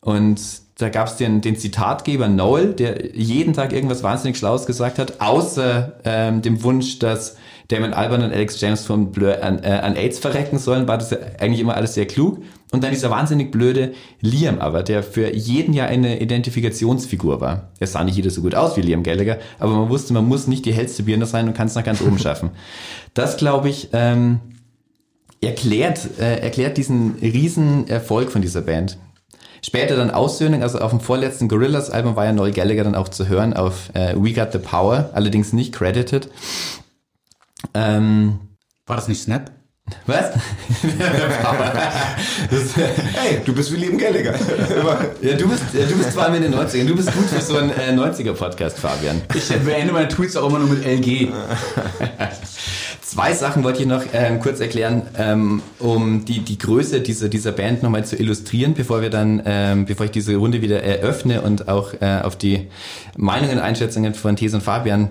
Und 0.00 0.40
da 0.78 0.88
gab 0.88 1.08
es 1.08 1.16
den, 1.16 1.40
den 1.40 1.56
Zitatgeber 1.56 2.28
Noel, 2.28 2.74
der 2.74 3.16
jeden 3.16 3.54
Tag 3.54 3.72
irgendwas 3.72 4.04
wahnsinnig 4.04 4.36
Schlaues 4.36 4.66
gesagt 4.66 5.00
hat, 5.00 5.20
außer 5.20 5.94
ähm, 6.04 6.42
dem 6.42 6.62
Wunsch, 6.62 7.00
dass 7.00 7.36
Damon 7.68 7.92
Alban 7.94 8.22
und 8.22 8.32
Alex 8.32 8.60
James 8.60 8.84
von 8.84 9.10
Blur 9.10 9.42
an, 9.42 9.62
äh, 9.62 9.68
an 9.68 9.96
AIDS 9.96 10.18
verrecken 10.18 10.58
sollen, 10.58 10.86
war 10.86 10.98
das 10.98 11.10
ja 11.10 11.18
eigentlich 11.40 11.60
immer 11.60 11.74
alles 11.74 11.94
sehr 11.94 12.06
klug. 12.06 12.42
Und 12.72 12.82
dann 12.82 12.90
dieser 12.90 13.10
wahnsinnig 13.10 13.50
blöde 13.50 13.92
Liam 14.20 14.58
aber, 14.58 14.82
der 14.82 15.02
für 15.02 15.32
jeden 15.34 15.72
Jahr 15.72 15.88
eine 15.88 16.20
Identifikationsfigur 16.20 17.40
war. 17.40 17.70
Er 17.78 17.86
sah 17.86 18.04
nicht 18.04 18.16
jeder 18.16 18.30
so 18.30 18.42
gut 18.42 18.54
aus 18.54 18.76
wie 18.76 18.82
Liam 18.82 19.02
Gallagher, 19.02 19.38
aber 19.58 19.72
man 19.72 19.88
wusste, 19.88 20.12
man 20.12 20.26
muss 20.26 20.46
nicht 20.46 20.64
die 20.64 20.72
hellste 20.72 21.04
Birne 21.04 21.26
sein 21.26 21.48
und 21.48 21.54
kann 21.54 21.68
es 21.68 21.74
nach 21.74 21.84
ganz 21.84 22.00
oben 22.00 22.18
schaffen. 22.18 22.50
Das, 23.14 23.38
glaube 23.38 23.70
ich, 23.70 23.88
ähm, 23.94 24.40
erklärt, 25.40 26.00
äh, 26.20 26.40
erklärt 26.40 26.76
diesen 26.76 27.14
riesen 27.22 27.88
Erfolg 27.88 28.30
von 28.30 28.42
dieser 28.42 28.60
Band. 28.60 28.98
Später 29.64 29.96
dann 29.96 30.10
Aussöhnung, 30.10 30.62
also 30.62 30.78
auf 30.78 30.90
dem 30.90 31.00
vorletzten 31.00 31.48
Gorillas-Album 31.48 32.14
war 32.14 32.26
ja 32.26 32.32
Noel 32.32 32.52
Gallagher 32.52 32.84
dann 32.84 32.94
auch 32.94 33.08
zu 33.08 33.26
hören 33.26 33.54
auf 33.54 33.88
äh, 33.94 34.14
We 34.16 34.32
Got 34.32 34.52
the 34.52 34.58
Power, 34.58 35.10
allerdings 35.14 35.54
nicht 35.54 35.72
credited. 35.72 36.28
Ähm, 37.74 38.38
War 38.86 38.96
das 38.96 39.08
nicht 39.08 39.22
Snap? 39.22 39.50
Was? 40.06 40.32
hey, 43.14 43.40
du 43.44 43.54
bist 43.54 43.72
wie 43.72 43.76
Liam 43.76 43.96
Gallagher. 43.96 44.34
ja, 45.22 45.34
du 45.34 45.48
bist, 45.48 45.62
du 45.72 45.96
bist 45.96 46.10
vor 46.12 46.24
allem 46.24 46.34
in 46.34 46.42
den 46.42 46.54
90ern. 46.54 46.86
Du 46.86 46.96
bist 46.96 47.12
gut 47.12 47.26
für 47.26 47.40
so 47.40 47.56
einen 47.56 47.70
äh, 47.70 47.92
90er-Podcast, 47.92 48.78
Fabian. 48.78 49.22
Ich 49.34 49.48
beende 49.48 49.92
meine 49.92 50.08
Tweets 50.08 50.36
auch 50.36 50.48
immer 50.48 50.58
nur 50.58 50.70
mit 50.70 50.84
LG. 50.84 51.28
Zwei 53.00 53.32
Sachen 53.34 53.62
wollte 53.62 53.82
ich 53.82 53.88
noch 53.88 54.02
ähm, 54.12 54.40
kurz 54.40 54.58
erklären, 54.58 55.02
ähm, 55.16 55.62
um 55.78 56.24
die, 56.24 56.40
die 56.40 56.58
Größe 56.58 57.00
dieser, 57.00 57.28
dieser 57.28 57.52
Band 57.52 57.84
nochmal 57.84 58.04
zu 58.04 58.16
illustrieren, 58.16 58.74
bevor 58.74 59.02
wir 59.02 59.10
dann, 59.10 59.40
ähm, 59.46 59.86
bevor 59.86 60.06
ich 60.06 60.12
diese 60.12 60.34
Runde 60.34 60.62
wieder 60.62 60.82
eröffne 60.82 61.42
und 61.42 61.68
auch 61.68 61.94
äh, 62.00 62.20
auf 62.22 62.36
die 62.36 62.66
Meinungen 63.16 63.58
und 63.58 63.62
Einschätzungen 63.62 64.14
von 64.14 64.34
Thes 64.34 64.52
und 64.52 64.62
Fabian 64.64 65.10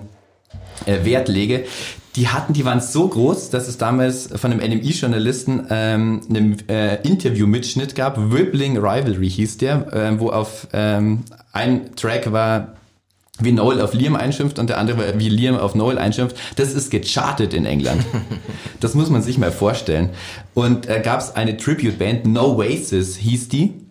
äh, 0.84 1.04
Wert 1.04 1.28
lege 1.28 1.64
die 2.16 2.28
hatten, 2.28 2.54
die 2.54 2.64
waren 2.64 2.80
so 2.80 3.06
groß, 3.06 3.50
dass 3.50 3.68
es 3.68 3.76
damals 3.76 4.30
von 4.34 4.50
einem 4.50 4.60
NMI-Journalisten 4.60 5.66
ähm, 5.70 6.22
einen 6.28 6.68
äh, 6.68 6.96
Interview-Mitschnitt 7.02 7.94
gab. 7.94 8.16
Rippling 8.16 8.78
Rivalry 8.78 9.28
hieß 9.28 9.58
der, 9.58 9.92
äh, 9.92 10.18
wo 10.18 10.30
auf 10.30 10.66
ähm, 10.72 11.24
ein 11.52 11.94
Track 11.94 12.32
war 12.32 12.72
wie 13.38 13.52
Noel 13.52 13.82
auf 13.82 13.92
Liam 13.92 14.16
einschimpft 14.16 14.58
und 14.58 14.70
der 14.70 14.78
andere 14.78 14.98
war, 14.98 15.18
wie 15.18 15.28
Liam 15.28 15.58
auf 15.58 15.74
Noel 15.74 15.98
einschimpft. 15.98 16.36
Das 16.56 16.72
ist 16.72 16.90
gechartet 16.90 17.52
in 17.54 17.66
England. 17.66 18.04
Das 18.80 18.94
muss 18.94 19.08
man 19.08 19.22
sich 19.22 19.38
mal 19.38 19.52
vorstellen. 19.52 20.10
Und 20.54 20.86
äh, 20.86 21.00
gab 21.02 21.20
es 21.20 21.34
eine 21.34 21.56
Tribute-Band, 21.56 22.26
No 22.26 22.56
Oasis 22.56 23.16
hieß 23.16 23.48
die 23.48 23.85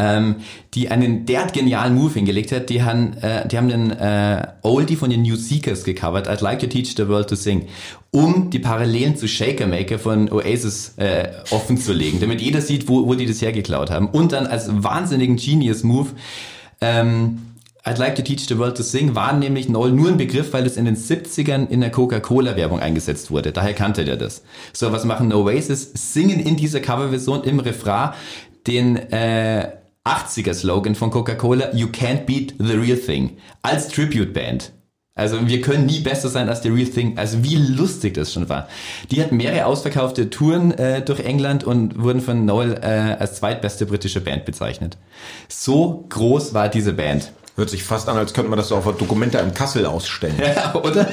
ähm, 0.00 0.36
die 0.72 0.90
einen 0.90 1.26
derart 1.26 1.52
genialen 1.52 1.94
Move 1.94 2.14
hingelegt 2.14 2.52
hat. 2.52 2.70
Die 2.70 2.82
haben, 2.82 3.12
äh, 3.18 3.46
die 3.46 3.58
haben 3.58 3.68
den 3.68 3.90
äh, 3.90 4.46
Oldie 4.62 4.96
von 4.96 5.10
den 5.10 5.22
New 5.22 5.36
Seekers 5.36 5.84
gecovert, 5.84 6.28
I'd 6.28 6.42
Like 6.42 6.60
to 6.60 6.66
Teach 6.66 6.94
the 6.96 7.06
World 7.08 7.28
to 7.28 7.36
Sing, 7.36 7.66
um 8.10 8.50
die 8.50 8.58
Parallelen 8.58 9.16
zu 9.16 9.28
Shaker 9.28 9.66
Maker 9.66 9.98
von 9.98 10.32
Oasis 10.32 10.94
äh, 10.96 11.28
offen 11.50 11.76
zu 11.76 11.92
legen, 11.92 12.18
damit 12.20 12.40
jeder 12.40 12.62
sieht, 12.62 12.88
wo, 12.88 13.06
wo 13.06 13.14
die 13.14 13.26
das 13.26 13.42
hergeklaut 13.42 13.90
haben. 13.90 14.08
Und 14.08 14.32
dann 14.32 14.46
als 14.46 14.68
wahnsinnigen 14.70 15.36
Genius-Move 15.36 16.08
ähm, 16.80 17.42
I'd 17.84 17.98
like 17.98 18.14
to 18.16 18.22
teach 18.22 18.46
the 18.46 18.58
world 18.58 18.76
to 18.76 18.82
sing 18.82 19.14
war 19.14 19.32
nämlich 19.32 19.68
Noel 19.68 19.92
nur 19.92 20.08
ein 20.08 20.18
Begriff, 20.18 20.52
weil 20.52 20.66
es 20.66 20.76
in 20.76 20.84
den 20.84 20.96
70ern 20.96 21.68
in 21.68 21.80
der 21.80 21.90
Coca-Cola-Werbung 21.90 22.78
eingesetzt 22.78 23.30
wurde. 23.30 23.52
Daher 23.52 23.72
kannte 23.72 24.04
der 24.04 24.18
das. 24.18 24.42
So, 24.74 24.92
was 24.92 25.04
machen 25.04 25.32
Oasis? 25.32 25.90
Singen 25.94 26.40
in 26.40 26.56
dieser 26.56 26.80
Coverversion 26.80 27.42
im 27.44 27.58
Refrain 27.58 28.10
den 28.66 28.96
äh, 28.96 29.68
80er 30.10 30.54
Slogan 30.54 30.94
von 30.94 31.10
Coca-Cola, 31.10 31.74
You 31.74 31.86
can't 31.86 32.26
beat 32.26 32.54
the 32.58 32.74
real 32.74 32.98
thing, 32.98 33.36
als 33.62 33.88
Tribute-Band. 33.88 34.72
Also 35.14 35.46
wir 35.46 35.60
können 35.60 35.86
nie 35.86 36.00
besser 36.00 36.28
sein 36.30 36.48
als 36.48 36.62
The 36.62 36.70
Real 36.70 36.88
Thing. 36.88 37.18
Also 37.18 37.44
wie 37.44 37.56
lustig 37.56 38.14
das 38.14 38.32
schon 38.32 38.48
war. 38.48 38.68
Die 39.10 39.22
hatten 39.22 39.36
mehrere 39.36 39.66
ausverkaufte 39.66 40.30
Touren 40.30 40.72
äh, 40.72 41.02
durch 41.02 41.20
England 41.20 41.62
und 41.62 42.00
wurden 42.00 42.22
von 42.22 42.46
Noel 42.46 42.78
äh, 42.80 43.16
als 43.18 43.34
zweitbeste 43.34 43.84
britische 43.84 44.22
Band 44.22 44.46
bezeichnet. 44.46 44.96
So 45.48 46.06
groß 46.08 46.54
war 46.54 46.70
diese 46.70 46.94
Band. 46.94 47.32
Hört 47.56 47.68
sich 47.68 47.82
fast 47.82 48.08
an, 48.08 48.16
als 48.16 48.32
könnte 48.32 48.48
man 48.48 48.56
das 48.56 48.68
so 48.68 48.76
auf 48.76 48.84
Dokumente 48.96 49.36
in 49.38 49.52
Kassel 49.52 49.84
ausstellen. 49.84 50.36
Ja, 50.40 50.74
oder? 50.74 51.06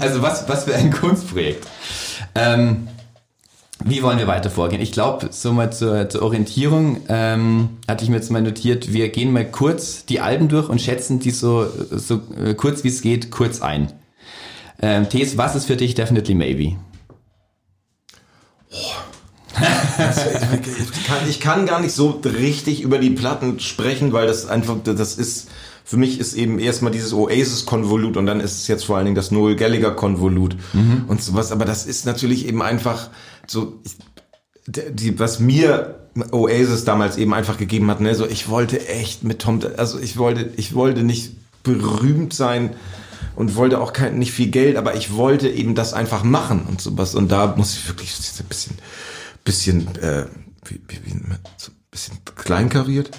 Also 0.00 0.20
was, 0.20 0.48
was 0.48 0.64
für 0.64 0.74
ein 0.74 0.90
Kunstprojekt. 0.90 1.68
Ähm, 2.34 2.88
wie 3.84 4.02
wollen 4.02 4.18
wir 4.18 4.26
weiter 4.26 4.50
vorgehen? 4.50 4.80
Ich 4.80 4.92
glaube, 4.92 5.28
so 5.30 5.52
mal 5.52 5.72
zur, 5.72 6.08
zur 6.08 6.22
Orientierung 6.22 7.02
ähm, 7.08 7.68
hatte 7.86 8.02
ich 8.02 8.10
mir 8.10 8.16
jetzt 8.16 8.30
mal 8.30 8.42
notiert, 8.42 8.92
wir 8.92 9.10
gehen 9.10 9.32
mal 9.32 9.44
kurz 9.44 10.06
die 10.06 10.20
Alben 10.20 10.48
durch 10.48 10.68
und 10.68 10.80
schätzen 10.80 11.20
die 11.20 11.30
so, 11.30 11.66
so 11.90 12.22
äh, 12.42 12.54
kurz 12.54 12.82
wie 12.82 12.88
es 12.88 13.02
geht, 13.02 13.30
kurz 13.30 13.60
ein. 13.60 13.92
Ähm, 14.80 15.08
Thes, 15.08 15.36
was 15.36 15.54
ist 15.54 15.66
für 15.66 15.76
dich 15.76 15.94
Definitely 15.94 16.34
Maybe? 16.34 16.76
Ich, 19.58 21.04
kann, 21.06 21.28
ich 21.28 21.40
kann 21.40 21.66
gar 21.66 21.80
nicht 21.80 21.94
so 21.94 22.20
richtig 22.24 22.82
über 22.82 22.98
die 22.98 23.10
Platten 23.10 23.60
sprechen, 23.60 24.12
weil 24.12 24.26
das 24.26 24.46
einfach, 24.46 24.76
das 24.84 25.14
ist, 25.16 25.48
für 25.84 25.96
mich 25.96 26.18
ist 26.18 26.34
eben 26.34 26.58
erstmal 26.58 26.92
dieses 26.92 27.12
Oasis-Konvolut 27.12 28.16
und 28.16 28.26
dann 28.26 28.40
ist 28.40 28.60
es 28.62 28.68
jetzt 28.68 28.84
vor 28.84 28.96
allen 28.96 29.04
Dingen 29.04 29.16
das 29.16 29.30
Noel 29.30 29.56
Gallagher-Konvolut 29.56 30.56
Mhm. 30.72 31.04
und 31.08 31.22
sowas. 31.22 31.52
Aber 31.52 31.64
das 31.64 31.86
ist 31.86 32.06
natürlich 32.06 32.46
eben 32.48 32.62
einfach 32.62 33.10
so, 33.46 33.80
die, 34.66 35.18
was 35.18 35.40
mir 35.40 36.00
Oasis 36.32 36.84
damals 36.84 37.16
eben 37.16 37.34
einfach 37.34 37.58
gegeben 37.58 37.90
hat, 37.90 38.00
ne, 38.00 38.14
so 38.14 38.26
ich 38.26 38.48
wollte 38.48 38.88
echt 38.88 39.24
mit 39.24 39.40
Tom, 39.40 39.60
also 39.76 39.98
ich 39.98 40.16
wollte, 40.16 40.50
ich 40.56 40.74
wollte 40.74 41.02
nicht 41.02 41.32
berühmt 41.64 42.32
sein 42.32 42.74
und 43.36 43.56
wollte 43.56 43.80
auch 43.80 43.92
kein, 43.92 44.18
nicht 44.18 44.32
viel 44.32 44.46
Geld, 44.46 44.76
aber 44.76 44.94
ich 44.94 45.14
wollte 45.14 45.48
eben 45.48 45.74
das 45.74 45.92
einfach 45.92 46.22
machen 46.22 46.62
und 46.68 46.80
sowas. 46.80 47.14
Und 47.14 47.32
da 47.32 47.54
muss 47.56 47.74
ich 47.74 47.88
wirklich 47.88 48.14
ein 48.38 48.46
bisschen, 48.46 48.76
bisschen, 49.44 49.86
äh, 49.96 50.26
wie, 50.64 50.80
wie, 50.88 51.04
wie, 51.04 51.10
so 51.56 51.70
ein 51.70 51.76
bisschen 51.90 52.18
kleinkariert. 52.36 53.10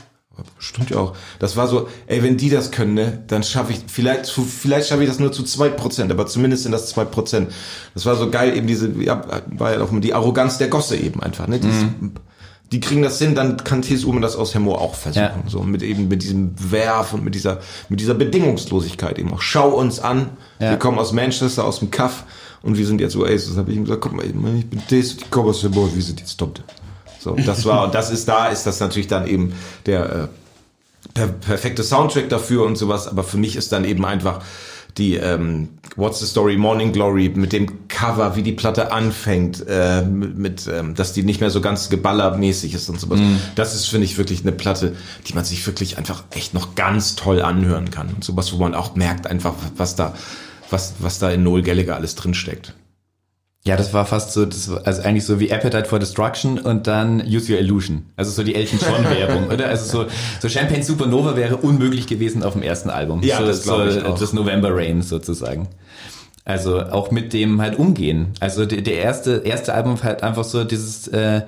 Stimmt 0.60 0.90
ja 0.90 0.98
auch. 0.98 1.16
Das 1.40 1.56
war 1.56 1.68
so, 1.70 1.88
ey, 2.08 2.22
wenn 2.22 2.36
die 2.36 2.50
das 2.50 2.72
können, 2.72 2.94
ne, 2.94 3.24
dann 3.28 3.42
schaffe 3.44 3.72
ich, 3.72 3.80
vielleicht, 3.88 4.26
zu- 4.26 4.44
vielleicht 4.44 4.90
schaffe 4.90 5.04
ich 5.04 5.08
das 5.10 5.18
nur 5.18 5.32
zu 5.32 5.44
zwei 5.44 5.70
Prozent, 5.70 6.12
aber 6.12 6.28
zumindest 6.28 6.64
sind 6.64 6.74
das 6.74 6.90
zwei 6.90 7.06
Prozent. 7.06 7.54
Das 7.94 8.06
war 8.06 8.18
so 8.18 8.30
geil, 8.30 8.58
eben 8.58 8.68
diese, 8.68 8.92
ja, 9.02 9.24
war 9.48 9.72
ja 9.74 9.82
auch 9.82 9.92
immer 9.92 10.02
die 10.02 10.14
Arroganz 10.14 10.58
der 10.58 10.68
Gosse 10.68 10.98
eben 10.98 11.24
einfach, 11.24 11.48
ne, 11.48 11.58
Dieses, 11.60 11.86
die 12.72 12.80
kriegen 12.82 13.02
das 13.04 13.18
hin, 13.20 13.34
dann 13.36 13.58
kann 13.58 13.82
T.S. 13.82 14.04
Ullmann 14.04 14.24
das 14.24 14.36
aus 14.36 14.54
Hemmo 14.56 14.74
auch 14.76 14.96
versuchen. 14.96 15.24
Ja. 15.24 15.44
So 15.48 15.62
mit 15.64 15.84
eben 15.84 16.08
mit 16.10 16.24
diesem 16.24 16.54
Werf 16.72 17.14
und 17.14 17.24
mit 17.24 17.36
dieser 17.36 17.60
mit 17.90 18.00
dieser 18.00 18.16
Bedingungslosigkeit 18.16 19.20
eben 19.20 19.32
auch. 19.32 19.42
Schau 19.42 19.70
uns 19.70 20.00
an. 20.00 20.32
Ja. 20.60 20.72
Wir 20.72 20.78
kommen 20.78 20.98
aus 20.98 21.14
Manchester, 21.14 21.64
aus 21.64 21.80
dem 21.80 21.92
Kaff 21.92 22.24
und 22.66 22.78
wir 22.78 22.86
sind 22.86 23.00
jetzt 23.00 23.16
Oasis. 23.16 23.56
Habe 23.58 23.72
ich 23.72 23.78
ihm 23.78 23.86
gesagt, 23.86 24.02
guck 24.02 24.14
mal, 24.14 24.26
ich 24.26 24.34
bin 24.34 24.82
T.S. 24.88 25.18
die 25.18 25.26
Hemmo, 25.32 25.90
wir 25.94 26.02
sind 26.02 26.20
jetzt 26.20 26.38
top. 26.38 26.60
So, 27.20 27.36
das 27.36 27.66
war 27.66 27.86
und 27.86 27.96
das 27.96 28.12
ist 28.12 28.28
da 28.28 28.48
ist 28.48 28.66
das 28.68 28.80
natürlich 28.80 29.08
dann 29.08 29.28
eben 29.28 29.54
der 29.86 30.04
äh, 30.10 30.28
per 31.14 31.28
perfekte 31.28 31.84
Soundtrack 31.84 32.30
dafür 32.30 32.66
und 32.66 32.76
sowas. 32.76 33.08
Aber 33.08 33.24
für 33.24 33.38
mich 33.38 33.56
ist 33.56 33.72
dann 33.72 33.86
eben 33.86 34.04
einfach 34.04 34.42
die 34.98 35.16
ähm, 35.16 35.70
What's 35.96 36.20
the 36.20 36.26
Story 36.26 36.58
Morning 36.58 36.92
Glory 36.92 37.32
mit 37.36 37.52
dem 37.54 37.88
Cover, 37.88 38.36
wie 38.36 38.44
die 38.44 38.52
Platte 38.52 38.92
anfängt, 38.92 39.64
äh, 39.68 40.02
mit, 40.04 40.38
mit 40.38 40.68
ähm, 40.68 40.96
dass 40.96 41.14
die 41.14 41.24
nicht 41.24 41.42
mehr 41.42 41.50
so 41.50 41.62
ganz 41.62 41.90
geballermäßig 41.90 42.74
ist 42.74 42.90
und 42.90 43.00
sowas. 43.00 43.20
Das 43.56 43.76
ist 43.76 43.86
finde 43.88 44.06
ich 44.06 44.18
wirklich 44.18 44.42
eine 44.42 44.52
Platte, 44.52 44.96
die 45.28 45.34
man 45.34 45.46
sich 45.46 45.66
wirklich 45.68 45.98
einfach 45.98 46.24
echt 46.32 46.54
noch 46.54 46.76
ganz 46.76 47.16
toll 47.16 47.42
anhören 47.42 47.92
kann 47.92 48.10
und 48.10 48.24
sowas, 48.24 48.54
wo 48.54 48.58
man 48.58 48.74
auch 48.74 48.96
merkt 48.96 49.28
einfach, 49.28 49.54
was 49.78 49.96
da 49.96 50.14
was 50.70 50.96
was 51.00 51.20
da 51.20 51.32
in 51.32 51.44
Noel 51.44 51.64
Gallagher 51.64 51.96
alles 51.96 52.16
drin 52.16 52.34
steckt. 52.34 52.74
Ja, 53.68 53.76
das 53.76 53.94
war 53.94 54.06
fast 54.06 54.32
so, 54.32 54.46
das 54.46 54.70
war 54.70 54.86
also 54.86 55.02
eigentlich 55.02 55.26
so 55.26 55.40
wie 55.40 55.52
Appetite 55.52 55.86
for 55.86 55.98
Destruction 55.98 56.60
und 56.60 56.86
dann 56.86 57.20
Use 57.22 57.52
Your 57.52 57.60
Illusion. 57.60 58.06
Also 58.16 58.30
so 58.30 58.44
die 58.44 58.54
Elton 58.54 58.80
John 58.80 59.04
Werbung, 59.06 59.48
oder? 59.52 59.70
Also 59.70 60.04
so, 60.04 60.10
so 60.40 60.50
Champagne 60.50 60.84
Supernova 60.84 61.36
wäre 61.36 61.58
unmöglich 61.58 62.06
gewesen 62.06 62.44
auf 62.44 62.54
dem 62.54 62.62
ersten 62.62 62.92
Album. 62.92 63.24
Ja, 63.24 63.40
so, 63.40 63.46
das 63.48 63.64
glaub 63.64 63.88
ich 63.88 63.96
so, 63.96 64.06
auch. 64.06 64.20
Das 64.20 64.34
November 64.34 64.70
Rain 64.72 65.02
sozusagen. 65.02 65.68
Also 66.44 66.80
auch 66.80 67.10
mit 67.10 67.34
dem 67.34 67.60
halt 67.60 67.80
umgehen. 67.80 68.34
Also 68.40 68.68
der, 68.68 68.82
der 68.82 69.00
erste, 69.00 69.38
erste 69.38 69.74
Album 69.74 70.02
halt 70.04 70.22
einfach 70.22 70.44
so 70.44 70.64
dieses, 70.64 71.08
äh, 71.08 71.42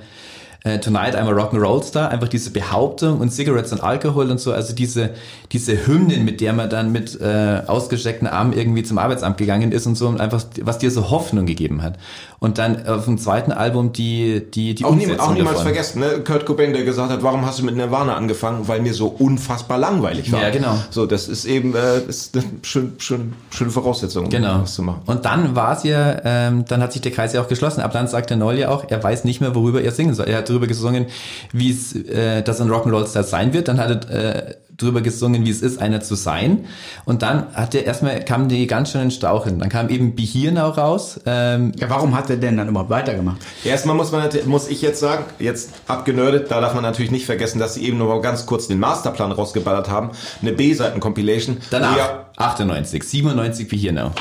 äh, 0.67 0.79
Tonight 0.79 1.15
I'm 1.15 1.27
a 1.27 1.31
Rock'n'Roll 1.31 1.83
Star, 1.83 2.09
einfach 2.09 2.27
diese 2.27 2.51
Behauptung 2.51 3.19
und 3.19 3.31
Cigarettes 3.31 3.71
und 3.71 3.81
Alkohol 3.81 4.29
und 4.29 4.39
so, 4.39 4.51
also 4.51 4.73
diese, 4.73 5.11
diese 5.51 5.87
Hymnen, 5.87 6.25
mit 6.25 6.41
der 6.41 6.53
man 6.53 6.69
dann 6.69 6.91
mit 6.91 7.19
äh, 7.19 7.61
ausgestreckten 7.65 8.27
Armen 8.27 8.53
irgendwie 8.53 8.83
zum 8.83 8.97
Arbeitsamt 8.97 9.37
gegangen 9.37 9.71
ist 9.71 9.85
und 9.85 9.95
so 9.95 10.07
und 10.07 10.19
einfach, 10.19 10.43
was 10.61 10.77
dir 10.77 10.91
so 10.91 11.09
Hoffnung 11.09 11.45
gegeben 11.45 11.81
hat. 11.81 11.97
Und 12.39 12.59
dann 12.59 12.85
auf 12.87 13.05
dem 13.05 13.17
zweiten 13.17 13.51
Album 13.51 13.93
die, 13.93 14.43
die, 14.53 14.75
die 14.75 14.85
Auch, 14.85 14.93
nie, 14.93 15.11
auch 15.17 15.33
niemals 15.33 15.57
davon. 15.57 15.63
vergessen, 15.63 15.99
ne? 16.01 16.19
Kurt 16.23 16.45
Cobain, 16.45 16.71
der 16.71 16.83
gesagt 16.83 17.11
hat, 17.11 17.23
warum 17.23 17.43
hast 17.47 17.57
du 17.57 17.63
mit 17.65 17.75
Nirvana 17.75 18.15
angefangen? 18.15 18.67
Weil 18.67 18.79
mir 18.81 18.93
so 18.93 19.07
unfassbar 19.07 19.79
langweilig 19.79 20.31
war. 20.31 20.41
Ja, 20.43 20.51
genau. 20.51 20.77
So, 20.91 21.07
das 21.07 21.27
ist 21.27 21.45
eben 21.45 21.73
äh, 21.75 21.99
ist 22.07 22.35
eine 22.37 22.45
schön, 22.61 22.93
schön, 22.99 23.33
schöne 23.49 23.71
Voraussetzung, 23.71 24.25
um 24.25 24.29
Genau. 24.29 24.61
was 24.61 24.75
zu 24.75 24.83
machen. 24.83 25.01
Und 25.07 25.25
dann 25.25 25.55
war 25.55 25.75
es 25.77 25.83
ja, 25.83 26.17
ähm, 26.23 26.65
dann 26.67 26.83
hat 26.83 26.93
sich 26.93 27.01
der 27.01 27.11
Kreis 27.11 27.33
ja 27.33 27.41
auch 27.41 27.47
geschlossen. 27.47 27.81
Ab 27.81 27.91
dann 27.93 28.07
sagte 28.07 28.35
Noel 28.37 28.59
ja 28.59 28.69
auch, 28.69 28.85
er 28.87 29.03
weiß 29.03 29.23
nicht 29.23 29.41
mehr, 29.41 29.55
worüber 29.55 29.81
er 29.81 29.91
singen 29.91 30.13
soll. 30.13 30.27
Er 30.27 30.37
hat 30.37 30.49
darüber 30.49 30.67
gesungen, 30.67 31.07
wie 31.53 31.71
es, 31.71 31.95
äh, 31.95 32.43
dass 32.43 32.61
ein 32.61 32.69
Rock'n'Roll 32.69 33.07
Star 33.07 33.23
sein 33.23 33.53
wird. 33.53 33.67
Dann 33.67 33.79
hat 33.79 34.05
er 34.11 34.49
äh, 34.49 34.55
drüber 34.77 35.01
gesungen, 35.01 35.45
wie 35.45 35.49
es 35.49 35.61
ist, 35.61 35.79
einer 35.81 36.01
zu 36.01 36.15
sein. 36.15 36.65
Und 37.05 37.21
dann 37.23 37.53
hat 37.53 37.73
er 37.75 37.85
erstmal 37.85 38.23
kamen 38.23 38.47
die 38.47 38.67
ganz 38.67 38.91
schönen 38.91 39.11
Stauchen. 39.11 39.59
Dann 39.59 39.69
kam 39.69 39.89
eben 39.89 40.15
Be 40.15 40.21
Here 40.23 40.51
Now 40.51 40.69
raus. 40.69 41.19
Ähm, 41.25 41.71
Ja, 41.77 41.89
warum 41.89 42.15
hat 42.15 42.29
er 42.29 42.37
denn 42.37 42.57
dann 42.57 42.67
überhaupt 42.69 42.89
weitergemacht? 42.89 43.37
Erstmal 43.63 43.95
muss 43.95 44.11
man, 44.11 44.29
muss 44.45 44.67
ich 44.67 44.81
jetzt 44.81 44.99
sagen, 44.99 45.25
jetzt 45.39 45.71
abgenördet, 45.87 46.51
da 46.51 46.61
darf 46.61 46.73
man 46.73 46.83
natürlich 46.83 47.11
nicht 47.11 47.25
vergessen, 47.25 47.59
dass 47.59 47.73
sie 47.73 47.83
eben 47.85 47.97
nur 47.97 48.07
mal 48.07 48.21
ganz 48.21 48.45
kurz 48.45 48.67
den 48.67 48.79
Masterplan 48.79 49.31
rausgeballert 49.31 49.89
haben. 49.89 50.11
Eine 50.41 50.53
B-Seiten-Compilation. 50.53 51.57
danach, 51.69 51.97
ja, 51.97 52.25
98, 52.37 53.03
97 53.03 53.67
Be 53.67 53.75
Here 53.75 53.93
Now. 53.93 54.11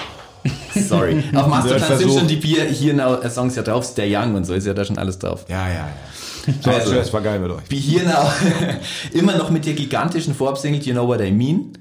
Sorry. 0.75 1.23
Auf 1.35 1.49
Masterplan 1.49 1.99
sind 1.99 2.13
schon 2.13 2.29
die 2.29 2.37
Be 2.37 2.49
Here 2.63 2.95
Now 2.95 3.21
äh, 3.21 3.29
Songs 3.31 3.57
ja 3.57 3.63
drauf. 3.63 3.85
Stay 3.85 4.15
Young 4.15 4.35
und 4.35 4.45
so 4.45 4.55
ist 4.55 4.67
ja 4.67 4.75
da 4.75 4.85
schon 4.85 4.97
alles 4.99 5.19
drauf. 5.19 5.45
ja, 5.49 5.69
ja, 5.69 5.75
ja. 5.75 5.89
So, 6.63 6.71
Also- 6.71 6.95
das 6.95 7.13
war 7.13 7.21
geil 7.23 7.39
mit 7.41 7.51
euch. 7.51 7.65
Be 7.65 7.77
Here 7.77 8.05
Now, 8.05 8.31
immer 9.13 9.37
noch 9.37 9.51
mit 9.51 9.67
der 9.67 9.75
gigantischen 9.75 10.35
Vorab-Single 10.35 10.81
You 10.83 10.93
Know 10.93 11.07
What 11.09 11.21
I 11.21 11.31
Mean, 11.31 11.73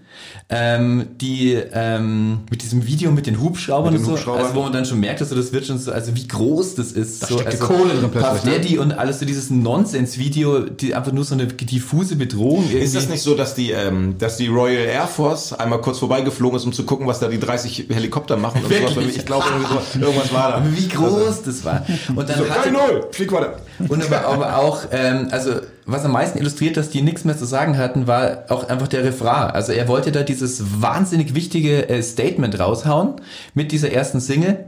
ähm, 0.50 1.08
die 1.20 1.54
ähm, 1.54 2.40
mit 2.50 2.62
diesem 2.62 2.86
Video 2.86 3.12
mit 3.12 3.26
den 3.26 3.42
Hubschraubern 3.42 3.94
Mit 3.94 4.08
und 4.08 4.18
so, 4.18 4.32
also 4.32 4.56
wo 4.56 4.62
man 4.62 4.72
dann 4.72 4.86
schon 4.86 5.00
merkt, 5.00 5.22
also 5.22 5.36
das 5.36 5.52
wird 5.54 5.66
schon 5.66 5.80
so, 5.80 5.92
also 5.92 6.16
wie 6.16 6.28
groß 6.28 6.76
das 6.76 6.92
ist. 6.92 7.24
Da 7.24 7.28
so, 7.28 7.40
steckt 7.40 7.62
also 7.62 7.66
Kohle 7.66 7.94
drin 7.96 8.12
plötzlich, 8.12 8.32
Puff 8.32 8.44
ne? 8.46 8.52
Daddy 8.52 8.78
und 8.78 8.92
alles 8.92 9.20
so 9.20 9.26
dieses 9.26 9.50
Nonsens-Video, 9.50 10.60
die 10.62 10.94
einfach 10.94 11.12
nur 11.12 11.24
so 11.24 11.34
eine 11.34 11.48
diffuse 11.48 12.16
Bedrohung 12.16 12.64
irgendwie. 12.64 12.78
Ist 12.78 12.96
das 12.96 13.10
nicht 13.10 13.22
so, 13.22 13.36
dass 13.36 13.56
die, 13.56 13.72
ähm, 13.72 14.18
dass 14.20 14.38
die 14.38 14.48
Royal 14.48 14.86
Air 14.86 15.08
Force 15.08 15.54
einmal 15.54 15.82
kurz 15.82 16.00
vorbeigeflogen 16.00 16.58
ist, 16.58 16.66
um 16.66 16.74
zu 16.74 16.86
gucken, 16.86 17.08
was 17.08 17.20
da 17.20 17.28
die 17.28 17.40
30 17.40 17.88
Helikopter 17.90 18.38
machen? 18.38 18.64
Und 18.64 18.72
sowas? 18.72 19.16
Ich 19.16 19.26
glaube, 19.26 19.46
so, 19.94 20.00
irgendwas 20.00 20.32
war 20.34 20.52
da. 20.52 20.64
wie 20.72 20.88
groß 20.88 21.44
das 21.44 21.66
war. 21.66 21.86
Und 22.16 22.30
dann 22.30 22.38
So, 22.38 22.50
hatte, 22.50 22.70
3-0, 22.70 23.14
flieg 23.14 23.32
weiter. 23.32 23.58
Und 23.88 24.04
aber, 24.06 24.26
aber 24.26 24.58
auch, 24.58 24.84
ähm, 24.92 25.28
also 25.32 25.52
was 25.86 26.04
am 26.06 26.12
meisten 26.12 26.38
illustriert, 26.40 26.78
dass 26.78 26.90
die 26.90 27.02
nichts 27.02 27.26
mehr 27.26 27.38
zu 27.38 27.46
sagen 27.46 27.78
hatten, 27.78 28.08
war 28.08 28.46
auch 28.50 28.68
einfach 28.70 28.88
der 28.88 29.04
Refrain. 29.04 29.52
Also 29.52 29.72
er 29.72 29.88
wollte 29.88 30.12
da 30.12 30.24
dieses 30.24 30.82
wahnsinnig 30.82 31.36
wichtige 31.36 31.88
äh, 31.90 32.02
Statement 32.02 32.60
raushauen 32.60 33.16
mit 33.54 33.72
dieser 33.72 33.92
ersten 33.92 34.20
Single. 34.20 34.66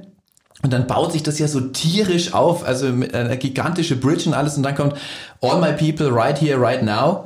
Und 0.64 0.74
dann 0.74 0.88
baut 0.88 1.12
sich 1.14 1.22
das 1.24 1.38
ja 1.40 1.48
so 1.48 1.60
tierisch 1.62 2.34
auf, 2.34 2.66
also 2.68 2.88
mit 2.88 3.14
einer 3.14 3.38
gigantische 3.38 3.96
Bridge 3.96 4.24
und 4.28 4.34
alles. 4.34 4.58
Und 4.58 4.64
dann 4.64 4.76
kommt 4.76 4.96
All 5.42 5.60
my 5.60 5.72
people 5.74 6.12
right 6.12 6.40
here, 6.40 6.60
right 6.60 6.82
now. 6.84 7.26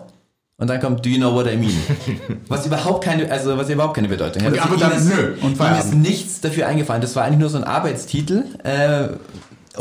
Und 0.58 0.70
dann 0.70 0.80
kommt 0.80 1.04
Do 1.06 1.10
you 1.10 1.18
know 1.18 1.34
what 1.34 1.48
I 1.52 1.56
mean? 1.58 1.76
Was 2.50 2.66
überhaupt 2.66 3.04
keine, 3.04 3.32
also 3.32 3.58
was 3.58 3.68
überhaupt 3.70 3.96
keine 3.96 4.10
Bedeutung 4.10 4.44
hat. 4.44 4.52
Und 4.54 4.60
Also 4.60 4.86
ihm 4.86 4.92
ist- 4.92 5.10
nö, 5.10 5.34
und 5.42 5.60
ihm 5.60 5.80
ist 5.80 5.94
nichts 5.96 6.40
dafür 6.42 6.68
eingefallen. 6.68 7.02
Das 7.02 7.16
war 7.16 7.24
eigentlich 7.24 7.40
nur 7.40 7.50
so 7.50 7.58
ein 7.58 7.64
Arbeitstitel. 7.64 8.44
Äh, 8.64 9.08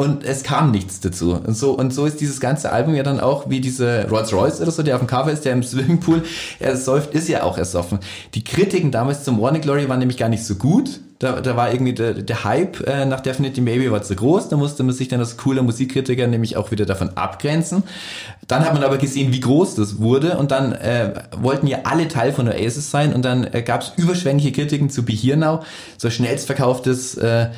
und 0.00 0.24
es 0.24 0.44
kam 0.44 0.70
nichts 0.70 1.00
dazu. 1.00 1.32
Und 1.34 1.54
so, 1.54 1.72
und 1.72 1.92
so 1.92 2.06
ist 2.06 2.22
dieses 2.22 2.40
ganze 2.40 2.72
Album 2.72 2.94
ja 2.94 3.02
dann 3.02 3.20
auch 3.20 3.50
wie 3.50 3.60
diese 3.60 4.08
Rolls 4.08 4.32
Royce 4.32 4.62
oder 4.62 4.70
so, 4.70 4.82
der 4.82 4.94
auf 4.94 5.02
dem 5.02 5.06
Cover 5.06 5.30
ist, 5.30 5.44
der 5.44 5.52
im 5.52 5.62
Swimmingpool 5.62 6.22
er 6.58 6.74
säuft, 6.78 7.12
ist 7.12 7.28
ja 7.28 7.42
auch 7.42 7.58
ersoffen. 7.58 7.98
Die 8.32 8.42
Kritiken 8.42 8.92
damals 8.92 9.24
zum 9.24 9.36
Morning 9.36 9.60
Glory 9.60 9.90
waren 9.90 9.98
nämlich 9.98 10.16
gar 10.16 10.30
nicht 10.30 10.42
so 10.42 10.54
gut. 10.54 11.00
Da, 11.18 11.42
da 11.42 11.54
war 11.54 11.70
irgendwie 11.70 11.92
der, 11.92 12.14
der 12.14 12.44
Hype 12.44 12.80
äh, 12.88 13.04
nach 13.04 13.20
Definitely 13.20 13.60
Maybe 13.60 13.92
war 13.92 14.00
zu 14.00 14.16
groß. 14.16 14.48
Da 14.48 14.56
musste 14.56 14.84
man 14.84 14.94
sich 14.94 15.08
dann 15.08 15.20
als 15.20 15.36
cooler 15.36 15.62
Musikkritiker 15.62 16.26
nämlich 16.26 16.56
auch 16.56 16.70
wieder 16.70 16.86
davon 16.86 17.10
abgrenzen. 17.10 17.82
Dann 18.48 18.64
hat 18.64 18.72
man 18.72 18.82
aber 18.82 18.96
gesehen, 18.96 19.34
wie 19.34 19.40
groß 19.40 19.74
das 19.74 19.98
wurde. 19.98 20.38
Und 20.38 20.50
dann 20.50 20.72
äh, 20.72 21.12
wollten 21.36 21.66
ja 21.66 21.80
alle 21.84 22.08
Teil 22.08 22.32
von 22.32 22.48
Oasis 22.48 22.90
sein. 22.90 23.12
Und 23.12 23.22
dann 23.22 23.44
äh, 23.52 23.60
gab 23.60 23.82
es 23.82 23.92
überschwängliche 23.98 24.52
Kritiken 24.52 24.88
zu 24.88 25.04
Be 25.04 25.12
Here 25.12 25.36
Now. 25.36 25.60
So 25.98 26.08
schnellstverkauftes 26.08 27.18
äh, 27.18 27.50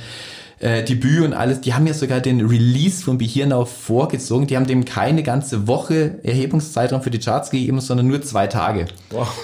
äh, 0.63 0.85
Debüt 0.85 1.25
und 1.25 1.33
alles, 1.33 1.61
die 1.61 1.75
haben 1.75 1.87
ja 1.87 1.93
sogar 1.93 2.21
den 2.21 2.41
Release 2.41 3.03
von 3.03 3.19
Be 3.19 3.25
Here 3.25 3.49
Now 3.49 3.65
vorgezogen. 3.65 4.47
Die 4.47 4.57
haben 4.57 4.67
dem 4.67 4.85
keine 4.85 5.25
ganze 5.25 5.67
Woche 5.67 6.21
Erhebungszeitraum 6.23 7.03
für 7.03 7.11
die 7.11 7.19
Charts 7.19 7.51
gegeben, 7.51 7.81
sondern 7.81 8.07
nur 8.07 8.23
zwei 8.23 8.47
Tage. 8.47 8.87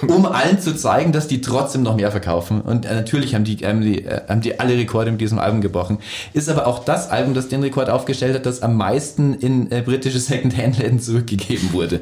Um 0.06 0.26
allen 0.26 0.60
zu 0.60 0.76
zeigen, 0.76 1.10
dass 1.10 1.26
die 1.26 1.40
trotzdem 1.40 1.82
noch 1.82 1.96
mehr 1.96 2.12
verkaufen. 2.12 2.60
Und 2.60 2.86
äh, 2.86 2.94
natürlich 2.94 3.34
haben 3.34 3.42
die, 3.42 3.56
haben, 3.56 3.80
die, 3.80 4.04
äh, 4.04 4.20
haben 4.28 4.42
die 4.42 4.60
alle 4.60 4.76
Rekorde 4.76 5.10
mit 5.10 5.20
diesem 5.20 5.40
Album 5.40 5.60
gebrochen. 5.60 5.98
Ist 6.34 6.48
aber 6.48 6.68
auch 6.68 6.84
das 6.84 7.10
Album, 7.10 7.34
das 7.34 7.48
den 7.48 7.62
Rekord 7.62 7.90
aufgestellt 7.90 8.36
hat, 8.36 8.46
das 8.46 8.62
am 8.62 8.76
meisten 8.76 9.34
in 9.34 9.72
äh, 9.72 9.82
britische 9.82 10.20
Second-Hand-Läden 10.20 11.00
zurückgegeben 11.00 11.72
wurde. 11.72 12.00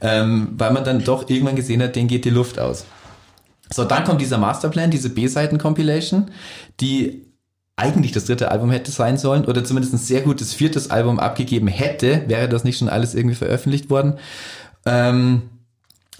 Ähm, 0.00 0.54
weil 0.56 0.72
man 0.72 0.84
dann 0.84 1.04
doch 1.04 1.28
irgendwann 1.28 1.56
gesehen 1.56 1.82
hat, 1.82 1.96
denen 1.96 2.08
geht 2.08 2.24
die 2.24 2.30
Luft 2.30 2.58
aus. 2.58 2.86
So, 3.70 3.84
dann 3.84 4.04
kommt 4.04 4.22
dieser 4.22 4.38
Masterplan, 4.38 4.90
diese 4.90 5.10
B-Seiten-Compilation, 5.10 6.30
die 6.80 7.33
eigentlich 7.76 8.12
das 8.12 8.26
dritte 8.26 8.50
Album 8.50 8.70
hätte 8.70 8.92
sein 8.92 9.16
sollen 9.16 9.44
oder 9.44 9.64
zumindest 9.64 9.94
ein 9.94 9.98
sehr 9.98 10.20
gutes 10.20 10.52
viertes 10.54 10.90
Album 10.90 11.18
abgegeben 11.18 11.66
hätte, 11.66 12.24
wäre 12.28 12.48
das 12.48 12.64
nicht 12.64 12.78
schon 12.78 12.88
alles 12.88 13.14
irgendwie 13.14 13.34
veröffentlicht 13.34 13.90
worden. 13.90 14.14
Ähm, 14.86 15.42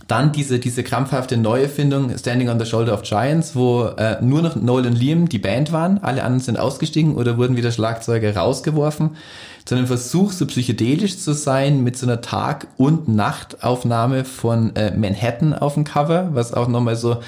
dann 0.08 0.32
diese, 0.32 0.58
diese 0.58 0.82
krampfhafte 0.82 1.36
Neuerfindung 1.36 2.16
Standing 2.18 2.50
on 2.50 2.58
the 2.58 2.66
Shoulder 2.66 2.92
of 2.92 3.02
Giants, 3.02 3.54
wo 3.56 3.84
äh, 3.96 4.22
nur 4.22 4.42
noch 4.42 4.56
Noel 4.56 4.86
und 4.86 4.98
Liam 4.98 5.28
die 5.28 5.38
Band 5.38 5.72
waren, 5.72 5.98
alle 6.02 6.24
anderen 6.24 6.40
sind 6.40 6.58
ausgestiegen 6.58 7.14
oder 7.14 7.38
wurden 7.38 7.56
wieder 7.56 7.72
Schlagzeuger 7.72 8.36
rausgeworfen. 8.36 9.16
Zu 9.64 9.76
einem 9.76 9.86
Versuch, 9.86 10.32
so 10.32 10.46
psychedelisch 10.46 11.18
zu 11.18 11.32
sein, 11.32 11.84
mit 11.84 11.96
so 11.96 12.06
einer 12.06 12.20
Tag- 12.20 12.66
und 12.76 13.08
Nachtaufnahme 13.08 14.24
von 14.24 14.76
äh, 14.76 14.94
Manhattan 14.94 15.54
auf 15.54 15.74
dem 15.74 15.84
Cover, 15.84 16.30
was 16.32 16.52
auch 16.52 16.68
nochmal 16.68 16.96
so 16.96 17.18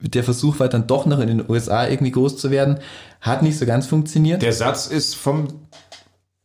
der 0.00 0.24
Versuch 0.24 0.58
war, 0.60 0.68
dann 0.68 0.86
doch 0.86 1.06
noch 1.06 1.20
in 1.20 1.28
den 1.28 1.50
USA 1.50 1.86
irgendwie 1.86 2.12
groß 2.12 2.36
zu 2.36 2.50
werden. 2.50 2.78
Hat 3.20 3.42
nicht 3.42 3.58
so 3.58 3.66
ganz 3.66 3.86
funktioniert. 3.86 4.42
Der 4.42 4.52
Satz 4.52 4.86
ist 4.86 5.14
vom 5.14 5.48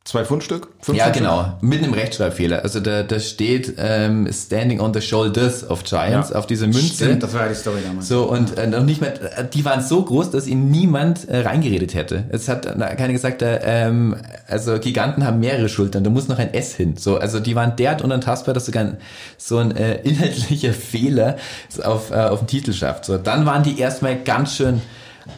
zwei 0.06 0.24
Pfundstück? 0.24 0.68
Fünf 0.82 0.98
Ja, 0.98 1.06
Pfundstück? 1.06 1.24
genau. 1.24 1.54
Mit 1.62 1.84
einem 1.84 1.94
Rechtschreibfehler. 1.94 2.62
Also 2.62 2.80
da, 2.80 3.02
da 3.02 3.20
steht 3.20 3.74
ähm, 3.80 4.30
Standing 4.32 4.80
on 4.80 4.94
the 4.94 5.02
Shoulders 5.02 5.68
of 5.68 5.84
Giants 5.84 6.30
Ja. 6.30 6.36
auf 6.38 6.46
dieser 6.46 6.68
Münze. 6.68 6.94
Stimmt, 7.06 7.24
das 7.24 7.34
war 7.34 7.42
ja 7.44 7.50
die 7.50 7.56
Story 7.56 7.80
damals. 7.84 8.08
So, 8.08 8.24
und 8.30 8.56
äh, 8.58 8.68
noch 8.68 8.84
nicht 8.84 9.02
mal, 9.02 9.08
äh, 9.36 9.44
die 9.52 9.66
waren 9.66 9.82
so 9.82 10.04
groß, 10.04 10.30
dass 10.30 10.46
ihnen 10.46 10.70
niemand 10.70 11.28
äh, 11.28 11.40
reingeredet 11.40 11.96
hätte. 11.96 12.26
Es 12.30 12.48
hat 12.48 12.68
äh, 12.68 12.96
keiner 12.96 13.14
gesagt, 13.14 13.42
äh, 13.42 13.60
ähm, 13.64 14.16
also 14.48 14.78
Giganten 14.80 15.26
haben 15.26 15.40
mehrere 15.40 15.70
Schultern, 15.70 16.04
da 16.04 16.12
muss 16.12 16.28
noch 16.28 16.38
ein 16.38 16.54
S 16.54 16.76
hin. 16.76 16.98
So, 16.98 17.18
also 17.18 17.40
die 17.40 17.56
waren 17.56 17.76
derart 17.76 18.04
unantastbar, 18.04 18.54
dass 18.54 18.68
sogar 18.68 18.84
ein, 18.84 18.98
so 19.38 19.58
ein 19.58 19.76
äh, 19.76 19.96
inhaltlicher 20.04 20.74
Fehler 20.74 21.38
auf, 21.84 22.12
äh, 22.12 22.16
auf 22.16 22.40
den 22.40 22.48
Titel 22.48 22.74
schafft. 22.74 23.06
So, 23.06 23.18
dann 23.18 23.48
waren 23.48 23.64
die 23.64 23.80
erstmal 23.80 24.16
ganz 24.18 24.56
schön 24.56 24.82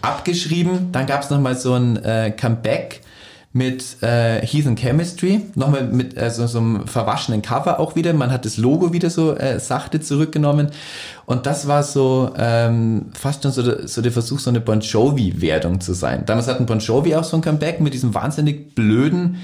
abgeschrieben. 0.01 0.91
Dann 0.91 1.05
gab 1.05 1.23
es 1.23 1.29
nochmal 1.29 1.55
so 1.57 1.73
ein 1.73 2.03
äh, 2.03 2.31
Comeback 2.31 3.01
mit 3.57 4.01
äh, 4.03 4.45
Heathen 4.45 4.75
Chemistry, 4.75 5.41
nochmal 5.55 5.83
mit 5.87 6.15
äh, 6.15 6.29
so, 6.29 6.45
so 6.45 6.59
einem 6.59 6.87
verwaschenen 6.87 7.41
Cover 7.41 7.79
auch 7.79 7.95
wieder. 7.95 8.13
Man 8.13 8.31
hat 8.31 8.45
das 8.45 8.57
Logo 8.57 8.93
wieder 8.93 9.09
so 9.09 9.35
äh, 9.35 9.59
sachte 9.59 9.99
zurückgenommen. 9.99 10.69
Und 11.25 11.45
das 11.45 11.67
war 11.67 11.83
so 11.83 12.33
ähm, 12.37 13.07
fast 13.13 13.43
schon 13.43 13.51
so 13.51 13.63
der, 13.63 13.87
so 13.87 14.01
der 14.01 14.11
Versuch, 14.11 14.39
so 14.39 14.51
eine 14.51 14.61
Bon 14.61 14.79
Jovi-Wertung 14.79 15.81
zu 15.81 15.93
sein. 15.93 16.23
Damals 16.25 16.47
hatten 16.47 16.67
Bon 16.67 16.79
Jovi 16.79 17.15
auch 17.15 17.23
so 17.23 17.35
ein 17.35 17.41
Comeback 17.41 17.81
mit 17.81 17.93
diesem 17.93 18.13
wahnsinnig 18.13 18.75
blöden, 18.75 19.37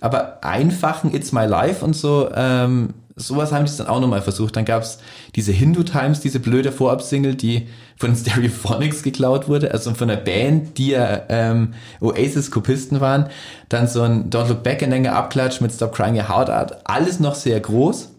aber 0.00 0.42
einfachen 0.42 1.14
It's 1.14 1.32
My 1.32 1.44
Life 1.44 1.84
und 1.84 1.94
so. 1.94 2.30
Ähm, 2.34 2.94
sowas 3.16 3.52
haben 3.52 3.66
die 3.66 3.76
dann 3.76 3.86
auch 3.86 4.00
nochmal 4.00 4.22
versucht. 4.22 4.56
Dann 4.56 4.64
gab's 4.64 4.98
diese 5.36 5.52
Hindu 5.52 5.82
Times, 5.82 6.20
diese 6.20 6.40
blöde 6.40 6.72
Vorab-Single, 6.72 7.34
die 7.34 7.68
von 7.96 8.16
Stereophonics 8.16 9.02
geklaut 9.02 9.48
wurde, 9.48 9.72
also 9.72 9.94
von 9.94 10.10
einer 10.10 10.20
Band, 10.20 10.78
die 10.78 10.88
ja 10.88 11.22
ähm, 11.28 11.74
Oasis-Kopisten 12.00 13.00
waren. 13.00 13.28
Dann 13.68 13.86
so 13.86 14.02
ein 14.02 14.30
Don't 14.30 14.48
Look 14.48 14.62
Back 14.62 14.82
in 14.82 14.90
länger 14.90 15.14
Abklatsch 15.14 15.60
mit 15.60 15.72
Stop 15.72 15.94
Crying 15.94 16.16
Your 16.16 16.28
Heart 16.28 16.50
Out. 16.50 16.78
Alles 16.84 17.20
noch 17.20 17.34
sehr 17.34 17.60
groß. 17.60 18.10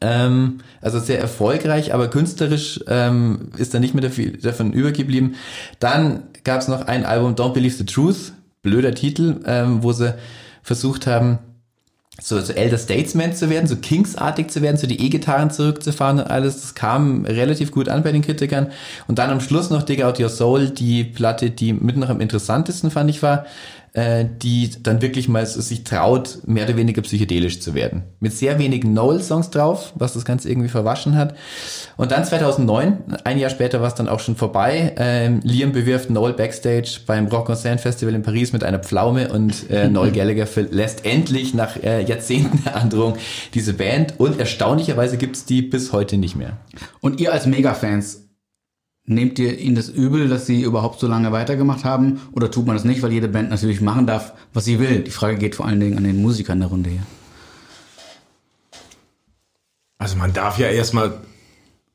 Ähm, 0.00 0.58
also 0.80 0.98
sehr 0.98 1.18
erfolgreich, 1.18 1.94
aber 1.94 2.08
künstlerisch 2.08 2.80
ähm, 2.88 3.50
ist 3.56 3.74
da 3.74 3.80
nicht 3.80 3.94
mehr 3.94 4.10
davon 4.42 4.72
übergeblieben. 4.72 5.36
Dann 5.80 6.24
gab's 6.44 6.68
noch 6.68 6.82
ein 6.86 7.04
Album 7.04 7.34
Don't 7.34 7.52
Believe 7.52 7.74
the 7.74 7.86
Truth, 7.86 8.32
blöder 8.62 8.94
Titel, 8.94 9.40
ähm, 9.46 9.82
wo 9.82 9.92
sie 9.92 10.14
versucht 10.68 11.06
haben, 11.06 11.38
so, 12.20 12.38
so 12.40 12.52
Elder 12.52 12.78
Statesman 12.78 13.32
zu 13.32 13.48
werden, 13.48 13.66
so 13.66 13.76
Kings-artig 13.76 14.50
zu 14.50 14.60
werden, 14.60 14.76
so 14.76 14.86
die 14.86 15.00
E-Gitarren 15.00 15.50
zurückzufahren 15.50 16.18
und 16.18 16.26
alles. 16.26 16.60
Das 16.60 16.74
kam 16.74 17.24
relativ 17.24 17.70
gut 17.70 17.88
an 17.88 18.02
bei 18.02 18.12
den 18.12 18.22
Kritikern. 18.22 18.70
Und 19.06 19.18
dann 19.18 19.30
am 19.30 19.40
Schluss 19.40 19.70
noch 19.70 19.82
Dig 19.82 20.02
Out 20.02 20.20
Your 20.20 20.28
Soul, 20.28 20.68
die 20.68 21.04
Platte, 21.04 21.50
die 21.50 21.72
mit 21.72 21.96
noch 21.96 22.10
am 22.10 22.20
interessantesten 22.20 22.90
fand 22.90 23.08
ich 23.08 23.22
war, 23.22 23.46
äh, 23.94 24.24
die 24.42 24.70
dann 24.82 25.02
wirklich 25.02 25.28
mal 25.28 25.46
sich 25.46 25.84
traut, 25.84 26.38
mehr 26.46 26.64
oder 26.64 26.76
weniger 26.76 27.02
psychedelisch 27.02 27.60
zu 27.60 27.74
werden. 27.74 28.02
Mit 28.20 28.32
sehr 28.32 28.58
wenigen 28.58 28.92
Noel-Songs 28.92 29.50
drauf, 29.50 29.92
was 29.96 30.14
das 30.14 30.24
Ganze 30.24 30.50
irgendwie 30.50 30.68
verwaschen 30.68 31.16
hat. 31.16 31.34
Und 31.96 32.12
dann 32.12 32.24
2009, 32.24 33.16
ein 33.24 33.38
Jahr 33.38 33.50
später 33.50 33.80
war 33.80 33.88
es 33.88 33.94
dann 33.94 34.08
auch 34.08 34.20
schon 34.20 34.36
vorbei. 34.36 34.94
Ähm, 34.96 35.40
Liam 35.42 35.72
bewirft 35.72 36.10
Noel 36.10 36.32
backstage 36.32 37.00
beim 37.06 37.26
Rock 37.26 37.48
en 37.48 37.56
Seine 37.56 37.78
Festival 37.78 38.14
in 38.14 38.22
Paris 38.22 38.52
mit 38.52 38.64
einer 38.64 38.78
Pflaume 38.78 39.32
und 39.32 39.70
äh, 39.70 39.88
Noel 39.90 40.12
Gallagher 40.12 40.46
verlässt 40.46 41.04
endlich 41.04 41.54
nach 41.54 41.82
äh, 41.82 42.02
Jahrzehnten 42.02 42.62
der 42.64 42.76
Androhung 42.76 43.16
diese 43.54 43.74
Band 43.74 44.14
und 44.18 44.38
erstaunlicherweise 44.38 45.16
gibt's 45.16 45.44
die 45.44 45.62
bis 45.62 45.92
heute 45.92 46.16
nicht 46.16 46.36
mehr. 46.36 46.58
Und 47.00 47.20
ihr 47.20 47.32
als 47.32 47.46
Mega-Fans, 47.46 48.27
nehmt 49.08 49.38
ihr 49.38 49.58
ihnen 49.58 49.74
das 49.74 49.88
übel, 49.88 50.28
dass 50.28 50.46
sie 50.46 50.62
überhaupt 50.62 51.00
so 51.00 51.06
lange 51.06 51.32
weitergemacht 51.32 51.84
haben? 51.84 52.20
Oder 52.32 52.50
tut 52.50 52.66
man 52.66 52.76
das 52.76 52.84
nicht, 52.84 53.02
weil 53.02 53.12
jede 53.12 53.28
Band 53.28 53.50
natürlich 53.50 53.80
machen 53.80 54.06
darf, 54.06 54.34
was 54.52 54.64
sie 54.64 54.78
will? 54.78 55.00
Die 55.00 55.10
Frage 55.10 55.36
geht 55.36 55.54
vor 55.54 55.66
allen 55.66 55.80
Dingen 55.80 55.96
an 55.96 56.04
den 56.04 56.20
Musiker 56.20 56.52
in 56.52 56.60
der 56.60 56.68
Runde 56.68 56.90
hier. 56.90 57.02
Also 59.98 60.16
man 60.16 60.32
darf 60.32 60.58
ja 60.58 60.68
erstmal 60.68 61.20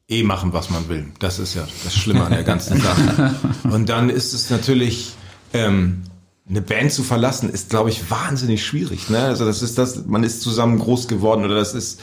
eh 0.09 0.23
machen, 0.23 0.53
was 0.53 0.69
man 0.69 0.89
will. 0.89 1.05
Das 1.19 1.39
ist 1.39 1.53
ja 1.53 1.65
das 1.83 1.95
Schlimme 1.95 2.25
an 2.25 2.33
der 2.33 2.43
ganzen 2.43 2.79
Sache. 2.81 3.35
Und 3.63 3.87
dann 3.87 4.09
ist 4.09 4.33
es 4.33 4.49
natürlich, 4.49 5.13
ähm, 5.53 6.03
eine 6.49 6.61
Band 6.61 6.91
zu 6.91 7.03
verlassen, 7.03 7.49
ist, 7.49 7.69
glaube 7.69 7.89
ich, 7.89 8.11
wahnsinnig 8.11 8.65
schwierig. 8.65 9.09
Ne? 9.09 9.19
Also 9.19 9.45
das 9.45 9.61
ist 9.61 9.77
das, 9.77 10.05
man 10.05 10.23
ist 10.23 10.41
zusammen 10.41 10.77
groß 10.77 11.07
geworden 11.07 11.45
oder 11.45 11.55
das 11.55 11.73
ist, 11.73 12.01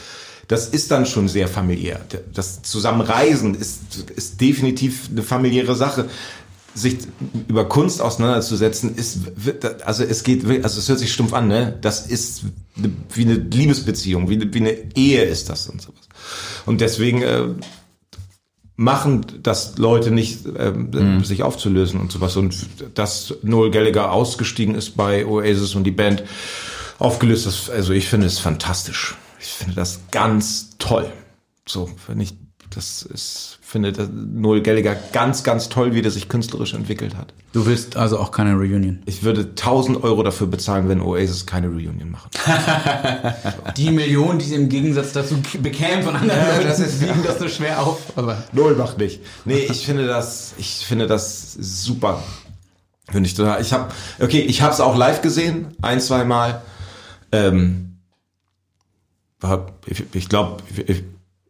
das 0.51 0.67
ist 0.67 0.91
dann 0.91 1.05
schon 1.05 1.29
sehr 1.29 1.47
familiär. 1.47 2.01
Das 2.33 2.61
Zusammenreisen 2.61 3.55
ist, 3.55 4.09
ist 4.13 4.41
definitiv 4.41 5.07
eine 5.09 5.23
familiäre 5.23 5.75
Sache. 5.75 6.09
Sich 6.75 6.97
über 7.47 7.69
Kunst 7.69 8.01
auseinanderzusetzen, 8.01 8.93
ist, 8.93 9.19
also 9.85 10.03
es 10.03 10.23
geht, 10.23 10.45
also 10.65 10.79
es 10.79 10.89
hört 10.89 10.99
sich 10.99 11.13
stumpf 11.13 11.31
an, 11.31 11.47
ne? 11.47 11.77
Das 11.79 12.05
ist 12.05 12.43
wie 13.13 13.21
eine 13.21 13.35
Liebesbeziehung, 13.35 14.29
wie 14.29 14.35
eine, 14.35 14.53
wie 14.53 14.59
eine 14.59 14.75
Ehe 14.93 15.23
ist 15.23 15.49
das 15.49 15.69
und 15.69 15.81
sowas. 15.81 16.09
Und 16.65 16.81
deswegen 16.81 17.21
äh, 17.21 17.47
machen 18.75 19.25
das 19.43 19.77
Leute 19.77 20.11
nicht, 20.11 20.39
ähm, 20.57 21.23
sich 21.23 21.43
aufzulösen 21.43 21.97
und 21.97 22.11
sowas. 22.11 22.35
Und 22.35 22.67
dass 22.93 23.35
Noel 23.41 23.71
Gallagher 23.71 24.11
ausgestiegen 24.11 24.75
ist 24.75 24.97
bei 24.97 25.25
Oasis 25.25 25.75
und 25.75 25.85
die 25.85 25.91
Band 25.91 26.23
aufgelöst 26.99 27.47
ist, 27.47 27.69
also 27.69 27.93
ich 27.93 28.09
finde 28.09 28.27
es 28.27 28.39
fantastisch. 28.39 29.15
Ich 29.41 29.47
finde 29.49 29.75
das 29.75 29.99
ganz 30.11 30.69
toll. 30.77 31.11
So, 31.67 31.89
wenn 32.07 32.19
ich, 32.19 32.35
das 32.73 33.01
ist, 33.03 33.57
finde 33.61 33.91
das 33.91 34.07
Noel 34.13 34.61
Gallagher 34.61 34.95
ganz, 35.13 35.43
ganz 35.43 35.67
toll, 35.69 35.93
wie 35.93 36.01
der 36.01 36.11
sich 36.11 36.29
künstlerisch 36.29 36.73
entwickelt 36.73 37.15
hat. 37.17 37.33
Du 37.53 37.65
willst 37.65 37.97
also 37.97 38.17
auch 38.19 38.31
keine 38.31 38.53
Reunion. 38.53 39.01
Ich 39.05 39.23
würde 39.23 39.41
1000 39.41 40.03
Euro 40.03 40.23
dafür 40.23 40.47
bezahlen, 40.47 40.87
wenn 40.89 41.01
Oasis 41.01 41.45
keine 41.45 41.67
Reunion 41.67 42.11
machen. 42.11 42.29
Die 43.77 43.91
Millionen, 43.91 44.39
die 44.39 44.45
sie 44.45 44.55
im 44.55 44.69
Gegensatz 44.69 45.11
dazu 45.13 45.35
bekämen 45.61 46.03
von 46.03 46.15
anderen 46.15 46.39
Ja, 46.41 46.55
Leuten, 46.55 46.67
das 46.67 46.79
ist- 46.79 47.01
wiegen 47.01 47.23
das 47.25 47.39
so 47.39 47.47
schwer 47.49 47.81
auf. 47.85 47.99
Aber 48.15 48.43
Null 48.53 48.75
macht 48.75 48.97
nicht. 48.99 49.21
Nee, 49.45 49.67
ich 49.69 49.85
finde 49.85 50.07
das, 50.07 50.53
ich 50.57 50.85
finde 50.85 51.07
das 51.07 51.53
super. 51.59 52.23
Finde 53.09 53.27
ich 53.27 53.33
total. 53.35 53.61
Ich 53.61 53.73
habe, 53.73 53.91
okay, 54.21 54.39
ich 54.41 54.61
habe 54.61 54.73
es 54.73 54.79
auch 54.79 54.95
live 54.95 55.21
gesehen, 55.21 55.75
ein, 55.81 55.99
zwei 55.99 56.23
Mal. 56.23 56.61
Ähm, 57.33 57.90
ich 59.85 60.03
ich 60.13 60.29
glaube, 60.29 60.63
ich, 60.87 61.03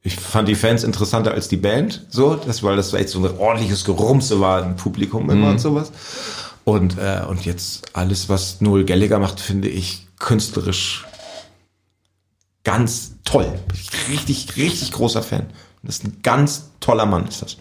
ich 0.03 0.15
fand 0.15 0.47
die 0.47 0.55
Fans 0.55 0.83
interessanter 0.83 1.31
als 1.31 1.47
die 1.47 1.57
Band, 1.57 2.05
so, 2.09 2.35
das, 2.35 2.63
weil 2.63 2.75
das 2.75 2.93
echt 2.93 3.09
so 3.09 3.19
ein 3.19 3.37
ordentliches 3.37 3.85
Gerumse 3.85 4.39
war 4.39 4.63
im 4.63 4.75
Publikum 4.75 5.29
immer 5.29 5.49
und 5.49 5.59
sowas. 5.59 5.91
Und, 6.63 6.97
äh, 6.97 7.23
und 7.27 7.45
jetzt 7.45 7.95
alles, 7.95 8.29
was 8.29 8.61
Noel 8.61 8.85
Gallagher 8.85 9.19
macht, 9.19 9.39
finde 9.39 9.67
ich 9.67 10.07
künstlerisch 10.19 11.05
ganz 12.63 13.15
toll. 13.23 13.59
Richtig, 14.09 14.55
richtig 14.57 14.91
großer 14.91 15.23
Fan. 15.23 15.47
Das 15.83 15.97
ist 15.97 16.03
ein 16.05 16.19
ganz 16.21 16.69
toller 16.79 17.05
Mann, 17.05 17.27
ist 17.27 17.41
das. 17.41 17.57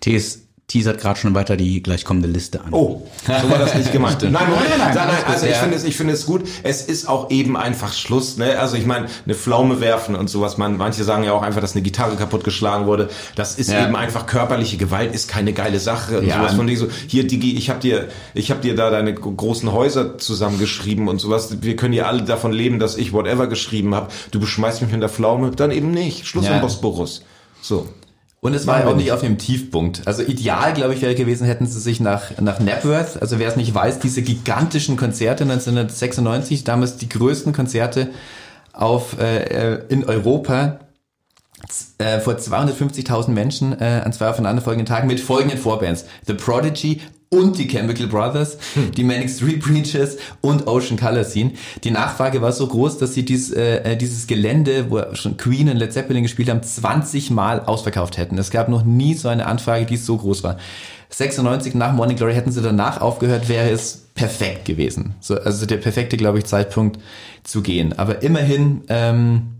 TS, 0.00 0.42
teasert 0.68 1.00
gerade 1.00 1.18
schon 1.18 1.34
weiter 1.34 1.56
die 1.56 1.82
gleich 1.82 2.04
kommende 2.04 2.28
Liste 2.28 2.60
an. 2.60 2.72
Oh, 2.72 3.06
so 3.26 3.50
war 3.50 3.58
das 3.58 3.74
nicht 3.74 3.90
gemeint. 3.90 4.20
nein, 4.22 4.32
nein, 4.34 4.44
nein, 4.78 4.94
nein, 4.94 5.08
also 5.26 5.46
ich 5.46 5.54
finde 5.56 5.74
es, 5.76 5.82
ich 5.84 5.96
finde 5.96 6.12
es 6.12 6.26
gut. 6.26 6.46
Es 6.62 6.82
ist 6.82 7.08
auch 7.08 7.30
eben 7.30 7.56
einfach 7.56 7.94
Schluss, 7.94 8.36
ne? 8.36 8.58
Also 8.58 8.76
ich 8.76 8.84
meine, 8.84 9.06
eine 9.24 9.34
Pflaume 9.34 9.80
werfen 9.80 10.14
und 10.14 10.28
sowas. 10.28 10.58
Man, 10.58 10.76
manche 10.76 11.04
sagen 11.04 11.24
ja 11.24 11.32
auch 11.32 11.40
einfach, 11.40 11.62
dass 11.62 11.72
eine 11.72 11.80
Gitarre 11.80 12.16
kaputtgeschlagen 12.16 12.86
wurde. 12.86 13.08
Das 13.34 13.58
ist 13.58 13.70
Ja. 13.70 13.82
eben 13.86 13.96
einfach 13.96 14.26
körperliche 14.26 14.76
Gewalt, 14.76 15.14
ist 15.14 15.26
keine 15.28 15.54
geile 15.54 15.80
Sache 15.80 16.18
und 16.18 16.26
Ja. 16.26 16.36
sowas 16.36 16.52
von 16.54 16.66
dir 16.66 16.76
so. 16.76 16.88
Hier, 17.06 17.26
Digi, 17.26 17.56
ich 17.56 17.70
habe 17.70 17.80
dir, 17.80 18.08
ich 18.34 18.50
habe 18.50 18.60
dir 18.60 18.76
da 18.76 18.90
deine 18.90 19.14
gro- 19.14 19.32
großen 19.32 19.72
Häuser 19.72 20.18
zusammengeschrieben 20.18 21.08
und 21.08 21.18
sowas. 21.18 21.62
Wir 21.62 21.76
können 21.76 21.94
ja 21.94 22.04
alle 22.04 22.22
davon 22.24 22.52
leben, 22.52 22.78
dass 22.78 22.98
ich 22.98 23.14
whatever 23.14 23.46
geschrieben 23.46 23.94
habe. 23.94 24.08
Du 24.32 24.38
beschmeißt 24.38 24.82
mich 24.82 24.92
mit 24.92 25.00
der 25.00 25.08
Pflaume, 25.08 25.50
dann 25.50 25.70
eben 25.70 25.92
nicht. 25.92 26.26
Schluss 26.26 26.44
Ja. 26.44 26.56
am 26.56 26.60
Bosporus. 26.60 27.22
So. 27.62 27.88
Und 28.40 28.54
es 28.54 28.68
war 28.68 28.80
ja 28.80 28.86
auch 28.86 28.94
nicht 28.94 29.10
auf 29.10 29.20
dem 29.20 29.36
Tiefpunkt. 29.36 30.02
Also 30.06 30.22
ideal, 30.22 30.72
glaube 30.72 30.94
ich, 30.94 31.02
wäre 31.02 31.16
gewesen, 31.16 31.44
hätten 31.44 31.66
sie 31.66 31.80
sich 31.80 31.98
nach, 31.98 32.38
nach 32.40 32.60
Napworth, 32.60 33.20
also 33.20 33.40
wer 33.40 33.48
es 33.48 33.56
nicht 33.56 33.74
weiß, 33.74 33.98
diese 33.98 34.22
gigantischen 34.22 34.96
Konzerte 34.96 35.42
1996, 35.42 36.62
damals 36.62 36.96
die 36.96 37.08
größten 37.08 37.52
Konzerte 37.52 38.10
auf, 38.72 39.18
äh, 39.18 39.80
in 39.88 40.04
Europa, 40.04 40.78
äh, 41.98 42.20
vor 42.20 42.34
250.000 42.34 43.30
Menschen 43.30 43.78
äh, 43.80 44.02
an 44.04 44.12
zwei 44.12 44.28
aufeinanderfolgenden 44.28 44.86
Tagen 44.86 45.08
mit 45.08 45.18
folgenden 45.18 45.58
Vorbands. 45.58 46.04
The 46.26 46.34
Prodigy 46.34 47.00
und 47.30 47.58
die 47.58 47.68
Chemical 47.68 48.06
Brothers, 48.06 48.58
die 48.96 49.04
Manic 49.04 49.30
Street 49.30 49.60
Preachers 49.60 50.16
und 50.40 50.66
Ocean 50.66 50.98
Color 50.98 51.24
Scene. 51.24 51.52
Die 51.84 51.90
Nachfrage 51.90 52.40
war 52.40 52.52
so 52.52 52.66
groß, 52.66 52.98
dass 52.98 53.14
sie 53.14 53.24
dies, 53.24 53.50
äh, 53.52 53.96
dieses 53.96 54.26
Gelände, 54.26 54.90
wo 54.90 55.14
schon 55.14 55.36
Queen 55.36 55.68
und 55.68 55.76
Led 55.76 55.92
Zeppelin 55.92 56.22
gespielt 56.22 56.48
haben, 56.48 56.62
20 56.62 57.30
Mal 57.30 57.60
ausverkauft 57.60 58.16
hätten. 58.16 58.38
Es 58.38 58.50
gab 58.50 58.68
noch 58.68 58.84
nie 58.84 59.14
so 59.14 59.28
eine 59.28 59.46
Anfrage, 59.46 59.86
die 59.86 59.96
so 59.96 60.16
groß 60.16 60.42
war. 60.42 60.56
96 61.10 61.74
nach 61.74 61.92
Morning 61.92 62.16
Glory 62.16 62.34
hätten 62.34 62.52
sie 62.52 62.62
danach 62.62 63.00
aufgehört, 63.00 63.48
wäre 63.48 63.70
es 63.70 64.08
perfekt 64.14 64.64
gewesen. 64.66 65.14
So, 65.20 65.36
also 65.36 65.64
der 65.64 65.78
perfekte, 65.78 66.16
glaube 66.16 66.38
ich, 66.38 66.44
Zeitpunkt 66.44 66.98
zu 67.44 67.62
gehen. 67.62 67.98
Aber 67.98 68.22
immerhin, 68.22 68.82
ähm, 68.88 69.57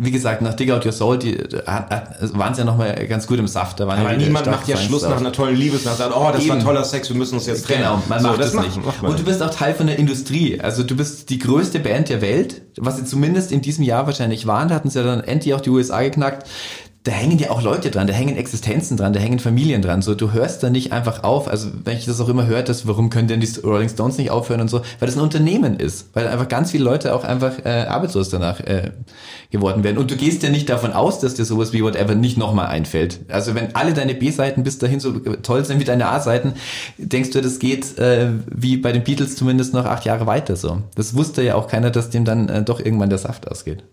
wie 0.00 0.12
gesagt, 0.12 0.42
nach 0.42 0.54
Dig 0.54 0.70
Out 0.70 0.86
Your 0.86 0.92
Soul, 0.92 1.18
die 1.18 1.36
äh, 1.36 1.60
waren 1.66 2.54
sie 2.54 2.60
ja 2.60 2.64
nochmal 2.64 2.94
ganz 3.08 3.26
gut 3.26 3.40
im 3.40 3.48
Saft. 3.48 3.80
Da 3.80 3.88
waren 3.88 3.98
Aber 3.98 4.12
ja 4.12 4.16
niemand 4.16 4.46
macht 4.46 4.68
ja 4.68 4.76
Schluss 4.76 5.02
nach 5.02 5.16
einer 5.16 5.32
tollen 5.32 5.56
Liebesnacht. 5.56 5.98
Dann, 5.98 6.12
oh, 6.12 6.30
das 6.32 6.48
war 6.48 6.56
Eben. 6.56 6.64
toller 6.64 6.84
Sex, 6.84 7.08
wir 7.08 7.16
müssen 7.16 7.34
uns 7.34 7.46
jetzt 7.46 7.66
trennen. 7.66 7.82
Genau, 7.82 8.02
man 8.08 8.20
So, 8.20 8.28
macht 8.28 8.40
das 8.40 8.52
das 8.52 8.64
nicht. 8.64 8.84
macht 8.84 9.02
und 9.02 9.18
du 9.18 9.24
bist 9.24 9.42
auch 9.42 9.50
Teil 9.50 9.74
von 9.74 9.88
der 9.88 9.98
Industrie. 9.98 10.60
Also 10.60 10.84
du 10.84 10.96
bist 10.96 11.30
die 11.30 11.38
größte 11.40 11.80
Band 11.80 12.08
der 12.10 12.20
Welt, 12.20 12.62
was 12.78 12.96
sie 12.96 13.04
zumindest 13.06 13.50
in 13.50 13.60
diesem 13.60 13.82
Jahr 13.82 14.06
wahrscheinlich 14.06 14.46
waren. 14.46 14.68
Da 14.68 14.76
hatten 14.76 14.88
sie 14.88 15.00
ja 15.00 15.04
dann 15.04 15.20
endlich 15.24 15.52
auch 15.54 15.60
die 15.60 15.70
USA 15.70 16.00
geknackt. 16.00 16.46
Da 17.04 17.12
hängen 17.12 17.38
ja 17.38 17.50
auch 17.50 17.62
Leute 17.62 17.90
dran, 17.90 18.06
da 18.06 18.12
hängen 18.12 18.36
Existenzen 18.36 18.96
dran, 18.96 19.12
da 19.12 19.20
hängen 19.20 19.38
Familien 19.38 19.82
dran. 19.82 20.02
So, 20.02 20.14
du 20.14 20.32
hörst 20.32 20.62
da 20.62 20.68
nicht 20.68 20.92
einfach 20.92 21.22
auf. 21.22 21.48
Also 21.48 21.70
wenn 21.84 21.96
ich 21.96 22.04
das 22.04 22.20
auch 22.20 22.28
immer 22.28 22.46
höre, 22.46 22.62
dass 22.62 22.86
warum 22.86 23.08
können 23.08 23.28
denn 23.28 23.40
die 23.40 23.48
Rolling 23.62 23.88
Stones 23.88 24.18
nicht 24.18 24.30
aufhören 24.30 24.60
und 24.60 24.68
so, 24.68 24.82
weil 24.98 25.06
das 25.06 25.16
ein 25.16 25.22
Unternehmen 25.22 25.78
ist, 25.78 26.10
weil 26.12 26.26
einfach 26.26 26.48
ganz 26.48 26.72
viele 26.72 26.84
Leute 26.84 27.14
auch 27.14 27.24
einfach 27.24 27.64
äh, 27.64 27.86
arbeitslos 27.88 28.28
danach 28.28 28.60
äh, 28.60 28.90
geworden 29.50 29.84
werden. 29.84 29.96
Und 29.96 30.10
du 30.10 30.16
gehst 30.16 30.42
ja 30.42 30.50
nicht 30.50 30.68
davon 30.68 30.92
aus, 30.92 31.20
dass 31.20 31.34
dir 31.34 31.44
sowas 31.44 31.72
wie 31.72 31.82
Whatever 31.82 32.14
nicht 32.14 32.36
nochmal 32.36 32.66
einfällt. 32.66 33.20
Also 33.28 33.54
wenn 33.54 33.74
alle 33.74 33.94
deine 33.94 34.14
B-Seiten 34.14 34.62
bis 34.62 34.78
dahin 34.78 35.00
so 35.00 35.12
toll 35.12 35.64
sind 35.64 35.80
wie 35.80 35.84
deine 35.84 36.08
A-Seiten, 36.08 36.54
denkst 36.98 37.30
du, 37.30 37.40
das 37.40 37.58
geht 37.58 37.96
äh, 37.98 38.30
wie 38.50 38.76
bei 38.76 38.92
den 38.92 39.04
Beatles 39.04 39.36
zumindest 39.36 39.72
noch 39.72 39.86
acht 39.86 40.04
Jahre 40.04 40.26
weiter 40.26 40.56
so. 40.56 40.82
Das 40.94 41.14
wusste 41.14 41.42
ja 41.42 41.54
auch 41.54 41.68
keiner, 41.68 41.90
dass 41.90 42.10
dem 42.10 42.24
dann 42.24 42.48
äh, 42.48 42.62
doch 42.62 42.80
irgendwann 42.80 43.10
der 43.10 43.18
Saft 43.18 43.50
ausgeht. 43.50 43.84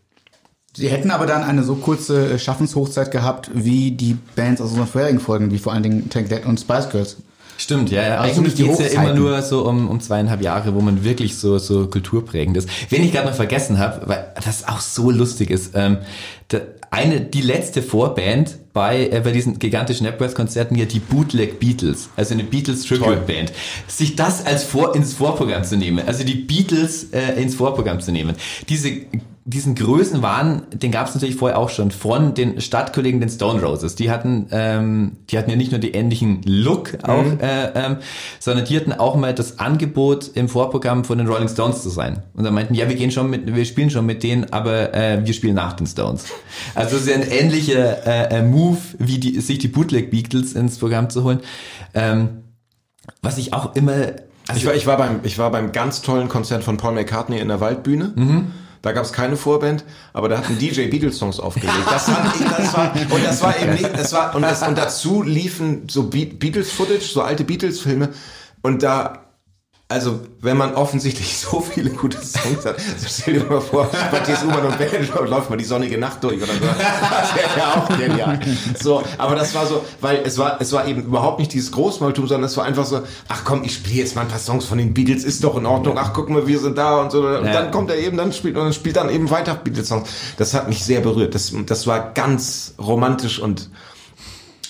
Sie 0.75 0.89
hätten 0.89 1.09
aber 1.11 1.25
dann 1.25 1.43
eine 1.43 1.63
so 1.63 1.75
kurze 1.75 2.33
äh, 2.33 2.39
Schaffenshochzeit 2.39 3.09
gehabt 3.11 3.49
wie 3.53 3.91
die 3.91 4.17
Bands 4.35 4.61
aus 4.61 4.71
unseren 4.71 4.87
vorherigen 4.87 5.19
Folgen, 5.19 5.51
wie 5.51 5.57
vor 5.57 5.73
allen 5.73 5.83
Dingen 5.83 6.09
Tank 6.09 6.29
Dead 6.29 6.45
und 6.45 6.59
Spice 6.59 6.89
Girls. 6.89 7.17
Stimmt, 7.57 7.89
ja. 7.89 8.03
ja. 8.03 8.17
Also 8.17 8.41
Eigentlich 8.41 8.55
die 8.55 8.63
geht's 8.63 8.79
ja 8.79 9.01
immer 9.01 9.13
nur 9.13 9.41
so 9.41 9.65
um, 9.67 9.89
um 9.89 10.01
zweieinhalb 10.01 10.41
Jahre, 10.41 10.75
wo 10.75 10.81
man 10.81 11.03
wirklich 11.05 11.37
so, 11.37 11.57
so 11.57 11.87
kulturprägend 11.87 12.57
ist. 12.57 12.69
Wen 12.89 13.03
ich 13.03 13.13
gerade 13.13 13.27
noch 13.27 13.35
vergessen 13.35 13.77
habe, 13.77 14.07
weil 14.07 14.33
das 14.43 14.67
auch 14.67 14.81
so 14.81 15.09
lustig 15.09 15.49
ist, 15.49 15.71
ähm, 15.73 15.99
der, 16.51 16.63
eine, 16.91 17.21
die 17.21 17.41
letzte 17.41 17.81
Vorband 17.81 18.57
bei, 18.73 19.07
äh, 19.09 19.21
bei 19.21 19.31
diesen 19.31 19.57
gigantischen 19.57 20.05
Napworth-Konzerten 20.05 20.75
ja 20.75 20.85
die 20.85 20.99
Bootleg 20.99 21.59
Beatles, 21.59 22.09
also 22.15 22.33
eine 22.33 22.43
Beatles 22.43 22.83
Tribute 22.85 23.25
Band. 23.25 23.53
Sich 23.87 24.15
das 24.15 24.45
als 24.45 24.63
vor, 24.63 24.95
ins 24.95 25.13
Vorprogramm 25.13 25.63
zu 25.63 25.77
nehmen, 25.77 26.05
also 26.05 26.23
die 26.23 26.35
Beatles 26.35 27.11
äh, 27.11 27.41
ins 27.41 27.55
Vorprogramm 27.55 28.01
zu 28.01 28.11
nehmen. 28.11 28.35
Diese 28.67 28.91
diesen 29.47 29.75
Größenwahn, 29.75 30.63
den 30.73 30.89
gab 30.89 31.07
es 31.07 31.13
natürlich 31.13 31.35
vorher 31.35 31.59
auch 31.59 31.69
schon 31.69 31.91
von 31.91 32.33
den 32.33 32.59
Stadtkollegen, 32.59 33.19
den 33.19 33.29
Stone 33.29 33.61
Roses. 33.61 33.93
Die 33.93 34.09
hatten, 34.09 34.47
ähm, 34.49 35.17
die 35.29 35.37
hatten 35.37 35.51
ja 35.51 35.55
nicht 35.55 35.69
nur 35.69 35.79
die 35.79 35.91
ähnlichen 35.91 36.41
Look 36.45 36.97
auch, 37.03 37.23
äh, 37.39 37.71
ähm, 37.75 37.97
sondern 38.39 38.65
die 38.65 38.75
hatten 38.75 38.91
auch 38.91 39.15
mal 39.15 39.35
das 39.35 39.59
Angebot 39.59 40.31
im 40.33 40.49
Vorprogramm 40.49 41.05
von 41.05 41.19
den 41.19 41.27
Rolling 41.27 41.47
Stones 41.47 41.83
zu 41.83 41.89
sein. 41.89 42.23
Und 42.33 42.43
dann 42.43 42.55
meinten, 42.55 42.73
ja, 42.73 42.89
wir 42.89 42.95
gehen 42.95 43.11
schon 43.11 43.29
mit, 43.29 43.55
wir 43.55 43.65
spielen 43.65 43.91
schon 43.91 44.07
mit 44.07 44.23
denen, 44.23 44.51
aber 44.51 44.95
äh, 44.95 45.23
wir 45.23 45.33
spielen 45.35 45.53
nach 45.53 45.73
den 45.73 45.85
Stones. 45.85 46.25
Also 46.73 46.97
ist 46.97 47.07
ja 47.07 47.13
ein 47.13 47.21
ähnlicher 47.21 48.07
äh, 48.07 48.39
äh, 48.39 48.41
Move, 48.41 48.79
wie 48.97 49.19
die, 49.19 49.39
sich 49.41 49.59
die 49.59 49.67
Bootleg 49.67 50.09
Beatles 50.09 50.53
ins 50.53 50.79
Programm 50.79 51.11
zu 51.11 51.23
holen. 51.23 51.41
Ähm, 51.93 52.45
was 53.21 53.37
ich 53.37 53.53
auch 53.53 53.75
immer, 53.75 53.93
also 54.47 54.59
Ich 54.59 54.65
war, 54.65 54.73
ich, 54.73 54.87
war 54.87 54.97
beim, 54.97 55.19
ich 55.21 55.37
war 55.37 55.51
beim 55.51 55.71
ganz 55.71 56.01
tollen 56.01 56.29
Konzert 56.29 56.63
von 56.63 56.77
Paul 56.77 56.93
McCartney 56.95 57.37
in 57.37 57.47
der 57.47 57.59
Waldbühne. 57.59 58.13
Da 58.85 58.91
gab 58.91 59.03
es 59.03 59.11
keine 59.11 59.35
Vorband, 59.35 59.83
aber 60.13 60.29
da 60.29 60.37
hat 60.37 60.47
ein 60.47 60.59
DJ 60.59 60.89
Beatles 60.89 61.17
Songs 61.17 61.39
aufgelegt. 61.39 61.73
Das 61.89 62.07
war, 62.07 62.31
das 62.55 62.73
war, 62.75 62.93
und 63.09 63.25
das 63.25 63.41
war 63.41 63.59
eben 63.59 63.71
nicht, 63.71 63.97
das 63.97 64.13
war, 64.13 64.35
und, 64.35 64.43
das, 64.43 64.61
und 64.61 64.77
dazu 64.77 65.23
liefen 65.23 65.87
so 65.89 66.03
Be 66.03 66.27
Beatles 66.27 66.71
Footage, 66.71 67.01
so 67.01 67.23
alte 67.23 67.43
Beatles 67.45 67.79
Filme. 67.79 68.09
Und 68.61 68.83
da, 68.83 69.24
also, 69.87 70.19
wenn 70.41 70.57
man 70.57 70.73
offensichtlich 70.73 71.37
so 71.51 71.61
viele 71.61 71.91
gute 71.91 72.17
Songs 72.17 72.65
hat, 72.65 72.79
so 72.79 73.07
stell 73.07 73.35
dir 73.39 73.45
mal 73.45 73.61
vor, 73.61 73.87
bei 74.11 74.19
TS 74.19 74.43
U-Bahn 74.43 74.65
und 74.65 74.77
Band 74.79 75.13
läuft 75.29 75.49
mal 75.51 75.57
die 75.57 75.63
sonnige 75.63 75.97
Nacht 75.99 76.23
durch 76.23 76.37
oder 76.37 76.53
so. 76.53 76.59
Das 76.65 77.35
wäre 77.35 77.57
ja 77.59 77.73
auch 77.75 77.97
genial. 77.97 78.39
So, 78.81 79.03
aber 79.19 79.35
das 79.35 79.53
war 79.53 79.67
so, 79.67 79.83
weil 80.01 80.21
es 80.25 80.37
war, 80.39 80.59
es 80.59 80.71
war 80.73 80.87
eben 80.87 81.03
überhaupt 81.03 81.37
nicht 81.39 81.53
dieses 81.53 81.71
Großmaltum, 81.71 82.27
sondern 82.27 82.45
es 82.49 82.57
war 82.57 82.65
einfach 82.65 82.85
so, 82.85 83.01
ach 83.27 83.43
komm, 83.45 83.63
ich 83.63 83.75
spiele 83.75 83.97
jetzt 83.97 84.15
mal 84.15 84.23
ein 84.23 84.27
paar 84.27 84.39
Songs 84.39 84.65
von 84.65 84.77
den 84.79 84.93
Beatles, 84.93 85.23
ist 85.23 85.43
doch 85.43 85.55
in 85.57 85.65
Ordnung, 85.67 85.97
ach 85.99 86.13
guck 86.13 86.29
mal, 86.29 86.47
wir 86.47 86.59
sind 86.59 86.77
da 86.77 87.01
und 87.01 87.11
so. 87.11 87.19
Und 87.27 87.45
Ja. 87.45 87.53
dann 87.53 87.71
kommt 87.71 87.89
er 87.91 87.97
eben, 87.97 88.17
dann 88.17 88.33
spielt, 88.33 88.57
und 88.57 88.63
dann 88.63 88.73
spielt 88.73 88.95
dann 88.97 89.09
eben 89.09 89.29
weiter 89.29 89.53
Beatles-Songs. 89.55 90.09
Das 90.37 90.53
hat 90.55 90.67
mich 90.67 90.83
sehr 90.83 91.01
berührt. 91.01 91.35
Das, 91.35 91.53
das 91.67 91.85
war 91.85 92.11
ganz 92.13 92.73
romantisch 92.79 93.39
und 93.39 93.69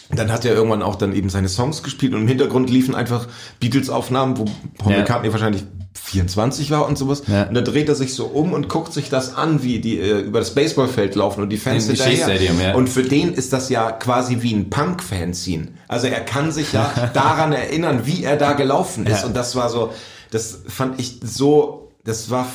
dann 0.10 0.32
hat 0.32 0.46
er 0.46 0.54
irgendwann 0.54 0.84
auch 0.84 0.96
dann 0.96 1.14
eben 1.14 1.30
seine 1.30 1.50
Songs 1.50 1.84
gespielt 1.84 2.14
und 2.14 2.22
im 2.22 2.28
Hintergrund 2.28 2.70
liefen 2.70 2.96
einfach 2.96 3.28
Beatles-Aufnahmen, 3.60 4.38
wo 4.38 4.46
Paul 4.78 4.94
Ja. 4.94 5.00
McCartney 5.00 5.32
wahrscheinlich 5.32 5.64
24 5.94 6.70
war 6.72 6.88
und 6.88 6.98
sowas. 6.98 7.24
Ja. 7.28 7.44
Und 7.44 7.56
da 7.56 7.62
dreht 7.62 7.90
er 7.90 7.96
sich 7.96 8.14
so 8.14 8.26
um 8.26 8.54
und 8.54 8.70
guckt 8.70 8.94
sich 8.94 9.10
das 9.10 9.36
an, 9.36 9.64
wie 9.64 9.80
die 9.80 9.98
äh, 10.00 10.20
über 10.20 10.40
das 10.40 10.54
Baseballfeld 10.54 11.16
laufen 11.16 11.42
und 11.42 11.50
die 11.50 11.58
Fans 11.58 11.88
In 11.88 11.96
hinterher. 11.96 12.54
Ja. 12.62 12.76
Und 12.76 12.90
für 12.90 13.04
den 13.04 13.34
ist 13.34 13.54
das 13.54 13.70
ja 13.70 13.92
quasi 13.92 14.42
wie 14.42 14.54
ein 14.54 14.70
Punk-Fanzine. 14.70 15.70
Also 15.88 16.08
er 16.08 16.22
kann 16.22 16.52
sich 16.52 16.74
ja 16.74 17.10
daran 17.14 17.54
erinnern, 17.54 18.02
wie 18.06 18.24
er 18.24 18.38
da 18.38 18.54
gelaufen 18.54 19.08
ist. 19.08 19.22
Ja. 19.22 19.26
Und 19.26 19.36
das 19.36 19.56
war 19.56 19.70
so, 19.70 19.92
das 20.32 20.60
fand 20.68 21.00
ich 21.00 21.20
so, 21.24 21.90
das 22.04 22.30
war, 22.30 22.48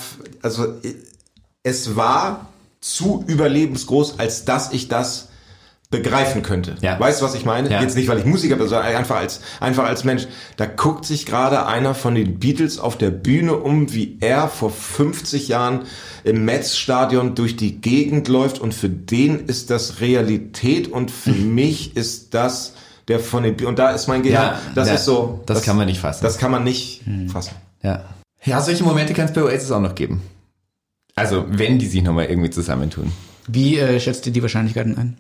also 0.43 0.75
es 1.63 1.97
war 1.97 2.47
zu 2.81 3.25
überlebensgroß, 3.27 4.19
als 4.19 4.45
dass 4.45 4.73
ich 4.73 4.89
das 4.89 5.30
begreifen 5.91 6.43
könnte. 6.43 6.77
Ja. 6.81 6.99
Weißt 7.01 7.21
du, 7.21 7.25
was 7.25 7.35
ich 7.35 7.45
meine? 7.45 7.69
Ja. 7.69 7.83
Jetzt 7.83 7.97
nicht, 7.97 8.07
weil 8.09 8.19
ich 8.19 8.25
Musiker 8.25 8.55
bin, 8.55 8.69
sondern 8.69 8.87
einfach 8.95 9.17
als, 9.17 9.41
einfach 9.59 9.85
als 9.85 10.05
Mensch. 10.05 10.29
Da 10.57 10.67
guckt 10.67 11.05
sich 11.05 11.27
gerade 11.27 11.67
einer 11.67 11.95
von 11.95 12.15
den 12.15 12.39
Beatles 12.39 12.79
auf 12.79 12.97
der 12.97 13.11
Bühne 13.11 13.57
um, 13.57 13.93
wie 13.93 14.17
er 14.21 14.49
vor 14.49 14.71
50 14.71 15.49
Jahren 15.49 15.81
im 16.23 16.45
Metz-Stadion 16.45 17.35
durch 17.35 17.57
die 17.57 17.81
Gegend 17.81 18.29
läuft 18.29 18.61
und 18.61 18.73
für 18.73 18.89
den 18.89 19.47
ist 19.47 19.71
das 19.71 20.01
Realität 20.01 20.87
und 20.87 21.11
für 21.11 21.31
mich 21.33 21.97
ist 21.97 22.35
das 22.35 22.75
der 23.09 23.19
von 23.19 23.43
den, 23.43 23.57
Be- 23.57 23.67
und 23.67 23.81
da 23.81 23.91
ist 23.91 24.07
mein 24.07 24.23
Gehirn, 24.23 24.43
Ja, 24.43 24.61
das 24.77 24.87
ja, 24.89 24.95
ist 24.95 25.05
so. 25.05 25.43
das 25.47 25.63
kann 25.63 25.77
man 25.77 25.87
nicht 25.87 25.99
fassen. 25.99 26.23
Das 26.23 26.39
kann 26.39 26.53
man 26.53 26.63
nicht 26.63 27.03
fassen. 27.33 27.57
Ja. 27.83 28.05
Ja, 28.45 28.61
solche 28.61 28.85
Momente 28.85 29.13
kann 29.13 29.25
es 29.25 29.33
bei 29.33 29.43
Oasis 29.43 29.73
auch 29.73 29.81
noch 29.81 29.97
geben. 29.97 30.23
Also, 31.17 31.45
wenn 31.49 31.81
die 31.81 31.87
sich 31.87 32.05
nochmal 32.05 32.27
irgendwie 32.27 32.51
zusammentun. 32.51 33.11
Wie 33.49 33.79
äh, 33.79 33.99
schätzt 33.99 34.27
ihr 34.27 34.33
die 34.33 34.43
Wahrscheinlichkeiten 34.43 34.97
ein? 34.97 35.17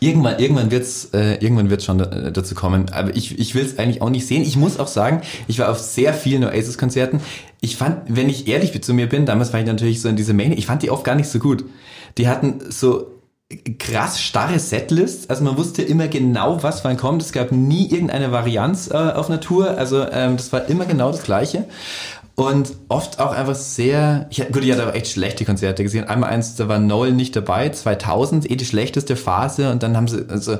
Irgendwann, 0.00 0.38
irgendwann 0.38 0.70
wird's, 0.70 1.10
äh, 1.12 1.34
irgendwann 1.34 1.70
wird's 1.70 1.84
schon 1.84 1.98
da, 1.98 2.06
dazu 2.06 2.54
kommen. 2.54 2.90
Aber 2.92 3.14
ich, 3.14 3.38
ich 3.38 3.54
will 3.54 3.64
es 3.64 3.78
eigentlich 3.78 4.02
auch 4.02 4.10
nicht 4.10 4.26
sehen. 4.26 4.42
Ich 4.42 4.56
muss 4.56 4.78
auch 4.78 4.88
sagen, 4.88 5.22
ich 5.46 5.58
war 5.58 5.70
auf 5.70 5.78
sehr 5.78 6.12
vielen 6.14 6.44
Oasis-Konzerten. 6.44 7.20
Ich 7.60 7.76
fand, 7.76 7.98
wenn 8.08 8.28
ich 8.28 8.48
ehrlich 8.48 8.80
zu 8.82 8.94
mir 8.94 9.08
bin, 9.08 9.26
damals 9.26 9.52
war 9.52 9.60
ich 9.60 9.66
natürlich 9.66 10.00
so 10.00 10.08
in 10.08 10.16
diese 10.16 10.34
Mania, 10.34 10.58
ich 10.58 10.66
fand 10.66 10.82
die 10.82 10.90
oft 10.90 11.04
gar 11.04 11.14
nicht 11.14 11.28
so 11.28 11.38
gut. 11.38 11.64
Die 12.18 12.28
hatten 12.28 12.60
so 12.68 13.12
krass 13.78 14.20
starre 14.20 14.58
Setlists. 14.58 15.28
Also 15.30 15.44
man 15.44 15.56
wusste 15.56 15.82
immer 15.82 16.08
genau, 16.08 16.62
was 16.62 16.84
wann 16.84 16.96
kommt. 16.96 17.22
Es 17.22 17.32
gab 17.32 17.52
nie 17.52 17.88
irgendeine 17.90 18.32
Varianz 18.32 18.90
äh, 18.90 18.94
auf 18.94 19.28
Natur. 19.28 19.76
Also 19.78 20.06
ähm, 20.10 20.36
das 20.36 20.52
war 20.52 20.68
immer 20.68 20.84
genau 20.84 21.10
das 21.12 21.22
Gleiche. 21.22 21.66
Und 22.34 22.72
oft 22.88 23.20
auch 23.20 23.32
einfach 23.32 23.54
sehr, 23.54 24.26
ich, 24.30 24.38
gut, 24.50 24.64
ich 24.64 24.72
hatte 24.72 24.82
aber 24.82 24.94
echt 24.94 25.08
schlechte 25.08 25.44
Konzerte 25.44 25.82
gesehen. 25.82 26.04
Einmal 26.04 26.30
eins, 26.30 26.56
da 26.56 26.66
war 26.66 26.78
Noel 26.78 27.12
nicht 27.12 27.36
dabei, 27.36 27.68
2000, 27.68 28.50
eh 28.50 28.56
die 28.56 28.64
schlechteste 28.64 29.16
Phase. 29.16 29.70
Und 29.70 29.82
dann 29.82 29.96
haben 29.96 30.08
sie, 30.08 30.24
also 30.28 30.58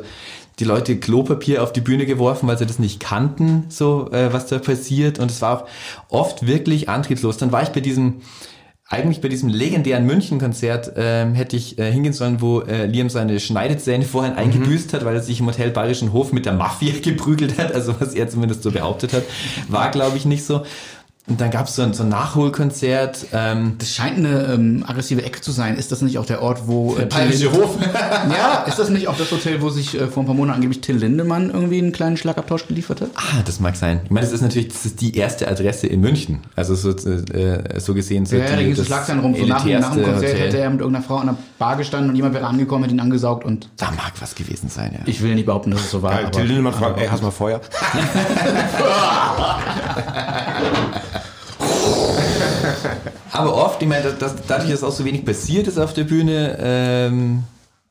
die 0.58 0.64
Leute 0.64 0.98
Klopapier 0.98 1.62
auf 1.62 1.72
die 1.72 1.80
Bühne 1.80 2.04
geworfen, 2.04 2.46
weil 2.46 2.58
sie 2.58 2.66
das 2.66 2.78
nicht 2.78 3.00
kannten, 3.00 3.64
so 3.68 4.10
äh, 4.12 4.32
was 4.32 4.46
da 4.46 4.58
passiert. 4.58 5.18
Und 5.18 5.30
es 5.30 5.40
war 5.40 5.62
auch 5.62 5.68
oft 6.10 6.46
wirklich 6.46 6.90
antriebslos. 6.90 7.38
Dann 7.38 7.52
war 7.52 7.62
ich 7.62 7.70
bei 7.70 7.80
diesem 7.80 8.20
eigentlich 8.92 9.22
bei 9.22 9.28
diesem 9.28 9.48
legendären 9.48 10.04
München-Konzert 10.04 10.92
ähm, 10.96 11.34
hätte 11.34 11.56
ich 11.56 11.78
äh, 11.78 11.90
hingehen 11.90 12.12
sollen, 12.12 12.42
wo 12.42 12.60
äh, 12.60 12.84
Liam 12.84 13.08
seine 13.08 13.40
Schneidezähne 13.40 14.04
vorhin 14.04 14.34
eingebüßt 14.34 14.92
hat, 14.92 15.06
weil 15.06 15.14
er 15.14 15.22
sich 15.22 15.40
im 15.40 15.46
Hotel 15.46 15.70
Bayerischen 15.70 16.12
Hof 16.12 16.34
mit 16.34 16.44
der 16.44 16.52
Mafia 16.52 16.92
geprügelt 17.02 17.58
hat, 17.58 17.72
also 17.72 17.98
was 17.98 18.12
er 18.14 18.28
zumindest 18.28 18.62
so 18.62 18.70
behauptet 18.70 19.14
hat, 19.14 19.22
war 19.68 19.90
glaube 19.90 20.18
ich 20.18 20.26
nicht 20.26 20.44
so. 20.44 20.66
Und 21.28 21.40
dann 21.40 21.52
gab 21.52 21.68
es 21.68 21.76
so 21.76 21.82
ein, 21.82 21.94
so 21.94 22.02
ein 22.02 22.08
Nachholkonzert. 22.08 23.26
Ähm, 23.32 23.76
Das 23.78 23.94
scheint 23.94 24.16
eine 24.18 24.54
ähm, 24.54 24.84
aggressive 24.84 25.22
Ecke 25.24 25.40
zu 25.40 25.52
sein. 25.52 25.76
Ist 25.76 25.92
das 25.92 26.02
nicht 26.02 26.18
auch 26.18 26.26
der 26.26 26.42
Ort, 26.42 26.62
wo 26.66 26.96
äh, 26.96 27.06
Bayerische 27.06 27.52
Hof. 27.52 27.78
ja, 28.36 28.64
ist 28.66 28.80
das 28.80 28.90
nicht 28.90 29.06
auch 29.06 29.16
das 29.16 29.30
Hotel, 29.30 29.62
wo 29.62 29.70
sich 29.70 29.94
äh, 29.94 30.08
vor 30.08 30.24
ein 30.24 30.26
paar 30.26 30.34
Monaten 30.34 30.56
angeblich 30.56 30.80
Till 30.80 30.96
Lindemann 30.96 31.50
irgendwie 31.50 31.78
einen 31.78 31.92
kleinen 31.92 32.16
Schlagabtausch 32.16 32.66
geliefert 32.66 33.02
hat? 33.02 33.10
ah, 33.14 33.40
das 33.44 33.60
mag 33.60 33.76
sein. 33.76 34.00
Ich 34.04 34.10
meine, 34.10 34.26
das 34.26 34.34
ist 34.34 34.40
natürlich 34.42 34.66
das 34.68 34.84
ist 34.84 35.00
die 35.00 35.16
erste 35.16 35.46
Adresse 35.46 35.86
in 35.86 36.00
München. 36.00 36.40
Also 36.56 36.74
so, 36.74 36.90
äh, 36.90 37.78
so 37.78 37.94
gesehen. 37.94 38.26
So 38.26 38.34
Ja, 38.36 38.46
da 38.48 38.56
die- 38.56 38.64
ging 38.64 38.74
so 38.74 38.80
das 38.80 38.88
Schlagzeilen 38.88 39.20
rum. 39.20 39.36
So 39.36 39.46
nach, 39.46 39.62
dem- 39.62 39.78
nach 39.80 39.94
dem 39.94 40.02
Konzert 40.02 40.32
Hotel. 40.32 40.46
hätte 40.48 40.58
er 40.58 40.70
mit 40.70 40.80
irgendeiner 40.80 41.04
Frau 41.06 41.18
an 41.18 41.26
der 41.28 41.36
Bar 41.60 41.76
gestanden 41.76 42.10
und 42.10 42.16
jemand 42.16 42.34
wäre 42.34 42.48
angekommen, 42.48 42.82
hätte 42.82 42.96
ihn 42.96 43.00
angesaugt 43.00 43.44
und 43.44 43.68
Da 43.76 43.92
mag 43.92 44.12
was 44.18 44.34
gewesen 44.34 44.68
sein, 44.68 44.90
ja. 44.94 44.98
ich 45.06 45.22
will 45.22 45.36
nicht 45.36 45.46
behaupten, 45.46 45.70
dass 45.70 45.82
es 45.82 45.90
so 45.92 46.02
war. 46.02 46.10
Geil, 46.16 46.30
Till 46.32 46.42
Lindemann 46.46 46.74
fragt, 46.74 46.98
ey, 47.00 47.06
hast 47.06 47.20
du 47.20 47.26
mal 47.26 47.30
Feuer? 47.30 47.60
Aber 53.32 53.54
oft, 53.54 53.80
ich 53.82 53.88
meine, 53.88 54.04
dass, 54.04 54.18
dass, 54.18 54.34
dadurch, 54.46 54.70
dass 54.70 54.84
auch 54.84 54.92
so 54.92 55.04
wenig 55.04 55.24
passiert 55.24 55.66
ist 55.66 55.78
auf 55.78 55.94
der 55.94 56.04
Bühne, 56.04 56.58
ähm, 56.60 57.44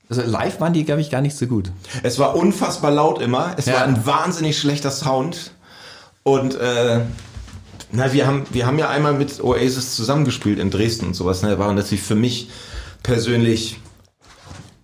also 0.09 0.21
live 0.21 0.59
waren 0.59 0.73
die, 0.73 0.83
glaube 0.85 1.01
ich, 1.01 1.09
gar 1.09 1.21
nicht 1.21 1.35
so 1.37 1.47
gut. 1.47 1.71
Es 2.03 2.19
war 2.19 2.35
unfassbar 2.35 2.91
laut 2.91 3.21
immer. 3.21 3.53
Es 3.57 3.65
Ja. 3.65 3.73
war 3.75 3.83
ein 3.83 4.05
wahnsinnig 4.05 4.59
schlechter 4.59 4.91
Sound. 4.91 5.51
Und 6.23 6.55
äh, 6.55 6.99
na, 7.91 8.13
wir 8.13 8.27
haben, 8.27 8.45
wir 8.51 8.65
haben 8.67 8.77
ja 8.77 8.89
einmal 8.89 9.13
mit 9.13 9.43
Oasis 9.43 9.95
zusammengespielt 9.95 10.59
in 10.59 10.69
Dresden 10.69 11.07
und 11.07 11.13
sowas. 11.15 11.41
Ne? 11.41 11.57
War 11.59 11.73
natürlich 11.73 12.03
für 12.03 12.15
mich 12.15 12.49
persönlich 13.03 13.79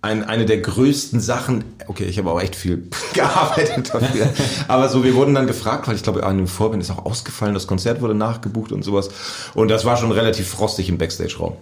ein, 0.00 0.24
eine 0.24 0.46
der 0.46 0.58
größten 0.58 1.20
Sachen. 1.20 1.64
Okay, 1.86 2.04
ich 2.04 2.18
habe 2.18 2.30
auch 2.30 2.40
echt 2.40 2.54
viel 2.54 2.88
gearbeitet 3.14 3.92
dafür. 3.92 4.28
Aber 4.68 4.88
so, 4.88 5.02
wir 5.04 5.14
wurden 5.14 5.34
dann 5.34 5.46
gefragt, 5.46 5.88
weil 5.88 5.96
ich 5.96 6.02
glaube, 6.02 6.24
an 6.24 6.36
dem 6.36 6.46
Vorbild 6.46 6.82
ist 6.82 6.90
auch 6.90 7.04
ausgefallen, 7.04 7.54
das 7.54 7.66
Konzert 7.66 8.00
wurde 8.00 8.14
nachgebucht 8.14 8.72
und 8.72 8.82
sowas. 8.82 9.10
Und 9.54 9.68
das 9.68 9.84
war 9.84 9.96
schon 9.96 10.12
relativ 10.12 10.48
frostig 10.48 10.88
im 10.88 10.98
Backstage-Raum. 10.98 11.56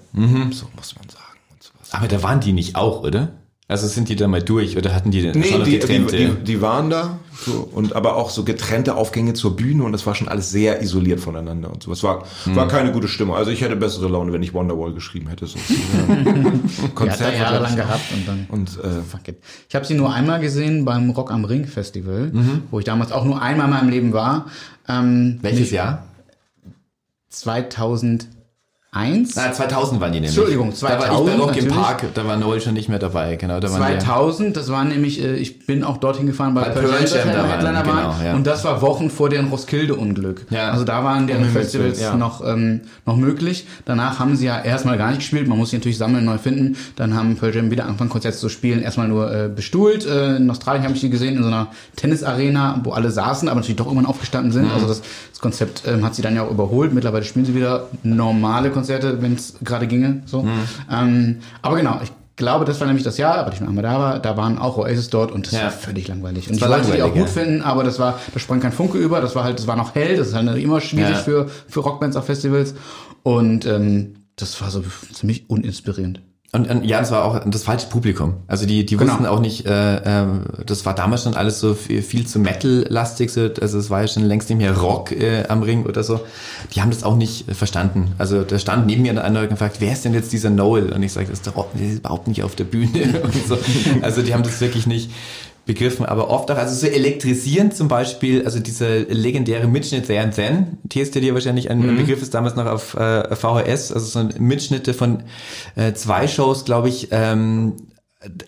So 0.53 0.67
muss 0.77 0.95
man 0.97 1.09
sagen. 1.09 1.39
Und 1.51 1.63
sowas. 1.63 1.89
Aber 1.93 2.09
da 2.09 2.23
waren 2.23 2.41
die 2.41 2.53
nicht 2.53 2.77
auch, 2.77 3.03
oder? 3.03 3.29
Also 3.68 3.88
sind 3.88 4.09
die 4.09 4.14
da 4.14 4.28
mal 4.28 4.40
durch 4.43 4.76
oder 4.76 4.94
hatten 4.94 5.10
die 5.10 5.22
denn 5.22 5.36
Nee, 5.40 5.59
die, 5.59 5.64
die, 5.64 5.78
getrennte? 5.80 6.16
die, 6.16 6.44
die 6.44 6.60
waren 6.62 6.88
da 6.88 7.18
so, 7.34 7.68
und 7.72 7.97
aber 7.97 8.14
auch 8.14 8.30
so 8.30 8.44
getrennte 8.44 8.94
Aufgänge 8.94 9.34
zur 9.34 9.56
Bühne 9.56 9.82
und 9.82 9.90
das 9.90 10.06
war 10.06 10.14
schon 10.14 10.28
alles 10.28 10.51
sehr 10.51 10.80
isoliert 10.82 11.18
voneinander 11.18 11.72
und 11.72 11.82
so. 11.82 11.90
Es 11.90 12.05
war, 12.05 12.22
Hm. 12.44 12.55
war 12.55 12.68
keine 12.68 12.93
gute 12.93 13.09
Stimmung. 13.09 13.34
Also 13.34 13.51
ich 13.51 13.62
hätte 13.62 13.74
bessere 13.74 14.09
Laune, 14.09 14.32
wenn 14.32 14.43
ich 14.44 14.55
Wonderwall 14.55 14.93
geschrieben 14.93 15.28
hätte. 15.30 15.47
So. 15.48 15.59
er 16.09 16.88
Konzert 16.94 17.20
er 17.20 17.30
glaub 17.30 17.40
jahrelang 17.40 17.70
ich, 17.72 17.76
gehabt 17.76 18.12
und 18.14 18.28
dann. 18.28 18.47
Und 18.51 18.68
äh, 18.84 19.02
Fuck 19.02 19.26
it. 19.28 19.38
Ich 19.68 19.74
habe 19.74 19.84
sie 19.84 19.94
nur 19.94 20.14
einmal 20.14 20.38
gesehen 20.38 20.84
beim 20.84 21.10
Rock 21.10 21.32
am 21.32 21.44
Ring 21.44 21.66
Festival, 21.66 22.30
Mhm. 22.32 22.62
wo 22.70 22.78
ich 22.78 22.84
damals 22.84 23.10
auch 23.10 23.24
nur 23.24 23.43
einmal 23.43 23.66
in 23.66 23.72
meinem 23.74 23.88
Leben 23.90 24.12
war. 24.12 24.47
Ähm, 24.88 25.38
Welches 25.43 25.72
Jahr? 25.72 26.05
2001. 28.97 29.36
Ah, 29.36 29.52
2000 29.52 30.01
waren 30.01 30.12
die 30.12 30.20
nämlich. 30.20 30.36
Entschuldigung, 30.36 30.73
Da 30.81 30.82
war 30.82 30.93
ich 30.93 30.98
bei 30.98 31.06
2000 31.09 31.40
Rock 31.40 31.56
im. 31.56 31.68
Park, 31.68 32.02
da 32.14 32.27
war 32.27 32.36
Noel 32.36 32.60
schon 32.60 32.74
nicht 32.74 32.89
mehr 32.89 32.98
dabei. 32.98 33.36
Genau, 33.36 33.60
da 33.60 33.70
waren 33.70 33.93
wir. 33.93 33.98
2000, 33.98 34.56
das 34.56 34.70
war 34.70 34.85
nämlich, 34.85 35.23
äh, 35.23 35.36
ich 35.36 35.66
bin 35.66 35.85
auch 35.85 35.98
dorthin 35.98 36.27
gefahren, 36.27 36.55
weil 36.55 36.64
Bei 36.64 36.70
Pearl 36.70 37.05
Jam 37.06 37.28
da 37.32 37.48
waren, 37.48 37.85
genau, 37.85 37.94
waren. 37.94 38.24
ja. 38.24 38.35
Und 38.35 38.47
das 38.47 38.64
war 38.64 38.81
Wochen 38.82 39.10
vor 39.10 39.28
deren 39.28 39.48
Roskilde-Unglück. 39.48 40.47
Ja. 40.51 40.70
Also 40.70 40.85
da 40.85 41.05
waren 41.05 41.27
deren 41.27 41.44
Um 41.44 41.51
Festivals 41.51 42.01
ja. 42.01 42.16
noch, 42.16 42.47
ähm, 42.47 42.82
noch 43.05 43.16
möglich. 43.16 43.66
Danach 43.85 44.18
haben 44.18 44.36
sie 44.36 44.47
ja 44.47 44.60
erstmal 44.60 44.97
gar 44.98 45.09
nicht 45.09 45.18
gespielt, 45.18 45.48
man 45.48 45.59
muss 45.59 45.70
sie 45.70 45.77
natürlich 45.77 45.98
sammeln, 45.98 46.24
neu 46.24 46.39
finden. 46.39 46.77
Dann 46.97 47.14
haben 47.14 47.36
Pearl 47.36 47.55
Jam 47.55 47.70
wieder 47.70 47.85
angefangen, 47.85 48.10
Konzerte 48.10 48.39
zu 48.39 48.48
spielen, 48.48 48.82
erstmal 48.82 49.09
nur 49.09 49.32
äh, 49.32 49.48
bestuhlt. 49.48 50.06
Äh, 50.06 50.36
in 50.36 50.51
Australien 50.51 50.85
habe 50.85 50.94
ich 50.94 51.01
die 51.01 51.10
gesehen, 51.10 51.36
in 51.36 51.43
so 51.43 51.48
einer 51.48 51.68
Tennisarena, 51.97 52.81
wo 52.85 52.93
alle 52.93 53.10
saßen, 53.10 53.48
aber 53.48 53.60
natürlich 53.60 53.77
doch 53.77 53.86
irgendwann 53.86 54.06
aufgestanden 54.06 54.52
sind. 54.52 54.70
Also 54.73 54.86
das, 54.86 55.02
das 55.37 55.43
Konzept 55.43 55.83
ähm, 55.87 56.03
hat 56.03 56.15
sie 56.15 56.23
dann 56.23 56.35
ja 56.35 56.45
auch 56.45 56.51
überholt. 56.51 56.95
Mittlerweile 56.95 57.23
spielen 57.23 57.45
sie 57.45 57.55
wieder 57.55 57.89
normale 58.03 58.71
Konzerte, 58.71 59.21
wenn 59.21 59.35
es 59.35 59.57
gerade 59.63 59.87
ginge. 59.87 60.23
So. 60.25 60.47
Ähm, 60.91 61.41
aber 61.61 61.77
genau, 61.77 62.01
ich 62.03 62.11
glaube, 62.37 62.65
das 62.65 62.81
war 62.81 62.87
nämlich 62.87 63.05
das 63.05 63.19
Jahr, 63.19 63.37
aber 63.37 63.53
ich 63.53 63.61
noch 63.61 63.69
einmal 63.69 63.83
da 63.85 63.99
war, 63.99 64.19
da 64.19 64.39
waren 64.39 64.57
auch 64.59 64.79
Oasis 64.79 65.11
dort 65.11 65.31
und 65.33 65.45
das 65.47 65.53
Ja. 65.53 65.65
war 65.65 65.71
völlig 65.73 66.09
langweilig. 66.09 66.49
Und 66.49 66.55
ich 66.55 66.63
war 66.63 66.71
wollte 66.71 66.91
die 66.91 67.03
auch 67.03 67.13
gut 67.13 67.29
finden, 67.29 67.61
aber 67.61 67.85
das 67.85 67.99
war, 67.99 68.19
da 68.33 68.41
sprang 68.41 68.61
kein 68.61 68.73
Funke 68.73 68.97
über, 68.97 69.21
das 69.21 69.35
war 69.37 69.45
halt, 69.45 69.59
das 69.59 69.67
war 69.67 69.77
noch 69.77 69.95
hell, 69.95 70.17
das 70.17 70.29
ist 70.29 70.35
halt 70.35 70.57
immer 70.57 70.81
schwierig 70.81 71.11
Ja. 71.11 71.23
für, 71.23 71.49
für 71.69 71.81
Rockbands 71.81 72.17
auf 72.17 72.25
Festivals. 72.25 72.75
Und 73.23 73.67
ähm, 73.67 74.15
das 74.37 74.59
war 74.63 74.71
so 74.71 74.83
ziemlich 75.13 75.51
uninspirierend. 75.51 76.23
Und, 76.57 76.70
und 76.70 76.85
ja, 76.87 77.01
das 77.01 77.11
war 77.11 77.23
auch 77.27 77.39
das 77.45 77.65
falsche 77.65 77.87
Publikum. 77.89 78.33
Also 78.47 78.65
die, 78.65 78.87
die 78.87 78.97
Genau. 78.97 79.12
wussten 79.12 79.27
auch 79.27 79.41
nicht, 79.41 79.66
äh, 79.66 79.97
äh, 79.97 80.27
das 80.65 80.87
war 80.87 80.95
damals 80.95 81.24
schon 81.24 81.35
alles 81.35 81.61
so 81.61 81.74
viel, 81.74 82.01
viel 82.01 82.27
zu 82.27 82.39
Metal-lastig, 82.39 83.31
so, 83.31 83.51
also 83.61 83.78
es 83.78 83.91
war 83.91 84.01
ja 84.01 84.09
schon 84.09 84.24
längst 84.24 84.49
nicht 84.49 84.57
mehr 84.59 84.74
Rock 84.74 85.12
äh, 85.12 85.45
am 85.49 85.62
Ring 85.62 85.85
oder 85.85 86.03
so. 86.03 86.20
Die 86.74 86.81
haben 86.81 86.91
das 86.91 87.05
auch 87.05 87.15
nicht 87.15 87.51
äh, 87.51 87.53
verstanden. 87.55 88.12
Also 88.16 88.43
da 88.43 88.59
stand 88.59 88.87
neben 88.87 89.03
mir 89.03 89.12
ein 89.12 89.19
anderer 89.19 89.45
und 89.45 89.51
gefragt, 89.51 89.77
wer 89.81 89.93
ist 89.93 90.07
denn 90.07 90.15
jetzt 90.15 90.33
dieser 90.33 90.49
Noel? 90.49 90.93
Und 90.95 91.03
ich 91.03 91.12
sage, 91.12 91.27
das 91.28 91.41
ist 91.41 91.47
doch 91.47 91.66
der 91.74 91.89
ist 91.89 91.99
überhaupt 91.99 92.27
nicht 92.27 92.43
auf 92.43 92.55
der 92.55 92.65
Bühne. 92.65 93.20
und 93.23 93.47
so. 93.47 93.59
Also 94.01 94.23
die 94.23 94.33
haben 94.33 94.43
das 94.43 94.59
wirklich 94.62 94.87
nicht 94.87 95.11
begriffen, 95.66 96.06
aber 96.06 96.30
oft 96.30 96.51
auch, 96.51 96.56
also 96.56 96.74
so 96.74 96.86
elektrisierend 96.86 97.74
zum 97.74 97.88
Beispiel, 97.88 98.44
also 98.44 98.60
dieser 98.60 99.01
legendäre 99.01 99.66
Mitschnitt 99.66 100.09
and 100.10 100.34
Then, 100.34 100.78
TST 100.88 101.16
dir 101.16 101.34
wahrscheinlich 101.34 101.70
ein 101.70 101.80
Mhm. 101.80 101.97
Begriff 101.97 102.22
ist 102.22 102.32
damals 102.34 102.55
noch 102.56 102.66
auf 102.66 102.94
äh, 102.94 103.34
VHS, 103.34 103.93
also 103.93 104.06
so 104.06 104.18
ein 104.20 104.34
Mitschnitte 104.38 104.94
von 104.94 105.24
äh, 105.74 105.93
zwei 105.93 106.28
Shows, 106.28 106.64
glaube 106.64 106.88
ich, 106.88 107.09
ähm, 107.10 107.74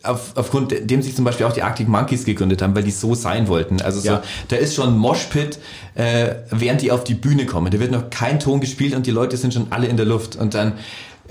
auf, 0.03 0.33
aufgrund 0.37 0.73
dem 0.91 1.03
sich 1.03 1.15
zum 1.15 1.25
Beispiel 1.25 1.45
auch 1.47 1.53
die 1.53 1.63
Arctic 1.63 1.89
Monkeys 1.89 2.25
gegründet 2.25 2.63
haben, 2.63 2.75
weil 2.75 2.83
die 2.85 2.91
so 2.91 3.15
sein 3.15 3.49
wollten. 3.49 3.81
Also 3.83 4.01
so, 4.01 4.09
Ja. 4.09 4.23
da 4.49 4.57
ist 4.57 4.75
schon 4.75 4.97
Moshpit, 4.97 5.59
äh, 5.95 6.37
während 6.51 6.83
die 6.83 6.91
auf 6.91 7.05
die 7.05 7.15
Bühne 7.15 7.47
kommen. 7.47 7.71
Da 7.71 7.79
wird 7.79 7.91
noch 7.93 8.11
kein 8.11 8.41
Ton 8.41 8.61
gespielt 8.61 8.95
und 8.95 9.07
die 9.07 9.11
Leute 9.11 9.37
sind 9.37 9.55
schon 9.55 9.67
alle 9.71 9.87
in 9.89 9.97
der 9.97 10.07
Luft. 10.07 10.37
Und 10.37 10.55
dann 10.55 10.73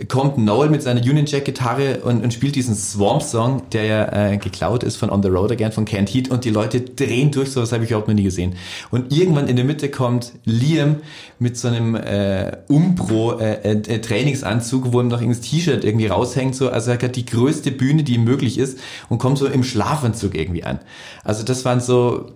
kommt 0.07 0.37
Noel 0.37 0.69
mit 0.69 0.83
seiner 0.83 1.01
Union 1.01 1.25
Jack 1.25 1.45
Gitarre 1.45 2.01
und, 2.03 2.23
und 2.23 2.33
spielt 2.33 2.55
diesen 2.55 2.75
Swamp 2.75 3.21
Song, 3.23 3.63
der 3.71 3.85
ja 3.85 4.31
äh, 4.31 4.37
geklaut 4.37 4.83
ist 4.83 4.95
von 4.95 5.09
On 5.09 5.23
the 5.23 5.29
Road 5.29 5.51
Again 5.51 5.71
von 5.71 5.85
Kent 5.85 6.13
Heat 6.13 6.29
und 6.29 6.45
die 6.45 6.49
Leute 6.49 6.81
drehen 6.81 7.31
durch, 7.31 7.51
sowas 7.51 7.71
habe 7.71 7.83
ich 7.83 7.89
überhaupt 7.89 8.07
noch 8.07 8.15
nie 8.15 8.23
gesehen. 8.23 8.55
Und 8.91 9.11
irgendwann 9.11 9.47
in 9.47 9.55
der 9.55 9.65
Mitte 9.65 9.89
kommt 9.89 10.33
Liam 10.45 10.97
mit 11.39 11.57
so 11.57 11.67
einem 11.67 11.95
äh, 11.95 12.57
Umbro 12.67 13.39
äh, 13.39 13.71
äh, 13.71 13.99
Trainingsanzug, 13.99 14.93
wo 14.93 15.01
ihm 15.01 15.07
noch 15.07 15.21
irgendein 15.21 15.41
T-Shirt 15.41 15.83
irgendwie 15.83 16.07
raushängt, 16.07 16.55
so 16.55 16.69
also 16.69 16.91
er 16.91 17.01
hat 17.01 17.15
die 17.15 17.25
größte 17.25 17.71
Bühne, 17.71 18.03
die 18.03 18.15
ihm 18.15 18.23
möglich 18.23 18.57
ist 18.57 18.79
und 19.09 19.17
kommt 19.17 19.37
so 19.37 19.47
im 19.47 19.63
Schlafanzug 19.63 20.35
irgendwie 20.35 20.63
an. 20.63 20.79
Also 21.23 21.43
das 21.43 21.65
waren 21.65 21.79
so 21.79 22.31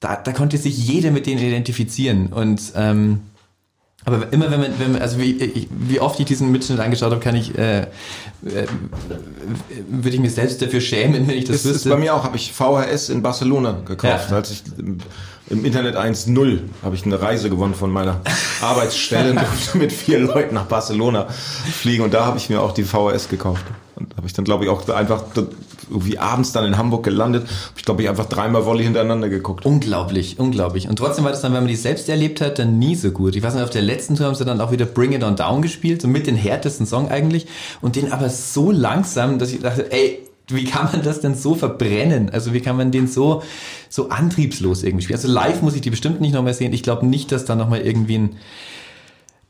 da, 0.00 0.16
da 0.16 0.32
konnte 0.32 0.58
sich 0.58 0.76
jeder 0.76 1.10
mit 1.10 1.26
denen 1.26 1.40
identifizieren 1.40 2.26
und 2.26 2.72
ähm, 2.76 3.20
aber 4.04 4.32
immer 4.32 4.50
wenn 4.50 4.60
man, 4.60 4.70
wenn 4.78 4.92
man 4.92 5.02
also 5.02 5.18
wie, 5.18 5.32
ich, 5.32 5.68
wie 5.70 6.00
oft 6.00 6.18
ich 6.20 6.26
diesen 6.26 6.52
Mitschnitt 6.52 6.78
angeschaut 6.80 7.10
habe, 7.10 7.20
kann 7.22 7.34
ich, 7.36 7.56
äh, 7.56 7.80
äh, 7.82 7.86
würde 9.88 10.10
ich 10.10 10.20
mich 10.20 10.34
selbst 10.34 10.60
dafür 10.62 10.80
schämen, 10.80 11.26
wenn 11.26 11.36
ich 11.38 11.44
das 11.44 11.64
ist 11.64 11.64
wüsste. 11.66 11.88
bei 11.90 11.96
mir 11.96 12.14
auch, 12.14 12.24
habe 12.24 12.36
ich 12.36 12.52
VHS 12.52 13.08
in 13.08 13.22
Barcelona 13.22 13.80
gekauft. 13.84 14.30
Ja. 14.30 14.36
Als 14.36 14.50
ich 14.50 14.62
im- 14.78 14.98
Internet 15.64 15.94
1.0 15.94 16.60
habe 16.82 16.94
ich 16.96 17.04
eine 17.04 17.20
Reise 17.20 17.50
gewonnen 17.50 17.74
von 17.74 17.90
meiner 17.90 18.20
Arbeitsstelle 18.62 19.30
und 19.32 19.36
durfte 19.40 19.76
mit 19.78 19.92
vier 19.92 20.18
Leuten 20.18 20.54
nach 20.54 20.64
Barcelona 20.64 21.26
fliegen 21.28 22.02
und 22.02 22.14
da 22.14 22.24
habe 22.24 22.38
ich 22.38 22.48
mir 22.48 22.62
auch 22.62 22.72
die 22.72 22.84
VHS 22.84 23.28
gekauft. 23.28 23.64
Und 23.96 24.16
habe 24.16 24.26
ich 24.26 24.32
dann, 24.32 24.44
glaube 24.46 24.64
ich, 24.64 24.70
auch 24.70 24.88
einfach 24.88 25.22
irgendwie 25.90 26.18
abends 26.18 26.52
dann 26.52 26.64
in 26.64 26.78
Hamburg 26.78 27.04
gelandet. 27.04 27.46
Ich, 27.76 27.84
glaube 27.84 28.02
ich, 28.02 28.08
einfach 28.08 28.26
dreimal 28.26 28.64
Volley 28.66 28.84
hintereinander 28.84 29.28
geguckt. 29.28 29.66
Unglaublich, 29.66 30.38
unglaublich. 30.38 30.88
Und 30.88 30.96
trotzdem 30.96 31.24
war 31.24 31.32
das 31.32 31.42
dann, 31.42 31.52
wenn 31.52 31.62
man 31.62 31.68
die 31.68 31.76
selbst 31.76 32.08
erlebt 32.08 32.40
hat, 32.40 32.58
dann 32.58 32.78
nie 32.78 32.94
so 32.94 33.10
gut. 33.10 33.36
Ich 33.36 33.42
weiß 33.42 33.54
nicht, 33.54 33.62
auf 33.62 33.70
der 33.70 33.82
letzten 33.82 34.16
Tour 34.16 34.26
haben 34.26 34.34
sie 34.34 34.44
dann 34.44 34.60
auch 34.60 34.72
wieder 34.72 34.86
Bring 34.86 35.12
It 35.12 35.22
On 35.22 35.36
Down 35.36 35.62
gespielt, 35.62 36.02
so 36.02 36.08
mit 36.08 36.26
den 36.26 36.36
härtesten 36.36 36.86
Song 36.86 37.08
eigentlich. 37.08 37.46
Und 37.80 37.96
den 37.96 38.12
aber 38.12 38.28
so 38.28 38.70
langsam, 38.70 39.38
dass 39.38 39.52
ich 39.52 39.60
dachte, 39.60 39.90
ey, 39.92 40.20
wie 40.48 40.64
kann 40.64 40.90
man 40.92 41.02
das 41.02 41.20
denn 41.20 41.34
so 41.34 41.54
verbrennen? 41.54 42.30
Also 42.30 42.52
wie 42.52 42.60
kann 42.60 42.76
man 42.76 42.90
den 42.90 43.06
so, 43.06 43.42
so 43.88 44.10
antriebslos 44.10 44.82
irgendwie 44.82 45.04
spielen? 45.04 45.18
Also 45.18 45.28
live 45.28 45.62
muss 45.62 45.74
ich 45.74 45.80
die 45.80 45.90
bestimmt 45.90 46.20
nicht 46.20 46.34
noch 46.34 46.42
mehr 46.42 46.54
sehen. 46.54 46.72
Ich 46.72 46.82
glaube 46.82 47.06
nicht, 47.06 47.32
dass 47.32 47.44
da 47.44 47.54
noch 47.54 47.68
mal 47.68 47.80
irgendwie 47.80 48.18
ein, 48.18 48.36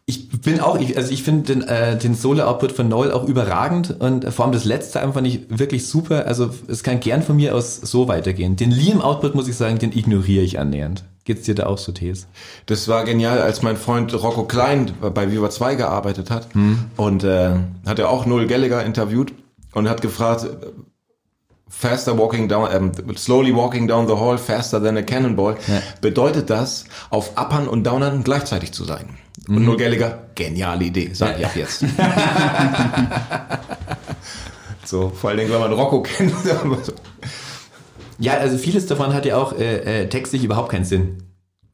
ich 0.07 0.29
bin 0.29 0.61
auch, 0.61 0.79
ich, 0.79 0.97
also 0.99 1.11
ich 1.11 1.23
finde 1.23 1.55
den, 1.55 1.63
äh, 1.63 1.97
den 1.97 2.15
Solo-Output 2.15 2.73
von 2.73 2.89
Noel 2.89 3.11
auch 3.13 3.25
überragend 3.25 3.99
und 4.01 4.31
vor 4.33 4.45
allem 4.45 4.53
das 4.53 4.67
letzte 4.67 5.01
fand 5.13 5.27
ich 5.27 5.41
wirklich 5.49 5.87
super. 5.87 6.27
Also 6.27 6.51
es 6.69 6.83
kann 6.83 7.01
gern 7.01 7.23
von 7.23 7.37
mir 7.37 7.55
aus 7.55 7.77
so 7.77 8.07
weitergehen. 8.07 8.57
Den 8.57 8.71
Liam-Output 8.71 9.35
muss 9.35 9.49
ich 9.49 9.57
sagen, 9.57 9.79
den 9.79 9.93
ignoriere 9.93 10.45
ich 10.45 10.59
annähernd. 10.59 11.05
Geht's 11.25 11.45
dir 11.45 11.55
da 11.55 11.65
auch 11.67 11.79
so, 11.79 11.93
Thes? 11.93 12.27
Das 12.67 12.87
war 12.89 13.05
genial, 13.05 13.41
als 13.41 13.63
mein 13.63 13.79
Freund 13.79 14.13
Rocco 14.13 14.45
Klein 14.45 14.93
bei 15.01 15.33
Viva 15.33 15.49
2 15.49 15.77
gearbeitet 15.77 16.31
hat. 16.31 16.49
Und 16.99 17.25
äh, 17.25 17.53
hat 17.87 17.99
er 17.99 18.11
auch 18.11 18.27
Noel 18.27 18.47
Gallagher 18.47 18.85
interviewt 18.85 19.33
und 19.73 19.89
hat 19.89 20.03
gefragt, 20.03 20.47
faster 21.67 22.17
walking 22.19 22.47
down, 22.47 22.69
ähm, 22.71 22.93
slowly 23.17 23.55
walking 23.55 23.89
down 23.89 24.07
the 24.07 24.15
hall, 24.15 24.37
faster 24.37 24.83
than 24.83 24.99
a 24.99 25.03
cannonball, 25.03 25.57
bedeutet 26.03 26.51
das, 26.51 26.85
auf 27.09 27.33
Uppern 27.39 27.69
und 27.69 27.85
Downern 27.85 28.23
gleichzeitig 28.23 28.73
zu 28.73 28.85
sein. 28.85 29.07
Und 29.49 29.65
Noel 29.65 29.77
Gallagher, 29.77 30.23
geniale 30.35 30.85
Idee, 30.85 31.11
sag 31.13 31.39
ich 31.39 31.45
ab 31.45 31.55
jetzt. 31.55 31.81
so, 34.85 35.11
vor 35.11 35.31
allen 35.31 35.39
Dingen, 35.41 35.53
wenn 35.53 35.61
man 35.61 35.73
Rocco 35.73 36.03
kennt. 36.03 36.33
Ja, 38.19 38.35
also 38.35 38.57
vieles 38.59 38.87
davon 38.87 39.13
hat 39.13 39.27
ja 39.27 39.37
auch 39.37 39.53
äh, 39.59 40.03
äh, 40.05 40.09
textlich 40.09 40.45
überhaupt 40.45 40.71
keinen 40.71 40.85
Sinn. 40.85 41.19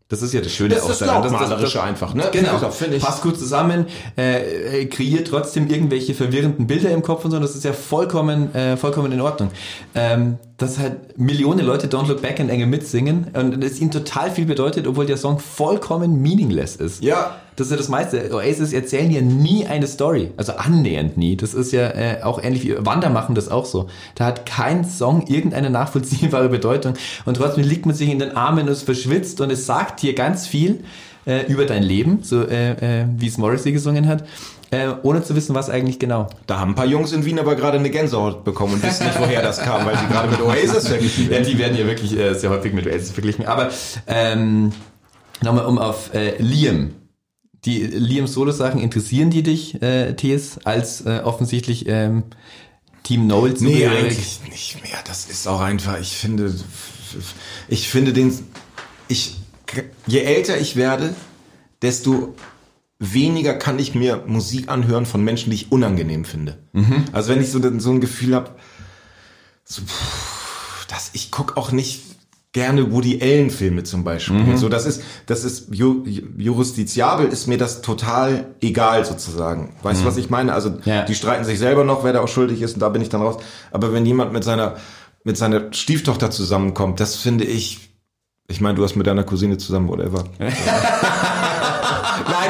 Das 0.08 0.22
ist 0.22 0.34
ja 0.34 0.40
das 0.40 0.50
Schöne 0.52 0.74
Das 0.74 0.82
auch 0.82 0.90
ist 0.90 1.02
daran. 1.02 1.22
das 1.22 1.30
Lautmalerische 1.30 1.80
einfach, 1.84 2.14
ne? 2.14 2.24
Genau, 2.32 2.58
Finde 2.58 2.66
ich- 2.68 2.74
finde 2.74 2.96
ich- 2.96 3.02
passt 3.04 3.22
gut 3.22 3.38
zusammen, 3.38 3.86
äh, 4.18 4.80
äh, 4.80 4.86
kreiert 4.86 5.28
trotzdem 5.28 5.68
irgendwelche 5.68 6.14
verwirrenden 6.14 6.66
Bilder 6.66 6.90
im 6.90 7.02
Kopf 7.02 7.24
und 7.24 7.30
so, 7.30 7.38
das 7.38 7.54
ist 7.54 7.62
ja 7.64 7.72
vollkommen, 7.72 8.52
äh, 8.52 8.76
vollkommen 8.76 9.12
in 9.12 9.20
Ordnung. 9.20 9.52
Ähm, 9.94 10.38
dass 10.56 10.80
halt 10.80 11.16
Millionen 11.16 11.64
Leute 11.64 11.86
Don't 11.86 12.08
Look 12.08 12.22
Back 12.22 12.40
and 12.40 12.50
Enge 12.50 12.66
mitsingen 12.66 13.28
und 13.34 13.62
es 13.62 13.80
ihnen 13.80 13.92
total 13.92 14.32
viel 14.32 14.46
bedeutet, 14.46 14.88
obwohl 14.88 15.06
der 15.06 15.16
Song 15.16 15.38
vollkommen 15.38 16.20
meaningless 16.20 16.74
ist. 16.74 17.04
Ja. 17.04 17.36
Das 17.60 17.66
ist 17.66 17.72
ja 17.72 17.76
das 17.76 17.88
meiste. 17.88 18.34
Oasis 18.34 18.72
erzählen 18.72 19.10
ja 19.10 19.20
nie 19.20 19.66
eine 19.66 19.86
Story. 19.86 20.30
Also 20.38 20.52
annähernd 20.52 21.18
nie. 21.18 21.36
Das 21.36 21.52
ist 21.52 21.72
ja 21.72 21.88
äh, 21.90 22.22
auch 22.22 22.42
ähnlich 22.42 22.64
wie 22.64 22.74
Wander 22.78 23.10
machen 23.10 23.34
das 23.34 23.50
auch 23.50 23.66
so. 23.66 23.88
Da 24.14 24.24
hat 24.24 24.46
kein 24.46 24.86
Song 24.86 25.26
irgendeine 25.26 25.68
nachvollziehbare 25.68 26.48
Bedeutung. 26.48 26.94
Und 27.26 27.34
trotzdem 27.36 27.64
liegt 27.64 27.84
man 27.84 27.94
sich 27.94 28.08
in 28.08 28.18
den 28.18 28.34
Armen 28.34 28.60
und 28.66 28.72
ist 28.72 28.84
verschwitzt 28.84 29.42
und 29.42 29.50
es 29.50 29.66
sagt 29.66 30.00
dir 30.00 30.14
ganz 30.14 30.46
viel 30.46 30.82
äh, 31.26 31.44
über 31.52 31.66
dein 31.66 31.82
Leben, 31.82 32.20
so 32.22 32.46
äh, 32.46 33.02
äh, 33.02 33.04
wie 33.18 33.26
es 33.26 33.36
Morrissey 33.36 33.72
gesungen 33.72 34.08
hat, 34.08 34.24
äh, 34.70 34.88
ohne 35.02 35.22
zu 35.22 35.36
wissen, 35.36 35.54
was 35.54 35.68
eigentlich 35.68 35.98
genau. 35.98 36.28
Da 36.46 36.60
haben 36.60 36.70
ein 36.72 36.76
paar 36.76 36.86
Jungs 36.86 37.12
in 37.12 37.26
Wien 37.26 37.38
aber 37.38 37.56
gerade 37.56 37.78
eine 37.78 37.90
Gänsehaut 37.90 38.42
bekommen 38.42 38.72
und 38.72 38.82
wissen 38.82 39.04
nicht, 39.04 39.20
woher 39.20 39.42
das 39.42 39.60
kam, 39.60 39.84
weil 39.84 39.98
sie 39.98 40.06
gerade 40.06 40.30
mit 40.30 40.40
Oasis 40.40 40.88
verglichen 40.88 41.24
Ja, 41.24 41.30
werden. 41.32 41.46
die 41.46 41.58
werden 41.58 41.76
ja 41.76 41.86
wirklich 41.86 42.18
äh, 42.18 42.32
sehr 42.32 42.48
häufig 42.48 42.72
mit 42.72 42.86
Oasis 42.86 43.10
verglichen. 43.10 43.44
Aber 43.44 43.68
ähm, 44.06 44.72
nochmal 45.42 45.66
um 45.66 45.78
auf 45.78 46.14
äh, 46.14 46.40
Liam. 46.40 46.92
Die 47.64 47.80
Liams 47.84 48.32
Solo-Sachen 48.32 48.80
interessieren 48.80 49.30
die 49.30 49.42
dich, 49.42 49.82
äh, 49.82 50.14
Thies, 50.14 50.58
als 50.64 51.02
äh, 51.02 51.20
offensichtlich 51.22 51.86
ähm, 51.86 52.24
Team 53.02 53.26
Noel 53.26 53.54
Nee, 53.60 53.86
eigentlich 53.86 54.40
nicht 54.48 54.82
mehr. 54.82 54.98
Das 55.06 55.26
ist 55.26 55.46
auch 55.46 55.60
einfach, 55.60 55.98
ich 56.00 56.16
finde, 56.16 56.54
ich 57.68 57.88
finde 57.88 58.12
den, 58.12 58.32
ich, 59.08 59.36
je 60.06 60.20
älter 60.20 60.58
ich 60.58 60.76
werde, 60.76 61.14
desto 61.82 62.34
weniger 62.98 63.54
kann 63.54 63.78
ich 63.78 63.94
mir 63.94 64.24
Musik 64.26 64.68
anhören 64.68 65.06
von 65.06 65.24
Menschen, 65.24 65.50
die 65.50 65.56
ich 65.56 65.72
unangenehm 65.72 66.24
finde. 66.24 66.58
Also 67.12 67.30
wenn 67.30 67.40
ich 67.40 67.50
so, 67.50 67.60
so 67.78 67.90
ein 67.90 68.00
Gefühl 68.00 68.34
habe, 68.34 68.54
so, 69.64 69.82
dass 70.88 71.10
ich 71.14 71.30
guck 71.30 71.56
auch 71.56 71.72
nicht 71.72 72.02
gerne 72.52 72.90
Woody 72.92 73.20
Allen 73.22 73.50
Filme 73.50 73.84
zum 73.84 74.02
Beispiel. 74.02 74.56
So, 74.56 74.68
das 74.68 74.84
ist, 74.86 75.02
das 75.26 75.44
ist 75.44 75.72
ju, 75.72 76.04
justiziabel, 76.36 77.28
ist 77.28 77.46
mir 77.46 77.58
das 77.58 77.80
total 77.80 78.54
egal 78.60 79.04
sozusagen. 79.04 79.76
Weißt 79.82 80.02
du, 80.02 80.06
was 80.06 80.16
ich 80.16 80.30
meine? 80.30 80.52
Also 80.52 80.72
Ja. 80.84 81.02
die 81.04 81.14
streiten 81.14 81.44
sich 81.44 81.58
selber 81.60 81.84
noch, 81.84 82.02
wer 82.02 82.12
da 82.12 82.20
auch 82.20 82.28
schuldig 82.28 82.60
ist 82.62 82.74
und 82.74 82.80
da 82.80 82.88
bin 82.88 83.02
ich 83.02 83.08
dann 83.08 83.22
raus. 83.22 83.36
Aber 83.70 83.92
wenn 83.92 84.04
jemand 84.04 84.32
mit 84.32 84.42
seiner 84.44 84.76
mit 85.22 85.36
seiner 85.36 85.72
Stieftochter 85.72 86.30
zusammenkommt, 86.30 86.98
das 86.98 87.16
finde 87.16 87.44
ich. 87.44 87.90
Ich 88.48 88.60
meine, 88.60 88.74
du 88.74 88.82
hast 88.82 88.96
mit 88.96 89.06
deiner 89.06 89.22
Cousine 89.22 89.58
zusammen, 89.58 89.86
whatever. 89.88 90.24
Nein, 90.38 90.52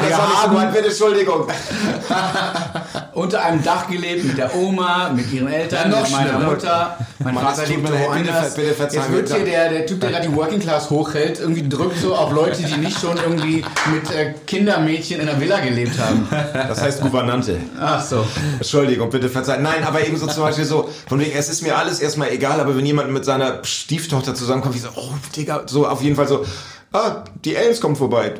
das 0.09 0.17
war 0.17 0.27
nicht 0.29 0.41
so 0.43 0.49
gemeint, 0.49 0.73
bitte 0.73 0.87
Entschuldigung. 0.87 1.47
Unter 3.13 3.43
einem 3.43 3.63
Dach 3.63 3.87
gelebt 3.89 4.23
mit 4.23 4.37
der 4.37 4.55
Oma, 4.55 5.09
mit 5.13 5.31
ihren 5.33 5.47
Eltern, 5.47 5.91
Ja, 5.91 6.01
mit 6.01 6.11
meiner. 6.11 6.39
Mutter. 6.39 6.97
Mein 7.19 7.33
Mann, 7.35 7.43
Vater 7.43 7.67
leid. 7.67 8.07
woanders. 8.07 8.53
Bitte 8.55 8.75
Jetzt 8.81 9.11
wird 9.11 9.33
hier 9.33 9.45
der, 9.45 9.69
der 9.69 9.85
Typ, 9.85 9.99
der 10.01 10.11
gerade 10.11 10.27
die 10.27 10.35
Working 10.35 10.59
Class 10.59 10.89
hochhält, 10.89 11.39
irgendwie 11.39 11.67
drückt 11.67 11.99
so 11.99 12.15
auf 12.15 12.31
Leute, 12.31 12.63
die 12.63 12.77
nicht 12.77 12.99
schon 12.99 13.17
irgendwie 13.17 13.63
mit 13.93 14.11
äh, 14.11 14.33
Kindermädchen 14.47 15.19
in 15.19 15.29
einer 15.29 15.39
Villa 15.39 15.59
gelebt 15.59 15.99
haben. 15.99 16.27
Das 16.53 16.81
heißt 16.81 17.01
Gouvernante. 17.01 17.57
Ach 17.79 18.03
so. 18.03 18.25
Entschuldigung, 18.57 19.09
bitte 19.09 19.29
verzeihen. 19.29 19.61
Nein, 19.63 19.83
aber 19.83 20.05
eben 20.05 20.17
so 20.17 20.27
zum 20.27 20.43
Beispiel 20.43 20.65
so, 20.65 20.89
von 21.07 21.19
wegen, 21.19 21.31
es 21.37 21.49
ist 21.49 21.61
mir 21.61 21.77
alles 21.77 21.99
erstmal 21.99 22.31
egal, 22.31 22.59
aber 22.59 22.75
wenn 22.77 22.85
jemand 22.85 23.11
mit 23.11 23.25
seiner 23.25 23.63
Stieftochter 23.63 24.33
zusammenkommt, 24.33 24.75
ich 24.75 24.81
so, 24.81 24.89
oh, 24.95 25.11
Digga, 25.35 25.63
so 25.65 25.87
auf 25.87 26.01
jeden 26.01 26.15
Fall 26.15 26.27
so, 26.27 26.45
ah, 26.91 27.23
die 27.43 27.57
Aliens 27.57 27.81
kommen 27.81 27.95
vorbei. 27.95 28.33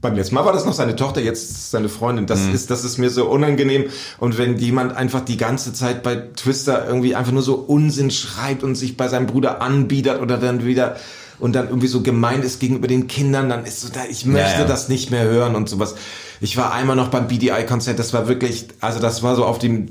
Beim 0.00 0.16
letzten 0.16 0.34
Mal 0.34 0.44
war 0.44 0.52
das 0.52 0.64
noch 0.64 0.72
seine 0.72 0.96
Tochter, 0.96 1.20
jetzt 1.20 1.70
seine 1.70 1.88
Freundin. 1.88 2.26
Das 2.26 2.46
ist, 2.46 2.70
das 2.70 2.84
ist 2.84 2.98
mir 2.98 3.10
so 3.10 3.26
unangenehm. 3.26 3.84
Und 4.18 4.38
wenn 4.38 4.58
jemand 4.58 4.96
einfach 4.96 5.20
die 5.20 5.36
ganze 5.36 5.72
Zeit 5.72 6.02
bei 6.02 6.16
Twister 6.16 6.86
irgendwie 6.86 7.14
einfach 7.14 7.32
nur 7.32 7.42
so 7.42 7.54
Unsinn 7.54 8.10
schreibt 8.10 8.62
und 8.62 8.74
sich 8.74 8.96
bei 8.96 9.08
seinem 9.08 9.26
Bruder 9.26 9.62
anbietet 9.62 10.20
oder 10.20 10.38
dann 10.38 10.64
wieder 10.64 10.96
und 11.38 11.54
dann 11.54 11.68
irgendwie 11.68 11.88
so 11.88 12.00
gemein 12.00 12.42
ist 12.42 12.60
gegenüber 12.60 12.86
den 12.86 13.06
Kindern, 13.06 13.48
dann 13.48 13.64
ist 13.64 13.80
so 13.80 13.88
da, 13.92 14.00
ich 14.08 14.24
möchte 14.24 14.60
ja. 14.60 14.66
das 14.66 14.88
nicht 14.88 15.10
mehr 15.10 15.24
hören 15.24 15.56
und 15.56 15.68
sowas. 15.68 15.94
Ich 16.40 16.56
war 16.56 16.72
einmal 16.72 16.96
noch 16.96 17.08
beim 17.08 17.28
BDI-Konzert, 17.28 17.98
das 17.98 18.12
war 18.12 18.28
wirklich, 18.28 18.68
also 18.80 19.00
das 19.00 19.22
war 19.22 19.34
so 19.34 19.44
auf 19.44 19.58
dem, 19.58 19.88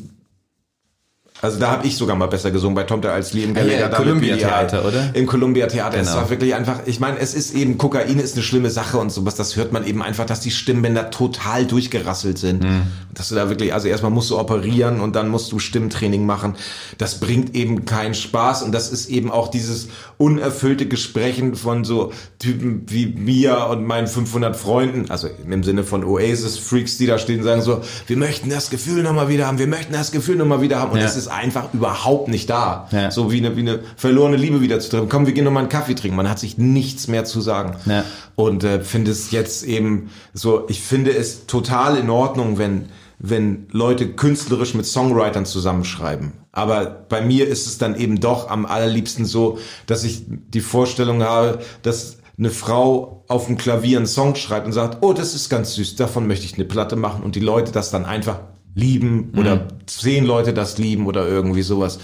also 1.43 1.59
da 1.59 1.71
habe 1.71 1.85
ich 1.85 1.95
sogar 1.97 2.15
mal 2.15 2.27
besser 2.27 2.49
gesungen 2.51 2.73
bei 2.75 2.83
Tomte 2.83 3.11
als 3.11 3.33
Liam 3.33 3.53
Gallagher. 3.53 3.79
ja, 3.79 3.87
mit 3.89 3.97
Columbia. 3.97 4.35
Theater, 4.37 4.85
oder? 4.85 5.11
Im 5.13 5.25
Columbia 5.27 5.67
Theater. 5.67 5.99
Es 5.99 6.07
Genau. 6.07 6.21
war 6.21 6.29
wirklich 6.29 6.55
einfach, 6.55 6.79
ich 6.85 6.99
meine, 6.99 7.19
es 7.19 7.33
ist 7.33 7.53
eben, 7.53 7.77
Kokain 7.77 8.17
ist 8.19 8.33
eine 8.35 8.43
schlimme 8.43 8.69
Sache 8.69 8.97
und 8.97 9.11
sowas, 9.11 9.35
das 9.35 9.55
hört 9.55 9.71
man 9.73 9.85
eben 9.85 10.01
einfach, 10.01 10.25
dass 10.25 10.39
die 10.39 10.51
Stimmbänder 10.51 11.11
total 11.11 11.65
durchgerasselt 11.65 12.37
sind. 12.37 12.63
Mhm. 12.63 12.81
Dass 13.13 13.29
du 13.29 13.35
da 13.35 13.49
wirklich, 13.49 13.73
also 13.73 13.87
erstmal 13.87 14.11
musst 14.11 14.29
du 14.31 14.39
operieren 14.39 14.99
und 14.99 15.15
dann 15.15 15.29
musst 15.29 15.51
du 15.51 15.59
Stimmtraining 15.59 16.25
machen. 16.25 16.55
Das 16.97 17.19
bringt 17.19 17.53
eben 17.55 17.85
keinen 17.85 18.13
Spaß 18.15 18.63
und 18.63 18.71
das 18.71 18.91
ist 18.91 19.09
eben 19.09 19.29
auch 19.29 19.49
dieses 19.49 19.89
unerfüllte 20.17 20.87
Gesprächen 20.87 21.55
von 21.55 21.83
so 21.83 22.11
Typen 22.39 22.83
wie 22.87 23.05
mir 23.07 23.67
und 23.69 23.85
meinen 23.85 24.07
500 24.07 24.55
Freunden, 24.55 25.11
also 25.11 25.27
im 25.49 25.63
Sinne 25.63 25.83
von 25.83 26.03
Oasis-Freaks, 26.03 26.97
die 26.97 27.05
da 27.05 27.17
stehen 27.17 27.39
und 27.39 27.43
sagen 27.45 27.61
so, 27.61 27.81
wir 28.07 28.17
möchten 28.17 28.49
das 28.49 28.69
Gefühl 28.69 29.03
nochmal 29.03 29.27
wieder 29.29 29.47
haben, 29.47 29.59
wir 29.59 29.67
möchten 29.67 29.93
das 29.93 30.11
Gefühl 30.11 30.35
nochmal 30.37 30.61
wieder 30.61 30.79
haben 30.79 30.91
und 30.91 30.99
Ja. 30.99 31.05
es 31.05 31.15
ist 31.17 31.27
einfach 31.33 31.73
überhaupt 31.73 32.27
nicht 32.27 32.49
da. 32.49 32.87
Ja. 32.91 33.11
So 33.11 33.31
wie 33.31 33.37
eine, 33.37 33.55
wie 33.55 33.61
eine 33.61 33.79
verlorene 33.95 34.37
Liebe 34.37 34.61
wieder 34.61 34.79
zu 34.79 34.89
treffen. 34.89 35.09
Komm, 35.09 35.25
wir 35.25 35.33
gehen 35.33 35.45
nochmal 35.45 35.63
einen 35.63 35.69
Kaffee 35.69 35.95
trinken. 35.95 36.15
Man 36.15 36.29
hat 36.29 36.39
sich 36.39 36.57
nichts 36.57 37.07
mehr 37.07 37.25
zu 37.25 37.41
sagen. 37.41 37.75
Ja. 37.85 38.03
Und 38.35 38.63
äh, 38.63 38.81
finde 38.81 39.11
es 39.11 39.31
jetzt 39.31 39.63
eben 39.63 40.09
so, 40.33 40.65
ich 40.69 40.81
finde 40.81 41.11
es 41.11 41.45
total 41.45 41.97
in 41.97 42.09
Ordnung, 42.09 42.57
wenn, 42.57 42.89
wenn 43.19 43.67
Leute 43.71 44.13
künstlerisch 44.13 44.73
mit 44.73 44.85
Songwritern 44.85 45.45
zusammenschreiben. 45.45 46.33
Aber 46.51 46.85
bei 46.85 47.21
mir 47.21 47.47
ist 47.47 47.65
es 47.67 47.77
dann 47.77 47.95
eben 47.95 48.19
doch 48.19 48.49
am 48.49 48.65
allerliebsten 48.65 49.25
so, 49.25 49.57
dass 49.87 50.03
ich 50.03 50.23
die 50.27 50.61
Vorstellung 50.61 51.23
habe, 51.23 51.59
dass 51.81 52.17
eine 52.37 52.49
Frau 52.49 53.23
auf 53.27 53.47
dem 53.47 53.57
Klavier 53.57 53.97
einen 53.97 54.07
Song 54.07 54.35
schreibt 54.35 54.65
und 54.65 54.73
sagt, 54.73 54.99
oh, 55.01 55.13
das 55.13 55.35
ist 55.35 55.49
ganz 55.49 55.75
süß, 55.75 55.95
davon 55.95 56.27
möchte 56.27 56.45
ich 56.45 56.55
eine 56.55 56.65
Platte 56.65 56.95
machen 56.95 57.23
und 57.23 57.35
die 57.35 57.39
Leute 57.39 57.71
das 57.71 57.91
dann 57.91 58.05
einfach 58.05 58.39
lieben 58.75 59.33
oder 59.37 59.67
zehn 59.85 60.25
Leute 60.25 60.53
das 60.53 60.77
lieben 60.77 61.05
oder 61.07 61.27
irgendwie 61.27 61.61
sowas. 61.61 61.99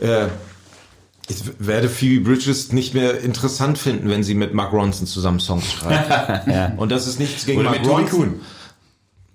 Äh, 0.00 0.26
ich 1.28 1.42
werde 1.58 1.88
Phoebe 1.88 2.30
Bridges 2.30 2.72
nicht 2.72 2.92
mehr 2.92 3.20
interessant 3.20 3.78
finden, 3.78 4.10
wenn 4.10 4.22
sie 4.22 4.34
mit 4.34 4.52
Mark 4.52 4.72
Ronson 4.72 5.06
zusammen 5.06 5.40
Songs 5.40 5.72
schreibt. 5.72 6.76
Und 6.78 6.92
das 6.92 7.06
ist 7.06 7.18
nichts 7.18 7.46
gegen 7.46 7.60
Oder 7.60 7.70
Mark 7.70 7.86
Ronson. 7.86 8.40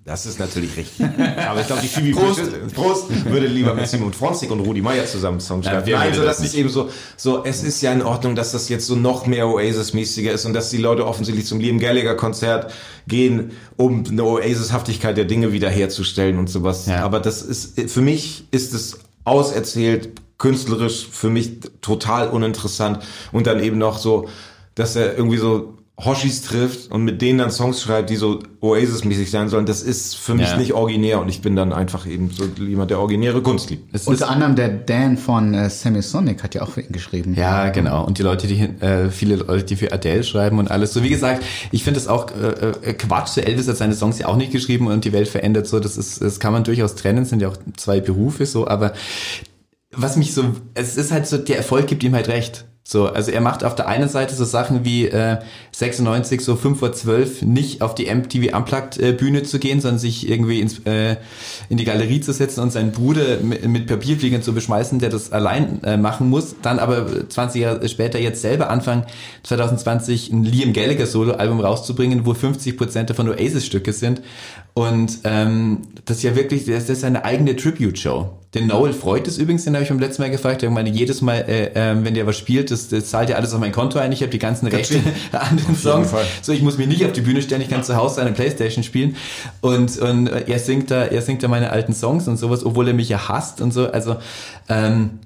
Das 0.05 0.25
ist 0.25 0.39
natürlich 0.39 0.75
richtig. 0.75 1.05
Aber 1.47 1.61
ich 1.61 1.67
glaube, 1.67 1.81
die 1.81 1.87
Phoebe 1.87 2.17
Bridges 2.17 2.73
Prost, 2.73 3.25
würde 3.25 3.47
lieber 3.47 3.73
mit 3.75 3.87
Simon 3.87 4.13
Fronzig 4.13 4.49
und 4.49 4.61
Rudi 4.61 4.81
Meier 4.81 5.05
zusammen 5.05 5.39
Songs 5.39 5.65
Ja, 5.65 5.73
schreiben. 5.73 5.91
Nein, 5.91 6.13
so 6.13 6.23
das 6.23 6.37
das 6.37 6.45
ist 6.47 6.53
nicht? 6.53 6.59
eben 6.61 6.69
so, 6.69 6.89
so, 7.15 7.43
es 7.43 7.63
ist 7.63 7.81
ja 7.81 7.91
in 7.91 8.01
Ordnung, 8.01 8.35
dass 8.35 8.51
das 8.51 8.69
jetzt 8.69 8.87
so 8.87 8.95
noch 8.95 9.27
mehr 9.27 9.47
Oasis-mäßiger 9.47 10.31
ist 10.31 10.45
und 10.45 10.53
dass 10.53 10.69
die 10.69 10.77
Leute 10.77 11.05
offensichtlich 11.05 11.45
zum 11.45 11.59
Liam 11.59 11.79
Gallagher-Konzert 11.79 12.71
gehen, 13.07 13.51
um 13.75 14.03
eine 14.09 14.23
Oasis-Haftigkeit 14.23 15.15
der 15.17 15.25
Dinge 15.25 15.51
wiederherzustellen 15.51 16.39
und 16.39 16.49
sowas. 16.49 16.87
Ja. 16.87 17.03
Aber 17.03 17.19
das 17.19 17.41
ist, 17.41 17.79
für 17.91 18.01
mich 18.01 18.45
ist 18.51 18.73
es 18.73 18.99
auserzählt, 19.25 20.09
künstlerisch 20.37 21.07
für 21.11 21.29
mich 21.29 21.59
total 21.81 22.29
uninteressant 22.29 22.99
und 23.31 23.45
dann 23.45 23.61
eben 23.61 23.77
noch 23.77 23.97
so, 23.99 24.29
dass 24.75 24.95
er 24.95 25.17
irgendwie 25.17 25.37
so 25.37 25.75
Hoshis 26.03 26.41
trifft 26.43 26.91
und 26.91 27.03
mit 27.03 27.21
denen 27.21 27.39
dann 27.39 27.51
Songs 27.51 27.81
schreibt, 27.81 28.09
die 28.09 28.15
so 28.15 28.39
Oasis-mäßig 28.61 29.29
sein 29.29 29.49
sollen, 29.49 29.65
das 29.65 29.81
ist 29.81 30.15
für 30.15 30.33
mich 30.33 30.47
Ja. 30.49 30.57
nicht 30.57 30.73
originär 30.73 31.19
und 31.19 31.27
ich 31.27 31.41
bin 31.41 31.55
dann 31.57 31.73
einfach 31.73 32.07
eben 32.07 32.29
so 32.31 32.45
jemand, 32.63 32.89
der 32.89 32.99
originäre 32.99 33.41
Kunst 33.41 33.69
liebt. 33.69 33.93
Es 33.93 34.01
ist, 34.03 34.07
Unter 34.07 34.29
anderem 34.29 34.55
der 34.55 34.69
Dan 34.69 35.17
von 35.17 35.53
äh, 35.53 35.69
Semisonic 35.69 36.41
hat 36.41 36.55
ja 36.55 36.61
auch 36.61 36.69
für 36.69 36.81
ihn 36.81 36.91
geschrieben. 36.93 37.33
ja, 37.35 37.69
genau. 37.69 38.05
Und 38.05 38.17
die 38.17 38.23
Leute, 38.23 38.47
die 38.47 38.59
äh, 38.61 39.09
viele 39.09 39.35
Leute, 39.35 39.65
die 39.65 39.75
für 39.75 39.91
Adele 39.91 40.23
schreiben 40.23 40.57
und 40.59 40.71
alles. 40.71 40.93
So 40.93 41.03
wie 41.03 41.09
gesagt, 41.09 41.43
ich 41.71 41.83
finde 41.83 41.99
es 41.99 42.07
auch 42.07 42.27
äh, 42.31 42.69
äh, 42.89 42.93
Quatsch. 42.93 43.29
So 43.29 43.41
Elvis 43.41 43.67
hat 43.67 43.75
seine 43.77 43.93
Songs 43.93 44.19
ja 44.19 44.27
auch 44.27 44.37
nicht 44.37 44.51
geschrieben 44.53 44.87
und 44.87 45.03
die 45.03 45.11
Welt 45.11 45.27
verändert 45.27 45.67
so. 45.67 45.79
Das 45.81 45.97
ist, 45.97 46.21
das 46.21 46.39
kann 46.39 46.53
man 46.53 46.63
durchaus 46.63 46.95
trennen. 46.95 47.25
Sind 47.25 47.41
ja 47.41 47.49
auch 47.49 47.57
zwei 47.75 47.99
Berufe 47.99 48.45
so. 48.45 48.67
Aber 48.67 48.93
was 49.91 50.15
mich 50.15 50.33
so, 50.33 50.43
es 50.75 50.95
ist 50.97 51.11
halt 51.11 51.27
so, 51.27 51.37
der 51.37 51.57
Erfolg 51.57 51.87
gibt 51.87 52.03
ihm 52.03 52.13
halt 52.13 52.29
recht. 52.29 52.65
So, 52.91 53.05
also 53.05 53.29
er 53.29 53.41
macht 53.41 53.63
auf 53.63 53.75
der 53.75 53.87
einen 53.87 54.09
Seite 54.09 54.33
so 54.33 54.43
Sachen 54.45 54.83
wie 54.83 55.05
äh, 55.05 55.37
96, 55.73 56.41
so 56.41 56.55
5 56.55 56.79
vor 56.79 56.91
12, 56.91 57.43
nicht 57.43 57.83
auf 57.83 57.93
die 57.93 58.11
MTV 58.11 58.57
Unplugged 58.57 58.97
äh, 58.97 59.11
Bühne 59.11 59.43
zu 59.43 59.59
gehen, 59.59 59.79
sondern 59.79 59.99
sich 59.99 60.27
irgendwie 60.27 60.59
ins, 60.59 60.79
äh, 60.85 61.17
in 61.69 61.77
die 61.77 61.83
Galerie 61.83 62.19
zu 62.19 62.33
setzen 62.33 62.61
und 62.61 62.71
seinen 62.71 62.91
Bruder 62.91 63.41
mit, 63.43 63.63
mit 63.67 63.85
Papierfliegern 63.85 64.41
zu 64.41 64.55
beschmeißen, 64.55 64.97
der 64.97 65.11
das 65.11 65.31
allein 65.31 65.83
äh, 65.83 65.97
machen 65.97 66.31
muss. 66.31 66.55
Dann 66.63 66.79
aber 66.79 67.29
20 67.29 67.61
Jahre 67.61 67.87
später 67.87 68.17
jetzt 68.17 68.41
selber 68.41 68.71
Anfang 68.71 69.05
2020 69.43 70.31
ein 70.31 70.43
Liam 70.43 70.73
Gallagher 70.73 71.05
Solo-Album 71.05 71.59
rauszubringen, 71.59 72.25
wo 72.25 72.33
50 72.33 72.75
Prozent 72.75 73.11
davon 73.11 73.29
Oasis-Stücke 73.29 73.93
sind. 73.93 74.23
Und 74.73 75.19
ähm, 75.25 75.81
das 76.05 76.17
ist 76.17 76.23
ja 76.23 76.35
wirklich, 76.35 76.65
das 76.65 76.89
ist 76.89 77.03
eine 77.03 77.23
eigene 77.23 77.55
Tribute-Show. 77.55 78.38
Den 78.55 78.65
Noel 78.65 78.93
freut 78.93 79.27
es 79.27 79.37
übrigens, 79.37 79.65
den 79.65 79.75
habe 79.75 79.83
ich 79.83 79.89
beim 79.89 79.99
letzten 79.99 80.23
Mal 80.23 80.31
gefragt. 80.31 80.63
Ich 80.63 80.69
meine, 80.71 80.89
jedes 80.89 81.21
Mal, 81.21 81.45
äh, 81.47 81.67
äh, 81.67 82.03
wenn 82.03 82.15
der 82.15 82.25
was 82.25 82.35
spielt, 82.35 82.71
das, 82.71 82.87
das 82.87 83.05
zahlt 83.05 83.29
ja 83.29 83.35
alles 83.35 83.53
auf 83.53 83.59
mein 83.59 83.71
Konto 83.71 83.99
ein. 83.99 84.11
Ich 84.11 84.21
habe 84.21 84.31
die 84.31 84.39
ganzen 84.39 84.65
Rechte 84.67 84.99
an 85.31 85.57
den 85.57 85.75
Songs. 85.75 86.09
So, 86.41 86.51
ich 86.51 86.63
muss 86.63 86.79
mich 86.79 86.87
nicht 86.87 87.05
auf 87.05 87.11
die 87.11 87.21
Bühne 87.21 87.43
stellen, 87.43 87.61
ich 87.61 87.69
kann 87.69 87.83
zu 87.83 87.95
Hause 87.95 88.15
seine 88.15 88.31
Playstation 88.31 88.83
spielen. 88.83 89.15
Und, 89.61 89.99
und 89.99 90.27
er 90.27 90.59
singt 90.59 90.89
da, 90.89 91.03
er 91.03 91.21
singt 91.21 91.43
da 91.43 91.47
meine 91.47 91.69
alten 91.69 91.93
Songs 91.93 92.27
und 92.27 92.37
sowas, 92.37 92.65
obwohl 92.65 92.87
er 92.87 92.95
mich 92.95 93.09
ja 93.09 93.29
hasst 93.29 93.61
und 93.61 93.71
so. 93.71 93.91
Also, 93.91 94.15
ähm, 94.67 95.19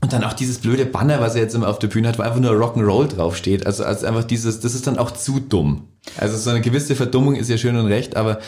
und 0.00 0.12
dann 0.12 0.22
auch 0.22 0.34
dieses 0.34 0.58
blöde 0.58 0.84
Banner, 0.84 1.20
was 1.20 1.34
er 1.34 1.42
jetzt 1.42 1.54
immer 1.54 1.68
auf 1.68 1.78
der 1.78 1.88
Bühne 1.88 2.08
hat, 2.08 2.18
wo 2.18 2.22
einfach 2.22 2.38
nur 2.38 2.52
Rock'n'Roll 2.52 3.08
draufsteht. 3.08 3.66
Also, 3.66 3.82
also 3.82 4.06
einfach 4.06 4.24
dieses, 4.24 4.60
das 4.60 4.74
ist 4.74 4.86
dann 4.86 4.98
auch 4.98 5.10
zu 5.10 5.40
dumm. 5.40 5.88
Also 6.18 6.36
so 6.36 6.50
eine 6.50 6.60
gewisse 6.60 6.94
Verdummung 6.94 7.34
ist 7.34 7.48
ja 7.48 7.56
schön 7.56 7.76
und 7.76 7.86
recht, 7.86 8.16
aber 8.16 8.38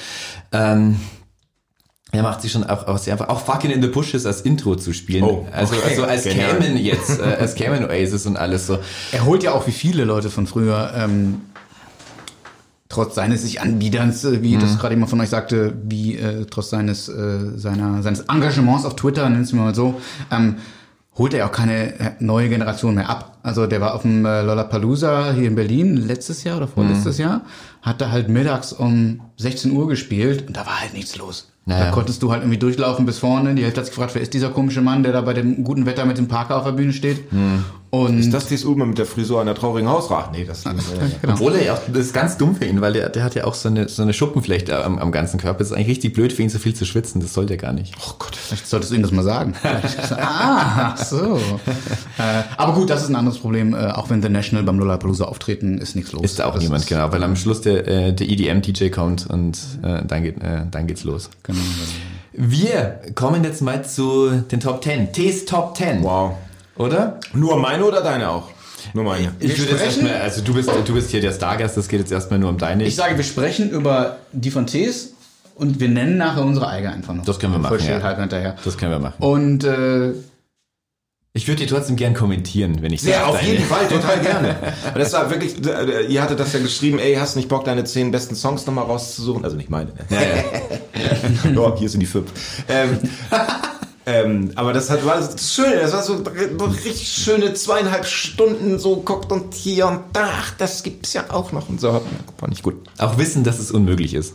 ähm, 0.53 0.97
er 2.13 2.23
macht 2.23 2.43
sich 2.43 2.51
schon 2.51 2.65
auch, 2.65 2.87
auch 2.89 2.99
sehr 2.99 3.15
einfach, 3.15 3.29
auch 3.29 3.41
Fucking 3.41 3.71
in 3.71 3.83
the 3.83 3.89
Bushes 3.89 4.27
als 4.27 4.41
Intro 4.41 4.75
zu 4.75 4.93
spielen. 4.93 5.23
Oh, 5.23 5.47
also, 5.53 5.77
okay. 5.77 5.85
also 5.89 6.05
als 6.05 6.25
Genial. 6.25 6.59
kämen 6.59 6.77
jetzt, 6.77 7.21
äh, 7.21 7.23
als 7.23 7.55
kämen 7.55 7.85
Oasis 7.85 8.27
und 8.27 8.37
alles 8.37 8.67
so. 8.67 8.79
Er 9.13 9.25
holt 9.25 9.43
ja 9.43 9.53
auch 9.53 9.67
wie 9.67 9.73
viele 9.73 10.05
Leute 10.05 10.31
von 10.31 10.47
früher, 10.47 10.93
ähm, 10.97 11.43
trotz 12.89 13.15
seines 13.15 13.43
sich 13.43 13.61
Anbieterns, 13.61 14.25
äh, 14.25 14.43
wie 14.43 14.57
das 14.59 14.79
gerade 14.79 14.95
jemand 14.95 15.11
von 15.11 15.21
euch 15.21 15.29
sagte, 15.29 15.75
wie 15.85 16.17
äh, 16.17 16.47
trotz 16.51 16.71
seines 16.71 17.09
äh, 17.09 17.57
seiner 17.57 18.03
seines 18.03 18.21
Engagements 18.23 18.85
auf 18.85 18.97
Twitter, 18.97 19.29
nennen 19.29 19.49
wir 19.51 19.61
mal 19.61 19.75
so, 19.75 20.01
ähm, 20.33 20.57
holt 21.17 21.33
er 21.35 21.47
auch 21.47 21.53
keine 21.53 21.99
äh, 22.01 22.11
neue 22.19 22.49
Generation 22.49 22.97
mehr 22.97 23.09
ab. 23.09 23.39
Also 23.43 23.67
der 23.67 23.81
war 23.81 23.95
auf 23.95 24.03
dem 24.03 24.25
äh, 24.25 24.43
Lollapalooza 24.43 25.33
hier 25.33 25.47
in 25.47 25.55
Berlin 25.55 25.97
letztes 25.97 26.43
Jahr 26.45 26.57
oder 26.57 26.67
vorletztes 26.67 27.19
Jahr, 27.19 27.43
hat 27.83 28.01
da 28.01 28.11
halt 28.11 28.29
mittags 28.29 28.73
um 28.73 29.21
16 29.37 29.71
Uhr 29.73 29.87
gespielt 29.89 30.49
und 30.49 30.57
da 30.57 30.67
war 30.67 30.81
halt 30.81 30.93
nichts 30.93 31.17
los. 31.17 31.53
Naja. 31.67 31.87
Da 31.87 31.91
konntest 31.91 32.23
du 32.23 32.33
halt 32.33 32.43
irgendwie 32.43 32.59
durchlaufen 32.59 33.07
bis 33.07 33.19
vorne. 33.19 33.55
Die 33.55 33.63
Hälfte 33.63 33.81
hat 33.81 33.87
sich 33.87 33.95
gefragt, 33.95 34.15
wer 34.15 34.23
ist 34.23 34.35
dieser 34.35 34.49
komische 34.49 34.81
Mann, 34.81 35.03
der 35.03 35.13
da 35.13 35.21
bei 35.21 35.35
dem 35.35 35.63
guten 35.63 35.87
Wetter 35.87 36.05
mit 36.05 36.19
dem 36.19 36.27
Parker 36.27 36.57
auf 36.57 36.65
der 36.65 36.73
Bühne 36.73 36.93
steht. 36.93 37.25
Und 37.91 38.21
Ist 38.21 38.33
das 38.33 38.47
dieses 38.47 38.65
Ulmer 38.65 38.87
mit 38.87 38.99
der 38.99 39.07
Frisur 39.07 39.41
an 39.41 39.47
der 39.47 39.57
traurigen 39.57 39.89
Hausrat? 39.89 40.31
Nee, 40.31 40.45
das 40.45 40.59
ist 40.59 40.65
genau. 41.21 41.35
Obwohl 41.35 41.55
er 41.57 41.65
ja 41.65 41.75
auch, 41.75 41.81
das 41.89 42.07
ist 42.07 42.15
ganz 42.15 42.37
dumm 42.37 42.55
für 42.55 42.65
ihn, 42.65 42.81
weil 42.81 42.93
der, 42.93 43.09
der 43.09 43.25
hat 43.25 43.35
ja 43.35 43.45
auch 43.45 43.55
so 43.55 43.69
eine, 43.69 43.89
so 43.89 44.03
eine 44.03 44.13
Schuppenflechte 44.13 44.85
am, 44.85 44.99
am 44.99 45.11
ganzen 45.11 45.41
Körper. 45.41 45.59
Das 45.59 45.69
ist 45.69 45.73
eigentlich 45.75 45.89
richtig 45.89 46.13
blöd 46.13 46.33
für 46.33 46.43
ihn, 46.43 46.51
so 46.51 46.61
viel 46.61 46.73
zu 46.73 46.85
schwitzen. 46.85 47.21
Das 47.21 47.35
sollte 47.35 47.55
er 47.55 47.57
gar 47.57 47.73
nicht. 47.73 47.95
Oh 48.07 48.13
Gott. 48.21 48.37
Vielleicht 48.37 48.69
solltest 48.69 48.93
du 48.93 48.97
ihm 48.97 49.03
das 49.03 49.11
mal 49.11 49.25
sagen. 49.25 49.55
ah, 49.63 50.95
ach 50.95 50.97
so. 50.99 51.37
äh, 52.19 52.43
aber 52.57 52.75
gut, 52.75 52.91
das 52.91 53.03
ist 53.03 53.09
ein 53.09 53.17
anderes 53.17 53.39
Problem. 53.39 53.75
Äh, 53.75 53.89
auch 53.89 54.09
wenn 54.09 54.23
The 54.23 54.29
National 54.29 54.63
beim 54.65 54.79
Lollapalooza 54.79 55.25
auftreten, 55.25 55.79
ist 55.79 55.97
nichts 55.97 56.13
los. 56.13 56.23
Ist 56.23 56.39
da 56.39 56.47
auch 56.47 56.55
Das 56.55 56.63
niemand, 56.63 56.83
ist- 56.85 56.89
genau, 56.89 57.11
weil 57.11 57.25
am 57.25 57.35
Schluss 57.35 57.61
der, 57.61 57.89
äh, 57.89 58.13
der 58.13 58.29
EDM-DJ 58.29 58.91
kommt 58.91 59.27
und 59.29 59.59
äh, 59.83 60.03
dann, 60.07 60.23
geht, 60.23 60.41
äh, 60.43 60.63
dann 60.71 60.87
geht's 60.87 61.03
los. 61.03 61.29
Genau. 61.43 61.59
Wir 62.33 63.01
kommen 63.17 63.43
jetzt 63.43 63.61
mal 63.63 63.85
zu 63.85 64.31
den 64.31 64.61
Top 64.61 64.85
10. 64.85 65.13
T's 65.13 65.45
Top 65.45 65.77
10. 65.77 66.05
Wow. 66.05 66.35
Oder? 66.81 67.21
Nur 67.35 67.59
meine 67.59 67.85
oder 67.85 68.03
deine 68.03 68.31
auch? 68.31 68.49
Nur 68.95 69.05
meine. 69.05 69.35
Ich 69.39 69.59
würde 69.59 69.73
jetzt 69.73 69.83
erstmal, 69.85 70.15
also 70.15 70.41
du 70.41 70.55
bist, 70.55 70.71
du 70.87 70.95
bist 70.95 71.11
hier 71.11 71.21
der 71.21 71.33
Stargast, 71.33 71.77
das 71.77 71.87
geht 71.89 72.01
jetzt 72.01 72.11
erstmal 72.11 72.39
nur 72.39 72.49
um 72.49 72.57
deine. 72.59 72.85
Ich 72.85 72.97
sage, 72.97 73.17
wir 73.17 73.25
sprechen 73.25 73.71
über 73.71 74.17
die 74.33 74.51
von 74.51 74.67
Tees 74.67 75.13
und 75.55 75.79
wir 75.81 75.89
nennen 75.89 76.17
nachher 76.17 76.43
unsere 76.43 76.69
eigene 76.69 76.95
einfach 76.95 77.13
noch. 77.13 77.25
Das 77.27 77.39
können 77.39 77.53
wir 77.53 77.59
machen, 77.59 77.79
Voll 77.79 77.87
ja. 77.87 78.03
halb 78.03 78.19
hinterher. 78.19 78.57
das 78.65 78.79
können 78.79 78.93
wir 78.93 78.99
machen. 78.99 79.23
Und 79.23 79.65
äh, 79.65 80.13
Ich 81.35 81.47
würde 81.47 81.61
die 81.63 81.67
trotzdem 81.67 81.97
gern 81.97 82.15
kommentieren, 82.15 82.79
wenn 82.81 82.93
ich 82.95 83.03
Sehr, 83.03 83.17
sag, 83.21 83.29
auf 83.29 83.37
deine- 83.39 83.49
jeden 83.53 83.65
Fall, 83.65 83.87
total 83.87 84.19
gerne. 84.23 84.57
Aber 84.89 84.99
das 84.99 85.13
war 85.13 85.29
wirklich, 85.31 85.57
äh, 85.67 86.07
ihr 86.07 86.23
hattet 86.23 86.41
das 86.41 86.55
ja 86.55 86.61
geschrieben, 86.61 86.99
ey, 86.99 87.15
hast 87.17 87.37
nicht 87.37 87.49
Bock, 87.51 87.67
deine 87.67 87.85
zehn 87.85 88.11
besten 88.11 88.35
Songs 88.35 88.65
nochmal 88.67 88.87
rauszusuchen? 88.87 89.45
Also 89.45 89.57
nicht 89.59 89.69
meine. 89.69 89.91
Ne? 89.91 89.97
Ja, 90.09 90.21
ja. 90.23 91.51
ja, 91.71 91.77
hier 91.77 91.89
sind 91.91 92.01
die 92.01 92.07
fünf. 92.07 92.33
Ähm, 92.71 92.99
ähm, 94.11 94.53
aber 94.55 94.73
das 94.73 94.91
hat, 94.91 95.05
war 95.05 95.17
das 95.17 95.55
schön, 95.55 95.73
das 95.73 95.93
war 95.93 96.03
so 96.03 96.23
so 96.25 96.65
richtig 96.65 97.09
schöne 97.09 97.55
zweieinhalb 97.55 98.07
Stunden 98.07 98.79
so 98.79 98.97
guckt 98.97 99.31
und 99.31 99.55
hier 99.55 99.87
und 99.87 100.01
da, 100.13 100.29
ach, 100.41 100.55
das 100.59 100.83
gibt's 100.83 101.13
ja 101.13 101.25
auch 101.29 101.53
noch 101.53 101.69
und 101.69 101.81
so. 101.81 102.03
War 102.39 102.49
nicht 102.49 102.63
gut. 102.63 102.77
Auch 102.99 103.19
wissen, 103.19 103.45
dass 103.45 103.59
es 103.59 103.71
unmöglich 103.71 104.15
ist. 104.15 104.35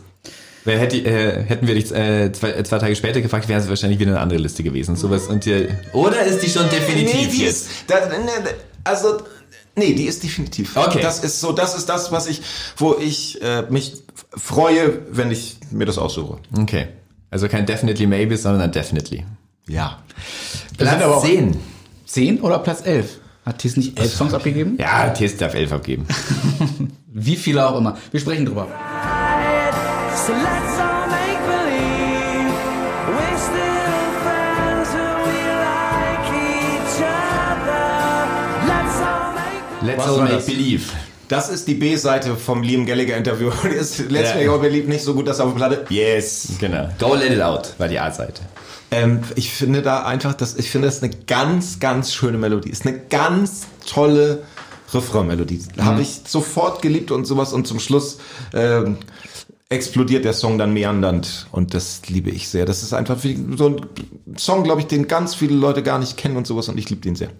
Weil 0.64 0.78
hätte, 0.78 0.96
äh, 0.96 1.44
hätten 1.44 1.68
wir 1.68 1.74
dich 1.74 1.92
äh, 1.92 2.32
zwei, 2.32 2.50
äh, 2.50 2.64
zwei 2.64 2.78
Tage 2.78 2.96
später 2.96 3.20
gefragt, 3.20 3.48
wäre 3.48 3.60
es 3.60 3.68
wahrscheinlich 3.68 4.00
wieder 4.00 4.10
eine 4.12 4.20
andere 4.20 4.40
Liste 4.40 4.64
gewesen. 4.64 4.96
Sowas 4.96 5.28
und 5.28 5.44
dir, 5.44 5.78
oder 5.92 6.22
ist 6.22 6.40
die 6.40 6.50
schon 6.50 6.68
definitiv 6.68 7.30
die 7.30 7.44
jetzt? 7.44 7.66
ist, 7.66 7.70
da, 7.86 8.06
ne, 8.06 8.30
also, 8.82 9.18
nee, 9.76 9.94
die 9.94 10.06
ist 10.06 10.24
definitiv. 10.24 10.76
Okay. 10.76 11.00
Das 11.00 11.20
ist 11.20 11.40
so, 11.40 11.52
das 11.52 11.76
ist 11.76 11.88
das, 11.88 12.10
was 12.10 12.26
ich, 12.26 12.42
wo 12.76 12.96
ich 12.98 13.40
äh, 13.42 13.62
mich 13.70 14.02
freue, 14.36 15.02
wenn 15.10 15.30
ich 15.30 15.58
mir 15.70 15.84
das 15.84 15.98
aussuche. 15.98 16.38
Okay. 16.58 16.88
Also 17.30 17.48
kein 17.48 17.66
definitely 17.66 18.06
maybe, 18.06 18.36
sondern 18.36 18.62
ein 18.62 18.72
definitely. 18.72 19.24
Ja. 19.68 19.98
Wir 20.78 20.90
aber 20.92 20.98
Platz 20.98 21.12
auch- 21.12 21.24
10. 21.24 21.56
10 22.06 22.40
oder 22.40 22.58
Platz 22.60 22.82
11? 22.84 23.18
Hat 23.44 23.58
Tees 23.58 23.76
nicht 23.76 23.98
elf 23.98 24.12
Songs 24.12 24.34
abgegeben? 24.34 24.76
Ja, 24.80 25.10
Test 25.10 25.40
darf 25.40 25.54
11 25.54 25.72
abgeben. 25.72 26.06
Wie 27.12 27.36
viele 27.36 27.66
auch 27.66 27.78
immer. 27.78 27.96
Wir 28.10 28.20
sprechen 28.20 28.44
drüber. 28.46 28.66
Let's 39.82 40.04
all 40.04 40.18
make 40.22 40.44
believe 40.44 40.90
das? 41.28 41.48
ist 41.48 41.68
die 41.68 41.74
B-Seite 41.74 42.36
vom 42.36 42.62
Liam 42.62 42.86
Gallagher 42.86 43.16
Interview. 43.16 43.50
Die 43.64 43.68
ist 43.68 43.98
Ja. 43.98 44.34
Make 44.34 44.50
Our 44.50 44.60
Believe 44.60 44.88
nicht 44.88 45.04
so 45.04 45.14
gut, 45.14 45.26
dass 45.28 45.40
auf 45.40 45.50
der 45.50 45.56
Platte. 45.56 45.84
Yes. 45.88 46.48
Genau. 46.58 46.88
Go 46.98 47.14
let 47.14 47.32
it 47.32 47.40
out 47.40 47.74
war 47.78 47.88
die 47.88 47.98
A-Seite. 47.98 48.42
Ähm, 48.90 49.22
ich 49.34 49.50
finde 49.50 49.82
da 49.82 50.04
einfach, 50.04 50.34
dass 50.34 50.56
ich 50.56 50.70
finde, 50.70 50.86
das 50.88 50.96
ist 50.96 51.02
eine 51.02 51.12
ganz, 51.26 51.80
ganz 51.80 52.12
schöne 52.14 52.38
Melodie. 52.38 52.70
Ist 52.70 52.86
eine 52.86 52.98
ganz 52.98 53.66
tolle 53.84 54.42
Refrain-Melodie. 54.94 55.62
Habe 55.80 56.02
ich 56.02 56.20
sofort 56.26 56.82
geliebt 56.82 57.10
und 57.10 57.24
sowas 57.24 57.52
und 57.52 57.66
zum 57.66 57.80
Schluss 57.80 58.18
ähm, 58.54 58.98
explodiert 59.68 60.24
der 60.24 60.32
Song 60.32 60.58
dann 60.58 60.72
meandernd 60.72 61.46
und 61.50 61.74
das 61.74 62.02
liebe 62.06 62.30
ich 62.30 62.48
sehr. 62.48 62.66
Das 62.66 62.82
ist 62.84 62.92
einfach 62.92 63.24
wie 63.24 63.36
so 63.56 63.70
ein 63.70 64.36
Song, 64.38 64.62
glaube 64.62 64.80
ich, 64.80 64.86
den 64.86 65.08
ganz 65.08 65.34
viele 65.34 65.56
Leute 65.56 65.82
gar 65.82 65.98
nicht 65.98 66.16
kennen 66.16 66.36
und 66.36 66.46
sowas 66.46 66.68
und 66.68 66.78
ich 66.78 66.88
liebe 66.88 67.00
den 67.02 67.16
sehr. 67.16 67.30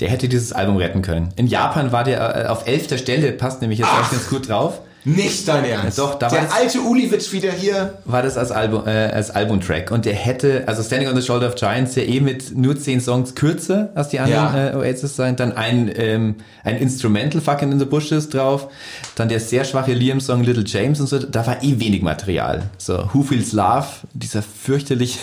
Der 0.00 0.08
hätte 0.08 0.28
dieses 0.28 0.52
Album 0.52 0.76
retten 0.76 1.02
können. 1.02 1.28
In 1.36 1.46
Japan 1.46 1.92
war 1.92 2.02
der 2.02 2.46
äh, 2.46 2.48
auf 2.48 2.66
elfter 2.66 2.98
Stelle, 2.98 3.32
passt 3.32 3.60
nämlich 3.60 3.78
jetzt 3.78 3.90
auch 3.90 4.10
ganz 4.10 4.28
gut 4.28 4.48
drauf. 4.48 4.80
Nicht 5.16 5.48
dein 5.48 5.64
Ernst. 5.64 5.98
Doch, 5.98 6.16
da 6.18 6.28
der 6.28 6.52
alte 6.54 6.80
Uliwitz 6.80 7.32
wieder 7.32 7.50
hier. 7.50 7.94
war 8.04 8.22
das 8.22 8.36
als 8.36 8.50
Album, 8.50 8.86
äh, 8.86 8.90
als 8.90 9.30
Albumtrack. 9.30 9.90
Und 9.90 10.04
der 10.04 10.14
hätte, 10.14 10.64
also 10.66 10.82
Standing 10.82 11.08
on 11.08 11.16
the 11.16 11.22
Shoulder 11.22 11.48
of 11.48 11.54
Giants, 11.54 11.94
ja 11.94 12.02
eh 12.02 12.20
mit 12.20 12.56
nur 12.56 12.78
zehn 12.78 13.00
Songs 13.00 13.34
kürzer 13.34 13.88
als 13.94 14.08
die 14.10 14.20
anderen 14.20 14.54
Ja. 14.54 14.70
äh, 14.70 14.76
Oasis 14.76 15.16
sein. 15.16 15.36
Dann 15.36 15.52
ein, 15.52 15.90
ähm, 15.96 16.34
ein 16.62 16.76
Instrumental 16.76 17.40
Fucking 17.40 17.72
in 17.72 17.78
the 17.78 17.84
Bushes 17.86 18.28
drauf. 18.28 18.68
Dann 19.14 19.28
der 19.28 19.40
sehr 19.40 19.64
schwache 19.64 19.92
Liam-Song 19.92 20.42
Little 20.44 20.64
James 20.66 21.00
und 21.00 21.06
so. 21.06 21.18
Da 21.18 21.46
war 21.46 21.62
eh 21.62 21.80
wenig 21.80 22.02
Material. 22.02 22.64
So, 22.76 23.08
Who 23.14 23.22
Feels 23.22 23.52
Love, 23.52 23.86
dieser 24.12 24.42
fürchterliche, 24.42 25.20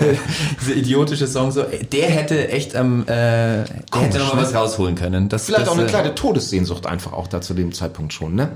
dieser 0.60 0.76
idiotische 0.76 1.26
Song, 1.26 1.50
so, 1.50 1.64
der 1.92 2.08
hätte 2.10 2.48
echt 2.50 2.76
am, 2.76 3.02
äh, 3.02 3.06
der 3.06 3.66
hätte 3.94 4.18
noch 4.18 4.34
mal 4.34 4.42
was 4.42 4.54
rausholen 4.54 4.94
können. 4.94 5.28
Das, 5.28 5.46
Vielleicht 5.46 5.62
das, 5.62 5.68
auch 5.70 5.78
eine 5.78 5.86
äh, 5.86 5.90
kleine 5.90 6.14
Todessehnsucht 6.14 6.86
einfach 6.86 7.12
auch 7.12 7.28
da 7.28 7.40
zu 7.40 7.54
dem 7.54 7.72
Zeitpunkt 7.72 8.12
schon, 8.12 8.34
ne? 8.34 8.50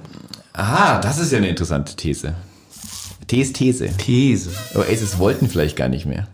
Aha, 0.58 1.00
das 1.00 1.18
ist 1.18 1.32
ja 1.32 1.38
eine 1.38 1.50
interessante 1.50 1.94
These. 1.96 2.34
These, 3.26 3.52
These. 3.52 3.94
These. 3.98 4.50
Oasis 4.74 5.18
wollten 5.18 5.50
vielleicht 5.50 5.76
gar 5.76 5.88
nicht 5.88 6.06
mehr. 6.06 6.28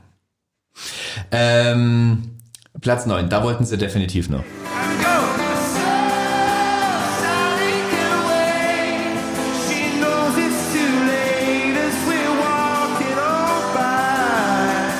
Ähm, 1.33 2.37
Platz 2.81 3.05
9, 3.05 3.29
da 3.29 3.43
wollten 3.43 3.65
sie 3.65 3.77
definitiv 3.77 4.31
noch. 4.31 4.45
She 9.67 9.99
knows 9.99 10.37
it's 10.39 10.73
too 10.73 10.93
late 11.05 11.77
as 11.77 11.95
we're 12.07 12.37
walking 12.39 13.19
on 13.19 13.75
by. 13.75 14.93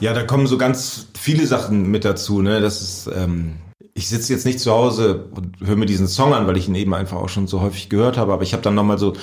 Ja, 0.00 0.14
da 0.14 0.22
kommen 0.24 0.46
so 0.46 0.56
ganz 0.56 1.08
viele 1.18 1.46
Sachen 1.46 1.90
mit 1.90 2.06
dazu, 2.06 2.40
ne? 2.40 2.62
Das 2.62 2.80
ist, 2.80 3.10
ähm, 3.14 3.56
ich 3.96 4.08
sitze 4.08 4.34
jetzt 4.34 4.44
nicht 4.44 4.60
zu 4.60 4.70
Hause 4.72 5.24
und 5.34 5.56
höre 5.64 5.76
mir 5.76 5.86
diesen 5.86 6.06
Song 6.06 6.34
an, 6.34 6.46
weil 6.46 6.58
ich 6.58 6.68
ihn 6.68 6.74
eben 6.74 6.92
einfach 6.92 7.16
auch 7.16 7.30
schon 7.30 7.46
so 7.46 7.62
häufig 7.62 7.88
gehört 7.88 8.18
habe, 8.18 8.32
aber 8.34 8.42
ich 8.42 8.52
habe 8.52 8.62
dann 8.62 8.74
nochmal 8.74 8.98
so 8.98 9.14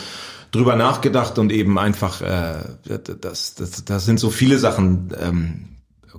drüber 0.52 0.76
nachgedacht 0.76 1.38
und 1.38 1.52
eben 1.52 1.78
einfach, 1.78 2.22
äh, 2.22 2.56
das, 3.22 3.54
das, 3.54 3.86
das 3.86 4.06
sind 4.06 4.20
so 4.20 4.32
viele 4.32 4.58
Sachen, 4.58 5.14
ähm, 5.22 5.66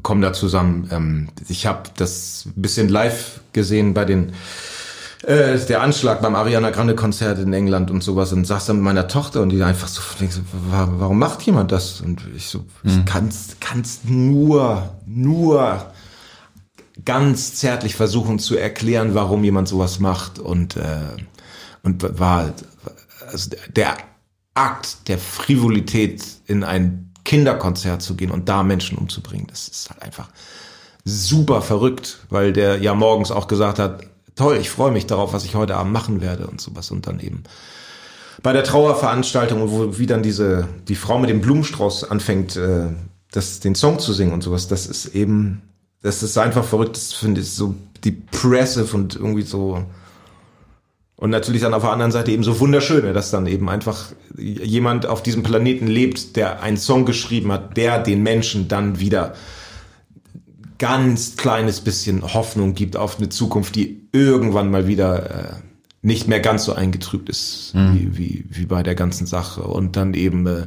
kommen 0.02 0.22
da 0.22 0.32
zusammen. 0.32 0.89
Ähm, 0.93 1.28
ich 1.48 1.66
habe 1.66 1.82
das 1.97 2.47
ein 2.47 2.62
bisschen 2.62 2.89
live 2.89 3.40
gesehen 3.52 3.93
bei 3.93 4.05
den 4.05 4.32
äh, 5.22 5.59
der 5.59 5.82
Anschlag 5.82 6.22
beim 6.22 6.36
Ariana 6.36 6.70
Grande 6.70 6.94
Konzert 6.94 7.40
in 7.40 7.52
England 7.52 7.90
und 7.90 8.05
sowas 8.05 8.32
und 8.32 8.47
saß 8.47 8.66
dann 8.66 8.76
mit 8.76 8.85
meiner 8.85 9.09
Tochter 9.09 9.43
und 9.43 9.48
die 9.48 9.62
einfach 9.64 9.89
so, 9.89 10.01
denkst, 10.20 10.40
warum 10.70 11.18
macht 11.18 11.43
jemand 11.43 11.72
das? 11.72 12.01
Und 12.01 12.22
ich 12.36 12.48
so, 12.48 12.66
ich 12.85 13.05
kannst, 13.05 13.60
kannst 13.60 14.09
nur, 14.09 14.90
nur 15.06 15.93
ganz 17.05 17.55
zärtlich 17.55 17.97
versuchen 17.97 18.39
zu 18.39 18.57
erklären, 18.57 19.15
warum 19.15 19.43
jemand 19.45 19.69
sowas 19.69 19.99
macht 20.01 20.39
und 20.39 20.77
äh, 20.77 20.99
und 21.83 22.19
war 22.19 22.53
also 23.31 23.51
der 23.75 23.97
Akt 24.55 25.09
der 25.09 25.19
Frivolität 25.19 26.25
in 26.47 26.65
ein 26.65 27.12
Kinderkonzert 27.25 28.03
zu 28.03 28.15
gehen 28.15 28.31
und 28.31 28.49
da 28.49 28.62
Menschen 28.62 28.97
umzubringen, 28.99 29.47
das 29.49 29.69
ist 29.69 29.91
halt 29.91 30.03
einfach 30.03 30.29
super 31.05 31.62
verrückt, 31.62 32.19
weil 32.31 32.53
der 32.53 32.79
ja 32.79 32.95
morgens 32.95 33.31
auch 33.31 33.49
gesagt 33.49 33.79
hat, 33.79 34.05
toll, 34.37 34.57
ich 34.57 34.71
freue 34.71 34.93
mich 34.93 35.07
darauf, 35.07 35.33
was 35.33 35.45
ich 35.45 35.55
heute 35.55 35.77
Abend 35.77 35.93
machen 35.93 36.21
werde 36.21 36.47
und 36.47 36.61
sowas. 36.61 36.91
Und 36.91 37.07
dann 37.07 37.21
eben 37.21 37.45
bei 38.43 38.53
der 38.53 38.65
Trauerveranstaltung, 38.65 39.71
wo 39.71 39.99
wie 39.99 40.07
dann 40.07 40.23
diese 40.23 40.69
die 40.89 40.97
Frau 40.97 41.19
mit 41.19 41.31
dem 41.31 41.41
Blumenstrauß 41.41 42.11
anfängt, 42.11 42.57
äh, 42.57 42.89
das 43.31 43.61
den 43.61 43.75
Song 43.75 43.99
zu 43.99 44.12
singen 44.12 44.33
und 44.33 44.43
sowas, 44.43 44.69
das 44.69 44.87
ist 44.87 45.15
eben, 45.15 45.62
das 46.05 46.22
ist 46.22 46.36
einfach 46.36 46.64
verrückt, 46.64 46.97
das 46.97 47.14
finde 47.14 47.40
ich 47.40 47.51
so 47.51 47.74
depressive 48.05 48.94
und 48.94 49.16
irgendwie 49.16 49.43
so 49.43 49.85
und 51.16 51.31
natürlich 51.31 51.62
dann 51.62 51.72
auf 51.72 51.82
der 51.82 51.93
anderen 51.93 52.12
Seite 52.12 52.31
eben 52.31 52.43
so 52.43 52.60
wunderschöne, 52.60 53.14
dass 53.14 53.31
dann 53.31 53.47
eben 53.47 53.70
einfach 53.70 54.12
jemand 54.36 55.06
auf 55.06 55.22
diesem 55.22 55.43
Planeten 55.43 55.86
lebt, 55.86 56.36
der 56.36 56.62
einen 56.62 56.76
Song 56.76 57.06
geschrieben 57.06 57.51
hat, 57.51 57.78
der 57.78 58.02
den 58.02 58.22
Menschen 58.22 58.68
dann 58.68 59.01
wieder 59.01 59.35
ganz 60.78 61.36
kleines 61.36 61.81
bisschen 61.81 62.35
Hoffnung 62.35 62.74
gibt 62.74 62.97
auf 62.97 63.16
eine 63.16 63.31
Zukunft, 63.31 63.74
die 63.74 64.06
irgendwann 64.12 64.70
mal 64.70 64.86
wieder 64.86 65.31
äh, 65.31 65.52
nicht 66.02 66.28
mehr 66.28 66.40
ganz 66.40 66.64
so 66.64 66.74
eingetrübt 66.74 67.31
ist 67.31 67.72
wie, 67.74 68.18
wie, 68.18 68.44
wie 68.51 68.66
bei 68.66 68.82
der 68.82 68.94
ganzen 68.94 69.26
Sache. 69.26 69.62
Und 69.62 69.97
dann 69.97 70.12
eben 70.12 70.47
äh, 70.47 70.66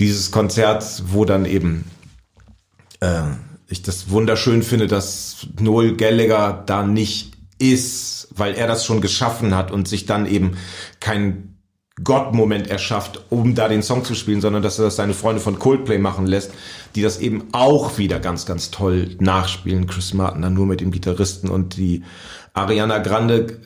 dieses 0.00 0.32
Konzert, 0.32 1.04
wo 1.06 1.24
dann 1.24 1.44
eben 1.44 1.84
äh, 2.98 3.22
ich 3.68 3.82
das 3.82 4.10
wunderschön 4.10 4.62
finde, 4.62 4.86
dass 4.86 5.46
Noel 5.60 5.96
Gallagher 5.96 6.62
da 6.66 6.84
nicht 6.84 7.32
ist, 7.58 8.28
weil 8.34 8.54
er 8.54 8.66
das 8.66 8.84
schon 8.84 9.00
geschaffen 9.00 9.54
hat 9.54 9.70
und 9.70 9.88
sich 9.88 10.06
dann 10.06 10.26
eben 10.26 10.56
kein 11.00 11.56
Gott-Moment 12.04 12.68
erschafft, 12.68 13.24
um 13.30 13.54
da 13.54 13.68
den 13.68 13.82
Song 13.82 14.04
zu 14.04 14.14
spielen, 14.14 14.42
sondern 14.42 14.62
dass 14.62 14.78
er 14.78 14.84
das 14.84 14.96
seine 14.96 15.14
Freunde 15.14 15.40
von 15.40 15.58
Coldplay 15.58 15.96
machen 15.96 16.26
lässt, 16.26 16.52
die 16.94 17.00
das 17.00 17.18
eben 17.18 17.44
auch 17.52 17.96
wieder 17.96 18.20
ganz, 18.20 18.44
ganz 18.44 18.70
toll 18.70 19.16
nachspielen. 19.18 19.86
Chris 19.86 20.12
Martin 20.12 20.42
dann 20.42 20.52
nur 20.52 20.66
mit 20.66 20.82
dem 20.82 20.90
Gitarristen 20.90 21.48
und 21.48 21.78
die 21.78 22.04
Ariana 22.52 22.98
Grande 22.98 23.58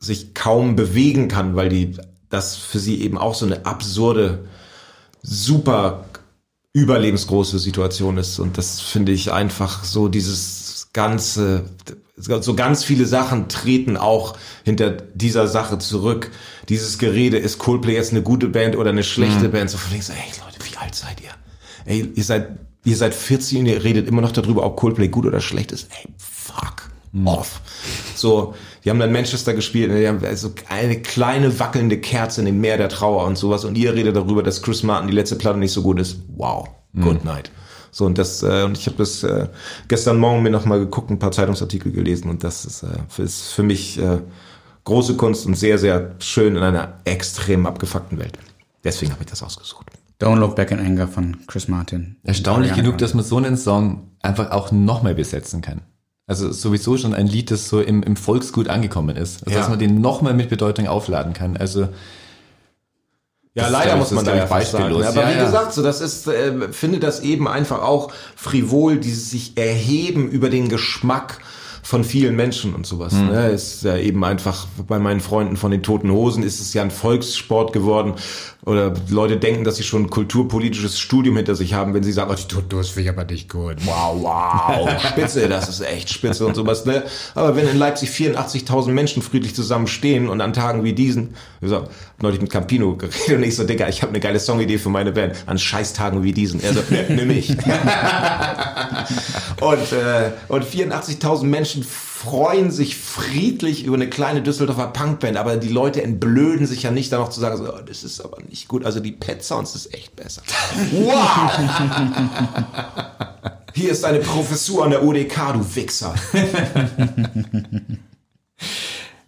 sich 0.00 0.34
kaum 0.34 0.74
bewegen 0.74 1.28
kann, 1.28 1.54
weil 1.54 1.68
die 1.68 1.96
das 2.28 2.56
für 2.56 2.80
sie 2.80 3.02
eben 3.02 3.18
auch 3.18 3.34
so 3.34 3.46
eine 3.46 3.66
absurde, 3.66 4.46
super 5.22 6.06
überlebensgroße 6.76 7.58
Situation 7.58 8.18
ist. 8.18 8.38
Und 8.38 8.58
das 8.58 8.82
finde 8.82 9.12
ich 9.12 9.32
einfach 9.32 9.82
so 9.82 10.08
dieses 10.08 10.88
ganze, 10.92 11.64
so 12.16 12.54
ganz 12.54 12.84
viele 12.84 13.06
Sachen 13.06 13.48
treten 13.48 13.96
auch 13.96 14.36
hinter 14.62 14.90
dieser 14.90 15.48
Sache 15.48 15.78
zurück. 15.78 16.30
Dieses 16.68 16.98
Gerede, 16.98 17.38
ist 17.38 17.56
Coldplay 17.58 17.94
jetzt 17.94 18.12
eine 18.12 18.22
gute 18.22 18.48
Band 18.48 18.76
oder 18.76 18.90
eine 18.90 19.04
schlechte 19.04 19.48
Band? 19.48 19.70
So 19.70 19.78
von 19.78 19.90
links, 19.90 20.10
ey 20.10 20.16
Leute, 20.44 20.70
wie 20.70 20.76
alt 20.76 20.94
seid 20.94 21.22
ihr? 21.22 21.30
Ey, 21.86 22.12
ihr 22.14 22.24
seid, 22.24 22.58
ihr 22.84 22.96
seid 22.96 23.14
14 23.14 23.60
und 23.60 23.66
ihr 23.66 23.82
redet 23.82 24.06
immer 24.06 24.20
noch 24.20 24.32
darüber, 24.32 24.64
ob 24.66 24.76
Coldplay 24.76 25.08
gut 25.08 25.24
oder 25.24 25.40
schlecht 25.40 25.72
ist. 25.72 25.88
Ey, 25.92 26.12
fuck 26.18 26.90
off. 27.24 27.62
So, 28.14 28.54
die 28.86 28.90
haben 28.90 29.00
dann 29.00 29.10
Manchester 29.10 29.52
gespielt, 29.52 29.90
die 29.90 30.06
haben 30.06 30.24
also 30.24 30.52
eine 30.68 31.02
kleine 31.02 31.58
wackelnde 31.58 31.98
Kerze 31.98 32.40
in 32.40 32.46
dem 32.46 32.60
Meer 32.60 32.76
der 32.76 32.88
Trauer 32.88 33.26
und 33.26 33.36
sowas 33.36 33.64
und 33.64 33.76
ihr 33.76 33.92
redet 33.94 34.14
darüber, 34.14 34.44
dass 34.44 34.62
Chris 34.62 34.84
Martin 34.84 35.08
die 35.08 35.14
letzte 35.14 35.34
Platte 35.34 35.58
nicht 35.58 35.72
so 35.72 35.82
gut 35.82 35.98
ist. 35.98 36.20
Wow, 36.36 36.68
good 36.94 37.24
night. 37.24 37.50
So 37.90 38.06
und 38.06 38.16
das 38.16 38.44
äh, 38.44 38.62
und 38.62 38.78
ich 38.78 38.86
habe 38.86 38.96
das 38.96 39.24
äh, 39.24 39.48
gestern 39.88 40.18
Morgen 40.18 40.44
mir 40.44 40.50
noch 40.50 40.66
mal 40.66 40.78
geguckt, 40.78 41.10
ein 41.10 41.18
paar 41.18 41.32
Zeitungsartikel 41.32 41.90
gelesen 41.90 42.30
und 42.30 42.44
das 42.44 42.64
ist, 42.64 42.84
äh, 42.84 42.86
für, 43.08 43.24
ist 43.24 43.54
für 43.54 43.64
mich 43.64 43.98
äh, 43.98 44.20
große 44.84 45.16
Kunst 45.16 45.46
und 45.46 45.54
sehr 45.54 45.78
sehr 45.78 46.14
schön 46.20 46.54
in 46.54 46.62
einer 46.62 47.00
extrem 47.04 47.66
abgefuckten 47.66 48.20
Welt. 48.20 48.38
Deswegen 48.84 49.10
habe 49.10 49.24
ich 49.24 49.28
das 49.28 49.42
ausgesucht. 49.42 49.86
Don't 50.20 50.38
Look 50.38 50.54
Back 50.54 50.70
in 50.70 50.78
Anger 50.78 51.08
von 51.08 51.38
Chris 51.48 51.66
Martin. 51.66 52.18
Erstaunlich 52.22 52.72
genug, 52.72 52.98
dass 52.98 53.14
man 53.14 53.24
so 53.24 53.36
einen 53.36 53.56
Song 53.56 54.12
einfach 54.22 54.52
auch 54.52 54.70
nochmal 54.70 55.16
besetzen 55.16 55.60
kann. 55.60 55.82
Also 56.28 56.50
sowieso 56.50 56.96
schon 56.96 57.14
ein 57.14 57.26
Lied, 57.28 57.50
das 57.52 57.68
so 57.68 57.80
im, 57.80 58.02
im 58.02 58.16
Volksgut 58.16 58.68
angekommen 58.68 59.16
ist. 59.16 59.44
Also 59.44 59.52
Ja. 59.54 59.60
dass 59.60 59.68
man 59.68 59.78
den 59.78 60.00
nochmal 60.00 60.34
mit 60.34 60.48
Bedeutung 60.50 60.88
aufladen 60.88 61.32
kann. 61.32 61.56
Also 61.56 61.88
Ja, 63.54 63.66
ist, 63.66 63.70
leider 63.72 63.84
glaub 63.94 63.94
ich, 63.94 64.00
muss 64.00 64.10
man 64.10 64.24
da 64.24 64.32
ist, 64.32 64.38
ja 64.38 64.46
fast 64.46 64.72
sagen. 64.72 64.84
beispiellos. 64.84 65.06
Aber 65.16 65.30
Ja, 65.30 65.36
wie 65.36 65.44
gesagt, 65.44 65.72
so 65.72 65.82
das 65.82 66.00
ist, 66.00 66.26
äh, 66.26 66.72
finde 66.72 66.98
das 66.98 67.20
eben 67.20 67.46
einfach 67.46 67.80
auch 67.82 68.12
frivol, 68.34 68.98
dieses 68.98 69.30
sich 69.30 69.56
erheben 69.56 70.28
über 70.28 70.50
den 70.50 70.68
Geschmack 70.68 71.38
von 71.86 72.02
vielen 72.02 72.34
Menschen 72.34 72.74
und 72.74 72.84
sowas. 72.84 73.12
Hm. 73.12 73.28
Ne? 73.28 73.50
Ist 73.50 73.84
ja 73.84 73.96
eben 73.96 74.24
einfach 74.24 74.66
bei 74.88 74.98
meinen 74.98 75.20
Freunden 75.20 75.56
von 75.56 75.70
den 75.70 75.84
Toten 75.84 76.10
Hosen 76.10 76.42
ist 76.42 76.58
es 76.58 76.74
ja 76.74 76.82
ein 76.82 76.90
Volkssport 76.90 77.72
geworden. 77.72 78.14
Oder 78.64 78.92
Leute 79.08 79.36
denken, 79.36 79.62
dass 79.62 79.76
sie 79.76 79.84
schon 79.84 80.02
ein 80.02 80.10
kulturpolitisches 80.10 80.98
Studium 80.98 81.36
hinter 81.36 81.54
sich 81.54 81.74
haben, 81.74 81.94
wenn 81.94 82.02
sie 82.02 82.10
sagen, 82.10 82.32
oh, 82.32 82.34
die 82.34 82.48
Toten 82.48 82.76
Hosen 82.76 82.94
finde 82.94 83.02
ich 83.08 83.16
aber 83.16 83.24
nicht 83.24 83.48
gut. 83.48 83.76
Wow, 83.84 84.16
wow, 84.20 85.00
spitze, 85.10 85.48
das 85.48 85.68
ist 85.68 85.80
echt 85.80 86.10
spitze 86.10 86.44
und 86.44 86.56
sowas. 86.56 86.86
Ne? 86.86 87.04
Aber 87.36 87.54
wenn 87.54 87.68
in 87.68 87.78
Leipzig 87.78 88.08
84.000 88.08 88.88
Menschen 88.88 89.22
friedlich 89.22 89.54
zusammenstehen 89.54 90.28
und 90.28 90.40
an 90.40 90.52
Tagen 90.52 90.82
wie 90.82 90.92
diesen, 90.92 91.36
ich 91.60 91.68
so, 91.68 91.76
hab 91.76 91.90
neulich 92.20 92.40
mit 92.40 92.50
Campino 92.50 92.96
geredet 92.96 93.36
und 93.36 93.44
ich 93.44 93.54
so, 93.54 93.62
Digga, 93.62 93.88
ich 93.88 94.02
habe 94.02 94.10
eine 94.10 94.18
geile 94.18 94.40
Songidee 94.40 94.78
für 94.78 94.88
meine 94.88 95.12
Band, 95.12 95.36
an 95.46 95.56
Scheißtagen 95.56 96.24
wie 96.24 96.32
diesen. 96.32 96.60
Er 96.60 96.74
so, 96.74 96.80
ne, 96.90 97.06
nimm 97.10 97.30
ich. 97.30 97.50
und, 99.60 99.92
äh, 99.92 100.32
und 100.48 100.64
84.000 100.64 101.44
Menschen 101.44 101.75
freuen 101.84 102.70
sich 102.70 102.96
friedlich 102.96 103.84
über 103.84 103.96
eine 103.96 104.08
kleine 104.08 104.42
Düsseldorfer 104.42 104.88
Punkband, 104.88 105.36
aber 105.36 105.56
die 105.56 105.68
Leute 105.68 106.02
entblöden 106.02 106.66
sich 106.66 106.82
ja 106.82 106.90
nicht, 106.90 107.12
da 107.12 107.18
noch 107.18 107.30
zu 107.30 107.40
sagen, 107.40 107.56
so, 107.56 107.72
oh, 107.72 107.80
das 107.86 108.04
ist 108.04 108.20
aber 108.20 108.42
nicht 108.42 108.68
gut. 108.68 108.84
Also 108.84 109.00
die 109.00 109.12
Pet 109.12 109.42
Sounds 109.42 109.74
ist 109.74 109.92
echt 109.94 110.16
besser. 110.16 110.42
Wow! 110.92 111.50
Hier 113.74 113.92
ist 113.92 114.04
eine 114.04 114.20
Professur 114.20 114.84
an 114.84 114.90
der 114.90 115.04
UDK, 115.04 115.52
du 115.52 115.74
Wichser. 115.74 116.14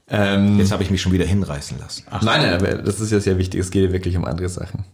ähm, 0.09 0.59
Jetzt 0.59 0.73
habe 0.73 0.83
ich 0.83 0.91
mich 0.91 1.03
schon 1.03 1.13
wieder 1.13 1.27
hinreißen 1.27 1.79
lassen. 1.79 2.05
Nein, 2.11 2.41
nein, 2.43 2.55
aber 2.55 2.75
das 2.77 2.99
ist 3.01 3.13
ja 3.13 3.21
sehr 3.21 3.37
wichtig. 3.37 3.61
Es 3.61 3.71
geht 3.71 3.85
ja 3.85 3.93
wirklich 3.93 4.17
um 4.17 4.25
andere 4.25 4.49
Sachen. 4.49 4.87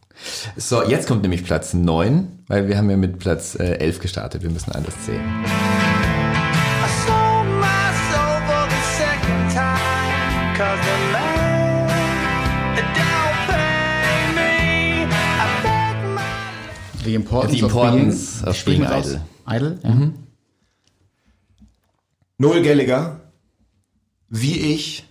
So, 0.56 0.82
jetzt 0.82 1.06
kommt 1.06 1.22
nämlich 1.22 1.44
Platz 1.44 1.72
9, 1.74 2.26
weil 2.48 2.66
wir 2.68 2.76
haben 2.76 2.90
ja 2.90 2.96
mit 2.96 3.20
Platz 3.20 3.54
äh, 3.54 3.78
11 3.78 4.00
gestartet. 4.00 4.42
Wir 4.42 4.50
müssen 4.50 4.72
alles 4.72 4.94
zählen. 5.04 5.22
The 17.04 17.14
Importance, 17.14 17.52
The 17.52 17.60
Importance 17.60 18.42
of 18.42 18.48
of 18.48 18.64
Being, 18.64 18.80
Being 18.80 18.88
Spricht 18.88 18.90
man 18.90 19.00
Idle. 19.00 19.20
aus? 19.46 19.54
Idle? 19.56 19.78
Ja. 19.82 20.10
Noel 22.38 22.62
Gallagher, 22.62 23.20
wie 24.28 24.58
ich, 24.58 25.04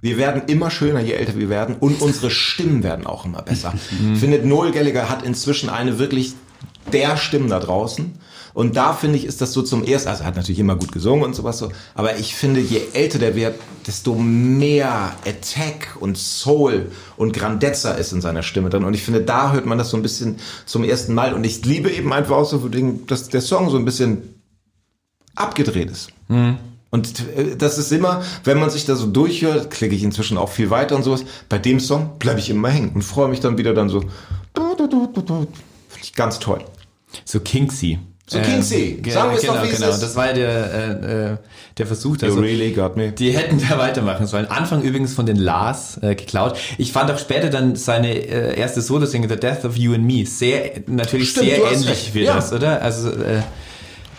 wir 0.00 0.18
werden 0.18 0.42
immer 0.46 0.70
schöner, 0.70 1.00
je 1.00 1.12
älter 1.12 1.36
wir 1.36 1.48
werden 1.48 1.76
und 1.76 2.00
unsere 2.00 2.30
Stimmen 2.30 2.82
werden 2.82 3.06
auch 3.06 3.24
immer 3.24 3.42
besser. 3.42 3.72
Findet 4.14 4.44
Noel 4.44 4.72
Gallagher 4.72 5.08
hat 5.08 5.22
inzwischen 5.22 5.68
eine 5.70 5.98
wirklich 5.98 6.34
der 6.92 7.16
Stimmen 7.16 7.48
da 7.48 7.60
draußen. 7.60 8.14
Und 8.54 8.76
da 8.76 8.92
finde 8.92 9.18
ich, 9.18 9.24
ist 9.24 9.40
das 9.40 9.52
so 9.52 9.62
zum 9.62 9.84
ersten, 9.84 10.08
also 10.08 10.24
er 10.24 10.26
hat 10.26 10.36
natürlich 10.36 10.58
immer 10.58 10.74
gut 10.74 10.90
gesungen 10.90 11.24
und 11.24 11.34
sowas 11.34 11.58
so, 11.58 11.70
aber 11.94 12.16
ich 12.16 12.34
finde, 12.34 12.60
je 12.60 12.80
älter 12.92 13.20
der 13.20 13.36
wird, 13.36 13.54
desto 13.86 14.14
mehr 14.14 15.14
Attack 15.24 15.96
und 16.00 16.18
Soul 16.18 16.90
und 17.16 17.32
Grandezza 17.32 17.92
ist 17.92 18.12
in 18.12 18.20
seiner 18.20 18.42
Stimme 18.42 18.68
drin. 18.68 18.84
Und 18.84 18.94
ich 18.94 19.02
finde, 19.02 19.20
da 19.20 19.52
hört 19.52 19.66
man 19.66 19.78
das 19.78 19.90
so 19.90 19.96
ein 19.96 20.02
bisschen 20.02 20.36
zum 20.66 20.82
ersten 20.82 21.14
Mal. 21.14 21.34
Und 21.34 21.44
ich 21.44 21.64
liebe 21.64 21.90
eben 21.90 22.12
einfach 22.12 22.36
auch 22.36 22.44
so, 22.44 22.68
dass 23.06 23.28
der 23.28 23.40
Song 23.42 23.70
so 23.70 23.76
ein 23.76 23.84
bisschen 23.84 24.42
abgedreht 25.36 25.90
ist. 25.90 26.08
Und 26.90 27.28
äh, 27.36 27.56
das 27.56 27.78
ist 27.78 27.92
immer, 27.92 28.22
wenn 28.44 28.58
man 28.58 28.70
sich 28.70 28.86
da 28.86 28.96
so 28.96 29.06
durchhört, 29.06 29.70
klicke 29.70 29.94
ich 29.94 30.02
inzwischen 30.02 30.38
auch 30.38 30.48
viel 30.48 30.70
weiter 30.70 30.96
und 30.96 31.02
sowas. 31.02 31.24
Bei 31.48 31.58
dem 31.58 31.80
Song 31.80 32.18
bleibe 32.18 32.40
ich 32.40 32.50
immer 32.50 32.70
hängen 32.70 32.92
und 32.94 33.02
freue 33.02 33.28
mich 33.28 33.40
dann 33.40 33.58
wieder 33.58 33.74
dann 33.74 33.88
so. 33.88 34.00
Finde 35.88 36.02
ich 36.02 36.14
ganz 36.14 36.38
toll. 36.38 36.64
So 37.24 37.40
Kinksy. 37.40 37.98
So 38.26 38.38
Kinksy. 38.40 38.98
ge- 39.00 39.12
Sagen 39.12 39.30
wir 39.30 39.36
es 39.36 39.40
genau, 39.42 39.54
doch, 39.54 39.62
wie 39.64 39.68
es 39.68 39.76
genau. 39.76 39.88
ist. 39.90 40.00
Das 40.02 40.14
war 40.16 40.26
ja 40.26 40.32
der, 40.34 40.74
äh, 40.74 41.32
äh, 41.32 41.36
der 41.78 41.86
Versuch. 41.86 42.16
Also, 42.22 42.40
really 42.40 42.72
got 42.72 42.96
me. 42.96 43.10
Die 43.12 43.30
hätten 43.30 43.58
da 43.68 43.78
weitermachen 43.78 44.26
sollen. 44.26 44.46
Anfang 44.46 44.82
übrigens 44.82 45.14
von 45.14 45.24
den 45.24 45.36
Lars 45.36 45.98
äh, 46.02 46.14
geklaut. 46.14 46.58
Ich 46.76 46.92
fand 46.92 47.10
auch 47.10 47.18
später 47.18 47.48
dann 47.48 47.74
seine 47.76 48.12
äh, 48.12 48.58
erste 48.58 48.82
Solo-Single, 48.82 49.30
The 49.30 49.36
Death 49.36 49.64
of 49.64 49.76
You 49.76 49.94
and 49.94 50.04
Me, 50.04 50.26
sehr, 50.26 50.72
natürlich 50.86 51.30
Stimmt, 51.30 51.46
sehr 51.46 51.72
ähnlich 51.72 52.10
wie 52.12 52.24
Ja. 52.24 52.34
das, 52.36 52.52
oder? 52.52 52.82
Also, 52.82 53.08
äh, 53.10 53.40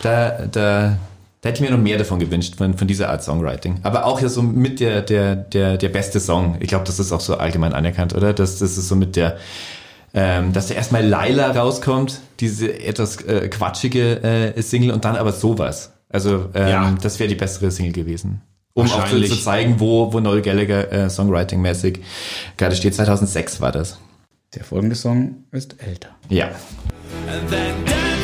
Da, 0.02 0.48
da, 0.52 0.98
da 1.42 1.50
hätte 1.50 1.62
ich 1.64 1.70
mir 1.70 1.76
noch 1.76 1.84
mehr 1.84 1.98
davon 1.98 2.20
gewünscht, 2.20 2.56
von, 2.58 2.78
von 2.78 2.88
dieser 2.88 3.10
Art 3.10 3.22
Songwriting. 3.24 3.80
Aber 3.84 4.06
auch 4.06 4.22
ja 4.22 4.30
so 4.30 4.42
mit 4.42 4.80
der, 4.80 5.02
der, 5.02 5.36
der, 5.36 5.78
der 5.78 5.90
beste 5.90 6.20
Song. 6.20 6.56
Ich 6.62 6.70
glaube, 6.70 6.86
das 6.86 7.00
ist 7.00 7.12
auch 7.12 7.20
so 7.22 7.36
allgemein 7.38 7.74
anerkannt, 7.74 8.16
oder? 8.16 8.34
Das, 8.34 8.60
das 8.60 8.78
ist 8.78 8.88
so 8.88 8.96
mit 8.96 9.16
der, 9.18 9.38
ähm, 10.14 10.54
dass 10.54 10.68
da 10.68 10.74
erstmal 10.76 11.06
Laila 11.06 11.52
rauskommt, 11.52 12.22
diese 12.40 12.80
etwas 12.84 13.22
äh, 13.24 13.48
quatschige 13.50 14.24
äh, 14.56 14.62
Single 14.62 14.92
und 14.92 15.06
dann 15.06 15.16
aber 15.16 15.32
sowas. 15.32 15.94
Also 16.10 16.50
ähm, 16.54 16.68
Ja. 16.68 16.96
das 17.02 17.20
wäre 17.20 17.30
die 17.30 17.36
bessere 17.36 17.70
Single 17.72 17.94
gewesen. 17.94 18.42
Um 18.74 18.90
auch 18.92 19.08
zu, 19.10 19.22
zu 19.24 19.36
zeigen, 19.36 19.80
wo, 19.80 20.14
wo 20.14 20.20
Noel 20.20 20.42
Gallagher 20.42 20.92
äh, 20.92 21.10
Songwriting-mäßig 21.10 22.00
gerade 22.56 22.76
steht. 22.76 22.96
2006 22.96 23.60
war 23.62 23.72
das. 23.72 24.00
Der 24.56 24.64
folgende 24.64 24.96
Song 24.96 25.44
ist 25.52 25.76
älter. 25.86 26.10
Ja. 26.30 26.46
And 27.28 27.50
then 27.50 27.76
dance 27.86 28.19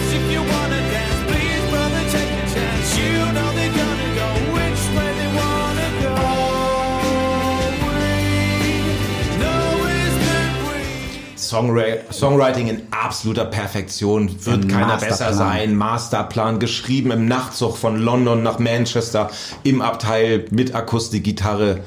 Songwri 11.56 12.00
Songwriting 12.12 12.68
in 12.68 12.82
absoluter 12.92 13.46
Perfektion. 13.46 14.30
Wird 14.46 14.64
Ein 14.64 14.68
keiner 14.68 14.88
Masterplan. 14.88 15.10
besser 15.10 15.34
sein. 15.34 15.76
Masterplan 15.76 16.60
geschrieben 16.60 17.12
im 17.12 17.28
Nachtzug 17.30 17.78
von 17.78 17.98
London 17.98 18.44
nach 18.44 18.60
Manchester 18.60 19.30
im 19.64 19.82
Abteil 19.82 20.46
mit 20.52 20.76
Akustikgitarre. 20.76 21.80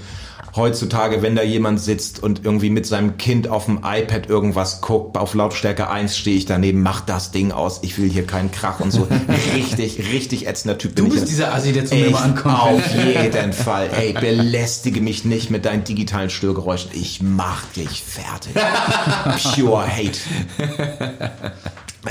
Heutzutage, 0.56 1.22
wenn 1.22 1.36
da 1.36 1.42
jemand 1.42 1.80
sitzt 1.80 2.22
und 2.22 2.44
irgendwie 2.44 2.70
mit 2.70 2.86
seinem 2.86 3.16
Kind 3.16 3.48
auf 3.48 3.66
dem 3.66 3.80
iPad 3.84 4.28
irgendwas 4.28 4.80
guckt, 4.80 5.16
auf 5.16 5.34
Lautstärke 5.34 5.88
1 5.90 6.16
stehe 6.16 6.36
ich 6.36 6.46
daneben, 6.46 6.82
mach 6.82 7.00
das 7.02 7.30
Ding 7.30 7.52
aus, 7.52 7.80
ich 7.82 7.98
will 7.98 8.08
hier 8.10 8.26
keinen 8.26 8.50
Krach 8.50 8.80
und 8.80 8.90
so. 8.90 9.06
richtig, 9.54 9.98
richtig 10.12 10.46
ätzender 10.46 10.78
Typ. 10.78 10.94
bin 10.94 11.04
Du 11.04 11.14
ich. 11.14 11.20
bist 11.20 11.30
dieser 11.30 11.54
Assi, 11.54 11.72
der 11.72 11.84
zu 11.86 11.94
mir 11.94 12.16
ankommt. 12.18 12.58
Auf 12.60 12.94
jeden 12.94 13.52
Fall. 13.52 13.90
Ey, 13.96 14.12
belästige 14.12 15.00
mich 15.00 15.24
nicht 15.24 15.50
mit 15.50 15.64
deinen 15.64 15.84
digitalen 15.84 16.30
Störgeräuschen. 16.30 16.90
Ich 16.94 17.20
mach 17.22 17.64
dich 17.76 18.02
fertig. 18.02 18.54
Pure 19.54 19.86
Hate. 19.86 20.18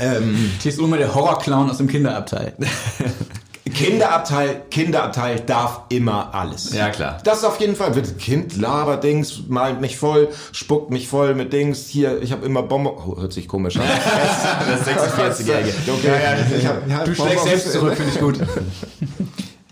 ähm, 0.00 0.50
Hier 0.62 0.72
ist 0.72 0.78
immer 0.78 0.96
der 0.98 1.14
Horrorclown 1.14 1.70
aus 1.70 1.78
dem 1.78 1.88
Kinderabteil. 1.88 2.54
Kinderabteil, 3.70 4.62
Kinderabteil 4.70 5.40
darf 5.40 5.82
immer 5.88 6.34
alles. 6.34 6.72
Ja, 6.72 6.90
klar. 6.90 7.18
Das 7.24 7.44
auf 7.44 7.60
jeden 7.60 7.76
Fall. 7.76 7.94
Wird 7.94 8.18
Kind 8.18 8.56
labert 8.56 9.04
Dings, 9.04 9.42
malt 9.48 9.80
mich 9.80 9.96
voll, 9.96 10.28
spuckt 10.52 10.90
mich 10.90 11.08
voll 11.08 11.34
mit 11.34 11.52
Dings. 11.52 11.86
Hier, 11.88 12.22
ich 12.22 12.32
habe 12.32 12.44
immer 12.46 12.62
Bombe. 12.62 12.90
Oh, 12.90 13.16
hört 13.18 13.32
sich 13.32 13.48
komisch 13.48 13.76
an. 13.76 13.82
Das 14.68 14.86
46-Jährige. 14.86 15.72
Okay, 15.88 16.12
ich 16.58 16.66
hab, 16.66 16.88
ja, 16.88 17.04
Du 17.04 17.14
schlägst 17.14 17.44
selbst 17.44 17.72
zurück, 17.72 17.94
finde 17.96 18.12
ich 18.12 18.20
gut. 18.20 18.38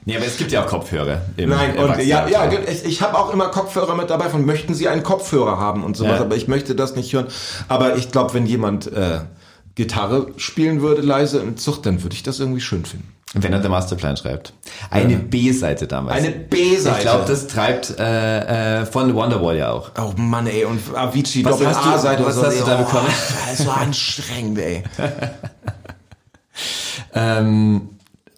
Nee, 0.08 0.16
aber 0.16 0.26
es 0.26 0.36
gibt 0.36 0.52
ja 0.52 0.62
auch 0.62 0.68
Kopfhörer. 0.68 1.22
Im 1.36 1.50
Nein, 1.50 1.76
und 1.76 2.00
ja, 2.04 2.28
ja, 2.28 2.48
ich, 2.70 2.84
ich 2.84 3.02
habe 3.02 3.18
auch 3.18 3.32
immer 3.32 3.48
Kopfhörer 3.48 3.96
mit 3.96 4.08
dabei 4.08 4.28
von 4.28 4.44
möchten 4.46 4.72
Sie 4.72 4.86
einen 4.86 5.02
Kopfhörer 5.02 5.58
haben 5.58 5.82
und 5.82 5.96
sowas, 5.96 6.20
Ja. 6.20 6.24
aber 6.24 6.36
ich 6.36 6.46
möchte 6.46 6.76
das 6.76 6.94
nicht 6.94 7.12
hören. 7.12 7.26
Aber 7.66 7.96
ich 7.96 8.12
glaube, 8.12 8.32
wenn 8.34 8.46
jemand 8.46 8.86
äh, 8.86 9.18
Gitarre 9.76 10.32
spielen 10.36 10.80
würde 10.80 11.02
leise 11.02 11.38
im 11.38 11.56
Zug, 11.56 11.82
dann 11.82 12.02
würde 12.02 12.14
ich 12.16 12.22
das 12.22 12.40
irgendwie 12.40 12.60
schön 12.60 12.84
finden. 12.84 13.12
Wenn 13.34 13.52
er 13.52 13.60
der 13.60 13.70
Masterplan 13.70 14.16
schreibt. 14.16 14.54
Eine 14.88 15.16
B-Seite 15.16 15.86
damals. 15.86 16.16
Eine 16.16 16.30
B-Seite. 16.30 16.96
Ich 16.96 17.02
glaube, 17.02 17.24
das 17.26 17.46
treibt 17.48 17.98
äh, 17.98 18.80
äh, 18.80 18.86
von 18.86 19.14
Wonderwall 19.14 19.56
ja 19.58 19.72
auch. 19.72 19.90
Oh 19.98 20.12
Mann, 20.16 20.46
ey, 20.46 20.64
und 20.64 20.80
Avicii, 20.94 21.44
Was 21.44 21.58
Doppel 21.58 21.68
hast 21.68 21.84
du- 21.84 21.90
A-Seite. 21.90 22.24
was 22.24 22.42
hast 22.42 22.60
du 22.60 22.64
da 22.64 22.80
oh, 22.80 22.84
bekommen? 22.84 23.08
Das 23.50 23.66
war 23.66 23.78
anstrengend, 23.78 24.58
ey. 24.58 24.82
Ähm, 27.14 27.88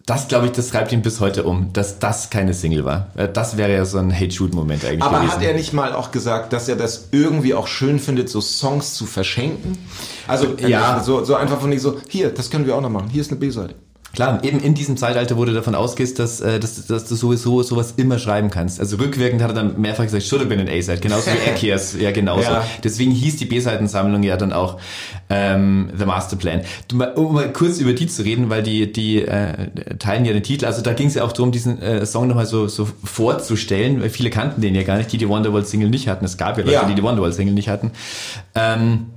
das 0.09 0.27
glaube 0.27 0.47
ich, 0.47 0.51
das 0.53 0.69
treibt 0.69 0.91
ihn 0.91 1.01
bis 1.01 1.19
heute 1.19 1.43
um, 1.43 1.71
dass 1.73 1.99
das 1.99 2.29
keine 2.29 2.53
Single 2.53 2.83
war. 2.85 3.07
Äh, 3.15 3.27
Das 3.31 3.57
wäre 3.57 3.71
ja 3.71 3.85
so 3.85 3.99
ein 3.99 4.11
Hate-Shoot-Moment 4.13 4.83
eigentlich 4.85 5.03
Aber 5.03 5.19
gewesen. 5.19 5.33
hat 5.33 5.43
er 5.43 5.53
nicht 5.53 5.73
mal 5.73 5.93
auch 5.93 6.11
gesagt, 6.11 6.51
dass 6.51 6.67
er 6.67 6.75
das 6.75 7.09
irgendwie 7.11 7.53
auch 7.53 7.67
schön 7.67 7.99
findet, 7.99 8.29
so 8.29 8.41
Songs 8.41 8.95
zu 8.95 9.05
verschenken? 9.05 9.77
Also, 10.27 10.55
Ja. 10.65 11.01
so, 11.03 11.23
so 11.23 11.35
einfach 11.35 11.59
von 11.61 11.69
nicht 11.69 11.81
so, 11.81 11.97
hier, 12.07 12.29
das 12.31 12.49
können 12.49 12.65
wir 12.65 12.75
auch 12.75 12.81
noch 12.81 12.89
machen. 12.89 13.09
Hier 13.11 13.21
ist 13.21 13.29
eine 13.31 13.39
B-Seite. 13.39 13.75
Klar, 14.13 14.43
eben 14.43 14.59
in 14.59 14.73
diesem 14.73 14.97
Zeitalter, 14.97 15.35
du 15.45 15.53
davon 15.53 15.75
ausgehst, 15.75 16.17
dass, 16.17 16.41
äh, 16.41 16.59
dass, 16.59 16.87
dass 16.87 17.05
du 17.05 17.15
sowieso 17.15 17.61
sowas 17.61 17.93
immer 17.97 18.17
schreiben 18.17 18.49
kannst. 18.49 18.79
Also 18.79 18.97
rückwirkend 18.97 19.41
hat 19.43 19.51
er 19.51 19.53
dann 19.53 19.79
mehrfach 19.79 20.03
gesagt, 20.03 20.23
should 20.23 20.41
have 20.41 20.49
been 20.49 20.59
an 20.59 20.67
A-Side, 20.67 20.97
genauso 20.99 21.27
wie 21.27 21.49
Ekias, 21.51 21.95
ja 21.99 22.11
genauso. 22.11 22.41
Ja. 22.49 22.65
Deswegen 22.83 23.11
hieß 23.11 23.37
die 23.37 23.45
B-Seitensammlung 23.45 24.23
ja 24.23 24.35
dann 24.35 24.51
auch 24.51 24.79
ähm, 25.29 25.89
The 25.97 26.05
Master 26.05 26.35
Plan. 26.37 26.61
Du, 26.87 26.95
mal, 26.95 27.13
um 27.13 27.33
mal 27.33 27.51
kurz 27.53 27.79
über 27.79 27.93
die 27.93 28.07
zu 28.07 28.23
reden, 28.23 28.49
weil 28.49 28.63
die, 28.63 28.91
die 28.91 29.21
äh, 29.21 29.69
teilen 29.99 30.25
ja 30.25 30.33
den 30.33 30.43
Titel. 30.43 30.65
Also 30.65 30.81
da 30.81 30.93
ging 30.93 31.07
es 31.07 31.15
ja 31.15 31.23
auch 31.23 31.31
darum, 31.31 31.51
diesen 31.51 31.81
äh, 31.81 32.05
Song 32.05 32.27
nochmal 32.27 32.45
so, 32.47 32.67
so 32.67 32.87
vorzustellen, 33.03 34.01
weil 34.01 34.09
viele 34.09 34.29
kannten 34.29 34.61
den 34.61 34.73
ja 34.75 34.83
gar 34.83 34.97
nicht, 34.97 35.11
die 35.11 35.17
die 35.17 35.29
Wonderwall-Single 35.29 35.89
nicht 35.89 36.07
hatten. 36.07 36.25
Es 36.25 36.37
gab 36.37 36.57
ja 36.57 36.63
Leute, 36.63 36.73
Ja. 36.73 36.85
die 36.85 36.95
die 36.95 37.03
Wonderwall-Single 37.03 37.53
nicht 37.53 37.69
hatten. 37.69 37.91
Ähm, 38.55 39.07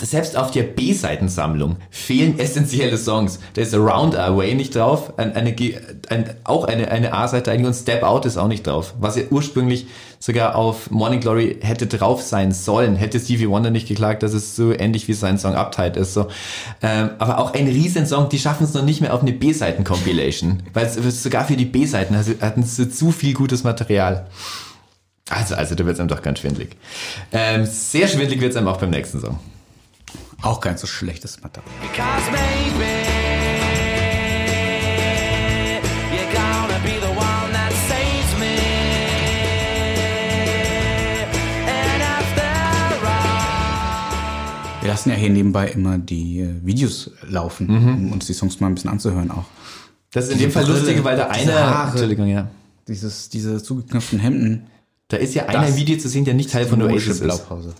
selbst 0.00 0.36
auf 0.36 0.50
der 0.50 0.64
B-Seitensammlung 0.64 1.76
fehlen 1.90 2.38
essentielle 2.38 2.98
Songs. 2.98 3.38
Da 3.54 3.62
ist 3.62 3.74
Around 3.74 4.14
Our 4.14 4.36
Way 4.36 4.54
nicht 4.54 4.74
drauf, 4.74 5.18
ein, 5.18 5.34
eine, 5.34 5.52
G- 5.52 5.76
ein, 6.08 6.30
auch 6.44 6.64
eine, 6.64 6.90
eine 6.90 7.12
A-Seite 7.12 7.52
eigentlich 7.52 7.66
und 7.66 7.74
Step 7.74 8.02
Out 8.02 8.26
ist 8.26 8.36
auch 8.36 8.48
nicht 8.48 8.66
drauf. 8.66 8.94
Was 8.98 9.16
ja 9.16 9.22
ursprünglich 9.30 9.86
sogar 10.18 10.56
auf 10.56 10.90
Morning 10.90 11.20
Glory 11.20 11.58
hätte 11.60 11.86
drauf 11.86 12.22
sein 12.22 12.52
sollen, 12.52 12.96
hätte 12.96 13.20
Stevie 13.20 13.48
Wonder 13.48 13.70
nicht 13.70 13.88
geklagt, 13.88 14.22
dass 14.22 14.32
es 14.32 14.56
so 14.56 14.72
ähnlich 14.72 15.06
wie 15.06 15.12
sein 15.12 15.38
Song 15.38 15.54
Uptight 15.54 15.96
ist. 15.96 16.14
So. 16.14 16.28
Ähm, 16.82 17.10
aber 17.18 17.38
auch 17.38 17.52
ein 17.52 17.66
Riesensong, 17.66 18.30
die 18.30 18.38
schaffen 18.38 18.64
es 18.64 18.72
noch 18.72 18.84
nicht 18.84 19.00
mehr 19.00 19.12
auf 19.12 19.20
eine 19.20 19.32
B-Seiten-Compilation, 19.32 20.62
weil 20.72 20.86
es 20.86 21.22
sogar 21.22 21.44
für 21.44 21.56
die 21.56 21.66
B-Seiten 21.66 22.16
hatten 22.16 22.62
sie 22.62 22.90
zu 22.90 23.12
viel 23.12 23.34
gutes 23.34 23.64
Material. 23.64 24.26
Also, 25.28 25.54
also 25.54 25.74
da 25.74 25.84
wird 25.84 25.94
es 25.94 26.00
einem 26.00 26.08
doch 26.08 26.22
ganz 26.22 26.40
schwindlig. 26.40 26.76
Ähm, 27.32 27.66
sehr 27.66 28.08
schwindlig 28.08 28.40
wird 28.40 28.52
es 28.52 28.56
einem 28.56 28.68
auch 28.68 28.78
beim 28.78 28.90
nächsten 28.90 29.20
Song. 29.20 29.38
Auch 30.44 30.60
kein 30.60 30.76
so 30.76 30.86
schlechtes 30.86 31.40
Material. 31.40 31.64
Wir 44.82 44.90
lassen 44.90 45.08
ja 45.08 45.14
hier 45.16 45.30
nebenbei 45.30 45.68
immer 45.68 45.96
die 45.96 46.40
äh, 46.40 46.54
Videos 46.62 47.10
laufen, 47.26 47.70
um 47.70 48.12
uns 48.12 48.26
die 48.26 48.34
Songs 48.34 48.60
mal 48.60 48.66
ein 48.66 48.74
bisschen 48.74 48.90
anzuhören 48.90 49.30
auch. 49.30 49.46
Das 50.12 50.26
ist 50.26 50.32
in 50.32 50.40
dem 50.40 50.50
Fall 50.50 50.66
lustig, 50.66 51.02
weil 51.02 51.16
da 51.16 51.28
einer, 51.28 51.54
Haare. 51.54 51.90
Entschuldigung, 51.92 52.26
ja. 52.26 52.50
Dieses, 52.86 53.30
diese 53.30 53.62
zugeknöpften 53.62 54.18
Hemden. 54.18 54.66
Da 55.08 55.16
ist 55.16 55.34
ja 55.34 55.46
einer 55.46 55.74
Video 55.74 55.96
zu 55.96 56.10
sehen, 56.10 56.26
der 56.26 56.34
nicht 56.34 56.50
Teil 56.50 56.66
von 56.66 56.82
Oasis 56.82 57.06
ist. 57.06 57.22
Blaupause. 57.22 57.74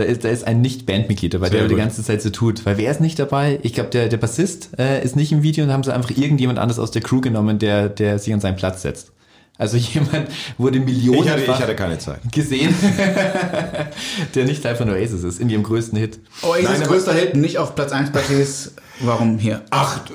Da 0.00 0.06
ist, 0.06 0.24
da 0.24 0.30
ist 0.30 0.46
ein 0.46 0.62
Nicht-Bandmitglied 0.62 1.34
dabei, 1.34 1.50
Sehr 1.50 1.58
der 1.58 1.68
die 1.68 1.74
gut. 1.74 1.82
ganze 1.82 2.02
Zeit 2.02 2.22
so 2.22 2.30
tut. 2.30 2.64
Weil 2.64 2.78
wer 2.78 2.90
ist 2.90 3.02
nicht 3.02 3.18
dabei? 3.18 3.58
Ich 3.62 3.74
glaube, 3.74 3.90
der, 3.90 4.08
der 4.08 4.16
Bassist 4.16 4.70
äh, 4.78 5.04
ist 5.04 5.14
nicht 5.14 5.30
im 5.30 5.42
Video 5.42 5.62
und 5.62 5.70
haben 5.72 5.82
sie 5.84 5.92
einfach 5.92 6.10
irgendjemand 6.16 6.58
anderes 6.58 6.78
aus 6.78 6.90
der 6.90 7.02
Crew 7.02 7.20
genommen, 7.20 7.58
der, 7.58 7.90
der 7.90 8.18
sich 8.18 8.32
an 8.32 8.40
seinen 8.40 8.56
Platz 8.56 8.80
setzt. 8.80 9.12
Also 9.58 9.76
jemand 9.94 10.28
wurde 10.56 10.80
Millionen 10.80 11.22
Ich 11.24 11.28
hatte, 11.28 11.42
ich 11.42 11.48
hatte 11.50 11.76
keine 11.76 11.98
Zeit. 11.98 12.20
gesehen, 12.32 12.74
der 14.34 14.44
nicht 14.46 14.62
Teil 14.62 14.76
von 14.76 14.88
Oasis 14.88 15.22
ist, 15.22 15.38
in 15.40 15.50
ihrem 15.50 15.62
größten 15.62 15.98
Hit. 15.98 16.18
Oasis 16.42 16.68
Nein, 16.70 16.82
größter 16.82 17.12
Held, 17.14 17.36
nicht 17.36 17.58
auf 17.58 17.74
Platz 17.74 17.92
1 17.92 18.10
bei 18.12 18.20
Ts. 18.22 18.72
Warum 19.00 19.38
hier? 19.38 19.62
Ach, 19.70 19.98
du- 20.06 20.14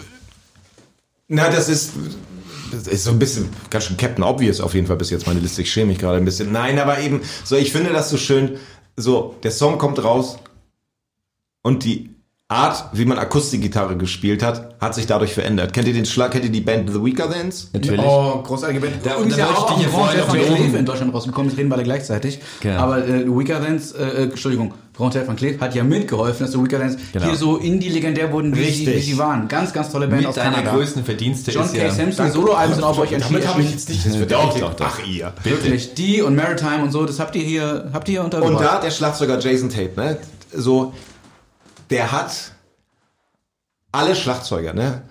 na, 1.28 1.50
das 1.50 1.70
ist, 1.70 1.94
das 2.72 2.88
ist 2.88 3.04
so 3.04 3.12
ein 3.12 3.18
bisschen 3.20 3.50
ganz 3.72 3.86
schön 3.86 3.98
Captain 3.98 4.24
Obvious 4.24 4.62
auf 4.62 4.76
jeden 4.76 4.86
Fall 4.86 4.96
bis 4.98 5.10
jetzt 5.10 5.26
meine 5.26 5.40
Liste. 5.40 5.62
Ich 5.64 5.72
schäme 5.72 5.88
mich 5.88 5.98
gerade 5.98 6.18
ein 6.18 6.26
bisschen. 6.26 6.52
Nein, 6.52 6.78
aber 6.78 7.00
eben, 7.00 7.22
so, 7.44 7.56
ich 7.56 7.72
finde 7.72 7.92
das 7.92 8.10
so 8.10 8.18
schön. 8.18 8.58
So, 8.98 9.36
der 9.44 9.52
Song 9.52 9.78
kommt 9.78 10.04
raus 10.04 10.38
und 11.64 11.84
die 11.84 12.10
Art, 12.48 12.90
wie 12.94 13.06
man 13.06 13.18
Akustikgitarre 13.18 13.98
gespielt 13.98 14.44
hat, 14.44 14.80
hat 14.80 14.94
sich 14.94 15.08
dadurch 15.08 15.34
verändert. 15.34 15.74
Kennt 15.74 15.88
ihr 15.88 15.96
den 15.96 16.06
Schlag, 16.06 16.32
kennt 16.32 16.46
ihr 16.46 16.52
die 16.52 16.62
Band 16.62 16.90
The 16.92 17.04
Weaker 17.04 17.30
Thans? 17.32 17.72
Natürlich. 17.74 18.06
Oh, 18.06 18.42
großartige 18.44 18.80
Band. 18.82 18.94
Da- 19.04 19.16
Übrigens 19.16 19.36
da 19.36 19.40
ja 19.42 19.48
auch 19.50 19.72
ich 19.80 19.86
dich 19.88 19.92
hier. 20.48 20.56
Cleef 20.56 20.76
in 20.76 20.86
Deutschland 20.86 21.12
rausgekommen. 21.14 21.50
Das 21.50 21.58
reden 21.58 21.70
beide 21.70 21.84
gleichzeitig. 21.84 22.40
Genau. 22.62 22.80
Aber 22.80 23.06
äh, 23.08 23.26
Weaker 23.28 23.60
Dance, 23.60 23.98
äh, 23.98 24.04
äh, 24.04 24.24
Entschuldigung, 24.26 24.76
Grand 24.98 25.16
Van 25.28 25.36
Cleef 25.36 25.60
hat 25.60 25.76
ja 25.76 25.84
mitgeholfen, 25.84 26.46
dass 26.46 26.52
die 26.52 26.64
Weaker 26.64 26.80
Genau. 26.80 27.26
hier 27.26 27.36
so 27.36 27.58
Indie-legendär 27.58 28.32
wurden, 28.32 28.56
wie 28.56 28.62
sie, 28.64 28.86
Richtig. 28.88 28.96
wie 28.96 29.00
sie 29.02 29.18
waren. 29.18 29.48
Ganz, 29.48 29.74
ganz 29.74 29.92
tolle 29.92 30.08
Band 30.08 30.22
Mit 30.22 30.30
aus 30.30 30.36
deiner 30.36 30.52
Kanada. 30.58 30.72
größten 30.76 31.04
Verdienste 31.04 31.52
John 31.52 31.66
ist 31.66 31.74
K. 31.74 31.84
ja... 31.84 31.92
Sampson, 31.92 32.32
Soloalben 32.32 32.76
sind 32.76 32.84
auch 32.84 32.96
bei 32.96 33.02
euch 33.04 33.10
Damit 33.18 33.48
habe 33.48 33.62
ich 33.62 33.72
jetzt 33.72 33.90
nicht. 33.90 34.06
Das 34.06 34.18
wird 34.18 34.32
Doch, 34.32 34.50
auch- 34.56 34.60
doch, 34.60 34.74
doch. 34.74 34.86
Ach 34.88 35.06
ihr. 35.06 35.34
Wirklich, 35.44 35.94
die 35.96 36.22
und 36.22 36.36
Maritime 36.36 36.84
und 36.84 36.92
so, 36.92 37.06
das 37.06 37.20
habt 37.20 37.36
ihr 37.36 37.44
hier, 37.44 37.90
habt 37.94 38.08
ihr 38.08 38.14
hier 38.14 38.24
untergebracht. 38.24 38.56
Und 38.58 38.64
da 38.64 38.80
der 38.80 38.92
Schlagzeuger 38.92 39.38
Jason 39.40 39.70
Tate, 39.70 39.92
ne? 40.00 40.18
So, 40.54 40.94
der 41.90 42.12
hat 42.14 42.54
alle 43.92 44.16
Schlagzeuger, 44.16 44.74
ne? 44.74 45.02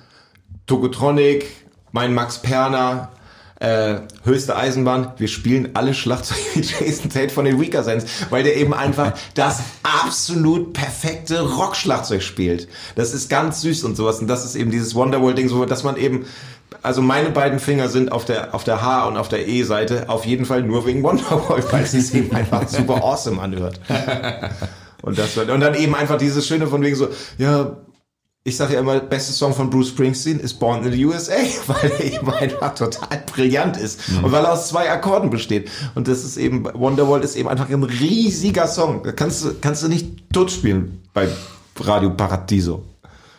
Tokotronic, 0.67 1.45
mein 1.93 2.15
Max 2.15 2.39
Perner, 2.39 3.11
äh, 3.61 3.97
höchste 4.25 4.57
Eisenbahn, 4.57 5.13
wir 5.17 5.29
spielen 5.29 5.71
alle 5.75 5.95
Schlagzeug 5.95 6.39
wie 6.55 6.61
Jason 6.61 7.11
Tate 7.11 7.31
von 7.31 7.45
den 7.45 7.61
Weaker 7.61 7.83
Sense, 7.83 8.07
weil 8.31 8.43
der 8.43 8.57
eben 8.57 8.75
einfach 8.75 9.13
das 9.35 9.61
absolut 9.83 10.73
perfekte 10.73 11.41
Rockschlagzeug 11.41 12.23
spielt. 12.23 12.69
Das 12.97 13.15
ist 13.15 13.31
ganz 13.31 13.61
süß 13.61 13.85
und 13.85 13.97
sowas 13.97 14.19
und 14.21 14.27
das 14.27 14.45
ist 14.45 14.57
eben 14.57 14.71
dieses 14.71 14.95
Wonderwall-Ding, 14.95 15.49
so 15.49 15.65
dass 15.65 15.85
man 15.85 15.97
eben 15.97 16.27
also 16.83 17.01
meine 17.01 17.31
beiden 17.31 17.61
Finger 17.61 17.89
sind 17.89 18.11
auf 18.11 18.25
der 18.25 18.55
auf 18.55 18.65
der 18.65 18.83
H 18.83 19.07
und 19.07 19.17
auf 19.17 19.29
der 19.29 19.47
E-Seite 19.47 20.09
auf 20.09 20.27
jeden 20.27 20.45
Fall 20.45 20.63
nur 20.63 20.87
wegen 20.87 21.03
Wonderwall, 21.03 21.63
weil 21.71 21.85
es 21.85 21.93
sich 21.93 22.15
eben 22.15 22.35
einfach 22.35 22.69
super 22.69 23.03
awesome 23.03 23.41
anhört. 23.41 23.81
Und 25.03 25.19
das 25.19 25.37
und 25.37 25.61
dann 25.61 25.75
eben 25.75 25.95
einfach 25.95 26.17
dieses 26.17 26.47
schöne 26.47 26.67
von 26.67 26.81
wegen 26.81 26.97
so, 26.97 27.09
ja, 27.37 27.77
ich 28.47 28.59
sage 28.59 28.75
ja 28.75 28.81
immer, 28.81 29.01
beste 29.01 29.33
Song 29.33 29.55
von 29.55 29.71
Bruce 29.71 29.89
Springsteen 29.89 30.39
ist 30.39 30.61
Born 30.61 30.85
in 30.85 30.93
the 30.93 31.07
USA, 31.07 31.33
weil 31.67 31.91
er 31.91 32.05
eben 32.05 32.31
einfach 32.31 32.75
total 32.75 33.23
brillant 33.33 33.79
ist 33.79 34.01
und 34.23 34.31
weil 34.33 34.45
er 34.45 34.53
aus 34.53 34.69
zwei 34.69 34.91
Akkorden 34.91 35.31
besteht. 35.31 35.71
Und 35.95 36.09
das 36.09 36.25
ist 36.25 36.37
eben, 36.37 36.65
Wonderwall 36.75 37.23
ist 37.23 37.37
eben 37.37 37.49
einfach 37.49 37.71
ein 37.71 37.83
riesiger 37.83 38.67
Song. 38.67 39.03
Da 39.03 39.13
kannst 39.13 39.45
du, 39.45 39.55
kannst 39.59 39.83
du 39.83 39.89
nicht 39.89 40.31
tot 40.31 40.51
spielen 40.51 41.01
bei 41.15 41.27
Radio 41.81 42.11
Paradiso. 42.11 42.85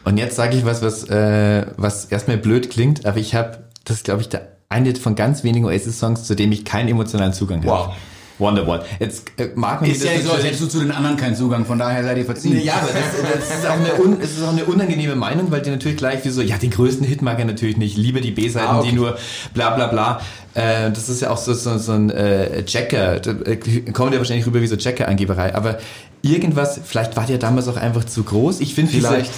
Und 0.06 0.18
jetzt 0.18 0.36
sage 0.36 0.58
ich 0.58 0.66
was, 0.66 0.82
was, 0.82 1.08
äh, 1.08 1.68
was 1.78 2.06
erstmal 2.06 2.38
blöd 2.38 2.72
klingt, 2.72 3.06
aber 3.06 3.18
ich 3.18 3.36
habe, 3.36 3.60
das 3.84 4.04
glaube 4.04 4.22
ich 4.22 4.30
der 4.30 4.56
eine 4.70 4.96
von 4.96 5.16
ganz 5.16 5.44
wenigen 5.44 5.66
Oasis-Songs, 5.66 6.24
zu 6.24 6.36
dem 6.36 6.52
ich 6.52 6.66
keinen 6.66 6.90
emotionalen 6.90 7.34
Zugang 7.34 7.64
habe. 7.66 7.94
Wonderwall. 8.38 8.84
Jetzt 9.00 9.32
äh, 9.38 9.50
mag 9.56 9.82
man 9.82 9.90
Ist 9.90 10.04
ja 10.04 10.20
so, 10.22 10.32
als 10.32 10.44
hättest 10.44 10.62
du 10.62 10.68
zu 10.68 10.80
den 10.80 10.92
anderen 10.92 11.16
keinen 11.16 11.36
Zugang, 11.36 11.66
von 11.66 11.80
daher 11.80 12.04
seid 12.04 12.18
ihr 12.18 12.26
verziehen. 12.26 12.62
Ja, 12.64 12.74
aber 12.76 12.90
das, 12.92 13.50
das 13.50 13.60
ist, 13.60 13.66
auch 13.66 13.74
eine 13.74 13.94
un, 13.96 14.20
ist 14.20 14.44
auch 14.44 14.50
eine 14.52 14.66
unangenehme 14.66 15.16
Meinung, 15.16 15.52
weil 15.52 15.62
die 15.62 15.70
natürlich 15.70 15.98
gleich 15.98 16.26
wie 16.26 16.30
so, 16.30 16.42
ja, 16.42 16.58
den 16.58 16.72
größten 16.72 17.06
Hit 17.06 17.22
mag 17.22 17.40
er 17.40 17.46
natürlich 17.46 17.78
nicht, 17.78 17.98
lieber 17.98 18.22
die 18.22 18.32
B-Seiten, 18.32 18.68
Ah, 18.68 18.80
okay. 18.80 18.90
die 18.90 18.96
nur 18.96 19.18
bla 19.54 19.70
bla 19.72 19.88
bla. 19.88 20.22
Äh, 20.54 20.92
das 20.92 21.10
ist 21.10 21.22
ja 21.22 21.30
auch 21.30 21.38
so, 21.38 21.54
so, 21.54 21.78
so 21.78 21.92
ein 21.94 22.10
äh, 22.10 22.64
Checker, 22.66 23.20
da, 23.20 23.32
äh, 23.32 23.58
kommt 23.92 24.14
ja 24.14 24.20
wahrscheinlich 24.20 24.46
rüber 24.46 24.62
wie 24.62 24.68
so 24.68 24.76
Checker-Angeberei, 24.76 25.54
aber 25.56 25.78
irgendwas, 26.22 26.80
vielleicht 26.84 27.16
war 27.16 27.26
der 27.26 27.38
damals 27.38 27.68
auch 27.68 27.78
einfach 27.78 28.04
zu 28.06 28.24
groß. 28.24 28.60
Ich 28.62 28.74
finde 28.74 28.92
Vielleicht. 28.92 29.32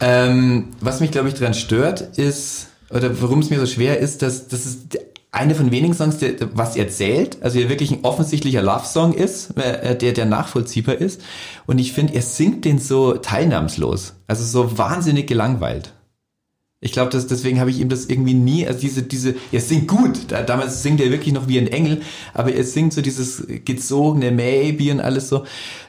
Ähm, 0.00 0.68
was 0.80 1.00
mich, 1.00 1.10
glaube 1.10 1.28
ich, 1.28 1.34
daran 1.34 1.54
stört, 1.54 2.00
ist, 2.18 2.66
oder 2.90 3.10
warum 3.22 3.38
es 3.38 3.50
mir 3.50 3.60
so 3.60 3.66
schwer 3.66 3.98
ist, 3.98 4.22
dass 4.22 4.48
das 4.48 4.66
ist 4.66 4.98
eine 5.32 5.54
von 5.54 5.70
wenigen 5.70 5.94
Songs, 5.94 6.18
der, 6.18 6.34
was 6.54 6.76
erzählt, 6.76 7.38
also 7.40 7.58
der 7.58 7.70
wirklich 7.70 7.90
ein 7.90 8.04
offensichtlicher 8.04 8.62
Love-Song 8.62 9.14
ist, 9.14 9.56
äh, 9.56 9.96
der, 9.96 10.12
der 10.12 10.26
nachvollziehbar 10.26 10.96
ist. 10.96 11.22
Und 11.66 11.78
ich 11.78 11.92
finde, 11.92 12.14
er 12.14 12.22
singt 12.22 12.66
den 12.66 12.78
so 12.78 13.14
teilnahmslos, 13.14 14.14
also 14.26 14.44
so 14.44 14.78
wahnsinnig 14.78 15.26
gelangweilt. 15.26 15.94
Ich 16.84 16.92
glaube, 16.92 17.10
deswegen 17.16 17.60
habe 17.60 17.70
ich 17.70 17.78
ihm 17.78 17.88
das 17.88 18.06
irgendwie 18.06 18.34
nie, 18.34 18.66
also 18.66 18.80
diese, 18.80 19.02
diese, 19.04 19.36
er 19.52 19.60
singt 19.60 19.86
gut, 19.86 20.18
da, 20.28 20.42
damals 20.42 20.82
singt 20.82 21.00
er 21.00 21.10
wirklich 21.10 21.32
noch 21.32 21.46
wie 21.46 21.56
ein 21.56 21.68
Engel, 21.68 22.02
aber 22.34 22.52
er 22.52 22.64
singt 22.64 22.92
so 22.92 23.00
dieses 23.00 23.46
gezogene 23.64 24.32
Maybe 24.32 24.90
und 24.90 25.00
alles 25.00 25.28
so. 25.28 25.44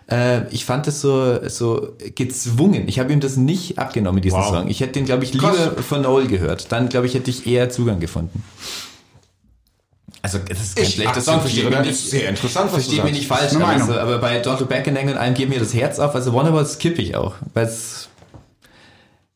Äh, 0.10 0.48
ich 0.54 0.66
fand 0.66 0.86
das 0.88 1.02
so, 1.02 1.50
so 1.50 1.96
gezwungen. 2.16 2.88
Ich 2.88 3.00
habe 3.00 3.12
ihm 3.12 3.20
das 3.20 3.38
nicht 3.38 3.80
abgenommen, 3.80 4.22
diesen 4.22 4.38
Wow. 4.38 4.50
Song. 4.50 4.68
Ich 4.70 4.82
hätte 4.82 4.94
den, 4.94 5.06
glaube 5.06 5.24
ich, 5.24 5.34
lieber 5.34 5.52
von 5.82 6.04
Noel 6.04 6.28
gehört. 6.28 6.72
Dann, 6.72 6.90
glaube 6.90 7.08
ich, 7.08 7.16
hätte 7.16 7.32
ich 7.32 7.48
eher 7.48 7.72
Zugang 7.72 8.00
gefunden. 8.00 8.44
Also, 10.24 10.40
das 10.40 10.60
ist 10.62 10.76
kein 10.78 10.86
Ich 10.86 10.94
schlechter 10.94 11.22
Song, 11.22 11.42
versteht 11.42 11.66
akzeptiere, 11.66 11.70
mich 11.70 11.78
das 11.78 11.88
nicht, 11.88 12.06
ist 12.06 12.12
sehr 12.12 12.30
interessant, 12.30 12.66
was 12.72 12.88
du 12.88 12.96
versteht 12.96 13.04
mich 13.04 13.28
sagst. 13.28 13.52
nicht 13.52 13.60
falsch, 13.60 13.84
eine 13.84 14.00
aber, 14.00 14.18
bei 14.20 14.42
Don't 14.42 14.58
Look 14.58 14.70
Back 14.70 14.88
in 14.88 14.98
Anger 14.98 15.12
und 15.12 15.18
allem 15.18 15.34
geht 15.34 15.50
mir 15.50 15.60
das 15.60 15.74
Herz 15.74 16.00
auf. 16.00 16.16
Also 16.16 16.32
Wonderwall 16.32 16.66
skippe 16.66 17.02
ich 17.02 17.16
auch, 17.16 17.36
weil 17.54 17.66
es, 17.66 18.08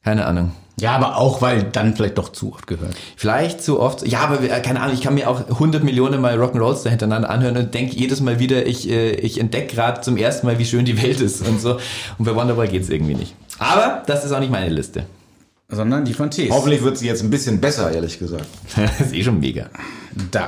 keine 0.02 0.26
Ahnung. 0.26 0.54
Ja, 0.80 0.96
aber 0.96 1.18
auch, 1.18 1.42
weil 1.42 1.64
dann 1.64 1.96
vielleicht 1.96 2.18
doch 2.18 2.30
zu 2.30 2.54
oft 2.54 2.68
gehört. 2.68 2.96
Vielleicht 3.18 3.62
zu 3.64 3.80
oft. 3.82 4.08
Ja, 4.08 4.20
aber 4.20 4.42
äh, 4.42 4.62
keine 4.62 4.80
Ahnung, 4.80 4.94
ich 4.94 5.02
kann 5.02 5.16
mir 5.16 5.28
auch 5.30 5.50
100 5.50 5.84
Millionen 5.84 6.22
Mal 6.22 6.40
Rock'n'Rolls 6.40 6.84
da 6.84 6.90
hintereinander 6.92 7.32
anhören 7.32 7.58
und 7.58 7.74
denke 7.74 7.96
jedes 7.96 8.22
Mal 8.22 8.40
wieder, 8.40 8.66
ich, 8.66 8.88
äh, 8.88 9.12
ich 9.16 9.40
entdecke 9.40 9.76
gerade 9.76 10.02
zum 10.02 10.16
ersten 10.16 10.46
Mal, 10.46 10.60
wie 10.60 10.66
schön 10.66 10.86
die 10.86 11.02
Welt 11.02 11.20
ist 11.20 11.46
und 11.46 11.60
so. 11.60 11.80
Und 12.18 12.26
bei 12.26 12.34
Wonderwall 12.34 12.68
geht's 12.68 12.90
irgendwie 12.90 13.16
nicht. 13.16 13.34
Aber 13.60 14.04
das 14.06 14.24
ist 14.24 14.32
auch 14.32 14.40
nicht 14.40 14.52
meine 14.52 14.70
Liste. 14.70 15.06
Sondern 15.68 16.06
die 16.06 16.14
von 16.14 16.32
Tees. 16.32 16.52
Hoffentlich 16.52 16.82
wird 16.84 16.98
sie 16.98 17.08
jetzt 17.08 17.24
ein 17.24 17.32
bisschen 17.32 17.60
besser, 17.60 17.92
ehrlich 17.92 18.20
gesagt. 18.20 18.48
das 18.76 19.08
ist 19.08 19.14
eh 19.14 19.24
schon 19.24 19.40
mega. 19.40 19.70
Da. 20.32 20.48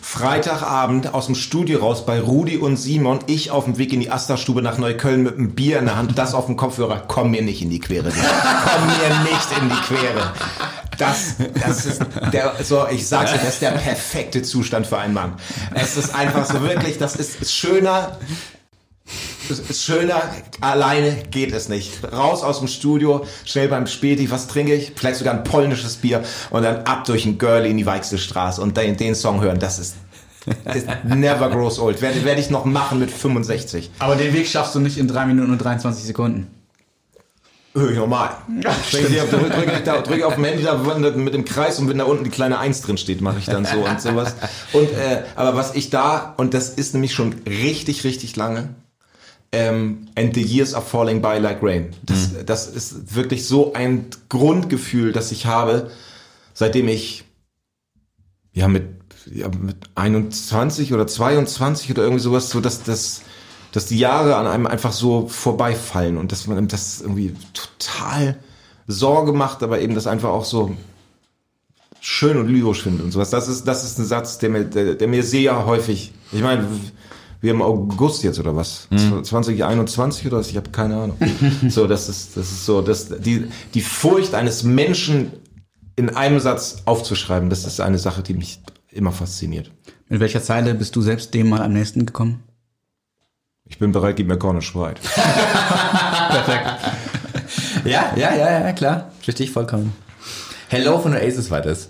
Freitagabend 0.11 1.13
aus 1.13 1.27
dem 1.27 1.35
Studio 1.35 1.79
raus 1.79 2.05
bei 2.05 2.19
Rudi 2.19 2.57
und 2.57 2.75
Simon, 2.75 3.19
ich 3.27 3.49
auf 3.49 3.63
dem 3.63 3.77
Weg 3.77 3.93
in 3.93 4.01
die 4.01 4.11
Asterstube 4.11 4.61
nach 4.61 4.77
Neukölln 4.77 5.23
mit 5.23 5.37
einem 5.37 5.51
Bier 5.51 5.79
in 5.79 5.85
der 5.85 5.95
Hand, 5.95 6.17
das 6.17 6.33
auf 6.33 6.47
dem 6.47 6.57
Kopfhörer, 6.57 7.05
komm 7.07 7.31
mir 7.31 7.41
nicht 7.41 7.61
in 7.61 7.69
die 7.69 7.79
Quere. 7.79 8.11
Komm 8.11 8.87
mir 8.87 9.19
nicht 9.23 9.57
in 9.61 9.69
die 9.69 9.75
Quere. 9.87 10.33
Das, 10.97 11.35
das 11.63 11.85
ist 11.85 12.01
der, 12.33 12.55
so, 12.61 12.85
ich 12.91 13.07
sag's 13.07 13.31
dir, 13.31 13.37
das 13.37 13.53
ist 13.53 13.61
der 13.61 13.71
perfekte 13.71 14.41
Zustand 14.41 14.85
für 14.85 14.97
einen 14.97 15.13
Mann. 15.13 15.35
Es 15.73 15.95
ist 15.95 16.13
einfach 16.13 16.45
so 16.45 16.61
wirklich, 16.61 16.97
das 16.97 17.15
ist, 17.15 17.41
ist 17.41 17.53
schöner, 17.53 18.17
schöner, 19.73 20.21
alleine 20.59 21.23
geht 21.31 21.53
es 21.53 21.69
nicht. 21.69 22.03
Raus 22.11 22.43
aus 22.43 22.59
dem 22.59 22.67
Studio, 22.67 23.25
schnell 23.45 23.69
beim 23.69 23.87
Späti, 23.87 24.29
was 24.29 24.49
trinke 24.49 24.75
ich? 24.75 24.91
Vielleicht 24.93 25.19
sogar 25.19 25.35
ein 25.35 25.45
polnisches 25.45 25.95
Bier 25.95 26.21
und 26.49 26.63
dann 26.63 26.83
ab 26.83 27.05
durch 27.05 27.25
ein 27.25 27.37
Girl 27.37 27.65
in 27.65 27.77
die 27.77 27.85
Weichselstraße 27.85 28.61
und 28.61 28.75
den, 28.75 28.97
den 28.97 29.15
Song 29.15 29.39
hören. 29.39 29.57
Das 29.57 29.79
ist 29.79 29.95
never 31.03 31.49
grows 31.49 31.79
old. 31.79 32.01
Werde, 32.01 32.23
werde 32.25 32.41
ich 32.41 32.49
noch 32.49 32.65
machen 32.65 32.99
mit 32.99 33.11
65. 33.11 33.91
Aber 33.99 34.15
den 34.15 34.33
Weg 34.33 34.47
schaffst 34.47 34.75
du 34.75 34.79
nicht 34.79 34.97
in 34.97 35.07
3 35.07 35.25
Minuten 35.25 35.51
und 35.51 35.57
23 35.59 36.03
Sekunden. 36.05 36.47
Höre 37.73 37.91
ich 37.91 37.97
normal. 37.97 38.31
Drücke 38.91 39.07
ich, 39.07 39.17
drück, 39.29 39.49
drück, 39.49 39.71
ich 39.77 39.83
da- 39.83 40.01
drück 40.01 40.17
ich 40.17 40.23
auf 40.25 40.35
dem 40.35 40.43
Handy 40.43 40.63
da 40.63 40.75
mit 40.75 41.33
dem 41.33 41.45
Kreis 41.45 41.79
und 41.79 41.87
wenn 41.87 41.99
da 41.99 42.03
unten 42.03 42.25
die 42.25 42.29
kleine 42.29 42.59
Eins 42.59 42.81
drin 42.81 42.97
steht, 42.97 43.21
mache 43.21 43.39
ich 43.39 43.45
dann 43.45 43.63
so 43.65 43.77
und 43.77 44.01
sowas. 44.01 44.35
Und, 44.73 44.91
äh, 44.91 45.23
aber 45.37 45.55
was 45.55 45.73
ich 45.75 45.89
da, 45.89 46.33
und 46.35 46.53
das 46.53 46.69
ist 46.69 46.93
nämlich 46.93 47.13
schon 47.13 47.33
richtig, 47.47 48.03
richtig 48.03 48.35
lange, 48.35 48.75
ähm, 49.53 50.07
and 50.17 50.35
the 50.35 50.41
years 50.41 50.73
are 50.73 50.83
falling 50.83 51.21
by 51.21 51.37
like 51.37 51.63
rain. 51.63 51.91
Das, 52.03 52.31
das 52.45 52.67
ist 52.67 53.15
wirklich 53.15 53.47
so 53.47 53.71
ein 53.73 54.07
Grundgefühl, 54.27 55.13
das 55.13 55.31
ich 55.31 55.45
habe, 55.45 55.91
seitdem 56.53 56.89
ich 56.89 57.23
ja 58.51 58.67
mit, 58.67 58.83
ja, 59.31 59.49
mit 59.49 59.77
21 59.95 60.93
oder 60.93 61.07
22 61.07 61.91
oder 61.91 62.03
irgendwie 62.03 62.21
sowas, 62.21 62.49
so 62.49 62.59
dass 62.61 62.83
das 62.83 63.21
dass 63.71 63.85
die 63.85 63.97
Jahre 63.97 64.35
an 64.35 64.47
einem 64.47 64.67
einfach 64.67 64.91
so 64.91 65.27
vorbeifallen 65.27 66.17
und 66.17 66.31
dass 66.31 66.47
man 66.47 66.67
das 66.67 67.01
irgendwie 67.01 67.33
total 67.53 68.37
Sorge 68.87 69.31
macht, 69.31 69.63
aber 69.63 69.79
eben 69.79 69.95
das 69.95 70.07
einfach 70.07 70.29
auch 70.29 70.45
so 70.45 70.75
schön 71.99 72.37
und 72.37 72.47
lyrisch 72.47 72.83
findet 72.83 73.03
und 73.03 73.11
sowas. 73.11 73.29
Das 73.29 73.47
ist, 73.47 73.67
das 73.67 73.83
ist 73.83 73.97
ein 73.99 74.05
Satz, 74.05 74.39
der 74.39 74.49
mir, 74.49 74.65
der, 74.65 74.95
der 74.95 75.07
mir 75.07 75.23
sehr 75.23 75.65
häufig, 75.65 76.13
ich 76.31 76.41
meine, 76.41 76.67
wir 77.39 77.53
haben 77.53 77.61
August 77.61 78.23
jetzt 78.23 78.39
oder 78.39 78.55
was? 78.55 78.87
2021 79.23 80.27
oder 80.27 80.37
was? 80.37 80.49
Ich 80.49 80.57
habe 80.57 80.69
keine 80.69 80.95
Ahnung. 80.97 81.17
so, 81.69 81.87
das 81.87 82.09
ist, 82.09 82.37
das 82.37 82.51
ist 82.51 82.65
so, 82.65 82.81
das, 82.81 83.09
die, 83.19 83.47
die 83.73 83.81
Furcht 83.81 84.35
eines 84.35 84.63
Menschen 84.63 85.31
in 85.95 86.09
einem 86.09 86.39
Satz 86.39 86.83
aufzuschreiben, 86.85 87.49
das 87.49 87.65
ist 87.65 87.79
eine 87.79 87.97
Sache, 87.97 88.21
die 88.21 88.33
mich 88.33 88.61
immer 88.91 89.11
fasziniert. 89.11 89.71
Mit 90.09 90.19
welcher 90.19 90.41
Zeile 90.41 90.73
bist 90.73 90.95
du 90.95 91.01
selbst 91.01 91.33
dem 91.33 91.49
mal 91.49 91.61
am 91.61 91.73
nächsten 91.73 92.05
gekommen? 92.05 92.43
Ich 93.65 93.79
bin 93.79 93.91
bereit, 93.91 94.17
gib 94.17 94.27
mir 94.27 94.37
Cornish 94.37 94.75
White. 94.75 95.01
Ja, 97.85 98.13
ja, 98.15 98.35
ja, 98.35 98.59
ja, 98.61 98.73
klar. 98.73 99.11
Verstehe 99.21 99.45
ich 99.47 99.51
vollkommen. 99.51 99.93
Hello 100.67 100.99
von 100.99 101.13
Oasis 101.13 101.49
war 101.49 101.61
das. 101.61 101.89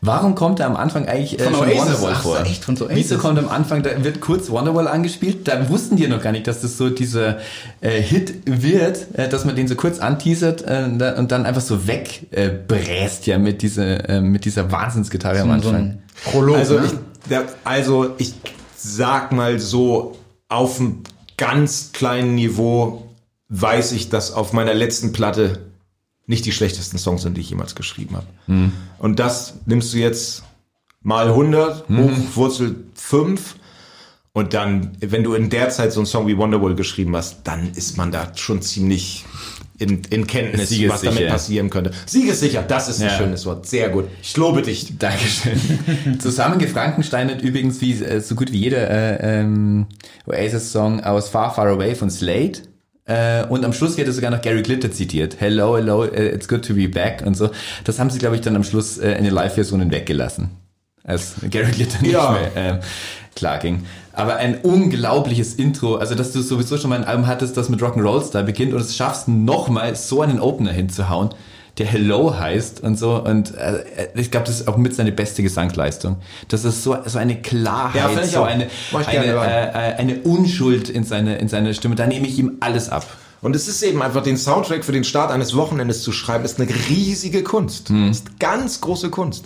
Warum 0.00 0.34
kommt 0.34 0.60
da 0.60 0.66
am 0.66 0.76
Anfang 0.76 1.06
eigentlich 1.06 1.38
äh, 1.38 1.42
Von 1.44 1.54
schon 1.54 1.68
Oasis? 1.68 1.80
Wonderwall 1.80 2.12
Ach 2.14 2.22
so, 2.22 2.28
vor? 2.34 2.40
echt? 2.42 2.64
Von 2.64 2.76
so? 2.76 2.88
Wieso 2.90 3.18
kommt 3.18 3.38
am 3.38 3.48
Anfang, 3.48 3.82
da 3.82 4.02
wird 4.04 4.20
kurz 4.20 4.50
Wonderwall 4.50 4.88
angespielt, 4.88 5.46
da 5.48 5.68
wussten 5.68 5.96
die 5.96 6.06
noch 6.08 6.22
gar 6.22 6.32
nicht, 6.32 6.46
dass 6.46 6.60
das 6.62 6.76
so 6.76 6.90
dieser 6.90 7.38
äh, 7.80 8.00
Hit 8.00 8.34
wird, 8.46 9.06
äh, 9.18 9.28
dass 9.28 9.44
man 9.44 9.56
den 9.56 9.68
so 9.68 9.74
kurz 9.74 9.98
anteasert 9.98 10.62
äh, 10.62 10.88
da- 10.96 11.16
und 11.18 11.32
dann 11.32 11.46
einfach 11.46 11.60
so 11.62 11.86
wegbräst 11.86 13.26
äh, 13.26 13.30
ja 13.30 13.38
mit 13.38 13.62
dieser, 13.62 14.08
äh, 14.08 14.20
mit 14.20 14.44
dieser 14.44 14.70
Wahnsinnsgitarre 14.70 15.40
am 15.40 15.48
So 15.48 15.68
Anfang. 15.68 15.74
ein 15.74 16.02
Prolog, 16.24 16.56
Also, 16.56 16.78
ne? 16.78 16.86
ich, 16.86 16.92
der, 17.30 17.44
also 17.64 18.10
ich 18.18 18.34
sag 18.76 19.32
mal 19.32 19.58
so, 19.58 20.16
auf 20.48 20.78
einem 20.80 21.02
ganz 21.36 21.90
kleinen 21.92 22.34
Niveau 22.36 23.02
weiß 23.48 23.92
ich, 23.92 24.08
dass 24.08 24.32
auf 24.32 24.52
meiner 24.52 24.74
letzten 24.74 25.12
Platte 25.12 25.58
nicht 26.26 26.44
die 26.44 26.52
schlechtesten 26.52 26.98
Songs 26.98 27.22
sind, 27.22 27.36
die 27.36 27.40
ich 27.40 27.50
jemals 27.50 27.74
geschrieben 27.74 28.16
habe. 28.16 28.26
Und 28.98 29.18
das 29.18 29.54
nimmst 29.66 29.92
du 29.94 29.98
jetzt 29.98 30.42
mal 31.02 31.28
100, 31.28 31.88
hoch 31.88 32.10
Wurzel 32.34 32.74
5 32.94 33.56
und 34.32 34.52
dann, 34.52 34.92
wenn 35.00 35.22
du 35.24 35.34
in 35.34 35.48
der 35.50 35.70
Zeit 35.70 35.92
so 35.92 36.00
einen 36.00 36.06
Song 36.06 36.26
wie 36.26 36.36
Wonderwall 36.36 36.74
geschrieben 36.74 37.16
hast, 37.16 37.38
dann 37.44 37.70
ist 37.74 37.96
man 37.96 38.12
da 38.12 38.32
schon 38.36 38.60
ziemlich 38.60 39.24
in, 39.78 40.02
in 40.10 40.26
Kenntnis, 40.26 40.70
was 40.88 41.02
damit 41.02 41.28
passieren 41.28 41.70
könnte. 41.70 41.92
Siegessicher, 42.06 42.62
das 42.62 42.88
ist 42.88 43.00
ein 43.00 43.08
Ja. 43.08 43.16
schönes 43.16 43.46
Wort. 43.46 43.66
Sehr 43.66 43.88
gut. 43.90 44.06
Ich 44.22 44.36
lobe 44.36 44.62
dich. 44.62 44.98
Dankeschön. 44.98 45.58
Zusammengefrankensteinet 46.18 47.40
übrigens 47.42 47.80
wie 47.80 47.92
äh, 48.02 48.20
so 48.20 48.34
gut 48.34 48.52
wie 48.52 48.58
jeder 48.58 48.90
äh, 48.90 49.40
ähm, 49.40 49.86
Oasis-Song 50.26 51.00
aus 51.00 51.28
Far 51.28 51.54
Far 51.54 51.66
Away 51.68 51.94
von 51.94 52.10
Slade. 52.10 52.58
Äh, 53.06 53.44
und 53.46 53.64
am 53.64 53.72
Schluss 53.72 53.96
wird 53.96 54.08
er 54.08 54.12
sogar 54.12 54.30
noch 54.30 54.42
Gary 54.42 54.62
Glitter 54.62 54.90
zitiert. 54.90 55.36
Hello, 55.38 55.76
hello, 55.76 56.04
äh, 56.04 56.28
it's 56.34 56.48
good 56.48 56.64
to 56.66 56.74
be 56.74 56.88
back 56.88 57.22
und 57.24 57.36
so. 57.36 57.50
Das 57.84 57.98
haben 57.98 58.10
sie, 58.10 58.18
glaube 58.18 58.34
ich, 58.34 58.40
dann 58.42 58.56
am 58.56 58.64
Schluss 58.64 58.98
äh, 58.98 59.12
in 59.12 59.24
den 59.24 59.32
Live-Versionen 59.32 59.90
weggelassen. 59.92 60.50
Als 61.04 61.34
Gary 61.50 61.70
Glitter 61.70 62.02
nicht 62.02 62.12
Ja. 62.12 62.32
mehr 62.32 62.74
äh, 62.74 62.80
klar 63.36 63.58
ging. 63.58 63.84
Aber 64.12 64.36
ein 64.36 64.58
unglaubliches 64.62 65.54
Intro, 65.54 65.96
also 65.96 66.14
dass 66.16 66.32
du 66.32 66.40
sowieso 66.40 66.78
schon 66.78 66.90
mal 66.90 66.98
ein 66.98 67.04
Album 67.04 67.26
hattest, 67.28 67.56
das 67.56 67.68
mit 67.68 67.80
Rock'n'Roll 67.80 68.24
Star 68.24 68.42
beginnt 68.42 68.72
und 68.74 68.80
es 68.80 68.96
schaffst 68.96 69.28
nochmal 69.28 69.94
so 69.94 70.22
einen 70.22 70.40
Opener 70.40 70.72
hinzuhauen, 70.72 71.30
der 71.78 71.86
Hello 71.86 72.38
heißt 72.38 72.80
und 72.80 72.96
so 72.98 73.22
und 73.22 73.54
äh, 73.54 73.84
ich 74.14 74.30
glaube, 74.30 74.46
das 74.46 74.60
ist 74.60 74.68
auch 74.68 74.76
mit 74.78 74.94
seine 74.94 75.12
beste 75.12 75.42
Gesangsleistung. 75.42 76.16
Das 76.48 76.64
ist 76.64 76.82
so 76.82 76.96
so 77.04 77.18
eine 77.18 77.40
Klarheit, 77.42 78.16
Ja, 78.16 78.26
so 78.26 78.40
auch. 78.42 78.46
eine 78.46 78.68
eine, 78.92 79.26
äh, 79.26 79.90
äh, 79.92 79.94
eine 79.96 80.20
Unschuld 80.20 80.88
in 80.88 81.04
seine 81.04 81.36
in 81.38 81.48
seine 81.48 81.74
Stimme. 81.74 81.94
Da 81.94 82.06
nehme 82.06 82.26
ich 82.26 82.38
ihm 82.38 82.56
alles 82.60 82.88
ab. 82.88 83.06
Und 83.42 83.54
es 83.54 83.68
ist 83.68 83.82
eben 83.82 84.00
einfach, 84.02 84.22
den 84.22 84.38
Soundtrack 84.38 84.84
für 84.84 84.92
den 84.92 85.04
Start 85.04 85.30
eines 85.30 85.54
Wochenendes 85.54 86.02
zu 86.02 86.10
schreiben, 86.10 86.44
ist 86.44 86.58
eine 86.58 86.68
riesige 86.88 87.42
Kunst. 87.42 87.90
Mhm. 87.90 88.10
Ist 88.10 88.40
ganz 88.40 88.80
große 88.80 89.10
Kunst. 89.10 89.44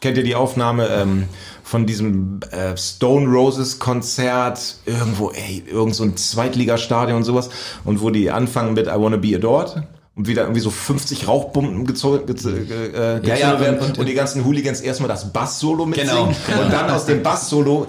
Kennt 0.00 0.16
ihr 0.16 0.22
die 0.22 0.36
Aufnahme 0.36 0.86
ähm, 0.86 1.24
von 1.64 1.84
diesem 1.84 2.38
äh, 2.52 2.76
Stone 2.76 3.26
Roses 3.26 3.80
Konzert 3.80 4.76
irgendwo, 4.86 5.32
ey, 5.32 5.64
irgend 5.66 5.96
so 5.96 6.04
ein 6.04 6.16
Zweitligastadion 6.16 7.16
und 7.18 7.24
sowas 7.24 7.50
und 7.84 8.00
wo 8.00 8.10
die 8.10 8.30
anfangen 8.30 8.74
mit 8.74 8.86
I 8.86 8.90
Wanna 8.94 9.16
Be 9.16 9.34
Adored 9.34 9.82
und 10.18 10.26
wieder 10.26 10.42
irgendwie 10.42 10.60
so 10.60 10.70
50 10.70 11.28
Rauchbomben 11.28 11.86
gezogen, 11.86 12.26
gez, 12.26 12.44
äh, 12.44 13.20
Ja, 13.24 13.36
ja, 13.36 13.60
werden 13.60 13.78
und- 13.78 13.98
und, 13.98 14.06
die 14.06 14.14
ganzen 14.14 14.44
Hooligans 14.44 14.80
erstmal 14.80 15.08
das 15.08 15.32
Bass-Solo 15.32 15.86
mitsingen 15.86 16.10
Genau, 16.12 16.32
genau. 16.46 16.62
und 16.62 16.72
dann 16.72 16.90
aus 16.90 17.06
dem 17.06 17.22
Bass-Solo 17.22 17.86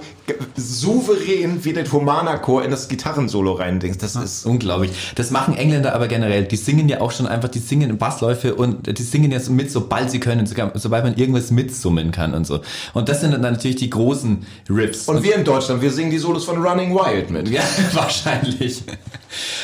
souverän 0.56 1.64
wie 1.64 1.74
der 1.74 1.90
Humana-Chor 1.92 2.64
in 2.64 2.72
das 2.72 2.88
Gitarrensolo 2.88 3.54
reindings. 3.54 3.98
Das 3.98 4.16
ist 4.16 4.46
Unglaublich. 4.46 4.92
Das 5.16 5.32
machen 5.32 5.56
Engländer 5.56 5.94
aber 5.94 6.08
generell. 6.08 6.46
Die 6.46 6.56
singen 6.56 6.90
ja 6.90 7.02
auch 7.02 7.12
schon 7.12 7.28
einfach, 7.28 7.50
die 7.50 7.60
singen 7.60 7.98
Bassläufe 7.98 8.56
und 8.56 8.98
die 8.98 9.04
singen 9.04 9.32
ja 9.32 9.40
so 9.40 9.52
mit, 9.52 9.72
sobald 9.72 10.12
sie 10.12 10.20
können, 10.20 10.46
sogar, 10.46 10.72
sobald 10.76 11.04
man 11.04 11.16
irgendwas 11.16 11.52
mitsummen 11.52 12.12
kann 12.12 12.34
und 12.34 12.46
so. 12.46 12.62
Und 12.94 13.10
das 13.10 13.22
sind 13.22 13.32
dann 13.32 13.42
natürlich 13.42 13.78
die 13.78 13.90
großen 13.90 14.46
Riffs. 14.70 15.08
Und 15.08 15.24
wir 15.24 15.36
in 15.36 15.44
Deutschland, 15.44 15.82
wir 15.82 15.92
singen 15.92 16.12
die 16.12 16.18
Solos 16.18 16.46
von 16.46 16.62
Running 16.62 16.94
Wild 16.94 17.30
mit. 17.30 17.50
Ja, 17.50 17.62
wahrscheinlich. 17.94 18.84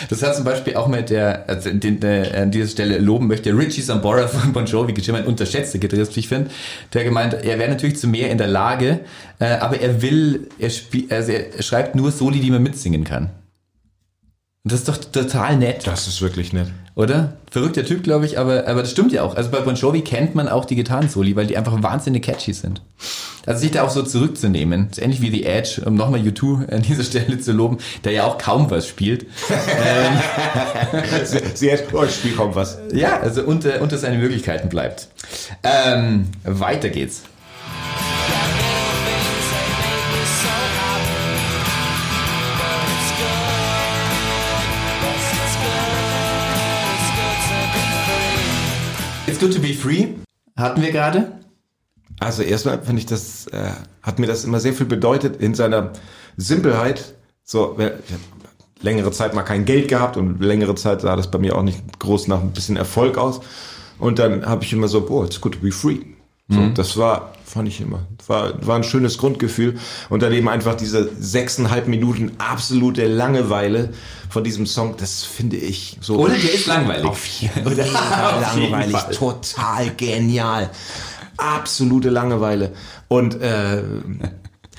Das 0.10 0.22
hat 0.22 0.36
zum 0.36 0.46
Beispiel 0.46 0.76
auch 0.76 0.88
mit 0.88 1.10
der, 1.10 1.50
also 1.50 1.72
den, 1.72 2.00
der, 2.00 2.44
an 2.44 2.52
dieser 2.52 2.68
Stelle 2.68 3.00
loben 3.00 3.28
möchte, 3.28 3.56
Richie 3.58 3.82
Sambora 3.82 4.28
von 4.28 4.54
Bon 4.54 4.66
Jovi, 4.66 4.94
geschrieben, 4.94 5.18
ein 5.18 5.26
unterschätzter 5.26 5.80
Gitarrist, 5.80 6.16
wie 6.16 6.20
ich 6.20 6.28
finde, 6.28 6.50
der 6.94 7.04
gemeint, 7.04 7.34
er 7.34 7.60
wäre 7.60 7.70
natürlich 7.70 7.98
zu 7.98 8.08
mehr 8.08 8.30
in 8.30 8.38
der 8.38 8.48
Lage, 8.48 9.00
äh, 9.40 9.58
aber 9.58 9.80
er 9.80 10.02
will, 10.02 10.50
er, 10.60 10.70
spiel, 10.70 11.12
also 11.12 11.32
er 11.32 11.62
schreibt 11.62 11.96
nur 11.96 12.12
Soli, 12.12 12.40
die 12.40 12.52
man 12.52 12.64
mitsingen 12.64 13.04
kann. 13.04 13.32
Und 14.66 14.72
das 14.72 14.80
ist 14.80 14.90
doch 14.90 14.98
total 14.98 15.58
nett. 15.58 15.86
Das 15.86 16.08
ist 16.08 16.24
wirklich 16.24 16.52
nett. 16.52 16.72
Oder? 16.96 17.34
Verrückter 17.52 17.86
Typ, 17.86 18.04
glaube 18.04 18.26
ich, 18.26 18.40
aber, 18.40 18.68
aber 18.68 18.82
das 18.82 18.90
stimmt 18.90 19.12
ja 19.12 19.22
auch. 19.22 19.36
Also 19.36 19.52
bei 19.52 19.60
Bon 19.60 19.76
Jovi 19.76 20.02
kennt 20.02 20.34
man 20.34 20.48
auch 20.48 20.66
die 20.66 20.76
Gitarrensoli, 20.76 21.36
weil 21.36 21.46
die 21.46 21.56
einfach 21.56 21.84
wahnsinnig 21.84 22.24
catchy 22.24 22.54
sind. 22.54 22.82
Also 23.46 23.60
sich 23.60 23.70
da 23.70 23.84
auch 23.84 23.92
so 23.92 24.02
zurückzunehmen, 24.02 24.88
ist 24.90 25.00
ähnlich 25.00 25.22
wie 25.22 25.30
The 25.30 25.44
Edge, 25.44 25.84
um 25.86 25.94
nochmal 25.94 26.22
U2 26.22 26.68
an 26.70 26.82
dieser 26.82 27.04
Stelle 27.04 27.40
zu 27.40 27.52
loben, 27.52 27.78
der 28.06 28.14
ja 28.14 28.24
auch 28.24 28.40
kaum 28.40 28.72
was 28.72 28.88
spielt. 28.88 29.28
Sie 31.54 31.72
hat, 31.72 31.84
oh, 31.94 32.04
ich 32.04 32.16
spiel 32.16 32.32
kaum 32.32 32.56
was. 32.56 32.80
Ja, 32.92 33.20
also 33.20 33.44
unter, 33.44 33.82
unter 33.82 34.00
seine 34.00 34.18
Möglichkeiten 34.18 34.70
bleibt. 34.70 35.10
Ähm, 35.62 36.30
weiter 36.44 36.90
geht's. 36.90 37.22
It's 49.36 49.44
good 49.44 49.54
to 49.54 49.60
be 49.60 49.74
free. 49.74 50.16
Hatten 50.56 50.82
wir 50.82 50.94
gerade. 50.94 51.34
Also 52.22 52.42
erstmal 52.42 52.82
finde 52.82 53.02
ich 53.02 53.06
das, 53.06 53.48
äh, 53.48 53.72
hat 54.02 54.18
mir 54.18 54.28
das 54.28 54.46
immer 54.46 54.62
sehr 54.62 54.72
viel 54.72 54.86
bedeutet 54.86 55.42
in 55.42 55.54
seiner 55.56 55.92
Simpelheit. 56.38 57.16
So, 57.44 57.78
längere 58.80 59.12
Zeit 59.12 59.34
mal 59.34 59.44
kein 59.44 59.66
Geld 59.66 59.90
gehabt 59.90 60.16
und 60.16 60.40
längere 60.42 60.76
Zeit 60.76 61.02
sah 61.02 61.18
das 61.18 61.30
bei 61.30 61.38
mir 61.38 61.58
auch 61.58 61.64
nicht 61.64 62.00
groß 62.00 62.30
nach 62.30 62.40
ein 62.40 62.54
bisschen 62.54 62.78
Erfolg 62.78 63.18
aus. 63.18 63.42
Und 64.00 64.20
dann 64.20 64.46
habe 64.46 64.64
ich 64.64 64.72
immer 64.72 64.88
so, 64.88 65.06
boah, 65.06 65.26
it's 65.26 65.42
good 65.42 65.56
to 65.56 65.60
be 65.60 65.74
free. 65.74 66.00
So, 66.48 66.70
Das 66.70 66.96
war, 66.96 67.34
fand 67.46 67.68
ich 67.68 67.80
immer, 67.80 68.08
war, 68.28 68.66
war 68.66 68.76
ein 68.76 68.84
schönes 68.84 69.18
Grundgefühl. 69.18 69.78
Und 70.10 70.24
dann 70.24 70.34
eben 70.34 70.50
einfach 70.50 70.76
diese 70.76 71.10
sechseinhalb 71.20 71.88
Minuten 71.88 72.32
absolute 72.38 73.06
Langeweile 73.08 73.94
von 74.30 74.44
diesem 74.44 74.66
Song, 74.66 74.96
das 74.98 75.24
finde 75.24 75.58
ich 75.58 75.98
so. 76.02 76.18
Oder 76.18 76.34
der 76.34 76.54
ist 76.54 76.66
langweilig. 76.66 77.06
Auf 77.06 77.26
jeden 77.26 77.64
Fall 77.64 77.64
Auf 78.44 78.58
jeden 78.58 78.72
langweilig, 78.72 78.98
Fall. 78.98 79.14
total 79.14 79.90
genial. 79.96 80.70
Absolute 81.38 82.10
Langeweile. 82.10 82.74
Und 83.08 83.40
äh, 83.42 83.84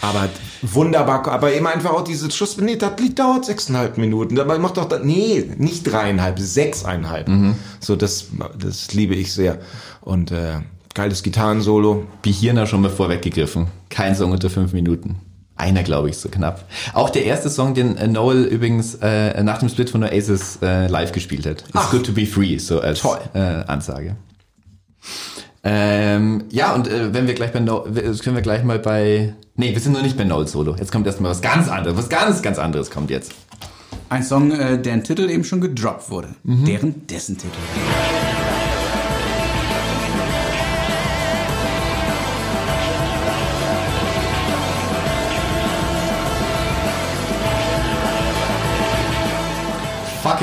aber 0.02 0.28
wunderbar, 0.60 1.26
aber 1.28 1.54
eben 1.54 1.66
einfach 1.66 1.92
auch 1.92 2.04
diese 2.04 2.30
Schuss, 2.30 2.58
nee, 2.58 2.76
das 2.76 2.98
Lied 2.98 3.18
dauert 3.18 3.46
sechseinhalb 3.46 3.96
Minuten. 3.96 4.38
Aber 4.38 4.58
macht 4.58 4.76
doch, 4.76 4.88
nee, 5.02 5.50
nicht 5.56 5.84
dreieinhalb, 5.84 6.38
sechseinhalb. 6.38 7.30
So, 7.80 7.96
das, 7.96 8.26
das 8.58 8.92
liebe 8.92 9.14
ich 9.14 9.32
sehr. 9.32 9.58
Und 10.02 10.32
äh, 10.32 10.58
geiles 10.96 11.22
Gitarrensolo. 11.22 12.06
Wie 12.24 12.32
Hirner 12.32 12.66
schon 12.66 12.80
mal 12.80 12.90
vorweggegriffen. 12.90 13.68
Kein 13.90 14.16
Song 14.16 14.32
unter 14.32 14.50
fünf 14.50 14.72
Minuten. 14.72 15.20
Einer, 15.54 15.82
glaube 15.82 16.10
ich, 16.10 16.18
so 16.18 16.28
knapp. 16.28 16.64
Auch 16.92 17.10
der 17.10 17.24
erste 17.24 17.48
Song, 17.48 17.74
den 17.74 17.96
äh, 17.96 18.08
Noel 18.08 18.44
übrigens 18.44 18.96
äh, 18.96 19.42
nach 19.42 19.58
dem 19.58 19.68
Split 19.68 19.90
von 19.90 20.02
Oasis 20.02 20.58
äh, 20.60 20.86
live 20.88 21.12
gespielt 21.12 21.46
hat. 21.46 21.62
It's 21.62 21.70
Ach. 21.74 21.90
good 21.90 22.04
to 22.04 22.12
be 22.12 22.26
free, 22.26 22.58
so 22.58 22.80
als 22.80 23.00
Toll. 23.00 23.18
Äh, 23.34 23.38
Ansage. 23.38 24.16
Ähm, 25.64 26.44
ja, 26.50 26.74
und 26.74 26.88
äh, 26.88 27.12
wenn 27.14 27.26
wir 27.26 27.34
gleich 27.34 27.52
bei 27.52 27.60
Noel, 27.60 27.92
das 27.92 28.20
können 28.20 28.36
wir 28.36 28.42
gleich 28.42 28.64
mal 28.64 28.78
bei, 28.78 29.34
nee, 29.54 29.72
wir 29.72 29.80
sind 29.80 29.92
noch 29.92 30.02
nicht 30.02 30.16
bei 30.16 30.24
Noel 30.24 30.46
Solo. 30.46 30.76
Jetzt 30.76 30.92
kommt 30.92 31.06
erstmal 31.06 31.30
was 31.30 31.42
ganz 31.42 31.68
anderes, 31.68 31.96
was 31.96 32.08
ganz, 32.08 32.42
ganz 32.42 32.58
anderes 32.58 32.90
kommt 32.90 33.10
jetzt. 33.10 33.32
Ein 34.08 34.22
Song, 34.22 34.50
äh, 34.52 34.80
deren 34.80 35.04
Titel 35.04 35.28
eben 35.28 35.44
schon 35.44 35.60
gedroppt 35.60 36.10
wurde. 36.10 36.28
Deren 36.44 37.06
dessen 37.06 37.36
Titel. 37.36 37.58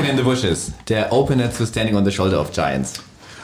Fucking 0.04 0.10
in 0.10 0.16
the 0.16 0.22
Bushes, 0.22 0.72
der 0.88 1.12
Opener 1.12 1.50
zu 1.50 1.66
Standing 1.66 1.96
on 1.96 2.04
the 2.04 2.12
Shoulder 2.12 2.40
of 2.40 2.52
Giants. 2.52 2.94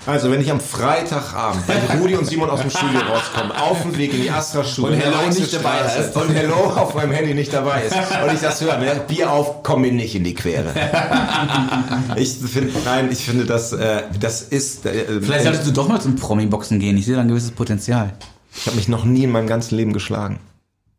Also, 0.06 0.30
wenn 0.30 0.40
ich 0.40 0.50
am 0.50 0.60
Freitagabend, 0.60 1.62
wenn 1.66 2.00
Rudi 2.00 2.16
und 2.16 2.26
Simon 2.26 2.48
aus 2.50 2.60
dem 2.62 2.70
Studio 2.70 3.00
rauskommen, 3.10 3.52
auf 3.52 3.82
dem 3.82 3.96
Weg 3.98 4.14
in 4.14 4.22
die 4.22 4.30
Astra-Schule 4.30 4.92
Und 4.92 4.98
Hello 4.98 5.28
nicht 5.28 5.52
dabei 5.52 5.78
ist. 5.98 6.16
und 6.16 6.30
Hello 6.34 6.54
auf 6.54 6.94
meinem 6.94 7.12
Handy 7.12 7.34
nicht 7.34 7.52
dabei 7.52 7.82
ist 7.82 7.94
und 7.94 8.34
ich 8.34 8.40
das 8.40 8.60
höre, 8.62 8.78
ne, 8.78 9.00
Bier 9.06 9.30
auf, 9.30 9.62
komm 9.62 9.82
mir 9.82 9.92
nicht 9.92 10.14
in 10.14 10.24
die 10.24 10.34
Quere. 10.34 10.72
Ich 12.16 12.34
finde, 12.34 12.72
nein, 12.84 13.08
ich 13.10 13.24
finde, 13.24 13.44
das, 13.44 13.72
äh, 13.72 14.02
das 14.18 14.42
ist, 14.42 14.84
äh, 14.84 15.20
Vielleicht 15.20 15.44
solltest 15.44 15.66
du 15.66 15.70
doch 15.70 15.88
mal 15.88 16.00
zum 16.00 16.16
Promi-Boxen 16.16 16.78
gehen. 16.80 16.96
Ich 16.96 17.06
sehe 17.06 17.14
da 17.14 17.20
ein 17.20 17.28
gewisses 17.28 17.52
Potenzial. 17.52 18.12
ich 18.54 18.66
habe 18.66 18.76
mich 18.76 18.88
noch 18.88 19.04
nie 19.04 19.24
in 19.24 19.30
meinem 19.30 19.46
ganzen 19.46 19.76
Leben 19.76 19.92
geschlagen. 19.92 20.40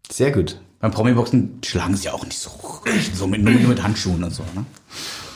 Sehr 0.10 0.32
gut. 0.32 0.60
Beim 0.80 0.92
Promi-Boxen 0.92 1.60
schlagen 1.64 1.96
sie 1.96 2.06
ja 2.06 2.14
auch 2.14 2.26
nicht 2.26 2.40
so, 2.40 2.52
so 3.14 3.28
mit, 3.28 3.44
nur 3.44 3.54
mit 3.54 3.84
Handschuhen 3.84 4.24
und 4.24 4.34
so. 4.34 4.44
Ne? 4.56 4.66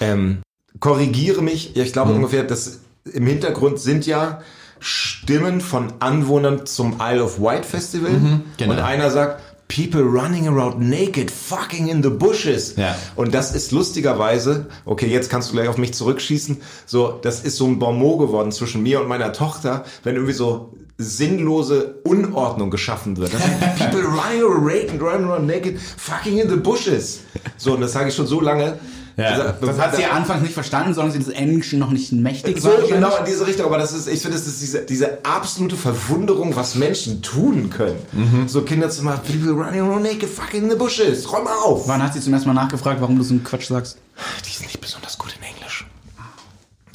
Ähm, 0.02 0.42
korrigiere 0.80 1.42
mich, 1.42 1.76
ich 1.76 1.94
glaube 1.94 2.14
ungefähr, 2.14 2.44
dass 2.44 2.80
im 3.06 3.28
Hintergrund 3.28 3.80
sind 3.80 4.06
ja 4.06 4.42
Stimmen 4.80 5.62
von 5.62 5.94
Anwohnern 6.00 6.66
zum 6.66 6.98
Isle 7.00 7.24
of 7.24 7.40
Wight 7.40 7.66
Festival 7.66 8.42
genau. 8.58 8.74
und 8.74 8.80
einer 8.80 9.10
sagt, 9.10 9.42
People 9.68 10.04
running 10.04 10.48
around 10.48 10.80
naked, 10.80 11.32
fucking 11.32 11.88
in 11.88 12.04
the 12.04 12.10
bushes. 12.10 12.76
Ja. 12.76 12.96
Und 13.16 13.34
das 13.34 13.54
ist 13.56 13.72
lustigerweise, 13.72 14.68
okay, 14.86 15.08
jetzt 15.08 15.30
kannst 15.30 15.50
du 15.50 15.54
gleich 15.54 15.68
auf 15.68 15.78
mich 15.78 15.94
zurückschießen, 15.94 16.62
so, 16.86 17.20
das 17.22 17.44
ist 17.44 17.58
so 17.58 17.66
ein 17.66 17.80
Bonmot 17.80 18.20
geworden 18.20 18.52
zwischen 18.52 18.84
mir 18.84 19.02
und 19.02 19.08
meiner 19.08 19.34
Tochter, 19.34 19.86
wenn 20.04 20.16
irgendwie 20.16 20.34
so 20.34 20.74
sinnlose 20.98 21.96
Unordnung 22.04 22.70
geschaffen 22.70 23.18
wird. 23.18 23.34
Das 23.34 23.42
heißt, 23.42 23.80
People 23.80 24.06
running 24.06 24.42
around, 24.42 25.02
running 25.02 25.28
around 25.28 25.48
naked, 25.48 25.80
fucking 25.80 26.38
in 26.38 26.50
the 26.50 26.56
bushes. 26.56 27.22
So, 27.58 27.74
und 27.74 27.82
das 27.82 27.94
sage 27.94 28.10
ich 28.10 28.16
schon 28.16 28.28
so 28.28 28.40
lange. 28.40 28.80
Ja. 29.18 29.54
Das 29.54 29.80
hat 29.80 29.96
sie 29.96 30.02
ja 30.02 30.12
anfangs 30.12 30.42
nicht 30.42 30.54
verstanden, 30.54 30.94
sondern 30.94 31.14
sie 31.14 31.20
des 31.20 31.30
Englischen 31.30 31.80
noch 31.80 31.92
nicht 31.92 32.12
mächtig 32.12 32.62
So 32.62 32.70
war. 32.70 32.88
genau 32.88 33.16
in 33.18 33.26
diese 33.26 33.48
Richtung, 33.48 33.66
aber 33.66 33.78
das 33.78 33.94
ist, 33.94 34.08
ich 34.08 34.22
finde, 34.22 34.38
das 34.38 34.46
ist 34.46 34.62
diese, 34.62 34.82
diese 34.82 35.26
absolute 35.26 35.78
Verwunderung, 35.78 36.56
was 36.56 36.76
Menschen 36.76 37.22
tun 37.22 37.70
können. 37.70 38.00
So 38.48 38.62
Kinderzimmer, 38.64 39.18
people 39.18 39.52
running 39.52 39.82
around 39.82 40.04
naked, 40.04 40.30
fucking 40.30 40.64
in 40.64 40.70
the 40.70 40.76
bushes, 40.76 41.32
räum 41.32 41.46
mal 41.46 41.56
auf. 41.64 41.88
Wann 41.88 42.04
hat 42.04 42.14
sie 42.14 42.20
zum 42.20 42.34
ersten 42.34 42.50
Mal 42.50 42.56
nachgefragt, 42.56 43.00
warum 43.00 43.18
du 43.18 43.24
so 43.24 43.34
einen 43.34 43.44
Quatsch 43.44 43.68
sagst? 43.68 43.98
Die 44.46 44.50
ist 44.50 44.62
nicht 44.62 44.82
besonders 44.82 45.18
gut 45.18 45.34
in 45.38 45.44
Englisch. 45.56 45.86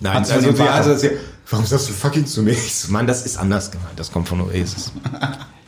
Nein, 0.03 0.15
Hat's 0.15 0.31
also, 0.31 0.49
also, 0.49 0.91
also, 0.91 1.09
warum 1.51 1.67
sagst 1.67 1.89
du 1.89 1.93
fucking 1.93 2.27
zu 2.27 2.43
mir? 2.43 2.53
Ich 2.53 2.75
so, 2.75 2.93
Mann, 2.93 3.07
das 3.07 3.25
ist 3.27 3.37
anders 3.39 3.71
gemeint. 3.71 3.99
Das 3.99 4.11
kommt 4.13 4.29
von 4.29 4.41
Oasis. 4.41 4.93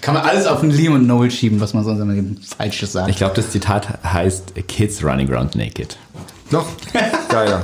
Kann 0.00 0.14
man 0.14 0.24
alles 0.24 0.46
auf 0.46 0.60
den 0.60 0.70
Liam 0.70 0.94
und 0.94 1.06
Noel 1.06 1.30
schieben, 1.30 1.60
was 1.60 1.74
man 1.74 1.84
sonst 1.84 2.00
immer 2.00 2.14
Falsches 2.56 2.92
sagt. 2.92 3.08
Ich 3.10 3.16
glaube, 3.16 3.34
das 3.34 3.50
Zitat 3.50 3.98
heißt 4.04 4.54
Kids 4.68 5.02
running 5.04 5.32
around 5.32 5.54
naked. 5.56 5.96
Noch 6.50 6.66
geiler. 7.28 7.62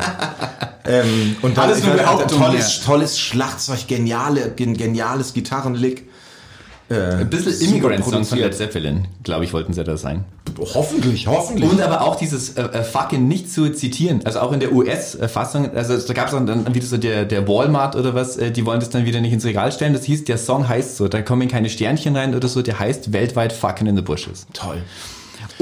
ähm, 0.87 1.37
und 1.43 1.57
dann 1.57 1.67
Alles 1.71 1.85
nur 1.85 1.95
Behauptung 1.95 2.41
tolles, 2.41 2.69
hier. 2.71 2.85
tolles 2.85 3.19
Schlagzeug, 3.19 3.87
geniale, 3.87 4.51
gen- 4.57 4.77
geniales 4.77 5.33
Gitarrenlick. 5.35 6.09
Ein 6.93 7.31
bisschen 7.31 7.69
Immigrant-Song 7.69 8.25
von. 8.25 8.39
Led 8.39 8.55
Zeppelin, 8.55 9.09
glaube 9.23 9.45
ich, 9.45 9.53
wollten 9.53 9.73
sie 9.73 9.85
da 9.85 9.97
sein. 9.97 10.25
Hoffentlich, 10.59 11.27
hoffentlich. 11.27 11.71
Und 11.71 11.81
aber 11.81 12.03
auch 12.03 12.17
dieses 12.17 12.57
äh, 12.57 12.63
äh, 12.63 12.85
fucking 12.85 13.27
nicht 13.27 13.51
zu 13.51 13.73
zitieren. 13.73 14.21
Also 14.25 14.41
auch 14.41 14.53
in 14.53 14.61
der 14.61 14.73
US-Fassung, 14.73 15.75
also 15.75 15.97
da 15.97 16.13
gab 16.13 16.27
es 16.27 16.33
dann, 16.33 16.47
dann 16.47 16.75
wieder 16.75 16.87
so 16.87 16.99
der, 16.99 17.25
der 17.25 17.49
Walmart 17.49 17.97
oder 17.97 18.15
was, 18.15 18.37
äh, 18.37 18.51
die 18.51 18.67
wollen 18.67 18.81
das 18.81 18.91
dann 18.91 19.07
wieder 19.07 19.21
nicht 19.21 19.33
ins 19.33 19.45
Regal 19.45 19.73
stellen. 19.73 19.93
Das 19.93 20.05
hieß, 20.05 20.25
der 20.25 20.39
Song 20.39 20.69
heißt 20.69 20.97
so, 20.97 21.09
da 21.09 21.23
kommen 21.23 21.49
keine 21.49 21.71
Sternchen 21.71 22.17
rein 22.17 22.35
oder 22.35 22.49
so, 22.49 22.63
der 22.63 22.79
heißt 22.79 23.13
weltweit 23.13 23.53
fucking 23.53 23.87
in 23.87 23.97
the 23.97 24.03
bushes. 24.03 24.47
Toll. 24.53 24.83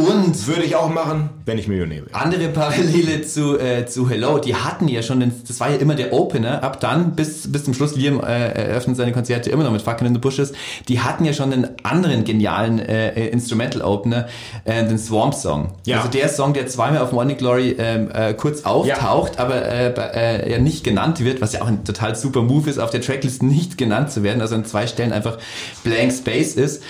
Und 0.01 0.47
Würde 0.47 0.63
ich 0.63 0.77
auch 0.77 0.89
machen, 0.89 1.31
wenn 1.45 1.59
ich 1.59 1.69
Millionär 1.69 2.07
wäre. 2.07 2.15
andere 2.15 2.49
Parallele 2.49 3.23
zu, 3.23 3.59
äh, 3.59 3.87
zu 3.87 4.09
Hello, 4.09 4.39
die 4.39 4.55
hatten 4.55 4.89
ja 4.89 5.03
schon, 5.03 5.21
den, 5.21 5.33
das 5.47 5.61
war 5.61 5.71
ja 5.71 5.77
immer 5.77 5.95
der 5.95 6.13
Opener, 6.13 6.63
ab 6.63 6.81
dann 6.81 7.15
bis, 7.15 7.51
bis 7.51 7.65
zum 7.65 7.75
Schluss, 7.75 7.97
Liam 7.97 8.21
äh, 8.21 8.49
eröffnet 8.53 8.97
seine 8.97 9.13
Konzerte 9.13 9.51
immer 9.51 9.65
noch 9.65 9.73
mit 9.73 9.83
Fucking 9.83 10.07
in 10.07 10.15
the 10.15 10.21
Bushes, 10.21 10.53
die 10.89 11.01
hatten 11.01 11.25
ja 11.25 11.33
schon 11.33 11.53
einen 11.53 11.69
anderen 11.83 12.25
genialen 12.25 12.79
äh, 12.79 13.11
äh, 13.11 13.29
Instrumental-Opener, 13.29 14.29
äh, 14.65 14.87
den 14.87 14.99
Swamp-Song. 14.99 15.75
Ja. 15.85 15.99
Also 15.99 16.09
der 16.09 16.29
Song, 16.29 16.55
der 16.55 16.67
zweimal 16.67 17.01
auf 17.01 17.13
Morning 17.13 17.37
Glory 17.37 17.77
ähm, 17.79 18.11
äh, 18.13 18.35
kurz 18.35 18.65
auftaucht, 18.65 19.39
aber 19.39 19.63
äh, 19.67 19.93
äh, 20.15 20.53
ja 20.53 20.59
nicht 20.59 20.85
genannt 20.85 21.23
wird, 21.23 21.41
was 21.41 21.53
ja 21.53 21.63
auch 21.63 21.69
ein 21.69 21.85
total 21.85 22.17
super 22.17 22.43
Move 22.43 22.69
ist, 22.71 22.79
auf 22.79 22.91
der 22.91 23.01
Tracklist 23.01 23.43
nicht 23.43 23.77
genannt 23.79 24.11
zu 24.11 24.23
werden, 24.23 24.41
also 24.41 24.55
an 24.55 24.65
zwei 24.65 24.87
Stellen 24.87 25.13
einfach 25.13 25.39
Blank 25.85 26.13
Space 26.13 26.55
ist. 26.55 26.83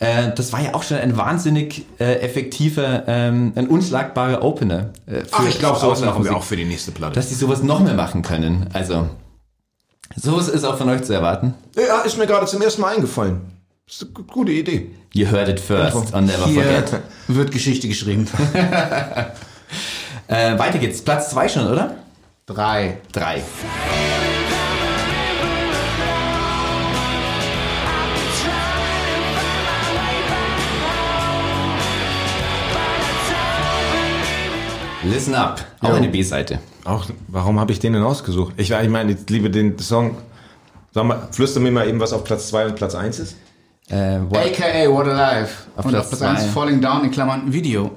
Äh, 0.00 0.32
das 0.34 0.52
war 0.52 0.60
ja 0.60 0.74
auch 0.74 0.82
schon 0.82 0.98
ein 0.98 1.16
wahnsinnig 1.16 1.86
äh, 1.98 2.14
effektiver, 2.58 3.04
ähm, 3.06 3.52
ein 3.54 3.68
unschlagbarer 3.68 4.42
Opener. 4.42 4.90
Äh, 5.06 5.22
Ach, 5.30 5.42
für 5.42 5.48
ich 5.48 5.58
glaube, 5.58 5.78
sowas 5.78 6.00
machen 6.00 6.24
wir 6.24 6.36
auch 6.36 6.42
für 6.42 6.56
die 6.56 6.64
nächste 6.64 6.90
Platte. 6.90 7.14
Dass 7.14 7.28
die 7.28 7.34
sowas 7.34 7.62
noch 7.62 7.80
mehr 7.80 7.94
machen 7.94 8.22
können. 8.22 8.68
Also, 8.72 9.08
sowas 10.16 10.48
ist 10.48 10.64
auch 10.64 10.76
von 10.76 10.88
euch 10.88 11.02
zu 11.02 11.12
erwarten. 11.12 11.54
ja, 11.76 12.00
ist 12.00 12.18
mir 12.18 12.26
gerade 12.26 12.46
zum 12.46 12.60
ersten 12.62 12.82
Mal 12.82 12.96
eingefallen. 12.96 13.40
Das 13.86 14.02
ist 14.02 14.16
eine 14.16 14.24
gute 14.26 14.52
Idee. 14.52 14.90
You 15.14 15.26
heard 15.30 15.48
it 15.48 15.60
first 15.60 16.12
on 16.12 16.26
Never 16.26 16.46
Hier 16.46 16.62
Forget. 16.62 17.00
wird 17.28 17.50
Geschichte 17.52 17.88
geschrieben. 17.88 18.26
Äh, 20.30 20.58
weiter 20.58 20.78
geht's. 20.78 21.00
Platz 21.00 21.30
zwei 21.30 21.48
schon, 21.48 21.66
oder? 21.66 21.94
Drei. 22.44 22.98
Drei. 23.12 23.42
Listen 35.08 35.34
Up. 35.34 35.64
Auch 35.80 35.88
Ja. 35.90 35.94
eine 35.94 36.08
B-Seite. 36.08 36.58
Auch, 36.84 37.06
warum 37.28 37.58
habe 37.60 37.72
ich 37.72 37.78
den 37.80 37.92
denn 37.92 38.02
ausgesucht? 38.02 38.54
Ich, 38.56 38.70
ich 38.70 38.88
meine, 38.88 39.12
ich 39.12 39.28
liebe 39.28 39.50
den 39.50 39.78
Song. 39.78 40.16
Sag 40.92 41.04
mal, 41.04 41.28
flüster 41.32 41.60
mir 41.60 41.70
mal 41.70 41.88
eben, 41.88 42.00
was 42.00 42.12
auf 42.12 42.24
Platz 42.24 42.48
2 42.48 42.66
und 42.66 42.76
Platz 42.76 42.94
1 42.94 43.18
ist. 43.18 43.36
Äh, 43.88 44.20
what? 44.28 44.38
AKA 44.38 44.90
What 44.90 45.06
Alive. 45.08 45.50
Auf 45.76 45.84
Und 45.84 45.90
Platz 45.92 46.04
auf 46.12 46.18
Platz 46.18 46.22
1 46.22 46.40
zwei. 46.42 46.48
Falling 46.48 46.80
Down 46.80 47.04
in 47.04 47.10
Klammern 47.10 47.52
Video. 47.52 47.90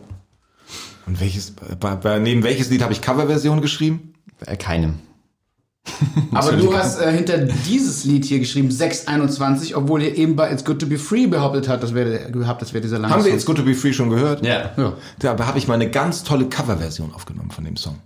Und 1.05 1.19
welches, 1.19 1.51
bei, 1.51 1.95
bei, 1.95 2.19
neben 2.19 2.43
welches 2.43 2.69
Lied 2.69 2.81
habe 2.81 2.93
ich 2.93 3.01
Coverversion 3.01 3.61
geschrieben? 3.61 4.13
Äh, 4.45 4.55
keinem. 4.55 4.99
Aber 6.31 6.53
du 6.53 6.73
hast 6.75 7.01
äh, 7.01 7.11
hinter 7.11 7.37
dieses 7.39 8.05
Lied 8.05 8.25
hier 8.25 8.39
geschrieben 8.39 8.69
621, 8.71 9.75
obwohl 9.75 10.01
ihr 10.03 10.15
eben 10.15 10.35
bei 10.35 10.51
It's 10.51 10.63
Good 10.63 10.79
to 10.79 10.85
Be 10.87 10.97
Free 10.97 11.27
behauptet 11.27 11.67
hat, 11.67 11.81
das 11.83 11.93
wäre 11.93 12.31
gehabt, 12.31 12.61
das 12.61 12.73
wäre 12.73 12.81
dieser 12.81 12.99
lange 12.99 13.13
Haben 13.13 13.23
wir 13.23 13.31
Song. 13.31 13.37
It's 13.37 13.45
Good 13.45 13.57
to 13.57 13.63
Be 13.63 13.73
Free 13.73 13.93
schon 13.93 14.09
gehört? 14.09 14.45
Ja. 14.45 14.71
Ja. 14.77 14.93
Da 15.19 15.37
habe 15.45 15.57
ich 15.57 15.67
mal 15.67 15.73
eine 15.75 15.89
ganz 15.89 16.23
tolle 16.23 16.45
Coverversion 16.47 17.13
aufgenommen 17.13 17.51
von 17.51 17.63
dem 17.65 17.77
Song. 17.77 17.99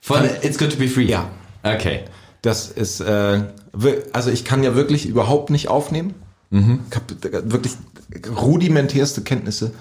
Von 0.00 0.22
It's 0.42 0.58
Good 0.58 0.72
to 0.72 0.78
Be 0.78 0.88
Free. 0.88 1.04
Ja. 1.04 1.28
Okay. 1.62 2.00
Das 2.42 2.70
ist, 2.70 3.00
äh, 3.00 3.42
wir- 3.76 4.02
also 4.12 4.30
ich 4.30 4.44
kann 4.44 4.62
ja 4.62 4.74
wirklich 4.74 5.06
überhaupt 5.06 5.50
nicht 5.50 5.68
aufnehmen. 5.68 6.14
Ich 6.50 6.96
habe 6.96 7.50
wirklich 7.52 7.74
rudimentärste 8.40 9.20
Kenntnisse. 9.20 9.72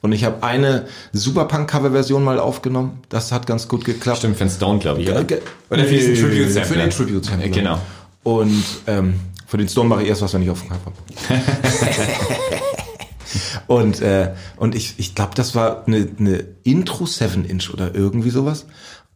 Und 0.00 0.12
ich 0.12 0.24
habe 0.24 0.42
eine 0.42 0.86
Superpunk-Cover-Version 1.12 2.22
mal 2.22 2.38
aufgenommen. 2.38 3.00
Das 3.08 3.32
hat 3.32 3.46
ganz 3.46 3.68
gut 3.68 3.84
geklappt. 3.84 4.18
Stimmt, 4.18 4.36
für 4.36 4.44
den 4.44 4.50
Stone, 4.50 4.78
glaube 4.78 5.02
ich, 5.02 5.10
oder? 5.10 5.24
Oder 5.70 5.84
für 5.84 5.94
diesen 5.94 6.14
Tribute-Sampler. 6.14 6.64
Für 6.64 6.78
den 6.78 6.90
Tribute-Sampler. 6.90 7.48
Genau. 7.48 7.80
Und 8.22 8.64
ähm, 8.86 9.20
für 9.46 9.56
den 9.56 9.68
Stone 9.68 9.88
mache 9.88 10.02
ich 10.02 10.08
erst 10.08 10.22
was, 10.22 10.34
wenn 10.34 10.42
ich 10.42 10.50
auf 10.50 10.60
dem 10.60 10.68
Cup 10.70 10.80
habe. 10.84 10.96
und 13.66 14.00
äh, 14.00 14.34
und 14.56 14.74
ich, 14.74 14.94
ich 14.98 15.14
glaube, 15.14 15.32
das 15.34 15.54
war 15.54 15.84
eine, 15.86 16.08
eine 16.18 16.44
Intro 16.62 17.04
7-Inch 17.04 17.72
oder 17.72 17.94
irgendwie 17.94 18.30
sowas. 18.30 18.66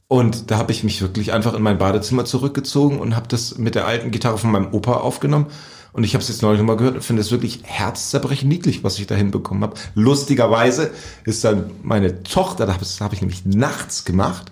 Und 0.08 0.50
da 0.50 0.58
habe 0.58 0.72
ich 0.72 0.84
mich 0.84 1.00
wirklich 1.00 1.32
einfach 1.32 1.54
in 1.54 1.62
mein 1.62 1.78
Badezimmer 1.78 2.24
zurückgezogen 2.24 2.98
und 2.98 3.16
habe 3.16 3.28
das 3.28 3.56
mit 3.56 3.74
der 3.74 3.86
alten 3.86 4.10
Gitarre 4.10 4.36
von 4.36 4.50
meinem 4.50 4.72
Opa 4.72 4.94
aufgenommen. 4.94 5.46
Und 5.92 6.04
ich 6.04 6.14
habe 6.14 6.22
es 6.22 6.28
jetzt 6.28 6.40
neulich 6.42 6.58
nochmal 6.58 6.78
gehört 6.78 6.94
und 6.94 7.02
finde 7.02 7.20
es 7.20 7.30
wirklich 7.30 7.60
herzzerbrechend 7.64 8.48
niedlich, 8.48 8.82
was 8.82 8.98
ich 8.98 9.06
da 9.06 9.14
hinbekommen 9.14 9.62
habe. 9.62 9.74
Lustigerweise 9.94 10.90
ist 11.24 11.44
dann 11.44 11.70
meine 11.82 12.22
Tochter, 12.22 12.64
das 12.66 13.00
habe 13.00 13.14
ich 13.14 13.20
nämlich 13.20 13.44
nachts 13.44 14.04
gemacht, 14.04 14.50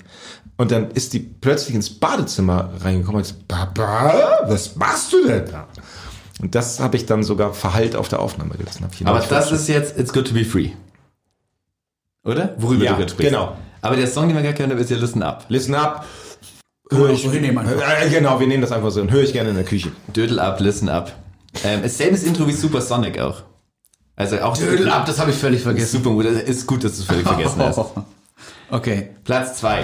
und 0.61 0.71
dann 0.73 0.91
ist 0.91 1.15
die 1.15 1.21
plötzlich 1.21 1.75
ins 1.75 1.89
Badezimmer 1.89 2.75
reingekommen 2.81 3.23
und 3.23 3.27
sagt, 3.27 3.49
Papa, 3.49 4.41
was 4.47 4.77
machst 4.77 5.11
du 5.11 5.27
denn 5.27 5.47
da? 5.51 5.67
Und 6.43 6.55
das 6.55 6.81
habe 6.81 6.99
ich 6.99 7.07
dann 7.07 7.23
sogar 7.23 7.55
verhallt 7.55 7.97
auf 7.97 8.09
der 8.09 8.21
Aufnahme 8.21 8.57
gelassen. 8.57 8.85
Aber 9.05 9.21
das 9.21 9.53
ist 9.53 9.69
jetzt 9.69 9.99
It's 9.99 10.12
Good 10.12 10.29
to 10.29 10.35
Be 10.35 10.45
Free. 10.45 10.73
Oder? 12.25 12.55
Worüber 12.59 12.85
Ja, 12.85 12.91
du 12.91 12.99
gerade 12.99 13.11
sprichst. 13.11 13.33
genau. 13.33 13.57
Aber 13.81 13.97
der 13.97 14.07
Song, 14.07 14.29
den 14.29 14.37
wir 14.37 14.43
gerade 14.43 14.55
gehört 14.55 14.73
haben, 14.73 14.79
ist 14.79 14.91
ja 14.91 14.99
Listen 14.99 15.23
Up. 15.23 15.47
Listen 15.49 15.75
up. 15.75 16.05
Hör 16.91 17.09
ich 17.09 17.23
so 17.23 17.33
hinnehmen 17.33 17.57
einfach. 17.57 18.03
Äh, 18.03 18.11
genau, 18.11 18.39
wir 18.39 18.47
nehmen 18.47 18.61
das 18.61 18.73
einfach 18.73 18.91
so 18.91 19.01
und 19.01 19.11
höre 19.11 19.23
ich 19.23 19.33
gerne 19.33 19.49
in 19.49 19.57
der 19.57 19.65
Küche. 19.65 19.93
Dödel 20.15 20.39
Up, 20.39 20.61
Listen 20.61 20.91
Up. 20.91 21.12
Ähm, 21.64 21.89
selbes 21.89 22.22
Intro 22.22 22.47
wie 22.47 22.52
Supersonic 22.52 23.18
auch. 23.18 23.43
Also 24.16 24.40
auch 24.40 24.56
Dödel 24.56 24.90
ab, 24.90 25.06
das 25.06 25.18
habe 25.18 25.31
ich 25.31 25.36
völlig 25.36 25.62
vergessen. 25.62 26.02
Super 26.02 26.10
gut. 26.10 26.27
Ist 26.27 26.66
gut, 26.66 26.85
dass 26.85 26.97
du 26.97 27.02
es 27.02 27.06
völlig 27.06 27.27
vergessen 27.27 27.60
hast. 27.60 27.81
Okay. 28.72 29.09
Platz 29.24 29.59
zwei. 29.59 29.82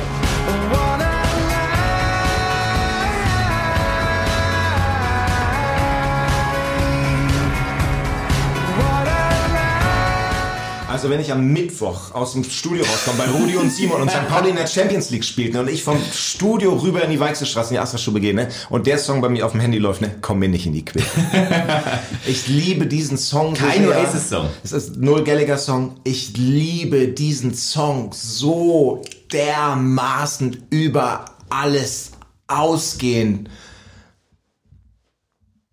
Also 10.97 11.11
wenn 11.11 11.21
ich 11.21 11.31
am 11.31 11.49
Mittwoch 11.53 12.15
aus 12.15 12.33
dem 12.33 12.43
Studio 12.43 12.83
rauskomme, 12.83 13.19
bei 13.19 13.31
Rudi 13.31 13.55
und 13.57 13.71
Simon 13.71 14.01
und 14.01 14.11
St. 14.11 14.27
Pauli 14.31 14.49
in 14.49 14.57
der 14.57 14.67
Champions 14.67 15.11
League 15.11 15.27
spielten 15.27 15.59
und 15.59 15.69
ich 15.69 15.85
vom 15.85 15.99
Studio 16.11 16.73
rüber 16.73 17.05
in 17.05 17.11
die 17.11 17.21
Weichselstraße, 17.21 17.69
in 17.69 17.75
die 17.75 17.81
Astra-Stube 17.81 18.19
gehe, 18.19 18.33
ne, 18.33 18.49
und 18.71 18.87
der 18.87 18.97
Song 18.97 19.21
bei 19.21 19.29
mir 19.29 19.45
auf 19.45 19.53
dem 19.53 19.61
Handy 19.61 19.77
läuft, 19.77 20.01
ne, 20.01 20.17
komm 20.23 20.39
mir 20.39 20.49
nicht 20.49 20.65
in 20.65 20.73
die 20.73 20.87
Quere. 20.87 21.05
ich 22.27 22.49
liebe 22.49 22.87
diesen 22.87 23.19
Song. 23.19 23.55
so 23.55 23.63
Kein 23.63 23.83
sehr. 23.83 23.91
Oasis-Song. 23.91 24.49
Es 24.65 24.73
ist 24.73 24.97
Noel 24.97 25.23
Gallagher 25.23 25.59
Song. 25.59 25.97
Ich 26.03 26.35
liebe 26.35 27.09
diesen 27.09 27.53
Song 27.53 28.15
so 28.15 29.03
dermaßen 29.35 30.65
über 30.71 31.27
alles 31.51 32.13
ausgehen. 32.47 33.51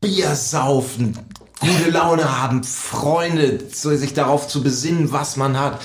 Bier 0.02 0.36
saufen, 0.36 1.18
gute 1.64 1.90
Laune 1.90 2.42
haben, 2.42 2.64
Freunde, 2.64 3.60
sich 3.72 4.14
darauf 4.14 4.48
zu 4.48 4.62
besinnen, 4.64 5.12
was 5.12 5.38
man 5.38 5.60
hat. 5.60 5.80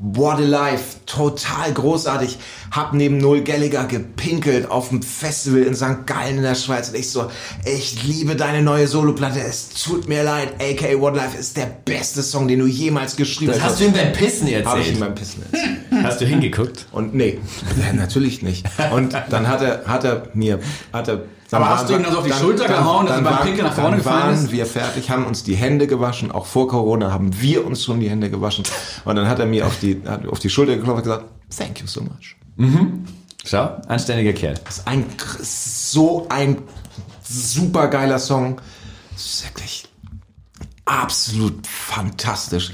What 0.00 0.38
a 0.38 0.40
Life, 0.40 0.96
total 1.04 1.70
großartig. 1.74 2.38
Hab 2.70 2.94
neben 2.94 3.18
Noel 3.18 3.44
Gallagher 3.44 3.84
gepinkelt 3.84 4.70
auf 4.70 4.88
dem 4.88 5.02
Festival 5.02 5.62
in 5.64 5.74
St. 5.74 6.06
Gallen 6.06 6.38
in 6.38 6.42
der 6.42 6.54
Schweiz 6.54 6.88
und 6.88 6.96
ich 6.96 7.10
so, 7.10 7.30
ich 7.66 8.02
liebe 8.02 8.34
deine 8.34 8.62
neue 8.62 8.88
Soloplatte, 8.88 9.40
es 9.40 9.68
tut 9.68 10.08
mir 10.08 10.22
leid, 10.24 10.54
aka 10.58 10.98
What 10.98 11.12
a 11.12 11.16
Life 11.24 11.36
ist 11.36 11.58
der 11.58 11.66
beste 11.66 12.22
Song, 12.22 12.48
den 12.48 12.60
du 12.60 12.66
jemals 12.66 13.16
geschrieben 13.16 13.52
Das 13.52 13.60
hast. 13.60 13.72
hast 13.72 13.80
du 13.80 13.84
ihm 13.84 13.92
beim 13.92 14.12
Pissen 14.12 14.46
Habe 14.46 14.56
ich 14.60 14.64
erzählt. 14.66 14.88
ihm 14.94 15.00
beim 15.00 15.14
Pissen 15.14 15.42
erzählt. 15.52 16.04
Hast 16.04 16.20
du 16.22 16.24
hingeguckt? 16.24 16.86
Und 16.92 17.14
nee, 17.14 17.38
natürlich 17.94 18.40
nicht. 18.40 18.64
Und 18.94 19.14
dann 19.28 19.46
hat 19.46 19.60
er, 19.60 19.84
hat 19.86 20.04
er 20.04 20.28
mir, 20.32 20.58
hat 20.92 21.08
er. 21.08 21.20
Dann 21.52 21.62
Aber 21.62 21.72
hast 21.72 21.90
du 21.90 21.94
ihm 21.94 22.02
dann 22.02 22.12
so 22.12 22.20
auf 22.20 22.24
die 22.24 22.32
Schulter 22.32 22.66
gehauen, 22.66 23.04
dass 23.04 23.16
er 23.16 23.22
beim 23.22 23.40
Pinkeln 23.40 23.66
nach 23.66 23.74
vorne 23.74 23.90
dann 23.90 23.98
gefallen 23.98 24.22
waren 24.22 24.34
ist? 24.34 24.52
wir 24.52 24.64
fertig, 24.64 25.10
haben 25.10 25.26
uns 25.26 25.44
die 25.44 25.54
Hände 25.54 25.86
gewaschen. 25.86 26.32
Auch 26.32 26.46
vor 26.46 26.66
Corona 26.66 27.10
haben 27.10 27.42
wir 27.42 27.66
uns 27.66 27.84
schon 27.84 28.00
die 28.00 28.08
Hände 28.08 28.30
gewaschen. 28.30 28.64
Und 29.04 29.16
dann 29.16 29.28
hat 29.28 29.38
er 29.38 29.44
mir 29.44 29.66
auf 29.66 29.78
die, 29.78 30.00
auf 30.30 30.38
die 30.38 30.48
Schulter 30.48 30.76
geklopft 30.76 30.98
und 30.98 31.02
gesagt, 31.04 31.24
thank 31.54 31.80
you 31.80 31.86
so 31.86 32.00
much. 32.00 32.36
Schau, 33.44 33.76
anständiger 33.86 34.32
Kerl. 34.32 34.54
Das 34.64 34.78
ist 34.78 34.88
ein, 34.88 35.04
so 35.42 36.26
ein 36.30 36.58
super 37.22 37.88
geiler 37.88 38.18
Song. 38.18 38.60
Das 39.12 39.24
ist 39.26 39.44
wirklich 39.44 39.88
absolut 40.86 41.66
fantastisch. 41.66 42.72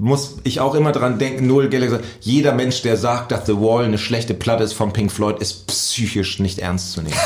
Muss 0.00 0.38
ich 0.44 0.60
auch 0.60 0.74
immer 0.74 0.92
dran 0.92 1.18
denken, 1.18 1.46
Noel 1.46 1.68
Gallagher 1.68 1.92
sagt, 1.92 2.04
jeder 2.20 2.52
Mensch, 2.52 2.82
der 2.82 2.96
sagt, 2.96 3.32
dass 3.32 3.46
The 3.46 3.56
Wall 3.56 3.84
eine 3.84 3.98
schlechte 3.98 4.34
Platte 4.34 4.64
ist 4.64 4.72
von 4.72 4.92
Pink 4.92 5.12
Floyd, 5.12 5.38
ist 5.38 5.66
psychisch 5.66 6.40
nicht 6.40 6.58
ernst 6.58 6.92
zu 6.92 7.02
nehmen. 7.02 7.14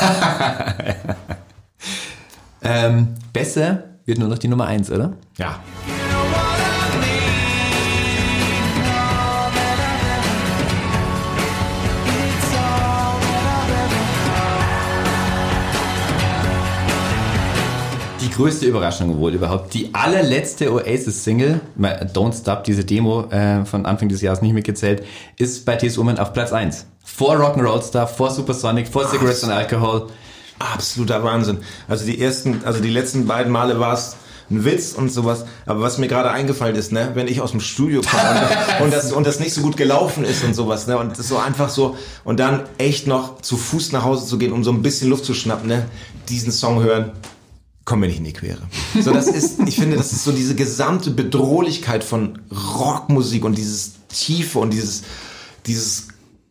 Ähm, 2.65 3.09
besser 3.31 3.83
wird 4.05 4.17
nur 4.17 4.27
noch 4.27 4.39
die 4.39 4.47
Nummer 4.47 4.65
eins, 4.65 4.89
oder? 4.89 5.13
ja. 5.37 5.59
Größte 18.35 18.65
Überraschung 18.65 19.17
wohl 19.19 19.33
überhaupt. 19.33 19.73
Die 19.73 19.93
allerletzte 19.93 20.71
Oasis-Single, 20.71 21.61
Don't 22.13 22.37
Stop, 22.37 22.65
diese 22.65 22.83
Demo 22.83 23.29
äh, 23.31 23.65
von 23.65 23.85
Anfang 23.85 24.09
des 24.09 24.21
Jahres 24.21 24.41
nicht 24.41 24.53
mitgezählt, 24.53 25.03
ist 25.37 25.65
bei 25.65 25.75
T.S. 25.75 25.97
Woman 25.97 26.19
auf 26.19 26.33
Platz 26.33 26.51
1. 26.51 26.85
Vor 27.03 27.35
Rock'n'Roll 27.35 27.81
Star, 27.81 28.07
vor 28.07 28.31
Supersonic, 28.31 28.87
vor 28.87 29.07
Cigarettes 29.09 29.43
and 29.43 29.53
Alcohol. 29.53 30.07
Absoluter 30.59 31.23
Wahnsinn. 31.23 31.59
Also 31.87 32.05
die 32.05 32.21
ersten, 32.21 32.61
also 32.65 32.81
die 32.81 32.89
letzten 32.89 33.25
beiden 33.25 33.51
Male 33.51 33.79
war 33.79 33.93
es 33.93 34.17
ein 34.49 34.65
Witz 34.65 34.93
und 34.93 35.11
sowas. 35.11 35.45
Aber 35.65 35.81
was 35.81 35.97
mir 35.97 36.07
gerade 36.07 36.29
eingefallen 36.31 36.75
ist, 36.75 36.91
ne, 36.91 37.11
wenn 37.13 37.27
ich 37.27 37.41
aus 37.41 37.51
dem 37.51 37.61
Studio 37.61 38.01
komme 38.01 38.47
und, 38.79 38.83
und 38.85 38.93
das 38.93 39.11
und 39.11 39.25
das 39.25 39.39
nicht 39.39 39.53
so 39.53 39.61
gut 39.61 39.77
gelaufen 39.77 40.23
ist 40.23 40.43
und 40.43 40.53
sowas, 40.53 40.87
ne, 40.87 40.97
und 40.97 41.17
das 41.17 41.27
so 41.27 41.37
einfach 41.37 41.69
so 41.69 41.97
und 42.23 42.39
dann 42.39 42.63
echt 42.77 43.07
noch 43.07 43.41
zu 43.41 43.57
Fuß 43.57 43.91
nach 43.91 44.03
Hause 44.03 44.25
zu 44.25 44.37
gehen, 44.37 44.51
um 44.51 44.63
so 44.63 44.71
ein 44.71 44.81
bisschen 44.81 45.09
Luft 45.09 45.25
zu 45.25 45.33
schnappen, 45.33 45.67
ne, 45.67 45.85
diesen 46.29 46.51
Song 46.51 46.83
hören, 46.83 47.11
kommen 47.85 48.01
wir 48.01 48.09
nicht 48.09 48.17
in 48.17 48.25
die 48.25 48.33
Quere. 48.33 48.61
So, 48.99 49.13
das 49.13 49.27
ist, 49.27 49.59
ich 49.67 49.75
finde, 49.75 49.95
das 49.95 50.11
ist 50.11 50.23
so 50.23 50.31
diese 50.31 50.55
gesamte 50.55 51.11
Bedrohlichkeit 51.11 52.03
von 52.03 52.39
Rockmusik 52.51 53.45
und 53.45 53.57
dieses 53.57 53.93
Tiefe 54.09 54.59
und 54.59 54.71
dieses, 54.71 55.03
dieses 55.67 56.07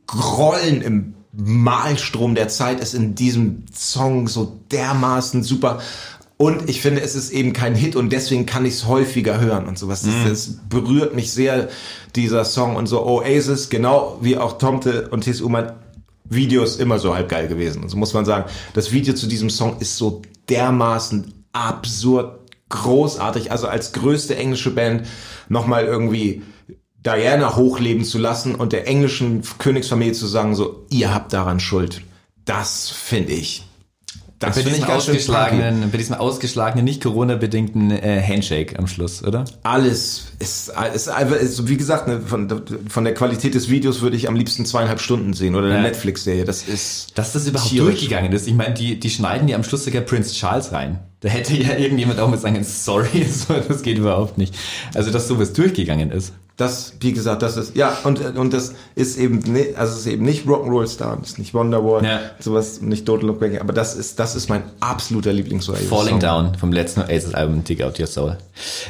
Grollen 0.06 0.80
im 0.80 1.14
Malstrom 1.32 2.36
der 2.36 2.48
Zeit 2.48 2.80
ist 2.80 2.94
in 2.94 3.16
diesem 3.16 3.64
Song 3.74 4.28
so 4.28 4.60
dermaßen 4.70 5.42
super. 5.42 5.80
Und 6.36 6.68
ich 6.68 6.80
finde, 6.80 7.00
es 7.00 7.14
ist 7.14 7.30
eben 7.30 7.52
kein 7.52 7.74
Hit 7.74 7.96
und 7.96 8.10
deswegen 8.10 8.46
kann 8.46 8.64
ich 8.64 8.74
es 8.74 8.86
häufiger 8.86 9.40
hören 9.40 9.66
und 9.66 9.78
sowas. 9.78 10.02
Das, 10.02 10.14
das 10.28 10.58
berührt 10.68 11.14
mich 11.14 11.32
sehr, 11.32 11.68
dieser 12.16 12.44
Song 12.44 12.76
und 12.76 12.86
so 12.86 13.04
Oasis, 13.04 13.70
genau 13.70 14.18
wie 14.20 14.36
auch 14.36 14.58
Tomte 14.58 15.08
und 15.08 15.22
T.S. 15.22 15.40
Ullmann, 15.40 15.72
Videos 16.24 16.76
immer 16.76 16.98
so 16.98 17.14
halb 17.14 17.28
geil 17.28 17.48
gewesen. 17.48 17.82
Und 17.82 17.88
so 17.88 17.96
muss 17.96 18.14
man 18.14 18.24
sagen, 18.24 18.50
das 18.72 18.92
Video 18.92 19.14
zu 19.14 19.26
diesem 19.26 19.50
Song 19.50 19.78
ist 19.80 19.96
so 19.96 20.22
dermaßen 20.48 21.32
absurd 21.52 22.40
großartig. 22.70 23.52
Also 23.52 23.68
als 23.68 23.92
größte 23.92 24.36
englische 24.36 24.70
Band 24.70 25.06
nochmal 25.48 25.84
irgendwie 25.84 26.42
Diana 27.04 27.56
hochleben 27.56 28.04
zu 28.04 28.18
lassen 28.18 28.54
und 28.54 28.72
der 28.72 28.88
englischen 28.88 29.42
Königsfamilie 29.58 30.14
zu 30.14 30.26
sagen, 30.26 30.54
so, 30.54 30.86
ihr 30.90 31.14
habt 31.14 31.32
daran 31.32 31.60
Schuld. 31.60 32.00
Das 32.44 32.88
finde 32.88 33.32
ich. 33.32 33.64
Das 34.40 34.56
Bei 34.56 34.62
diesem, 34.62 34.84
ausgeschlagenen, 34.84 35.90
bei 35.90 35.96
diesem 35.96 36.16
ausgeschlagenen, 36.16 36.84
nicht 36.84 37.02
Corona-bedingten 37.02 37.90
äh, 37.92 38.20
Handshake 38.20 38.78
am 38.78 38.86
Schluss, 38.86 39.22
oder? 39.22 39.44
Alles 39.62 40.24
ist, 40.40 40.72
ist 40.94 41.08
einfach, 41.08 41.36
ist, 41.36 41.68
wie 41.68 41.76
gesagt, 41.76 42.08
ne, 42.08 42.20
von, 42.20 42.62
von 42.88 43.04
der 43.04 43.14
Qualität 43.14 43.54
des 43.54 43.70
Videos 43.70 44.02
würde 44.02 44.16
ich 44.16 44.28
am 44.28 44.34
liebsten 44.34 44.66
zweieinhalb 44.66 45.00
Stunden 45.00 45.32
sehen 45.34 45.54
oder 45.54 45.66
eine 45.66 45.76
Ja. 45.76 45.82
Netflix-Serie. 45.82 46.44
Das 46.44 46.64
ist. 46.64 47.16
Dass 47.16 47.32
das 47.32 47.46
überhaupt 47.46 47.70
tierisch. 47.70 47.90
durchgegangen 48.00 48.32
ist. 48.32 48.46
Ich 48.48 48.54
meine, 48.54 48.74
die, 48.74 48.98
die 48.98 49.10
schneiden 49.10 49.46
ja 49.48 49.56
am 49.56 49.62
Schluss 49.64 49.84
sogar 49.84 50.02
Prince 50.02 50.34
Charles 50.34 50.72
rein. 50.72 50.98
Da 51.20 51.28
hätte 51.28 51.54
ja 51.56 51.76
irgendjemand 51.76 52.18
auch 52.20 52.28
mal 52.28 52.36
sagen, 52.38 52.62
sorry, 52.64 53.24
so, 53.30 53.54
das 53.66 53.82
geht 53.82 53.98
überhaupt 53.98 54.36
nicht. 54.36 54.54
Also, 54.94 55.10
dass 55.10 55.28
sowas 55.28 55.52
durchgegangen 55.52 56.10
ist. 56.10 56.32
Das, 56.56 56.92
wie 57.00 57.12
gesagt, 57.12 57.42
das 57.42 57.56
ist, 57.56 57.74
ja, 57.74 57.98
und, 58.04 58.20
und 58.36 58.52
das 58.54 58.74
ist 58.94 59.18
eben, 59.18 59.40
ne, 59.52 59.74
also 59.76 59.94
es 59.94 60.00
ist 60.00 60.06
eben 60.06 60.24
nicht 60.24 60.46
Rock'n'Roll 60.46 60.86
Star, 60.86 61.16
das 61.18 61.30
ist 61.30 61.38
nicht 61.40 61.52
Wonderwall, 61.52 62.04
Ja. 62.04 62.20
sowas, 62.38 62.80
nicht 62.80 63.08
Don't 63.08 63.22
Look 63.22 63.40
Back, 63.40 63.60
aber 63.60 63.72
das 63.72 63.96
ist, 63.96 64.20
das 64.20 64.36
ist 64.36 64.48
mein 64.48 64.62
absoluter 64.78 65.32
lieblings 65.32 65.68
Falling 65.88 66.20
Down 66.20 66.54
vom 66.54 66.70
letzten 66.72 67.00
Oasis-Album 67.00 67.64
Dig 67.64 67.82
Out 67.82 67.98
Your 67.98 68.06
Soul. 68.06 68.36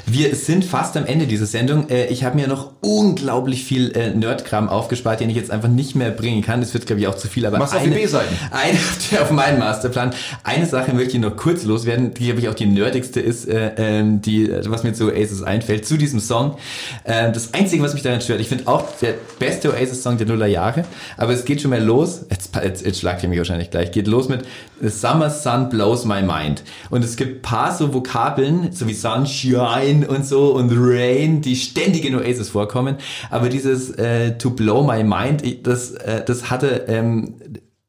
Wir 0.05 0.35
sind 0.35 0.63
fast 0.67 0.95
am 0.99 1.07
Ende 1.07 1.27
dieser 1.27 1.47
Sendung. 1.47 1.89
Äh, 1.89 2.09
Ich 2.09 2.23
habe 2.25 2.37
mir 2.37 2.49
noch 2.49 2.73
unglaublich 2.83 3.65
viel 3.65 3.93
äh, 3.97 4.11
Nerdkram 4.15 4.69
aufgespart, 4.69 5.21
den 5.21 5.31
ich 5.31 5.37
jetzt 5.37 5.51
einfach 5.51 5.69
nicht 5.71 5.95
mehr 5.95 6.11
bringen 6.11 6.43
kann. 6.43 6.61
Das 6.61 6.75
wird, 6.75 6.85
glaube 6.87 7.01
ich, 7.01 7.07
auch 7.09 7.15
zu 7.17 7.29
viel. 7.29 7.47
Aber 7.47 7.57
Mach's 7.59 7.73
auf 7.73 7.81
die 7.83 7.87
eine, 7.87 7.95
B-Seiten. 7.97 8.35
eine 8.51 8.79
auf 9.23 9.31
meinen 9.31 9.59
Masterplan. 9.59 10.13
Eine 10.43 10.67
Sache 10.67 10.93
möchte 10.93 11.15
ich 11.15 11.21
noch 11.23 11.35
kurz 11.37 11.65
loswerden, 11.65 12.13
die, 12.13 12.27
glaube 12.27 12.41
ich, 12.41 12.49
auch 12.51 12.55
die 12.55 12.67
nerdigste 12.67 13.21
ist, 13.21 13.49
äh, 13.49 13.71
ähm, 13.79 14.21
die, 14.21 14.51
was 14.67 14.83
mir 14.83 14.93
zu 14.93 15.07
Oasis 15.07 15.43
einfällt, 15.43 15.87
zu 15.87 15.97
diesem 15.97 16.21
Song. 16.21 16.57
Das 17.05 17.54
Einzige, 17.55 17.83
was 17.83 17.95
mich 17.95 18.03
daran 18.03 18.21
stört, 18.21 18.41
ich 18.41 18.49
finde 18.49 18.67
auch 18.67 18.85
der 19.01 19.15
beste 19.39 19.71
Oasis-Song 19.73 20.19
der 20.19 20.27
Nuller 20.27 20.47
Jahre, 20.47 20.85
aber 21.17 21.33
es 21.33 21.45
geht 21.45 21.63
schon 21.63 21.71
mal 21.71 21.83
los, 21.83 22.27
jetzt, 22.31 22.55
jetzt, 22.57 22.85
jetzt 22.85 22.99
schlagt 23.01 23.23
ihr 23.23 23.29
mich 23.29 23.39
wahrscheinlich 23.39 23.71
gleich, 23.71 23.93
geht 23.93 24.07
los 24.09 24.29
mit 24.29 24.43
The 24.83 24.89
Summer 24.89 25.31
Sun 25.31 25.69
Blows 25.69 26.05
My 26.05 26.21
Mind. 26.23 26.63
Und 26.91 27.05
es 27.05 27.17
gibt 27.17 27.43
paar 27.43 27.75
so 27.75 27.95
Vokabeln, 27.95 28.73
so 28.73 28.87
wie 28.89 28.95
Sunshine 28.95 30.07
und 30.09 30.27
so 30.27 30.53
und 30.55 30.71
Rain, 30.75 31.41
die 31.41 31.57
ständig 31.57 32.05
in 32.05 32.15
Oasis 32.17 32.51
vorkommen, 32.51 32.97
aber 33.31 33.49
dieses 33.49 33.91
äh, 33.93 34.37
To 34.39 34.51
Blow 34.51 34.83
My 34.85 35.03
Mind, 35.05 35.43
ich- 35.45 35.63
das, 35.63 35.93
äh, 35.93 36.25
das 36.25 36.51
hatte 36.51 36.85
ähm, 36.89 37.35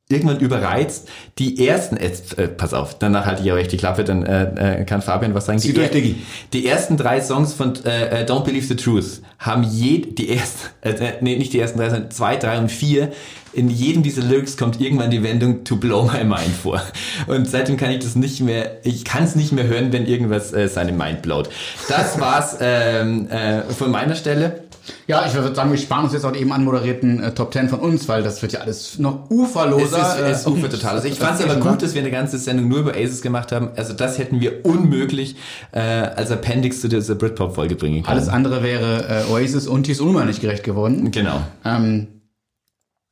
irgendwann 0.08 0.40
überreizt. 0.40 1.08
Die 1.40 1.68
ersten, 1.68 1.98
jetzt, 2.02 2.38
äh, 2.38 2.48
pass 2.48 2.74
auf, 2.74 3.00
danach 3.00 3.26
halte 3.26 3.42
ich 3.44 3.52
auch 3.52 3.58
echt 3.58 3.72
die 3.72 3.78
Klappe, 3.78 4.04
dann 4.04 4.24
äh, 4.24 4.82
äh, 4.82 4.86
kann 4.86 5.02
Fabian 5.02 5.34
was 5.34 5.48
sagen. 5.48 5.60
Die, 5.60 5.74
durch, 5.74 5.88
er- 5.88 5.94
Diggi. 5.94 6.16
die 6.54 6.68
ersten 6.68 6.96
drei 6.96 7.22
Songs 7.22 7.54
von 7.54 7.74
äh, 7.86 8.22
äh, 8.22 8.26
Don't 8.26 8.44
Believe 8.44 8.66
the 8.68 8.76
Truth 8.76 9.22
haben 9.40 9.64
je, 9.64 10.00
die 10.00 10.30
ersten, 10.30 10.68
äh, 10.82 10.92
äh, 10.92 11.14
nee, 11.22 11.38
nicht 11.38 11.54
die 11.54 11.60
ersten 11.60 11.80
drei, 11.80 11.90
sondern 11.90 12.12
zwei, 12.12 12.36
drei 12.36 12.60
und 12.60 12.72
vier. 12.72 13.12
In 13.54 13.70
jedem 13.70 14.04
dieser 14.04 14.22
Lyrics 14.22 14.58
kommt 14.58 14.82
irgendwann 14.82 15.12
die 15.12 15.24
Wendung 15.24 15.64
To 15.64 15.78
Blow 15.78 16.04
My 16.12 16.26
Mind 16.26 16.52
vor. 16.62 16.82
Und 17.28 17.48
seitdem 17.50 17.78
kann 17.78 17.90
ich 17.90 18.00
das 18.00 18.18
nicht 18.18 18.42
mehr, 18.42 18.86
ich 18.86 19.06
kann 19.06 19.24
es 19.24 19.36
nicht 19.36 19.54
mehr 19.54 19.66
hören, 19.66 19.94
wenn 19.94 20.06
irgendwas 20.06 20.52
äh, 20.52 20.68
seine 20.68 20.92
Mind 20.92 21.22
blowt. 21.22 21.50
Das 21.88 22.20
war's 22.20 22.58
ähm, 22.60 23.30
äh, 23.30 23.62
von 23.62 23.92
meiner 23.92 24.16
Stelle. 24.16 24.65
Ja, 25.08 25.26
ich 25.26 25.34
würde 25.34 25.54
sagen, 25.56 25.72
wir 25.72 25.78
sparen 25.78 26.04
uns 26.06 26.14
jetzt 26.14 26.26
auch 26.26 26.36
eben 26.36 26.52
anmoderierten 26.52 27.22
äh, 27.24 27.34
Top 27.34 27.54
10 27.54 27.70
von 27.70 27.80
uns, 27.80 28.08
weil 28.08 28.24
das 28.24 28.42
wird 28.42 28.54
ja 28.54 28.60
alles 28.62 29.00
noch 29.00 29.30
uferloser. 29.30 30.18
Es 30.20 30.42
ist, 30.42 30.48
es 30.48 30.64
äh, 30.64 30.70
total. 30.70 30.96
Also 30.96 31.08
ich 31.08 31.20
fand 31.20 31.40
es 31.40 31.46
aber 31.46 31.60
gut, 31.60 31.82
dass 31.82 31.94
wir 31.94 32.02
eine 32.02 32.12
ganze 32.12 32.38
Sendung 32.38 32.68
nur 32.68 32.80
über 32.80 32.92
Aces 32.92 33.22
gemacht 33.22 33.52
haben. 33.52 33.70
Also 33.76 33.94
das 33.94 34.18
hätten 34.18 34.40
wir 34.40 34.66
unmöglich 34.66 35.36
äh, 35.72 35.80
als 35.80 36.32
Appendix 36.32 36.82
zu 36.82 36.88
dieser 36.88 37.16
Britpop-Folge 37.16 37.76
bringen 37.76 38.04
können. 38.04 38.18
Alles 38.18 38.30
andere 38.30 38.64
wäre 38.64 39.26
äh, 39.28 39.32
Oasis 39.32 39.68
und 39.68 39.84
Thies 39.84 40.02
Ulmer 40.02 40.26
nicht 40.26 40.42
gerecht 40.42 40.64
geworden. 40.64 41.12
Genau. 41.12 41.42
Ähm, 41.64 42.08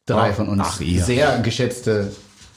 drei 0.05 0.31
Oh, 0.31 0.33
von 0.33 0.49
uns. 0.49 0.61
ach, 0.63 0.81
ihr. 0.81 1.03
Sehr 1.03 1.39
geschätzte. 1.39 2.11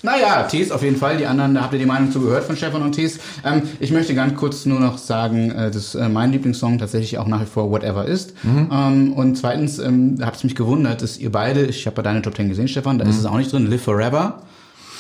Naja, 0.07 0.45
Tees 0.45 0.71
auf 0.71 0.83
jeden 0.85 0.97
Fall. 0.97 1.17
Die 1.17 1.27
anderen, 1.27 1.55
da 1.57 1.63
habt 1.63 1.73
ihr 1.73 1.81
die 1.81 1.85
Meinung 1.85 2.13
zu 2.13 2.21
gehört 2.21 2.45
von 2.45 2.57
Stefan 2.57 2.81
und 2.83 2.93
Tees. 2.93 3.19
Ähm, 3.45 3.63
ich 3.81 3.91
möchte 3.91 4.15
ganz 4.15 4.37
kurz 4.37 4.65
nur 4.65 4.79
noch 4.79 4.99
sagen, 4.99 5.51
äh, 5.51 5.69
dass 5.69 5.97
äh, 5.97 6.09
mein 6.09 6.31
Lieblingssong 6.31 6.79
tatsächlich 6.79 7.19
auch 7.19 7.27
nach 7.27 7.41
wie 7.41 7.47
vor 7.47 7.73
Whatever 7.73 8.05
ist. 8.07 8.33
Mhm. 8.45 8.71
Ähm, 8.73 9.13
und 9.15 9.35
zweitens 9.37 9.81
ähm, 9.81 10.17
habt 10.23 10.37
es 10.37 10.45
mich 10.45 10.55
gewundert, 10.55 11.03
dass 11.03 11.19
ihr 11.19 11.33
beide, 11.33 11.67
ich 11.67 11.85
habe 11.87 11.97
bei 11.97 12.03
deiner 12.03 12.23
Top 12.23 12.37
10 12.37 12.49
gesehen, 12.49 12.69
Stefan, 12.69 12.99
da 12.99 13.05
Mhm. 13.05 13.11
ist 13.11 13.19
es 13.19 13.27
auch 13.27 13.37
nicht 13.37 13.53
drin, 13.53 13.69
Live 13.69 13.83
Forever. 13.83 14.43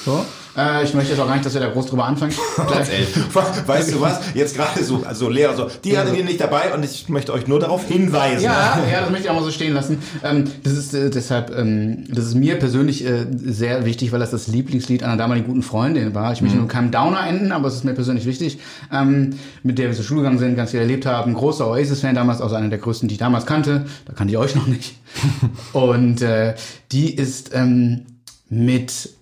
So. 0.04 0.24
Äh, 0.56 0.84
ich 0.84 0.94
möchte 0.94 1.12
jetzt 1.12 1.20
auch 1.20 1.26
gar 1.26 1.34
nicht, 1.34 1.44
dass 1.44 1.54
wir 1.54 1.60
da 1.60 1.68
groß 1.68 1.86
drüber 1.86 2.04
anfangen. 2.04 2.32
Weißt 3.66 3.92
du 3.92 4.00
was? 4.00 4.20
Jetzt 4.34 4.56
gerade 4.56 4.82
so, 4.82 5.02
also 5.06 5.28
Lea, 5.28 5.48
so, 5.54 5.68
die 5.84 5.96
hattet 5.98 6.16
ihr 6.16 6.24
nicht 6.24 6.40
dabei 6.40 6.74
und 6.74 6.84
ich 6.84 7.08
möchte 7.08 7.32
euch 7.32 7.46
nur 7.46 7.60
darauf 7.60 7.86
hinweisen. 7.86 8.42
Ja, 8.42 8.78
ja, 8.90 9.00
das 9.00 9.10
möchte 9.10 9.24
ich 9.24 9.30
auch 9.30 9.34
mal 9.34 9.44
so 9.44 9.50
stehen 9.50 9.74
lassen. 9.74 10.02
Ähm, 10.24 10.44
das 10.62 10.72
ist 10.72 10.94
äh, 10.94 11.10
deshalb, 11.10 11.56
ähm, 11.56 12.04
das 12.08 12.26
ist 12.26 12.34
mir 12.34 12.58
persönlich 12.58 13.04
äh, 13.04 13.26
sehr 13.44 13.84
wichtig, 13.84 14.12
weil 14.12 14.20
das 14.20 14.30
das 14.30 14.46
Lieblingslied 14.46 15.02
einer 15.02 15.16
damaligen 15.16 15.46
guten 15.46 15.62
Freundin 15.62 16.14
war. 16.14 16.32
Ich 16.32 16.40
möchte 16.40 16.56
nur 16.56 16.68
keinem 16.68 16.90
Downer 16.90 17.26
enden, 17.26 17.52
aber 17.52 17.68
es 17.68 17.74
ist 17.74 17.84
mir 17.84 17.94
persönlich 17.94 18.26
wichtig, 18.26 18.58
ähm, 18.92 19.34
mit 19.62 19.78
der 19.78 19.88
wir 19.88 19.94
zur 19.94 20.04
Schule 20.04 20.22
gegangen 20.22 20.38
sind, 20.38 20.56
ganz 20.56 20.70
viel 20.70 20.80
erlebt 20.80 21.06
haben. 21.06 21.34
Großer 21.34 21.68
Oasis-Fan 21.68 22.14
damals, 22.14 22.40
also 22.40 22.54
einer 22.54 22.68
der 22.68 22.78
größten, 22.78 23.08
die 23.08 23.14
ich 23.14 23.18
damals 23.18 23.46
kannte. 23.46 23.86
Da 24.06 24.12
kannte 24.12 24.32
ich 24.32 24.38
euch 24.38 24.54
noch 24.54 24.66
nicht. 24.66 24.96
Und 25.72 26.22
äh, 26.22 26.54
die 26.92 27.14
ist 27.14 27.50
ähm, 27.54 28.06
mit 28.48 29.15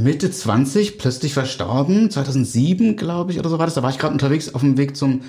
Mitte 0.00 0.30
20 0.30 0.98
plötzlich 0.98 1.34
verstorben, 1.34 2.10
2007 2.10 2.96
glaube 2.96 3.32
ich 3.32 3.38
oder 3.38 3.48
so 3.48 3.58
war 3.58 3.66
das. 3.66 3.74
Da 3.74 3.82
war 3.82 3.90
ich 3.90 3.98
gerade 3.98 4.12
unterwegs 4.12 4.54
auf 4.54 4.60
dem 4.60 4.76
Weg 4.78 4.96
zum 4.96 5.22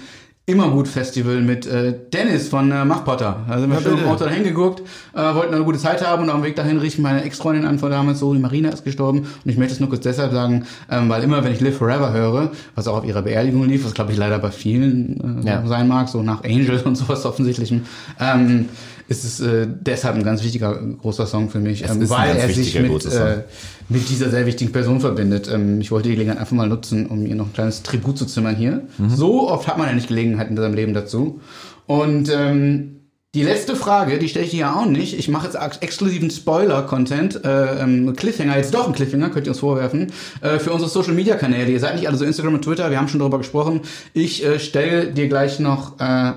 Immergut-Festival 0.47 1.41
mit 1.41 1.65
äh, 1.65 1.95
Dennis 2.13 2.49
von 2.49 2.71
äh, 2.71 2.85
Machpotter. 2.85 3.45
Da 3.49 3.59
sind 3.59 3.71
wir 3.71 3.81
schön 3.81 3.97
im 3.97 4.05
Auto 4.05 4.25
dahin 4.25 4.43
geguckt, 4.43 4.83
äh, 5.15 5.33
wollten 5.33 5.55
eine 5.55 5.63
gute 5.63 5.79
Zeit 5.79 6.05
haben 6.05 6.21
und 6.21 6.29
auf 6.29 6.35
dem 6.35 6.43
Weg 6.43 6.55
dahin 6.55 6.77
rief 6.77 6.93
ich 6.93 6.99
meine 6.99 7.23
Ex-Freundin 7.23 7.65
an 7.65 7.79
von 7.79 7.89
damals 7.89 8.19
so, 8.19 8.31
die 8.31 8.39
Marina 8.39 8.69
ist 8.69 8.83
gestorben 8.83 9.21
und 9.21 9.49
ich 9.51 9.57
möchte 9.57 9.73
es 9.73 9.79
nur 9.79 9.89
kurz 9.89 10.03
deshalb 10.03 10.31
sagen, 10.33 10.65
ähm, 10.91 11.09
weil 11.09 11.23
immer 11.23 11.43
wenn 11.43 11.51
ich 11.51 11.61
Live 11.61 11.77
Forever 11.77 12.13
höre, 12.13 12.51
was 12.75 12.87
auch 12.87 12.97
auf 12.97 13.05
ihrer 13.05 13.23
Beerdigung 13.23 13.67
lief, 13.67 13.85
was 13.85 13.95
glaube 13.95 14.11
ich 14.11 14.17
leider 14.19 14.37
bei 14.37 14.51
vielen 14.51 15.41
äh, 15.43 15.49
Ja. 15.49 15.65
sein 15.65 15.87
mag, 15.87 16.09
so 16.09 16.21
nach 16.21 16.43
Angel 16.43 16.79
und 16.85 16.95
sowas 16.95 17.25
offensichtlichem, 17.25 17.81
ähm, 18.19 18.69
ist 19.07 19.23
es 19.23 19.39
äh, 19.39 19.67
deshalb 19.67 20.15
ein 20.15 20.23
ganz 20.23 20.43
wichtiger 20.43 20.73
großer 21.01 21.27
Song 21.27 21.49
für 21.49 21.59
mich, 21.59 21.83
ähm, 21.87 22.09
weil 22.09 22.35
er 22.37 22.49
sich 22.49 22.79
mit, 22.79 23.05
äh, 23.05 23.43
mit 23.89 24.09
dieser 24.09 24.29
sehr 24.29 24.45
wichtigen 24.45 24.71
Person 24.71 24.99
verbindet. 24.99 25.49
Ähm, 25.51 25.79
ich 25.79 25.91
wollte 25.91 26.09
die 26.09 26.15
Gelegenheit 26.15 26.39
einfach 26.39 26.55
mal 26.55 26.67
nutzen, 26.67 27.05
um 27.05 27.25
ihr 27.25 27.35
noch 27.35 27.47
ein 27.47 27.53
kleines 27.53 27.83
Tribut 27.83 28.17
zu 28.17 28.25
zimmern 28.25 28.55
hier. 28.55 28.81
Mhm. 28.97 29.09
So 29.09 29.49
oft 29.49 29.67
hat 29.67 29.77
man 29.77 29.87
ja 29.87 29.93
nicht 29.93 30.07
Gelegenheit 30.07 30.49
in 30.49 30.57
seinem 30.57 30.73
Leben 30.73 30.93
dazu. 30.93 31.39
Und 31.85 32.31
ähm, 32.33 32.91
Die 33.35 33.43
letzte 33.43 33.75
Frage, 33.75 34.17
die 34.17 34.29
stelle 34.29 34.45
ich 34.45 34.51
dir 34.51 34.61
ja 34.61 34.75
auch 34.75 34.85
nicht. 34.85 35.19
Ich 35.19 35.27
mache 35.27 35.47
jetzt 35.47 35.57
ex- 35.61 35.79
exklusiven 35.79 36.31
Spoiler-Content, 36.31 37.43
äh, 37.43 37.81
ähm, 37.83 38.15
Cliffhanger, 38.15 38.55
jetzt 38.55 38.73
doch 38.73 38.87
ein 38.87 38.93
Cliffhanger, 38.93 39.29
könnt 39.29 39.45
ihr 39.45 39.51
uns 39.51 39.59
vorwerfen, 39.59 40.07
äh, 40.39 40.57
für 40.57 40.71
unsere 40.71 40.89
Social-Media-Kanäle. 40.89 41.69
Ihr 41.69 41.81
seid 41.81 41.95
nicht 41.95 42.07
alle 42.07 42.15
so 42.17 42.23
Instagram 42.23 42.53
und 42.53 42.61
Twitter, 42.63 42.89
wir 42.91 42.97
haben 42.97 43.09
schon 43.09 43.19
darüber 43.19 43.37
gesprochen. 43.37 43.81
Ich 44.13 44.41
äh, 44.45 44.57
stelle 44.57 45.07
dir 45.11 45.27
gleich 45.27 45.59
noch 45.59 45.99
äh, 45.99 46.31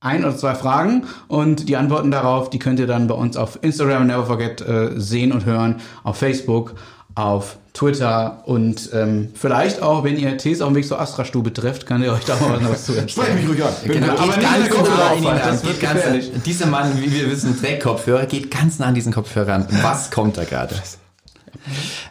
ein 0.00 0.24
oder 0.24 0.36
zwei 0.36 0.54
Fragen 0.54 1.04
und 1.28 1.68
die 1.68 1.76
Antworten 1.76 2.10
darauf, 2.10 2.48
die 2.48 2.58
könnt 2.58 2.80
ihr 2.80 2.86
dann 2.86 3.06
bei 3.06 3.14
uns 3.14 3.36
auf 3.36 3.58
Instagram 3.62 4.06
Never 4.06 4.24
Forget 4.24 4.62
äh, 4.62 4.98
sehen 4.98 5.30
und 5.30 5.44
hören, 5.44 5.76
auf 6.04 6.16
Facebook, 6.16 6.74
auf 7.14 7.58
Twitter 7.74 8.42
und 8.46 8.88
ähm, 8.94 9.28
vielleicht 9.34 9.82
auch, 9.82 10.02
wenn 10.02 10.16
ihr 10.18 10.38
Tees 10.38 10.62
auf 10.62 10.68
dem 10.68 10.76
Weg 10.76 10.86
zur 10.86 11.00
Astra-Stube 11.00 11.52
trefft, 11.52 11.84
kann 11.84 12.02
ihr 12.02 12.12
euch 12.12 12.24
da 12.24 12.34
mal 12.36 12.58
was 12.62 12.86
zu 12.86 12.92
erzählen. 12.92 13.08
Sprech 13.10 13.34
mich 13.34 13.48
ruhig 13.48 13.62
an. 13.62 13.72
Genau, 13.84 14.12
aber 14.14 14.26
nicht 14.26 14.40
der 14.40 14.70
Kopfhörer 14.70 15.20
nah 15.20 15.30
ran. 15.30 15.38
das 15.42 15.62
Geht 15.62 15.80
ganz, 15.80 16.00
dieser 16.46 16.66
Mann, 16.66 16.98
wie 17.00 17.12
wir 17.12 17.30
wissen, 17.30 17.60
trägt 17.60 17.82
Kopfhörer, 17.82 18.24
geht 18.24 18.50
ganz 18.50 18.78
nah 18.78 18.86
an 18.86 18.94
diesen 18.94 19.12
Kopfhörer 19.12 19.48
ran. 19.48 19.66
Was 19.82 20.10
kommt 20.10 20.38
da 20.38 20.44
gerade? 20.44 20.76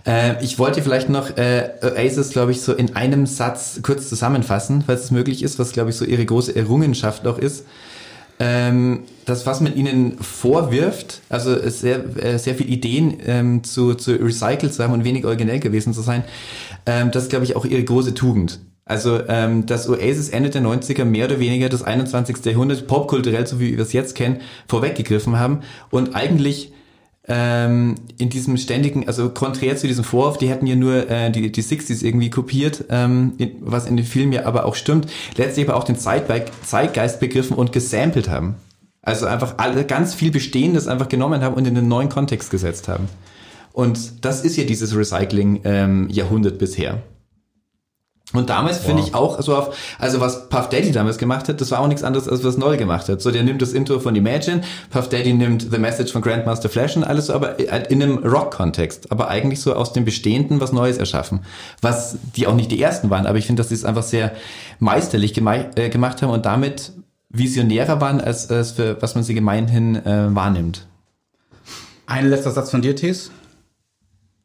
Äh, 0.06 0.44
ich 0.44 0.60
wollte 0.60 0.82
vielleicht 0.82 1.10
noch 1.10 1.38
äh, 1.38 1.70
Oasis, 1.82 2.30
glaube 2.32 2.52
ich, 2.52 2.62
so 2.62 2.74
in 2.74 2.96
einem 2.96 3.26
Satz 3.26 3.80
kurz 3.84 4.10
zusammenfassen, 4.10 4.84
falls 4.86 5.06
es 5.06 5.12
möglich 5.12 5.44
ist, 5.44 5.60
was, 5.60 5.72
glaube 5.72 5.90
ich, 5.90 5.96
so 5.96 6.06
ihre 6.06 6.26
große 6.26 6.56
Errungenschaft 6.56 7.28
auch 7.28 7.38
ist. 7.38 7.66
Ähm, 8.42 9.02
das, 9.26 9.46
was 9.46 9.60
man 9.60 9.76
ihnen 9.76 10.18
vorwirft, 10.22 11.22
also 11.28 11.52
es 11.52 11.82
sehr, 11.82 12.04
äh, 12.18 12.40
sehr 12.40 12.56
viel 12.56 12.70
Ideen 12.70 13.18
ähm, 13.26 13.64
zu, 13.66 13.96
zu 13.96 14.14
recycelt 14.14 14.74
zu 14.74 14.82
haben 14.82 14.94
und 14.94 15.04
wenig 15.04 15.26
originell 15.26 15.60
gewesen 15.60 15.94
zu 15.94 16.02
sein, 16.02 16.24
ähm, 16.86 17.12
das 17.12 17.24
ist, 17.24 17.30
glaube 17.30 17.44
ich, 17.44 17.58
auch 17.58 17.66
ihre 17.66 17.84
große 17.84 18.14
Tugend. 18.14 18.60
Also 18.86 19.20
ähm, 19.28 19.68
das 19.68 19.88
Oasis 19.88 20.30
Ende 20.30 20.50
der 20.50 20.64
90er 20.64 21.06
mehr 21.06 21.26
oder 21.26 21.40
weniger 21.40 21.70
das 21.70 21.84
21. 21.84 22.44
Jahrhundert, 22.44 22.88
popkulturell, 22.88 23.46
so 23.46 23.60
wie 23.60 23.78
wir 23.78 23.84
es 23.84 23.94
jetzt 23.94 24.16
kennen, 24.16 24.40
vorweggegriffen 24.68 25.38
haben 25.38 25.60
und 25.92 26.16
eigentlich 26.16 26.72
ähm, 27.30 27.96
in 28.18 28.30
diesem 28.30 28.58
ständigen, 28.58 29.08
also 29.08 29.30
konträr 29.30 29.78
zu 29.78 29.88
diesem 29.88 30.04
Vorwurf, 30.04 30.38
die 30.38 30.50
hätten 30.50 30.66
ja 30.66 30.76
nur 30.76 31.10
äh, 31.10 31.32
die, 31.32 31.52
die 31.52 31.64
60s 31.64 32.04
irgendwie 32.04 32.30
kopiert, 32.30 32.86
ähm, 32.90 33.34
in, 33.38 33.52
was 33.62 33.86
in 33.86 33.96
dem 33.96 34.06
Film 34.06 34.32
ja 34.32 34.46
aber 34.46 34.66
auch 34.66 34.76
stimmt, 34.76 35.08
letztlich 35.38 35.68
aber 35.68 35.78
auch 35.78 35.84
den 35.84 35.96
Zeitgeist 35.96 37.20
begriffen 37.20 37.56
und 37.56 37.72
gesampelt 37.72 38.30
haben. 38.30 38.56
Also 39.02 39.28
einfach 39.28 39.56
alle 39.58 39.86
ganz 39.86 40.14
viel 40.14 40.32
Bestehendes 40.32 40.88
einfach 40.88 41.08
genommen 41.08 41.42
haben 41.42 41.56
und 41.56 41.66
in 41.66 41.78
einen 41.78 41.88
neuen 41.88 42.10
Kontext 42.10 42.52
gesetzt 42.52 42.88
haben. 42.88 43.08
Und 43.72 44.26
das 44.26 44.44
ist 44.44 44.58
ja 44.58 44.66
dieses 44.66 44.96
Recycling-Jahrhundert 44.96 46.58
bisher. 46.58 47.02
Und 48.32 48.50
damals 48.52 48.78
finde 48.78 49.02
ich 49.02 49.16
auch 49.16 49.42
so 49.42 49.56
auf, 49.56 49.76
also 49.98 50.22
was 50.22 50.50
Puff 50.50 50.70
Daddy 50.70 50.92
damals 50.92 51.18
gemacht 51.18 51.50
hat, 51.50 51.60
das 51.62 51.72
war 51.72 51.80
auch 51.80 51.88
nichts 51.88 52.04
anderes, 52.04 52.30
als 52.30 52.44
was 52.44 52.58
Neu 52.58 52.78
gemacht 52.78 53.10
hat. 53.10 53.22
So, 53.22 53.32
der 53.32 53.42
nimmt 53.42 53.60
das 53.62 53.74
Intro 53.74 54.00
von 54.00 54.16
Imagine, 54.16 54.62
Puff 54.92 55.10
Daddy 55.10 55.34
nimmt 55.34 55.68
The 55.72 55.80
Message 55.80 56.12
von 56.12 56.22
Grandmaster 56.22 56.70
Flash 56.70 56.96
und 56.96 57.04
alles 57.04 57.28
so, 57.28 57.34
aber 57.34 57.58
in 57.90 58.04
einem 58.04 58.20
Rock-Kontext. 58.20 59.12
Aber 59.12 59.30
eigentlich 59.30 59.62
so 59.62 59.74
aus 59.74 59.94
dem 59.94 60.06
Bestehenden 60.06 60.62
was 60.62 60.72
Neues 60.72 60.98
erschaffen. 60.98 61.40
Was 61.82 62.18
die 62.36 62.46
auch 62.46 62.54
nicht 62.54 62.70
die 62.70 62.80
ersten 62.80 63.10
waren, 63.10 63.26
aber 63.26 63.40
ich 63.40 63.48
finde, 63.48 63.62
dass 63.62 63.70
sie 63.70 63.76
es 63.76 63.84
einfach 63.84 64.04
sehr 64.04 64.32
meisterlich 64.78 65.36
äh, 65.36 65.90
gemacht 65.90 66.22
haben 66.22 66.30
und 66.30 66.46
damit 66.46 66.92
visionärer 67.30 68.00
waren, 68.00 68.22
als, 68.22 68.50
als 68.52 68.72
für 68.72 69.02
was 69.02 69.16
man 69.16 69.24
sie 69.24 69.34
gemeinhin 69.34 69.96
äh, 70.06 70.36
wahrnimmt. 70.36 70.86
Ein 72.06 72.30
letzter 72.30 72.52
Satz 72.52 72.70
von 72.70 72.82
dir, 72.82 72.96
Tees. 72.96 73.32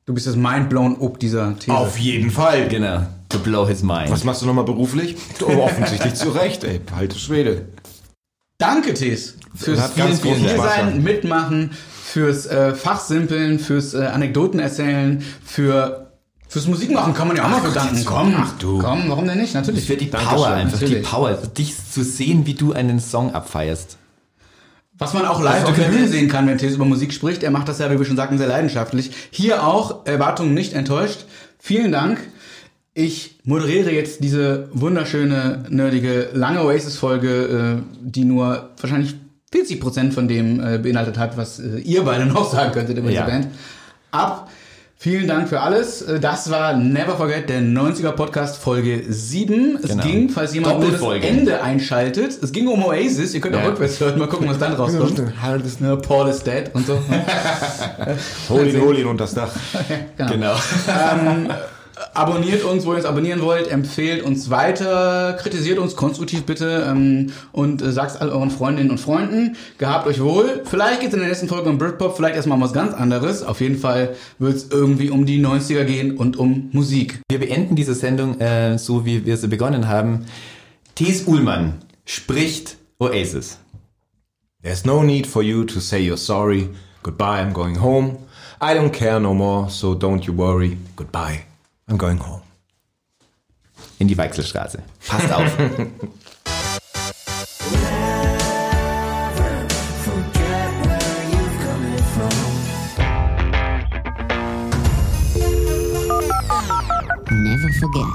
Du 0.07 0.13
bist 0.13 0.27
jetzt 0.27 0.37
mindblown 0.37 0.97
ob 1.01 1.19
dieser 1.19 1.59
These. 1.59 1.75
Auf 1.75 1.99
jeden 1.99 2.31
Fall. 2.31 2.69
Genau. 2.69 3.07
To 3.31 3.39
blow 3.39 3.67
his 3.67 3.83
mind. 3.83 4.11
Was 4.11 4.23
machst 4.25 4.43
du 4.43 4.47
nochmal 4.47 4.65
beruflich? 4.65 5.17
Oh, 5.41 5.63
offensichtlich 5.63 6.15
zu 6.15 6.29
Recht, 6.29 6.63
ey. 6.65 6.81
Halte 6.95 7.19
Schwede. 7.19 7.69
Danke, 8.59 8.93
Tees. 8.93 9.37
Fürs 9.55 9.93
vielen, 9.93 10.15
vielen 10.15 10.49
Spaß 10.49 10.75
sein, 10.77 11.03
mitmachen, 11.03 11.71
fürs 12.03 12.47
äh, 12.47 12.75
Fachsimpeln, 12.75 13.59
fürs 13.59 13.95
äh, 13.95 14.05
Anekdoten 14.07 14.61
erzählen, 14.61 15.25
für 15.45 16.13
fürs 16.49 16.67
Musikmachen 16.67 17.15
kann 17.15 17.27
man 17.27 17.37
ja 17.37 17.47
auch 17.47 17.51
mal 17.51 17.61
bedanken. 17.63 18.05
Komm, 18.05 18.35
ach 18.37 18.53
du. 18.59 18.79
komm, 18.79 19.09
warum 19.09 19.27
denn 19.27 19.41
nicht? 19.41 19.55
Natürlich. 19.55 19.87
Für 19.87 19.97
die 19.97 20.07
Power 20.07 20.21
Dankeschön, 20.21 20.53
einfach, 20.53 20.79
die 20.79 20.85
natürlich. 20.85 21.09
Power. 21.09 21.33
Dich 21.35 21.75
zu 21.91 22.05
sehen, 22.05 22.47
wie 22.47 22.55
du 22.55 22.73
einen 22.73 23.01
Song 23.01 23.33
abfeierst. 23.33 23.97
Was 24.99 25.13
man 25.13 25.27
auch 25.27 25.43
live 25.43 25.63
Das 25.63 25.71
auf 25.71 25.77
der 25.77 25.89
Bühne 25.89 26.07
sehen 26.07 26.29
kann, 26.29 26.47
wenn 26.47 26.57
Tees 26.59 26.75
über 26.75 26.85
Musik 26.85 27.13
spricht. 27.13 27.43
Er 27.43 27.51
macht 27.51 27.69
das 27.69 27.79
ja, 27.81 27.91
wie 27.91 27.99
wir 27.99 28.05
schon 28.07 28.17
sagten, 28.17 28.39
sehr 28.39 28.47
leidenschaftlich. 28.47 29.11
Hier 29.31 29.67
auch 29.67 30.07
Erwartungen 30.07 30.55
nicht 30.55 30.73
enttäuscht. 30.73 31.25
Vielen 31.59 31.91
Dank. 31.91 32.19
Ich 32.97 33.41
moderiere 33.43 33.91
jetzt 33.91 34.23
diese 34.23 34.69
wunderschöne, 34.73 35.65
nerdige, 35.69 36.29
lange 36.33 36.63
Oasis-Folge, 36.63 37.83
äh, 37.83 37.83
die 38.03 38.25
nur 38.25 38.71
wahrscheinlich 38.81 39.17
40% 39.53 40.13
von 40.13 40.29
dem 40.29 40.61
äh, 40.61 40.79
beinhaltet 40.79 41.19
hat, 41.19 41.37
was 41.37 41.59
äh, 41.59 41.79
ihr 41.79 42.03
beide 42.05 42.27
noch 42.27 42.53
sagen 42.53 42.71
könntet 42.73 42.97
über 42.99 43.11
Ja. 43.11 43.23
diese 43.23 43.33
Band. 43.33 43.49
Ab. 44.13 44.49
Vielen 45.05 45.29
Dank 45.29 45.51
für 45.51 45.61
alles. 45.61 46.01
Äh, 46.01 46.19
Das 46.19 46.51
war 46.51 46.75
Never 46.79 47.19
Forget, 47.19 47.51
der 47.51 47.61
90er 47.61 48.13
Podcast 48.13 48.57
Folge 48.57 49.03
7. 49.07 49.77
Es 49.83 49.91
Genau. 49.91 50.03
ging, 50.03 50.31
falls 50.31 50.55
jemand 50.55 50.81
nur 50.81 50.93
das. 50.93 51.23
Ende 51.29 51.63
einschaltet. 51.63 52.39
Es 52.43 52.51
ging 52.53 52.69
um 52.69 52.83
Oasis. 52.83 53.35
Ihr 53.35 53.43
könnt 53.43 53.55
auch 53.55 53.61
Ja. 53.61 53.67
rückwärts 53.67 54.01
hören. 54.01 54.19
Mal 54.19 54.29
gucken, 54.29 54.49
was 54.49 54.57
dann 54.59 54.73
rauskommt. 54.73 55.19
Is 55.67 55.79
ne, 55.81 55.99
Paul 55.99 56.31
is 56.31 56.43
dead 56.43 56.71
und 56.73 56.87
so. 56.87 56.99
Hol 58.49 58.67
ihn, 58.67 58.81
hol 58.81 58.99
ihn 58.99 59.05
unter 59.05 59.25
das 59.25 59.35
Dach. 59.35 59.51
Genau. 60.17 60.55
ähm, 60.89 61.51
abonniert 62.15 62.65
uns, 62.65 62.87
wo 62.87 62.93
ihr 62.93 62.97
uns 62.97 63.05
abonnieren 63.05 63.43
wollt, 63.43 63.69
empfehlt 63.69 64.23
uns 64.23 64.51
weiter, 64.51 65.35
kritisiert 65.35 65.79
uns 65.79 65.97
konstruktiv 65.97 66.45
bitte 66.45 66.87
ähm, 66.89 67.33
und 67.53 67.83
äh, 67.83 67.93
sagt 67.93 68.21
all 68.21 68.31
euren 68.31 68.51
Freundinnen 68.51 68.91
und 68.91 68.99
Freunden. 68.99 69.57
Gehabt 69.79 70.07
euch 70.07 70.21
wohl. 70.21 70.63
Vielleicht 70.65 71.01
geht 71.01 71.09
es 71.09 71.15
in 71.15 71.21
der 71.21 71.29
nächsten 71.29 71.49
Folge 71.49 71.69
um 71.71 71.79
Britpop, 71.79 72.17
vielleicht 72.17 72.37
erstmal 72.37 72.57
um 72.57 72.63
was 72.63 72.73
ganz 72.73 72.95
anderes. 72.95 73.43
Auf 73.43 73.61
jeden 73.61 73.79
Fall 73.79 74.15
wird 74.39 74.57
es 74.57 74.71
irgendwie 74.71 75.11
um 75.11 75.27
die 75.27 75.45
90er 75.45 75.85
gehen 75.85 76.17
und 76.17 76.37
um 76.37 76.71
Musik. 76.73 77.21
Wir 77.31 77.41
beenden 77.41 77.77
diese 77.77 77.95
Sendung 77.95 78.41
äh, 78.41 78.79
so, 78.79 79.05
wie 79.07 79.25
wir 79.27 79.37
sie 79.37 79.49
begonnen 79.49 79.89
haben. 79.89 80.27
Thies 80.95 81.27
Uhlmann 81.27 81.75
spricht 82.05 82.77
Oasis. 82.99 83.59
There's 84.63 84.85
no 84.85 85.03
need 85.03 85.27
for 85.27 85.43
you 85.43 85.65
to 85.65 85.81
say 85.81 86.01
you're 86.01 86.17
sorry. 86.17 86.71
Goodbye, 87.03 87.41
I'm 87.43 87.53
going 87.53 87.81
home. 87.81 88.17
I 88.61 88.73
don't 88.73 88.93
care 88.93 89.21
no 89.21 89.35
more, 89.35 89.69
so 89.69 89.95
don't 89.95 90.27
you 90.27 90.33
worry. 90.33 90.79
Goodbye, 90.97 91.45
I'm 91.89 91.99
going 91.99 92.19
home. 92.19 92.43
In 93.99 94.09
die 94.09 94.17
Weichselstraße. 94.17 94.83
Passt 95.07 95.33
auf. 95.33 95.59
Never 107.31 107.73
Forget, 107.81 108.15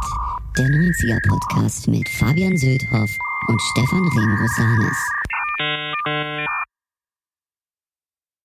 der 0.57 0.65
90er 0.67 1.19
Podcast 1.27 1.87
mit 1.87 2.07
Fabian 2.09 2.57
Söldhoff 2.57 3.09
und 3.47 3.61
Stefan 3.61 4.07
Remrosanis. 4.07 5.18